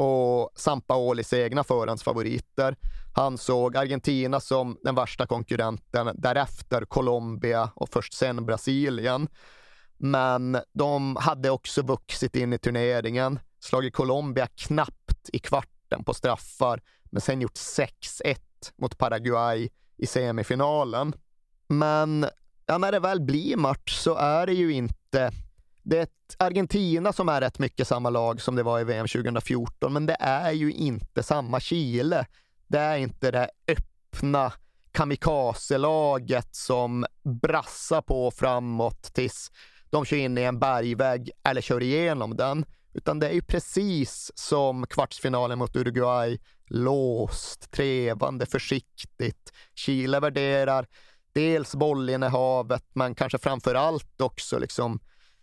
Och 0.03 0.51
Sampaolis 0.55 1.33
egna 1.33 1.65
förhandsfavoriter. 1.65 2.77
Han 3.15 3.39
såg 3.39 3.77
Argentina 3.77 4.41
som 4.41 4.79
den 4.83 4.95
värsta 4.95 5.27
konkurrenten, 5.27 6.11
därefter 6.15 6.85
Colombia 6.85 7.71
och 7.75 7.89
först 7.89 8.15
sen 8.15 8.47
Brasilien. 8.47 9.29
Men 9.97 10.59
de 10.73 11.17
hade 11.17 11.51
också 11.51 11.83
vuxit 11.83 12.37
in 12.37 12.53
i 12.53 12.59
turneringen, 12.59 13.39
slagit 13.59 13.95
Colombia 13.95 14.47
knappt 14.47 15.31
i 15.33 15.39
kvarten 15.39 16.05
på 16.05 16.15
straffar, 16.15 16.83
men 17.05 17.21
sen 17.21 17.41
gjort 17.41 17.59
6-1 17.59 18.37
mot 18.79 18.99
Paraguay 18.99 19.69
i 19.97 20.07
semifinalen. 20.07 21.13
Men 21.69 22.27
ja, 22.67 22.79
när 22.79 22.93
det 22.93 23.01
väl 23.01 23.21
blir 23.21 23.57
match 23.57 23.97
så 23.97 24.15
är 24.15 24.47
det 24.47 24.55
ju 24.55 24.73
inte 24.73 25.33
det 25.91 25.99
är 25.99 26.03
ett 26.03 26.37
Argentina 26.39 27.13
som 27.13 27.29
är 27.29 27.41
rätt 27.41 27.59
mycket 27.59 27.89
samma 27.89 28.11
lag 28.11 28.41
som 28.41 28.55
det 28.57 28.63
var 28.63 28.81
i 28.81 28.85
VM 28.85 29.07
2014, 29.07 29.93
men 29.93 30.07
det 30.07 30.17
är 30.21 30.53
ju 30.53 30.73
inte 30.73 31.23
samma 31.23 31.61
Chile. 31.61 32.27
Det 32.67 32.79
är 32.79 32.97
inte 32.97 33.31
det 33.31 33.51
öppna 33.69 34.53
kamikazelaget 34.93 36.55
som 36.55 37.07
brassar 37.43 38.03
på 38.03 38.31
framåt 38.31 39.03
tills 39.03 39.51
de 39.91 40.05
kör 40.05 40.17
in 40.17 40.39
i 40.39 40.43
en 40.43 40.59
bergvägg 40.59 41.31
eller 41.45 41.61
kör 41.61 41.83
igenom 41.83 42.37
den. 42.37 42.65
Utan 42.93 43.19
det 43.19 43.29
är 43.29 43.33
ju 43.33 43.43
precis 43.43 44.33
som 44.35 44.87
kvartsfinalen 44.87 45.59
mot 45.59 45.77
Uruguay. 45.77 46.41
Låst, 46.67 47.71
trevande, 47.71 48.47
försiktigt. 48.47 49.53
Chile 49.75 50.21
värderar 50.21 50.87
dels 51.33 51.75
bollinnehavet, 51.75 52.85
men 52.93 53.15
kanske 53.15 53.39
framför 53.39 53.75
allt 53.75 54.21
också 54.21 54.59
liksom 54.59 55.01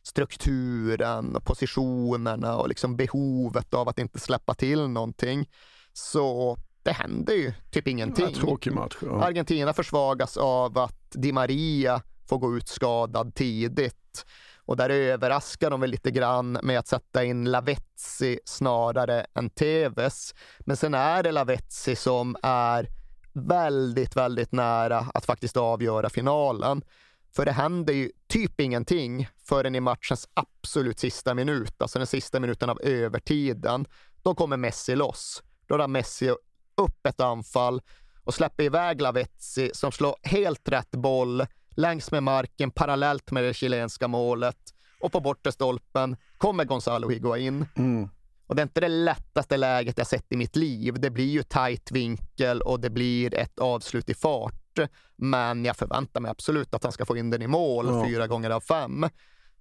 strukturen 0.08 1.36
och 1.36 1.44
positionerna 1.44 2.58
och 2.58 2.70
liksom 2.70 2.96
behovet 2.96 3.74
av 3.74 3.90
att 3.90 4.00
inte 4.00 4.20
släppa 4.20 4.54
till 4.54 4.88
någonting. 4.88 5.50
Så 5.94 6.58
det 6.84 6.92
händer 6.92 7.34
ju 7.34 7.54
typ 7.72 7.88
ingenting. 7.88 8.34
Tråkig 8.34 8.74
match. 8.74 8.98
Ja. 9.02 9.24
Argentina 9.24 9.74
försvagas 9.74 10.38
av 10.38 10.78
att 10.78 11.12
Di 11.12 11.32
Maria 11.32 12.02
får 12.30 12.38
gå 12.38 12.58
ut 12.58 12.68
skadad 12.68 13.36
tidigt. 13.36 14.26
Och 14.66 14.78
där 14.78 14.90
överraskar 14.90 15.70
de 15.70 15.82
väl 15.82 15.90
lite 15.90 16.12
grann 16.12 16.60
med 16.64 16.80
att 16.80 16.88
sätta 16.88 17.24
in 17.24 17.52
Lavezzi 17.52 18.40
snarare 18.46 19.26
än 19.36 19.50
Tevez. 19.50 20.36
Men 20.60 20.78
sen 20.78 20.94
är 20.94 21.24
det 21.24 21.32
Lavezzi 21.32 21.96
som 21.96 22.36
är 22.44 22.88
väldigt, 23.34 24.16
väldigt 24.16 24.52
nära 24.52 25.06
att 25.14 25.26
faktiskt 25.26 25.58
avgöra 25.58 26.10
finalen. 26.10 26.82
För 27.36 27.46
det 27.46 27.52
händer 27.52 27.94
ju 27.94 28.12
typ 28.28 28.62
ingenting 28.62 29.30
förrän 29.46 29.76
i 29.76 29.80
matchens 29.80 30.30
absolut 30.34 31.00
sista 31.00 31.34
minut, 31.34 31.82
alltså 31.82 32.00
den 32.00 32.08
sista 32.08 32.40
minuten 32.40 32.70
av 32.70 32.82
övertiden. 32.82 33.86
Då 34.24 34.36
kommer 34.36 34.58
Messi 34.58 34.96
loss. 34.96 35.44
Då 35.68 35.78
drar 35.78 35.88
Messi 35.88 36.30
upp 36.76 37.06
ett 37.08 37.22
anfall 37.22 37.82
och 38.24 38.34
släpper 38.34 38.64
iväg 38.64 39.02
Lavezzi 39.02 39.72
som 39.74 39.92
slår 39.92 40.16
helt 40.24 40.70
rätt 40.70 40.92
boll 40.92 41.46
längs 41.70 42.12
med 42.12 42.24
marken 42.24 42.72
parallellt 42.72 43.32
med 43.32 43.44
det 43.44 43.54
chilenska 43.54 44.08
målet. 44.08 44.74
Och 45.00 45.12
på 45.12 45.20
bortre 45.20 45.52
stolpen 45.52 46.18
kommer 46.38 46.66
Gonzalo 46.66 47.10
Higuain. 47.10 47.66
Mm. 47.76 48.10
Och 48.48 48.56
det 48.56 48.62
är 48.62 48.64
inte 48.64 48.82
det 48.82 48.88
lättaste 48.88 49.58
läget 49.58 49.98
jag 49.98 50.08
sett 50.08 50.32
i 50.32 50.38
mitt 50.38 50.56
liv. 50.56 51.00
Det 51.00 51.10
blir 51.10 51.30
ju 51.30 51.44
tight 51.44 51.92
vinkel 51.92 52.62
och 52.62 52.80
det 52.80 52.90
blir 52.90 53.36
ett 53.36 53.60
avslut 53.60 54.10
i 54.10 54.14
fart. 54.14 54.67
Men 55.16 55.66
jag 55.66 55.76
förväntar 55.76 56.22
mig 56.22 56.32
absolut 56.32 56.74
att 56.74 56.84
han 56.84 56.92
ska 56.92 57.06
få 57.06 57.18
in 57.18 57.30
den 57.30 57.42
i 57.42 57.48
mål 57.48 57.86
Ja. 57.88 58.06
fyra 58.06 58.28
gånger 58.28 58.50
av 58.50 58.60
fem. 58.62 59.06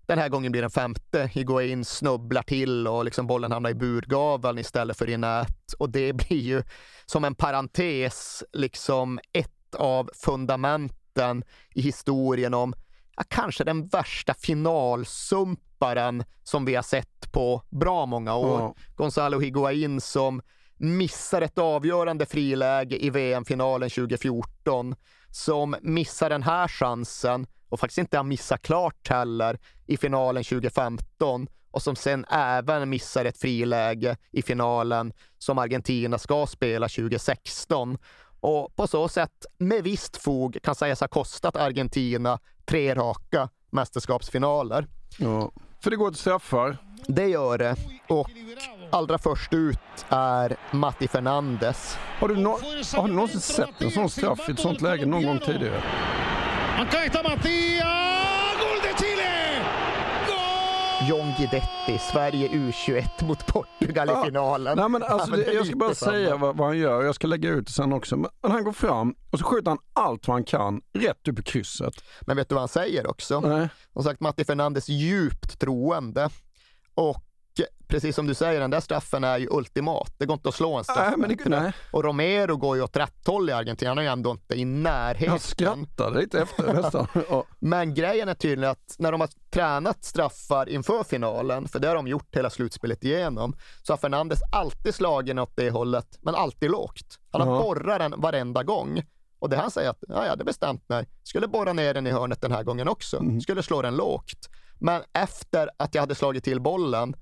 Den 0.06 0.18
här 0.18 0.28
gången 0.28 0.52
blir 0.52 0.62
den 0.62 0.70
femte. 0.70 1.30
Higuain 1.32 1.84
snubblar 1.84 2.42
till 2.42 2.88
och 2.88 3.04
liksom 3.04 3.26
bollen 3.26 3.52
hamnar 3.52 3.70
i 3.70 3.74
burgaveln 3.74 4.58
istället 4.58 4.96
för 4.98 5.08
i 5.08 5.16
nät. 5.16 5.72
Och 5.78 5.90
det 5.90 6.12
blir 6.12 6.40
ju 6.40 6.62
som 7.06 7.24
en 7.24 7.34
parentes, 7.34 8.44
liksom 8.52 9.18
ett 9.32 9.74
av 9.78 10.10
fundamenten 10.14 11.44
i 11.74 11.80
historien 11.82 12.54
om 12.54 12.74
ja, 13.16 13.22
kanske 13.28 13.64
den 13.64 13.86
värsta 13.86 14.34
finalsumparen 14.34 16.24
som 16.42 16.64
vi 16.64 16.74
har 16.74 16.82
sett 16.82 17.32
på 17.32 17.62
bra 17.70 18.06
många 18.06 18.34
år. 18.36 18.60
Ja. 18.60 18.74
Gonzalo 18.96 19.40
Higuain 19.40 20.00
som 20.00 20.42
missar 20.76 21.42
ett 21.42 21.58
avgörande 21.58 22.26
friläge 22.26 23.04
i 23.04 23.10
VM-finalen 23.10 23.90
2014, 23.90 24.94
som 25.30 25.76
missar 25.82 26.30
den 26.30 26.42
här 26.42 26.68
chansen 26.68 27.46
och 27.68 27.80
faktiskt 27.80 27.98
inte 27.98 28.16
har 28.16 28.24
missat 28.24 28.62
klart 28.62 29.08
heller 29.08 29.58
i 29.86 29.96
finalen 29.96 30.44
2015 30.44 31.46
och 31.70 31.82
som 31.82 31.96
sen 31.96 32.24
även 32.30 32.90
missar 32.90 33.24
ett 33.24 33.38
friläge 33.38 34.16
i 34.30 34.42
finalen 34.42 35.12
som 35.38 35.58
Argentina 35.58 36.18
ska 36.18 36.46
spela 36.46 36.88
2016 36.88 37.98
och 38.40 38.76
på 38.76 38.86
så 38.86 39.08
sätt 39.08 39.46
med 39.58 39.82
visst 39.82 40.16
fog 40.16 40.58
kan 40.62 40.74
sägas 40.74 41.00
ha 41.00 41.08
kostat 41.08 41.56
Argentina 41.56 42.38
tre 42.64 42.94
raka 42.94 43.48
mästerskapsfinaler. 43.70 44.86
Ja. 45.18 45.52
För 45.80 45.90
det 45.90 45.96
går 45.96 46.10
till 46.10 46.20
straffar. 46.20 46.76
Det 47.06 47.26
gör 47.26 47.58
det. 47.58 47.76
Och 48.08 48.30
allra 48.90 49.18
först 49.18 49.52
ut 49.52 49.78
är 50.08 50.56
Matti 50.70 51.08
Fernandes. 51.08 51.98
Har 52.18 52.28
du, 52.28 52.36
no 52.36 52.48
har 52.96 53.08
du 53.08 53.14
någonsin 53.14 53.40
sett 53.40 53.82
en 53.82 53.90
sån 53.90 54.10
straff 54.10 54.48
i 54.48 54.52
ett 54.52 54.60
sånt 54.60 54.80
läge 54.80 55.06
någon 55.06 55.26
gång 55.26 55.38
tidigare? 55.38 55.82
Está 57.06 57.22
Matías. 57.22 58.56
Gol 58.60 58.78
de 58.82 59.04
Chile. 59.04 59.64
John 61.08 61.32
Guidetti, 61.38 61.98
Sverige 62.12 62.48
U21 62.48 63.24
mot 63.24 63.46
Portugal 63.46 64.10
i 64.10 64.26
finalen. 64.26 64.78
Nej, 64.78 64.88
men 64.88 65.02
alltså, 65.02 65.30
det, 65.30 65.52
jag 65.52 65.66
ska 65.66 65.76
bara 65.76 65.94
säga 65.94 66.36
vad, 66.36 66.56
vad 66.56 66.66
han 66.66 66.78
gör. 66.78 67.02
Jag 67.02 67.14
ska 67.14 67.26
lägga 67.26 67.50
ut 67.50 67.66
det 67.66 67.72
sen 67.72 67.92
också. 67.92 68.16
Men 68.16 68.30
han 68.40 68.64
går 68.64 68.72
fram 68.72 69.14
och 69.30 69.38
så 69.38 69.44
skjuter 69.44 69.70
han 69.70 69.78
allt 69.92 70.28
vad 70.28 70.34
han 70.34 70.44
kan 70.44 70.80
rätt 70.92 71.28
upp 71.28 71.38
i 71.38 71.42
krysset. 71.42 72.04
Men 72.20 72.36
vet 72.36 72.48
du 72.48 72.54
vad 72.54 72.62
han 72.62 72.68
säger 72.68 73.06
också? 73.10 73.40
Nej. 73.40 73.68
Som 73.92 74.02
sagt, 74.02 74.20
Matti 74.20 74.44
Fernandes 74.44 74.88
djupt 74.88 75.60
troende. 75.60 76.30
Och 76.94 77.25
precis 77.88 78.16
som 78.16 78.26
du 78.26 78.34
säger, 78.34 78.60
den 78.60 78.70
där 78.70 78.80
straffen 78.80 79.24
är 79.24 79.38
ju 79.38 79.48
ultimat. 79.50 80.14
Det 80.18 80.26
går 80.26 80.34
inte 80.34 80.48
att 80.48 80.54
slå 80.54 80.74
en 80.74 80.84
straff 80.84 80.98
Nej, 80.98 81.14
men 81.16 81.36
det- 81.36 81.48
nej. 81.60 81.72
Och 81.90 82.04
Romero 82.04 82.56
går 82.56 82.76
ju 82.76 82.82
åt 82.82 82.96
rätt 82.96 83.26
håll 83.26 83.50
i 83.50 83.52
Argentina. 83.52 83.90
Han 83.90 83.98
är 83.98 84.02
ju 84.02 84.08
ändå 84.08 84.30
inte 84.30 84.54
i 84.54 84.64
närheten. 84.64 85.32
Jag 85.32 85.40
skrattade 85.40 86.20
lite 86.20 86.40
efter 86.40 86.72
nästan. 86.74 87.06
Ja. 87.30 87.44
Men 87.58 87.94
grejen 87.94 88.28
är 88.28 88.34
tydligen 88.34 88.70
att 88.70 88.96
när 88.98 89.12
de 89.12 89.20
har 89.20 89.30
tränat 89.50 90.04
straffar 90.04 90.68
inför 90.68 91.04
finalen, 91.04 91.68
för 91.68 91.78
det 91.78 91.88
har 91.88 91.94
de 91.94 92.06
gjort 92.08 92.36
hela 92.36 92.50
slutspelet 92.50 93.04
igenom, 93.04 93.56
så 93.82 93.92
har 93.92 93.98
Fernandes 93.98 94.38
alltid 94.52 94.94
slagit 94.94 95.38
åt 95.38 95.56
det 95.56 95.70
hållet, 95.70 96.18
men 96.22 96.34
alltid 96.34 96.70
lågt. 96.70 97.18
Han 97.32 97.40
har 97.40 97.54
Ja. 97.56 97.62
borrat 97.62 97.98
den 97.98 98.14
varenda 98.20 98.62
gång. 98.62 99.02
Och 99.38 99.48
det 99.50 99.56
han 99.56 99.70
säger 99.70 99.90
att, 99.90 99.98
ja, 100.08 100.22
jag 100.22 100.30
hade 100.30 100.44
bestämt 100.44 100.88
mig, 100.88 101.08
skulle 101.22 101.48
borra 101.48 101.72
ner 101.72 101.94
den 101.94 102.06
i 102.06 102.10
hörnet 102.10 102.40
den 102.40 102.52
här 102.52 102.62
gången 102.62 102.88
också, 102.88 103.16
Mm. 103.18 103.40
skulle 103.40 103.62
slå 103.62 103.82
den 103.82 103.96
lågt. 103.96 104.48
Men 104.78 105.02
efter 105.12 105.70
att 105.76 105.94
jag 105.94 106.02
hade 106.02 106.14
slagit 106.14 106.44
till 106.44 106.60
bollen 106.60 107.14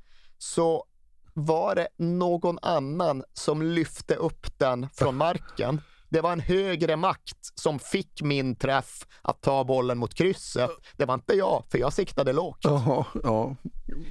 så 0.44 0.84
var 1.34 1.74
det 1.74 1.88
någon 1.96 2.58
annan 2.62 3.24
som 3.32 3.62
lyfte 3.62 4.14
upp 4.14 4.58
den 4.58 4.88
från 4.94 5.16
marken. 5.16 5.80
Det 6.08 6.20
var 6.20 6.32
en 6.32 6.40
högre 6.40 6.96
makt 6.96 7.38
som 7.54 7.78
fick 7.78 8.22
min 8.22 8.56
träff 8.56 9.06
att 9.22 9.42
ta 9.42 9.64
bollen 9.64 9.98
mot 9.98 10.14
krysset. 10.14 10.70
Det 10.96 11.04
var 11.04 11.14
inte 11.14 11.34
jag, 11.34 11.64
för 11.70 11.78
jag 11.78 11.92
siktade 11.92 12.32
lågt. 12.32 12.58
Jaha, 12.60 13.04
ja. 13.22 13.56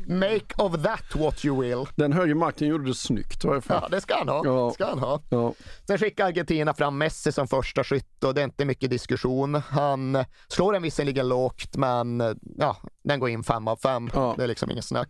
Make 0.07 0.55
of 0.57 0.84
that 0.84 1.15
what 1.15 1.45
you 1.45 1.61
will. 1.61 1.85
Den 1.95 2.14
högre 2.14 2.35
makten 2.35 2.68
gjorde 2.68 2.85
det 2.85 2.93
snyggt 2.93 3.41
fall. 3.41 3.61
Ja, 3.68 3.88
det 3.91 4.01
ska 4.01 4.15
han 4.18 4.30
ha. 4.30 4.41
Ja. 4.45 4.72
Ska 4.72 4.85
han 4.85 4.99
ha. 4.99 5.22
Ja. 5.30 5.53
Sen 5.88 5.97
skickar 5.97 6.26
Argentina 6.26 6.73
fram 6.73 6.97
Messi 6.97 7.31
som 7.31 7.47
första 7.47 7.84
skytt 7.84 8.23
och 8.23 8.34
det 8.34 8.41
är 8.41 8.45
inte 8.45 8.65
mycket 8.65 8.89
diskussion. 8.89 9.55
Han 9.55 10.26
slår 10.47 10.73
den 10.73 10.81
visserligen 10.81 11.27
lågt, 11.27 11.76
men 11.76 12.23
ja, 12.57 12.77
den 13.03 13.19
går 13.19 13.30
in 13.30 13.43
fem 13.43 13.68
av 13.68 13.76
fem. 13.76 14.10
Ja. 14.14 14.34
Det 14.38 14.43
är 14.43 14.47
liksom 14.47 14.72
ingen 14.72 14.84
snack. 14.84 15.10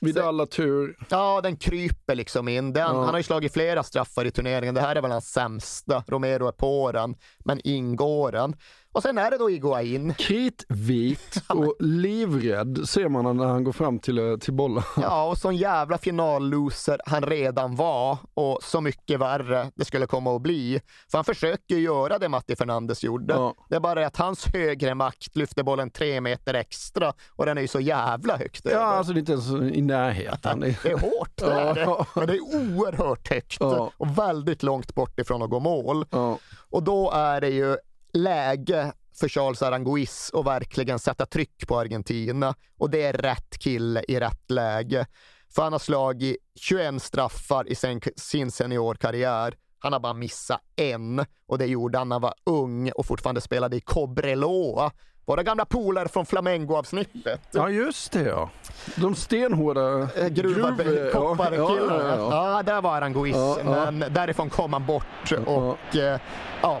Vid 0.00 0.18
alla 0.18 0.46
tur. 0.46 0.96
Ja, 1.08 1.40
den 1.40 1.56
kryper 1.56 2.14
liksom 2.14 2.48
in. 2.48 2.72
Den, 2.72 2.82
Ja. 2.82 3.04
Han 3.04 3.08
har 3.08 3.16
ju 3.16 3.22
slagit 3.22 3.52
flera 3.52 3.82
straffar 3.82 4.24
i 4.24 4.30
turneringen. 4.30 4.74
Det 4.74 4.80
här 4.80 4.96
är 4.96 5.02
väl 5.02 5.10
hans 5.10 5.32
sämsta. 5.32 6.04
Romero 6.06 6.48
är 6.48 6.52
på 6.52 6.92
den, 6.92 7.14
men 7.44 7.60
ingår 7.64 8.32
den. 8.32 8.56
Och 8.96 9.02
sen 9.02 9.18
är 9.18 9.30
det 9.30 9.38
då 9.38 9.50
Iguain. 9.50 10.14
Kritvit 10.14 11.42
och 11.48 11.76
livrädd 11.80 12.88
ser 12.88 13.08
man 13.08 13.36
när 13.36 13.44
han 13.46 13.64
går 13.64 13.72
fram 13.72 13.98
till, 13.98 14.18
eh, 14.18 14.36
till 14.36 14.52
bollen. 14.52 14.82
Ja, 15.02 15.28
och 15.28 15.38
sån 15.38 15.56
jävla 15.56 15.98
finalloser 15.98 17.00
han 17.06 17.22
redan 17.22 17.76
var 17.76 18.18
och 18.34 18.58
så 18.62 18.80
mycket 18.80 19.20
värre 19.20 19.70
det 19.74 19.84
skulle 19.84 20.06
komma 20.06 20.36
att 20.36 20.42
bli. 20.42 20.80
För 21.10 21.18
han 21.18 21.24
försöker 21.24 21.76
göra 21.76 22.18
det 22.18 22.28
Matti 22.28 22.56
Fernandes 22.56 23.04
gjorde. 23.04 23.34
Ja. 23.34 23.54
Det 23.68 23.76
är 23.76 23.80
bara 23.80 24.00
det 24.00 24.06
att 24.06 24.16
hans 24.16 24.46
högre 24.46 24.94
makt 24.94 25.36
lyfter 25.36 25.62
bollen 25.62 25.90
tre 25.90 26.20
meter 26.20 26.54
extra 26.54 27.12
och 27.30 27.46
den 27.46 27.58
är 27.58 27.62
ju 27.62 27.68
så 27.68 27.80
jävla 27.80 28.36
högt 28.36 28.60
Ja, 28.64 28.70
över. 28.70 28.84
alltså 28.84 29.12
det 29.12 29.18
är 29.18 29.20
inte 29.20 29.32
ens 29.32 29.76
i 29.76 29.82
närheten. 29.82 30.60
Det 30.82 30.90
är 30.90 30.98
hårt, 30.98 31.36
det 31.36 31.52
är 31.52 31.74
det. 31.74 32.04
Men 32.14 32.26
det 32.26 32.34
är 32.36 32.40
oerhört 32.40 33.28
högt 33.30 33.56
Ja. 33.60 33.90
och 33.96 34.18
väldigt 34.18 34.62
långt 34.62 34.94
bort 34.94 35.20
ifrån 35.20 35.42
att 35.42 35.50
gå 35.50 35.60
mål. 35.60 36.06
Ja. 36.10 36.38
Och 36.70 36.82
då 36.82 37.10
är 37.10 37.40
det 37.40 37.48
ju 37.50 37.76
läge 38.16 38.92
för 39.20 39.28
Charles 39.28 39.62
Aranguiz 39.62 40.30
att 40.34 40.46
verkligen 40.46 40.98
sätta 40.98 41.26
tryck 41.26 41.66
på 41.68 41.78
Argentina. 41.78 42.54
Och 42.78 42.90
det 42.90 43.02
är 43.02 43.12
rätt 43.12 43.58
kille 43.58 44.04
i 44.08 44.20
rätt 44.20 44.50
läge. 44.50 45.06
För 45.54 45.62
han 45.62 45.72
har 45.72 45.78
slagit 45.78 46.36
21 46.60 47.02
straffar 47.02 47.68
i 47.68 47.74
sin, 47.74 48.00
sin 48.16 48.50
seniorkarriär. 48.50 49.54
Han 49.78 49.92
har 49.92 50.00
bara 50.00 50.14
missat 50.14 50.60
en 50.76 51.24
och 51.48 51.58
det 51.58 51.66
gjorde 51.66 51.98
han 51.98 52.08
när 52.08 52.14
han 52.14 52.22
var 52.22 52.34
ung 52.46 52.90
och 52.90 53.06
fortfarande 53.06 53.40
spelade 53.40 53.76
i 53.76 53.80
Cobreloa. 53.80 54.90
Våra 55.26 55.42
gamla 55.42 55.64
polare 55.64 56.08
från 56.08 56.26
Flamengo-avsnittet. 56.26 57.40
ja, 57.52 57.70
just 57.70 58.12
det 58.12 58.22
ja. 58.22 58.50
De 58.96 59.14
stenhårda 59.14 59.98
Eh, 60.02 60.26
gruv- 60.26 61.10
kopparkillarna. 61.12 62.02
ja, 62.04 62.08
ja, 62.08 62.16
ja. 62.16 62.56
Ja, 62.56 62.62
där 62.62 62.80
var 62.82 62.96
Aranguiz, 62.96 63.36
Ja, 63.36 63.58
ja. 63.64 63.90
men 63.90 64.12
därifrån 64.14 64.50
kom 64.50 64.72
han 64.72 64.86
bort 64.86 65.32
och 65.46 65.96
eh, 65.96 66.20
ja, 66.62 66.80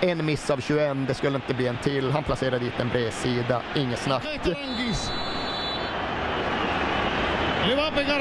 en 0.00 0.26
miss 0.26 0.50
av 0.50 0.60
21, 0.60 0.96
det 1.08 1.14
skulle 1.14 1.36
inte 1.36 1.54
bli 1.54 1.66
en 1.66 1.78
till. 1.82 2.10
Han 2.10 2.24
placerade 2.24 2.58
dit 2.58 2.80
en 2.80 2.88
bredsida, 2.88 3.62
inget 3.76 3.98
snack. 3.98 4.22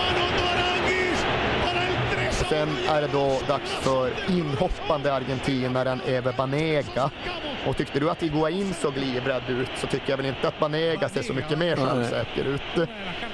Anotó 0.07 0.43
Aranguiz 0.53 1.19
para 1.63 1.81
el 1.87 1.95
3 2.15 2.42
Sen 2.53 2.69
är 2.87 3.01
det 3.01 3.07
då 3.07 3.39
dags 3.47 3.71
för 3.71 4.11
inhoppande 4.29 5.13
argentinaren 5.13 6.01
Eve 6.07 6.33
Banega 6.37 7.11
Och 7.67 7.77
tyckte 7.77 7.99
du 7.99 8.09
att 8.09 8.23
Higuain 8.23 8.73
såg 8.73 8.97
livrädd 8.97 9.49
ut 9.49 9.69
så 9.75 9.87
tycker 9.87 10.09
jag 10.09 10.17
väl 10.17 10.25
inte 10.25 10.47
att 10.47 10.59
Banega 10.59 11.09
ser 11.09 11.21
så 11.21 11.33
mycket 11.33 11.57
mer 11.57 11.75
självsäker 11.75 12.45
ut. 12.45 12.89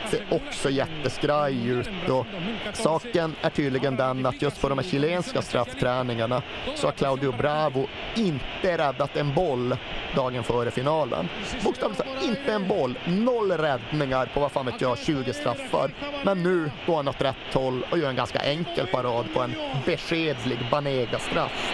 Ser 0.09 0.23
också 0.29 0.69
jätteskraj 0.69 1.67
ut 1.67 2.09
och 2.09 2.25
saken 2.73 3.35
är 3.41 3.49
tydligen 3.49 3.95
den 3.95 4.25
att 4.25 4.41
just 4.41 4.61
på 4.61 4.69
de 4.69 4.77
här 4.77 4.85
chilenska 4.85 5.41
straffträningarna 5.41 6.41
så 6.75 6.87
har 6.87 6.91
Claudio 6.91 7.31
Bravo 7.31 7.87
inte 8.15 8.77
räddat 8.77 9.17
en 9.17 9.33
boll 9.33 9.77
dagen 10.15 10.43
före 10.43 10.71
finalen. 10.71 11.29
Bokstavligt 11.63 12.01
talat 12.01 12.23
inte 12.23 12.53
en 12.53 12.67
boll, 12.67 12.99
noll 13.07 13.51
räddningar 13.51 14.25
på 14.33 14.39
vad 14.39 14.51
fan 14.51 14.65
vet 14.65 14.81
jag, 14.81 14.97
20 14.97 15.33
straffar. 15.33 15.91
Men 16.23 16.43
nu 16.43 16.71
går 16.85 16.95
han 16.95 17.07
åt 17.07 17.21
rätt 17.21 17.53
håll 17.53 17.85
och 17.91 17.97
gör 17.97 18.09
en 18.09 18.15
ganska 18.15 18.39
enkel 18.39 18.87
parad 18.87 19.08
på 19.33 19.41
en 19.41 19.55
beskedlig 19.85 20.59
Banega-straff. 20.71 21.71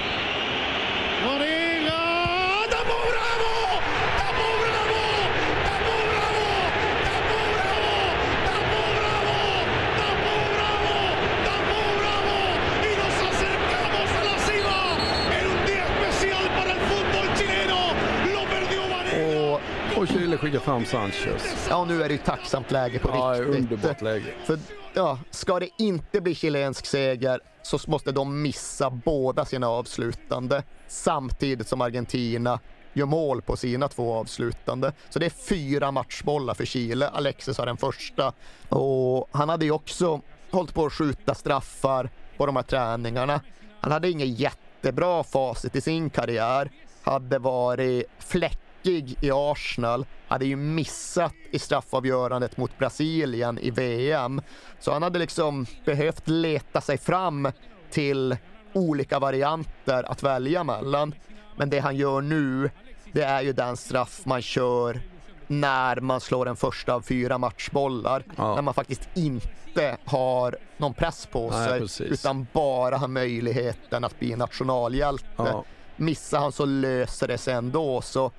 Och 19.97 20.07
Chile 20.07 20.37
skickar 20.37 20.59
fram 20.59 20.85
Sanchez. 20.85 21.67
Ja, 21.69 21.85
nu 21.85 22.03
är 22.03 22.07
det 22.07 22.13
ju 22.13 22.17
tacksamt 22.17 22.71
läge 22.71 22.99
på 22.99 23.09
Ja, 23.13 23.33
riktigt. 23.39 23.55
underbart 23.55 24.01
läge. 24.01 24.25
För 24.45 24.57
ja, 24.95 25.19
ska 25.31 25.59
det 25.59 25.69
inte 25.77 26.21
bli 26.21 26.35
chilensk 26.35 26.85
seger 26.85 27.39
så 27.63 27.79
måste 27.87 28.11
de 28.11 28.41
missa 28.41 28.89
båda 28.89 29.45
sina 29.45 29.67
avslutande 29.67 30.63
samtidigt 30.87 31.67
som 31.67 31.81
Argentina 31.81 32.59
gör 32.93 33.05
mål 33.05 33.41
på 33.41 33.57
sina 33.57 33.87
två 33.87 34.13
avslutande. 34.13 34.93
Så 35.09 35.19
det 35.19 35.25
är 35.25 35.29
fyra 35.29 35.91
matchbollar 35.91 36.53
för 36.53 36.65
Chile. 36.65 37.07
Alexis 37.07 37.57
har 37.57 37.65
den 37.65 37.77
första. 37.77 38.33
Och 38.69 39.29
han 39.31 39.49
hade 39.49 39.65
ju 39.65 39.71
också 39.71 40.21
hållit 40.51 40.73
på 40.73 40.85
att 40.85 40.93
skjuta 40.93 41.35
straffar 41.35 42.09
på 42.37 42.45
de 42.45 42.55
här 42.55 42.63
träningarna. 42.63 43.41
Han 43.81 43.91
hade 43.91 44.09
inget 44.09 44.39
jättebra 44.39 45.23
facit 45.23 45.75
i 45.75 45.81
sin 45.81 46.09
karriär. 46.09 46.71
Hade 47.03 47.39
varit 47.39 48.05
fläck 48.19 48.59
fläckig 48.85 49.17
i 49.21 49.31
Arsenal, 49.33 50.05
hade 50.27 50.45
ju 50.45 50.55
missat 50.55 51.33
i 51.51 51.59
straffavgörandet 51.59 52.57
mot 52.57 52.77
Brasilien 52.77 53.59
i 53.59 53.69
VM. 53.71 54.41
Så 54.79 54.91
han 54.93 55.03
hade 55.03 55.19
liksom 55.19 55.65
behövt 55.85 56.27
leta 56.27 56.81
sig 56.81 56.97
fram 56.97 57.51
till 57.91 58.37
olika 58.73 59.19
varianter 59.19 60.03
att 60.11 60.23
välja 60.23 60.63
mellan. 60.63 61.15
Men 61.57 61.69
det 61.69 61.79
han 61.79 61.95
gör 61.95 62.21
nu, 62.21 62.69
det 63.13 63.23
är 63.23 63.41
ju 63.41 63.53
den 63.53 63.77
straff 63.77 64.21
man 64.25 64.41
kör 64.41 65.01
när 65.47 65.99
man 65.99 66.21
slår 66.21 66.45
den 66.45 66.55
första 66.55 66.93
av 66.93 67.01
fyra 67.01 67.37
matchbollar. 67.37 68.23
När 68.37 68.61
man 68.61 68.73
faktiskt 68.73 69.09
inte 69.13 69.97
har 70.05 70.57
någon 70.77 70.93
press 70.93 71.25
på 71.31 71.49
Nej, 71.49 71.69
sig 71.69 71.79
precis. 71.79 72.11
utan 72.11 72.47
bara 72.53 72.97
har 72.97 73.07
möjligheten 73.07 74.03
att 74.03 74.19
bli 74.19 74.35
nationalhjälte. 74.35 75.25
Ja. 75.37 75.63
Missar 75.97 76.39
han 76.39 76.51
så 76.51 76.65
löser 76.65 77.27
det 77.27 77.37
sig 77.37 77.53
ändå. 77.53 78.01
Så 78.01 78.31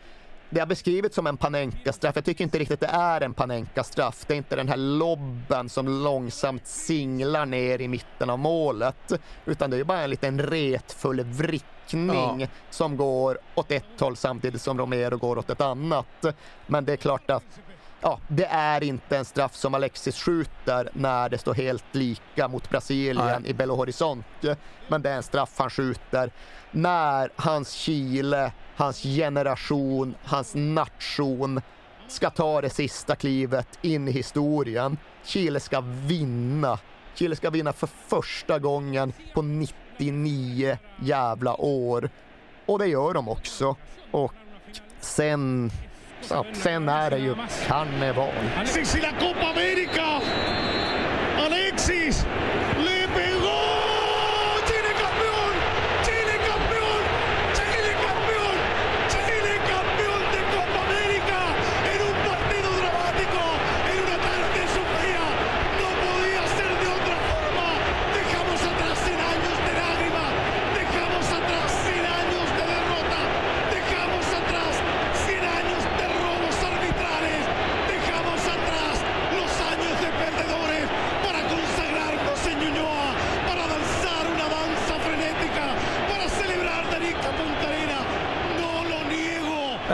det 0.57 0.61
har 0.61 0.67
beskrivits 0.67 1.15
som 1.15 1.27
en 1.27 1.37
Panenka-straff. 1.37 2.17
Jag 2.17 2.25
tycker 2.25 2.45
inte 2.45 2.59
riktigt 2.59 2.81
det 2.81 2.87
är 2.87 3.21
en 3.21 3.35
Panenka-straff. 3.35 4.25
Det 4.27 4.35
är 4.35 4.39
inte 4.39 4.57
den 4.57 4.69
här 4.69 4.77
lobben 4.77 5.69
som 5.69 5.89
långsamt 5.89 6.67
singlar 6.67 7.47
ner 7.47 7.81
i 7.81 7.89
mitten 7.89 8.31
av 8.31 8.39
målet. 8.39 9.13
Utan 9.47 9.71
det 9.71 9.77
är 9.77 9.85
bara 9.85 10.01
en 10.01 10.11
liten 10.11 10.41
retfull 10.43 11.21
vrickning 11.25 12.41
Ja. 12.41 12.47
som 12.71 12.97
går 12.97 13.39
åt 13.55 13.71
ett 13.71 14.01
håll 14.01 14.17
samtidigt 14.17 14.63
som 14.63 14.79
Romero 14.79 15.17
går 15.17 15.39
åt 15.39 15.51
ett 15.51 15.61
annat. 15.61 16.25
Men 16.67 16.85
det 16.85 16.93
är 16.93 16.97
klart 16.97 17.31
att 17.31 17.61
ja, 18.01 18.21
det 18.29 18.47
är 18.47 18.83
inte 18.85 19.17
en 19.19 19.25
straff 19.25 19.55
som 19.55 19.75
Alexis 19.75 20.17
skjuter 20.17 20.91
när 20.93 21.29
det 21.29 21.39
står 21.39 21.55
helt 21.55 21.95
lika 21.95 22.49
mot 22.49 22.71
Brasilien 22.71 23.43
Nej. 23.43 23.51
i 23.51 23.55
Belo 23.55 23.75
Horizonte. 23.75 24.57
Men 24.89 25.03
det 25.03 25.11
är 25.11 25.17
en 25.17 25.23
straff 25.23 25.53
han 25.57 25.71
skjuter 25.71 26.31
när 26.71 27.31
hans 27.37 27.71
Chile, 27.73 28.53
hans 28.77 29.03
generation, 29.03 30.15
hans 30.25 30.53
nation 30.55 31.61
ska 32.09 32.31
ta 32.31 32.61
det 32.61 32.71
sista 32.71 33.17
klivet 33.17 33.79
in 33.83 34.09
i 34.09 34.11
historien. 34.11 34.99
Chile 35.25 35.61
ska 35.61 35.81
vinna. 35.81 36.79
Chile 37.15 37.37
ska 37.37 37.51
vinna 37.51 37.73
för 37.73 37.89
första 38.09 38.59
gången 38.59 39.13
på 39.35 39.43
99 39.43 40.79
jävla 41.03 41.57
år. 41.61 42.11
Och 42.67 42.79
det 42.79 42.87
gör 42.87 43.15
de 43.15 43.29
också. 43.29 43.77
Och 44.11 44.35
sen, 45.01 45.71
Så, 46.21 46.47
sen 46.53 46.89
är 46.89 47.11
det 47.11 47.19
ju 47.19 47.35
karneval. 47.67 48.35
Alexis 48.57 48.97
i 48.97 49.01
la 49.01 49.11
Copa 49.11 49.47
America! 49.51 50.21
Alexis 51.39 52.27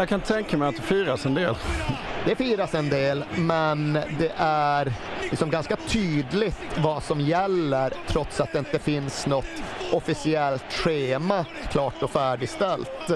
Jag 0.03 0.09
kan 0.09 0.21
tänka 0.21 0.57
mig 0.57 0.69
att 0.69 0.77
det 0.77 0.83
firas 0.83 1.27
en 1.27 1.35
del. 1.35 1.55
Det 2.25 2.37
firas 2.37 2.75
en 2.75 2.89
del, 2.89 3.25
men 3.37 3.93
det 3.93 4.33
är 4.37 4.93
liksom 5.31 5.51
ganska 5.51 5.77
tydligt 5.77 6.59
vad 6.79 7.03
som 7.03 7.21
gäller 7.21 7.93
trots 8.07 8.41
att 8.41 8.53
det 8.53 8.59
inte 8.59 8.79
finns 8.79 9.27
något 9.27 9.45
officiellt 9.93 10.73
schema 10.73 11.45
klart 11.71 12.03
och 12.03 12.11
färdigställt. 12.11 13.11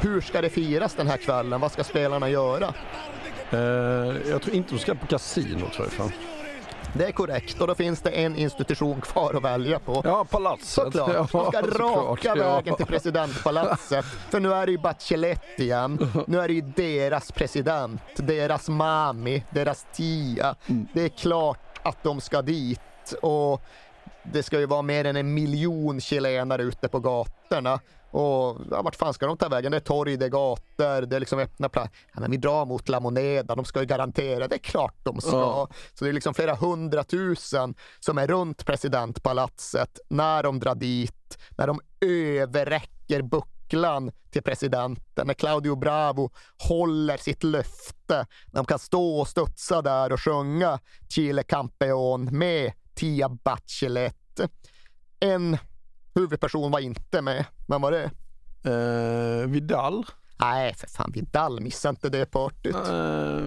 Hur 0.00 0.20
ska 0.20 0.40
det 0.40 0.50
firas 0.50 0.94
den 0.94 1.06
här 1.06 1.16
kvällen? 1.16 1.60
Vad 1.60 1.72
ska 1.72 1.84
spelarna 1.84 2.28
göra? 2.28 2.74
Eh, 3.50 3.58
jag 4.30 4.42
tror 4.42 4.54
inte 4.54 4.74
de 4.74 4.78
ska 4.78 4.94
på 4.94 5.06
kasino 5.06 5.68
tror 5.68 5.86
jag. 5.86 5.92
Fan. 5.92 6.12
Det 6.94 7.06
är 7.06 7.12
korrekt 7.12 7.60
och 7.60 7.66
då 7.66 7.74
finns 7.74 8.00
det 8.00 8.10
en 8.10 8.36
institution 8.36 9.00
kvar 9.00 9.34
att 9.34 9.42
välja 9.42 9.78
på. 9.78 10.00
Ja, 10.04 10.24
palatset. 10.30 10.68
Såklart. 10.68 11.08
De 11.14 11.28
ska 11.28 11.38
Ja, 11.38 11.52
såklart. 11.52 11.78
raka 11.78 12.28
Ja. 12.28 12.34
vägen 12.34 12.74
till 12.76 12.86
presidentpalatset. 12.86 14.04
För 14.04 14.40
nu 14.40 14.52
är 14.54 14.66
det 14.66 14.72
ju 14.72 14.78
Bachelet 14.78 15.42
igen. 15.60 16.08
Nu 16.26 16.40
är 16.40 16.48
det 16.48 16.54
ju 16.54 16.60
deras 16.60 17.32
president, 17.32 18.00
deras 18.16 18.68
mami, 18.68 19.44
deras 19.50 19.86
tia. 19.92 20.54
Det 20.94 21.02
är 21.04 21.08
klart 21.08 21.78
att 21.82 22.02
de 22.02 22.20
ska 22.20 22.42
dit. 22.42 22.80
Och 23.22 23.62
det 24.22 24.42
ska 24.42 24.58
ju 24.58 24.66
vara 24.66 24.82
mer 24.82 25.04
än 25.04 25.16
en 25.16 25.34
miljon 25.34 26.00
chilenare 26.00 26.62
ute 26.62 26.88
på 26.88 27.00
gatorna. 27.00 27.80
Och 28.10 28.60
ja, 28.70 28.82
vart 28.82 28.96
fan 28.96 29.14
ska 29.14 29.26
de 29.26 29.36
ta 29.36 29.48
vägen? 29.48 29.70
Det 29.70 29.78
är 29.78 29.80
torg, 29.80 30.16
det 30.16 30.24
är 30.24 30.28
gator, 30.28 31.06
det 31.06 31.16
är 31.16 31.20
liksom 31.20 31.38
öppna 31.38 31.68
platser. 31.68 31.92
Ja, 32.14 32.20
men 32.20 32.30
vi 32.30 32.36
drar 32.36 32.66
mot 32.66 32.88
La 32.88 33.00
Moneda, 33.00 33.54
de 33.54 33.64
ska 33.64 33.80
ju 33.80 33.86
garantera, 33.86 34.48
det 34.48 34.56
är 34.56 34.58
klart 34.58 34.94
de 35.02 35.20
ska. 35.20 35.30
Ja. 35.30 35.68
Så 35.94 36.04
det 36.04 36.10
är 36.10 36.12
liksom 36.12 36.34
flera 36.34 36.54
hundratusen 36.54 37.74
som 38.00 38.18
är 38.18 38.26
runt 38.26 38.66
presidentpalatset 38.66 40.00
när 40.08 40.42
de 40.42 40.60
drar 40.60 40.74
dit, 40.74 41.38
när 41.50 41.66
de 41.66 41.80
överräcker 42.00 43.22
bucklan 43.22 44.10
till 44.30 44.42
presidenten, 44.42 45.26
när 45.26 45.34
Claudio 45.34 45.76
Bravo 45.76 46.30
håller 46.68 47.16
sitt 47.16 47.44
löfte, 47.44 48.26
när 48.46 48.54
de 48.54 48.64
kan 48.64 48.78
stå 48.78 49.20
och 49.20 49.28
studsa 49.28 49.82
där 49.82 50.12
och 50.12 50.20
sjunga 50.20 50.78
Chile 51.08 51.42
Campeon 51.42 52.38
med 52.38 52.72
Tia 52.94 53.28
Bachelet. 53.28 54.40
En 55.20 55.58
huvudperson 56.18 56.70
var 56.70 56.80
inte 56.80 57.22
med. 57.22 57.44
Vem 57.68 57.82
var 57.82 57.90
det? 57.92 58.10
Eh, 58.64 59.48
Vidal? 59.48 60.06
Nej, 60.40 60.74
för 60.74 60.86
fan 60.86 61.12
Vidal, 61.14 61.60
missa 61.60 61.88
inte 61.88 62.08
det 62.08 62.26
partyt. 62.26 62.74
Eh, 62.74 63.40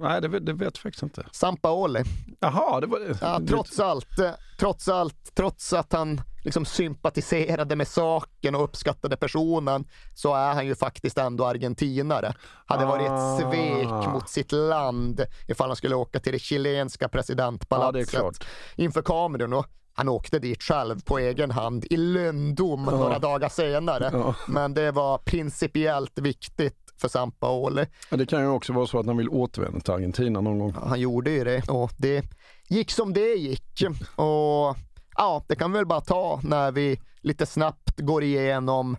nej, 0.00 0.20
det, 0.20 0.28
vet- 0.28 0.46
det 0.46 0.52
vet 0.52 0.60
jag 0.62 0.76
faktiskt 0.82 1.02
inte. 1.02 1.26
Sampaoli. 1.32 2.02
Jaha, 2.40 2.80
det 2.80 2.86
var 2.86 3.00
det. 3.00 3.18
Ja, 3.20 3.40
trots 3.48 3.80
allt, 3.80 4.18
eh, 4.18 4.30
trots 4.58 4.88
allt, 4.88 5.34
trots 5.34 5.72
att 5.72 5.92
han 5.92 6.20
liksom 6.44 6.64
sympatiserade 6.64 7.76
med 7.76 7.88
saken 7.88 8.54
och 8.54 8.64
uppskattade 8.64 9.16
personen 9.16 9.84
så 10.14 10.34
är 10.34 10.54
han 10.54 10.66
ju 10.66 10.74
faktiskt 10.74 11.18
ändå 11.18 11.46
argentinare. 11.46 12.34
Hade 12.66 12.84
varit 12.84 13.02
ett 13.06 13.10
Ah. 13.12 13.38
svek 13.38 14.12
mot 14.12 14.28
sitt 14.28 14.52
land 14.52 15.20
ifall 15.48 15.68
han 15.68 15.76
skulle 15.76 15.94
åka 15.94 16.20
till 16.20 16.32
det 16.32 16.38
chilenska 16.38 17.08
presidentpalatset 17.08 18.10
klart. 18.10 18.44
inför 18.76 19.02
kamerorna. 19.02 19.64
Han 19.98 20.08
åkte 20.08 20.38
dit 20.38 20.62
själv 20.62 21.02
på 21.04 21.18
egen 21.18 21.50
hand 21.50 21.84
i 21.90 21.96
lönndom 21.96 22.84
Ja. 22.90 22.96
några 22.98 23.18
dagar 23.18 23.48
senare. 23.48 24.10
Ja. 24.12 24.34
Men 24.48 24.74
det 24.74 24.90
var 24.92 25.18
principiellt 25.18 26.18
viktigt 26.18 26.76
för 27.00 27.08
Sampaoli. 27.08 27.86
Ja, 28.10 28.16
det 28.16 28.26
kan 28.26 28.40
ju 28.40 28.48
också 28.48 28.72
vara 28.72 28.86
så 28.86 28.98
att 28.98 29.06
han 29.06 29.16
vill 29.16 29.28
återvända 29.28 29.80
till 29.80 29.92
Argentina 29.92 30.40
någon 30.40 30.58
gång. 30.58 30.74
Han 30.86 31.00
gjorde 31.00 31.30
ju 31.30 31.44
det 31.44 31.68
och 31.68 31.92
det 31.96 32.24
gick 32.68 32.90
som 32.90 33.12
det 33.12 33.34
gick. 33.34 33.82
Och 34.16 34.76
ja, 35.16 35.44
det 35.48 35.56
kan 35.56 35.72
vi 35.72 35.78
väl 35.78 35.86
bara 35.86 36.00
ta 36.00 36.40
när 36.42 36.72
vi 36.72 37.00
lite 37.20 37.46
snabbt 37.46 38.00
går 38.00 38.22
igenom 38.22 38.96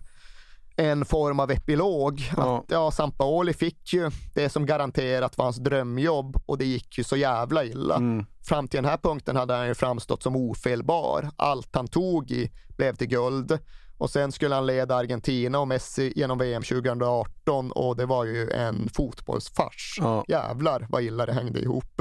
en 0.80 1.04
form 1.04 1.40
av 1.40 1.50
epilog. 1.50 2.30
Ja. 2.36 2.58
Att, 2.58 2.64
ja, 2.68 2.90
Sampaoli 2.90 3.52
fick 3.52 3.92
ju 3.92 4.10
det 4.34 4.48
som 4.48 4.66
garanterat 4.66 5.38
var 5.38 5.44
hans 5.44 5.56
drömjobb 5.56 6.36
och 6.46 6.58
det 6.58 6.64
gick 6.64 6.98
ju 6.98 7.04
så 7.04 7.16
jävla 7.16 7.64
illa. 7.64 7.96
Mm. 7.96 8.26
Fram 8.48 8.68
till 8.68 8.78
den 8.78 8.90
här 8.90 8.96
punkten 8.96 9.36
hade 9.36 9.54
han 9.54 9.66
ju 9.66 9.74
framstått 9.74 10.22
som 10.22 10.36
ofelbar. 10.36 11.30
Allt 11.36 11.74
han 11.76 11.88
tog 11.88 12.30
i 12.30 12.50
blev 12.76 12.94
till 12.94 13.08
guld. 13.08 13.58
Och 13.98 14.10
sen 14.10 14.32
skulle 14.32 14.54
han 14.54 14.66
leda 14.66 14.96
Argentina 14.96 15.58
och 15.58 15.68
Messi 15.68 16.12
genom 16.16 16.38
VM 16.38 16.62
2018 16.62 17.72
och 17.72 17.96
det 17.96 18.06
var 18.06 18.24
ju 18.24 18.50
en 18.50 18.88
fotbollsfars. 18.94 19.98
Ja. 20.00 20.24
Jävlar 20.28 20.86
vad 20.90 21.02
illa 21.02 21.26
det 21.26 21.32
hängde 21.32 21.60
ihop. 21.60 22.00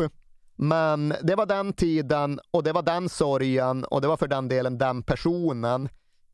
Men 0.55 1.13
det 1.23 1.35
var 1.35 1.45
den 1.45 1.73
tiden 1.73 2.39
och 2.51 2.63
det 2.63 2.73
var 2.73 2.81
den 2.81 3.09
sorgen 3.09 3.83
och 3.83 4.01
det 4.01 4.07
var 4.07 4.17
för 4.17 4.27
den 4.27 4.47
delen 4.47 4.77
den 4.77 5.03
personen. 5.03 5.89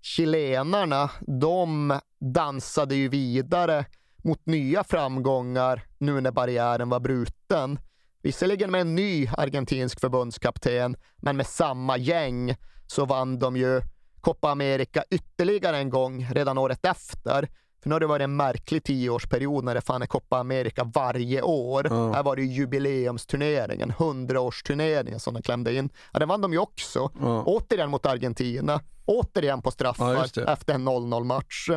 Chilenarna, 0.06 1.10
de 1.41 1.99
dansade 2.19 2.95
ju 2.95 3.10
vidare 3.10 3.86
mot 4.23 4.45
nya 4.45 4.84
framgångar 4.84 5.84
nu 5.98 6.22
när 6.22 6.32
barriären 6.32 6.90
var 6.90 6.99
bruten. 6.99 7.80
Visserligen 8.22 8.72
med 8.72 8.82
en 8.82 8.95
ny 8.95 9.27
argentinsk 9.38 9.99
förbundskapten, 9.99 10.95
men 11.18 11.38
med 11.38 11.48
samma 11.48 11.98
gäng 11.98 12.56
så 12.88 13.06
vann 13.06 13.40
de 13.40 13.57
ju 13.57 13.82
Copa 14.22 14.49
America 14.49 15.03
ytterligare 15.11 15.77
en 15.77 15.90
gång 15.90 16.27
redan 16.32 16.57
året 16.57 16.86
efter. 16.86 17.49
För 17.85 17.89
nu 17.89 17.95
har 17.95 17.99
det 17.99 18.07
varit 18.07 18.23
en 18.23 18.35
märklig 18.35 18.83
tioårsperiod 18.83 19.63
när 19.63 19.75
det 19.75 19.81
fan 19.81 20.01
är 20.01 20.05
Copa 20.05 20.37
America 20.37 20.83
varje 20.83 21.41
år. 21.41 21.87
Ja. 21.89 22.11
Här 22.13 22.23
var 22.23 22.35
det 22.35 22.41
ju 22.41 22.47
jubileumsturneringen, 22.53 23.91
hundraårsturneringen 23.91 25.19
som 25.19 25.33
de 25.33 25.41
klämde 25.43 25.73
in. 25.75 25.89
Ja, 26.13 26.19
den 26.19 26.27
vann 26.29 26.41
de 26.41 26.53
ju 26.53 26.59
också. 26.59 27.11
Ja. 27.19 27.43
Återigen 27.43 27.89
mot 27.89 28.05
Argentina. 28.05 28.81
Återigen 29.05 29.61
på 29.61 29.67
Ja, 29.67 29.71
straffar 29.71 30.29
det. 30.33 30.51
efter 30.51 30.73
en 30.73 30.87
0-0 30.87 31.23
match. 31.23 31.69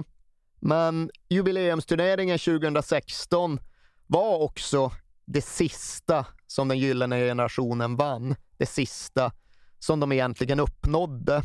Men 0.60 1.10
jubileumsturneringen 1.28 2.38
2016 2.38 3.60
var 4.06 4.42
också 4.42 4.90
det 5.24 5.42
sista 5.44 6.26
som 6.46 6.68
den 6.68 6.78
gyllene 6.78 7.18
generationen 7.20 7.96
vann. 7.96 8.36
Det 8.56 8.66
sista 8.66 9.32
som 9.78 10.00
de 10.00 10.12
egentligen 10.12 10.60
uppnådde. 10.60 11.42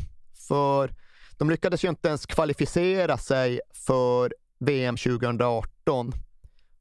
För 0.48 0.94
de 1.38 1.50
lyckades 1.50 1.84
ju 1.84 1.88
inte 1.88 2.08
ens 2.08 2.26
kvalificera 2.26 3.18
sig 3.18 3.60
för 3.86 4.34
VM 4.58 4.96
2018 4.96 6.12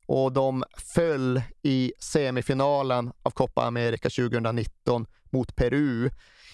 och 0.06 0.32
de 0.34 0.64
föll 0.95 1.41
i 1.62 1.94
semifinalen 2.00 3.12
av 3.24 3.32
Copa 3.32 3.64
America 3.64 4.10
2019 4.10 5.06
mot 5.30 5.56
Peru 5.56 6.10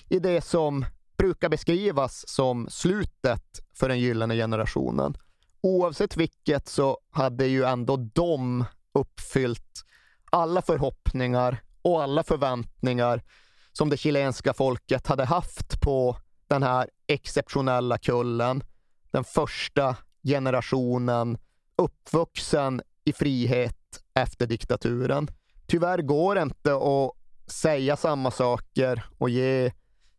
i 0.10 0.20
det 0.20 0.42
som 0.42 0.86
brukar 1.18 1.50
beskrivas 1.50 2.24
som 2.28 2.68
slutet 2.70 3.44
för 3.74 3.90
den 3.90 4.00
gyllene 4.00 4.36
generationen. 4.36 5.18
Oavsett 5.62 6.18
vilket 6.18 6.68
så 6.68 6.98
hade 7.12 7.46
ju 7.46 7.64
ändå 7.64 7.98
de 7.98 8.66
uppfyllt 8.94 9.86
alla 10.32 10.62
förhoppningar 10.62 11.58
och 11.82 12.04
alla 12.04 12.24
förväntningar 12.24 13.24
som 13.72 13.90
det 13.90 13.98
chilenska 13.98 14.54
folket 14.54 15.08
hade 15.08 15.26
haft 15.26 15.82
på 15.82 16.18
den 16.48 16.64
här 16.64 16.90
exceptionella 17.08 17.98
kullen. 17.98 18.64
Den 19.12 19.24
första 19.24 19.96
generationen 20.24 21.38
uppvuxen 21.76 22.82
i 23.06 23.14
frihet 23.14 23.76
efter 24.14 24.48
diktaturen. 24.48 25.28
Tyvärr 25.68 26.02
går 26.02 26.36
det 26.36 26.42
inte 26.42 26.76
att 26.76 27.12
säga 27.52 27.98
samma 27.98 28.32
saker 28.32 29.04
och 29.18 29.30
ge 29.30 29.72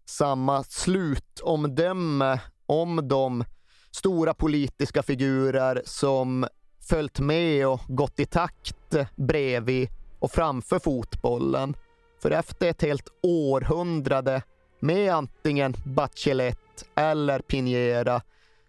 samma 0.04 0.62
slutomdöme 0.62 2.40
om 2.66 3.08
de 3.08 3.44
stora 3.90 4.34
politiska 4.34 5.02
figurer 5.02 5.82
som 5.84 6.46
följt 6.88 7.20
med 7.20 7.66
och 7.66 7.80
gått 7.88 8.20
i 8.20 8.26
takt 8.26 8.96
bredvid 9.16 9.88
och 10.18 10.32
framför 10.32 10.78
fotbollen. 10.78 11.74
För 12.22 12.30
efter 12.30 12.70
ett 12.70 12.82
helt 12.82 13.08
århundrade 13.22 14.42
med 14.80 15.14
antingen 15.14 15.74
Bachelet 15.84 16.84
eller 16.94 17.38
Piñera 17.38 18.20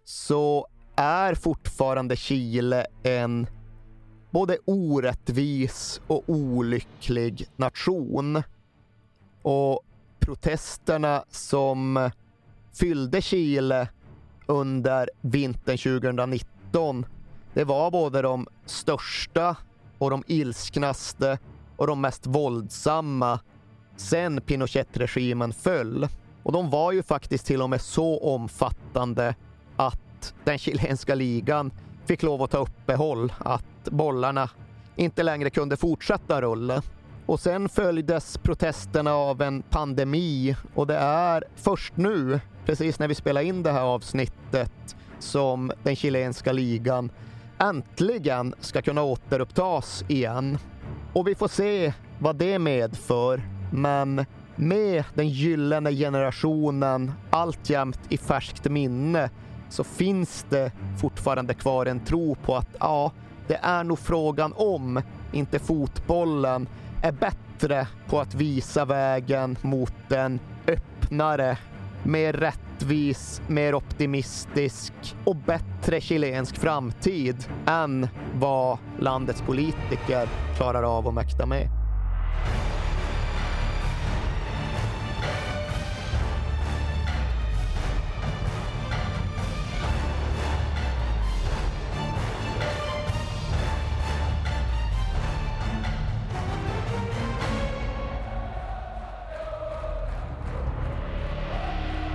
så 0.03 0.67
är 0.95 1.35
fortfarande 1.35 2.15
Chile 2.15 2.85
en 3.03 3.47
både 4.31 4.57
orättvis 4.65 6.01
och 6.07 6.23
olycklig 6.27 7.47
nation. 7.55 8.43
Och 9.41 9.81
protesterna 10.19 11.23
som 11.29 12.09
fyllde 12.73 13.21
Chile 13.21 13.87
under 14.47 15.09
vintern 15.21 15.77
2019 15.77 17.05
det 17.53 17.63
var 17.63 17.91
både 17.91 18.21
de 18.21 18.47
största 18.65 19.55
och 19.97 20.09
de 20.09 20.23
ilsknaste 20.27 21.39
och 21.77 21.87
de 21.87 22.01
mest 22.01 22.27
våldsamma 22.27 23.39
sen 23.95 24.41
Pinochet-regimen 24.41 25.53
föll. 25.53 26.07
Och 26.43 26.51
de 26.51 26.69
var 26.69 26.91
ju 26.91 27.03
faktiskt 27.03 27.45
till 27.45 27.61
och 27.61 27.69
med 27.69 27.81
så 27.81 28.35
omfattande 28.35 29.35
att 30.21 30.33
den 30.43 30.57
chilenska 30.57 31.15
ligan 31.15 31.71
fick 32.05 32.23
lov 32.23 32.41
att 32.41 32.51
ta 32.51 32.57
uppehåll, 32.57 33.33
att 33.37 33.83
bollarna 33.83 34.49
inte 34.95 35.23
längre 35.23 35.49
kunde 35.49 35.77
fortsätta 35.77 36.41
rulla. 36.41 36.81
Och 37.25 37.39
sen 37.39 37.69
följdes 37.69 38.37
protesterna 38.37 39.13
av 39.13 39.41
en 39.41 39.61
pandemi 39.61 40.55
och 40.75 40.87
det 40.87 40.97
är 40.97 41.43
först 41.55 41.97
nu, 41.97 42.39
precis 42.65 42.99
när 42.99 43.07
vi 43.07 43.15
spelar 43.15 43.41
in 43.41 43.63
det 43.63 43.71
här 43.71 43.81
avsnittet, 43.81 44.95
som 45.19 45.71
den 45.83 45.95
chilenska 45.95 46.51
ligan 46.51 47.11
äntligen 47.59 48.55
ska 48.59 48.81
kunna 48.81 49.03
återupptas 49.03 50.03
igen. 50.07 50.57
Och 51.13 51.27
vi 51.27 51.35
får 51.35 51.47
se 51.47 51.93
vad 52.19 52.35
det 52.35 52.59
medför. 52.59 53.41
Men 53.73 54.25
med 54.55 55.03
den 55.13 55.29
gyllene 55.29 55.91
generationen 55.91 57.11
alltjämt 57.29 57.99
i 58.09 58.17
färskt 58.17 58.69
minne 58.69 59.29
så 59.71 59.83
finns 59.83 60.45
det 60.49 60.71
fortfarande 61.01 61.53
kvar 61.53 61.85
en 61.85 61.99
tro 61.99 62.35
på 62.35 62.55
att 62.55 62.67
ja, 62.79 63.11
det 63.47 63.59
är 63.61 63.83
nog 63.83 63.99
frågan 63.99 64.53
om 64.55 65.01
inte 65.31 65.59
fotbollen 65.59 66.67
är 67.03 67.11
bättre 67.11 67.87
på 68.09 68.19
att 68.19 68.35
visa 68.35 68.85
vägen 68.85 69.57
mot 69.61 70.11
en 70.11 70.39
öppnare, 70.67 71.57
mer 72.03 72.33
rättvis, 72.33 73.41
mer 73.47 73.75
optimistisk 73.75 74.93
och 75.23 75.35
bättre 75.35 76.01
chilensk 76.01 76.57
framtid 76.57 77.35
än 77.65 78.07
vad 78.33 78.77
landets 78.99 79.41
politiker 79.41 80.29
klarar 80.57 80.97
av 80.97 81.07
att 81.07 81.13
mäkta 81.13 81.45
med. 81.45 81.67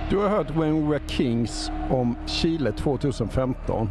Du 0.09 0.17
har 0.17 0.29
hört 0.29 0.49
When 0.49 0.81
We 0.81 0.89
Were 0.89 1.07
Kings 1.07 1.71
om 1.89 2.15
Chile 2.27 2.71
2015. 2.71 3.89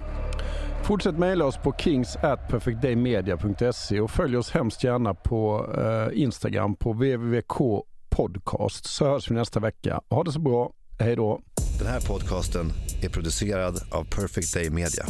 Fortsätt 0.85 1.19
mejla 1.19 1.45
oss 1.45 1.57
på 1.57 1.75
kings 1.79 2.17
at 2.17 2.49
perfectdaymedia.se 2.49 4.01
och 4.01 4.11
följ 4.11 4.37
oss 4.37 4.51
hemskt 4.51 4.85
gärna 4.85 5.15
på 5.15 5.67
eh, 5.79 6.23
Instagram 6.23 6.77
på 6.77 6.93
www.k 6.93 7.85
podcast 8.17 8.85
så 8.85 9.05
hörs 9.05 9.31
vi 9.31 9.35
nästa 9.35 9.61
vecka. 9.61 10.01
Ha 10.11 10.25
det 10.25 10.33
så 10.33 10.41
bra. 10.41 10.73
Hej 10.99 11.17
då. 11.17 11.41
Den 11.79 11.89
här 11.89 12.01
podcasten 12.01 12.73
är 13.03 13.09
producerad 13.09 13.75
av 13.91 14.05
Perfect 14.05 14.55
Day 14.55 14.71
Media. 14.71 15.05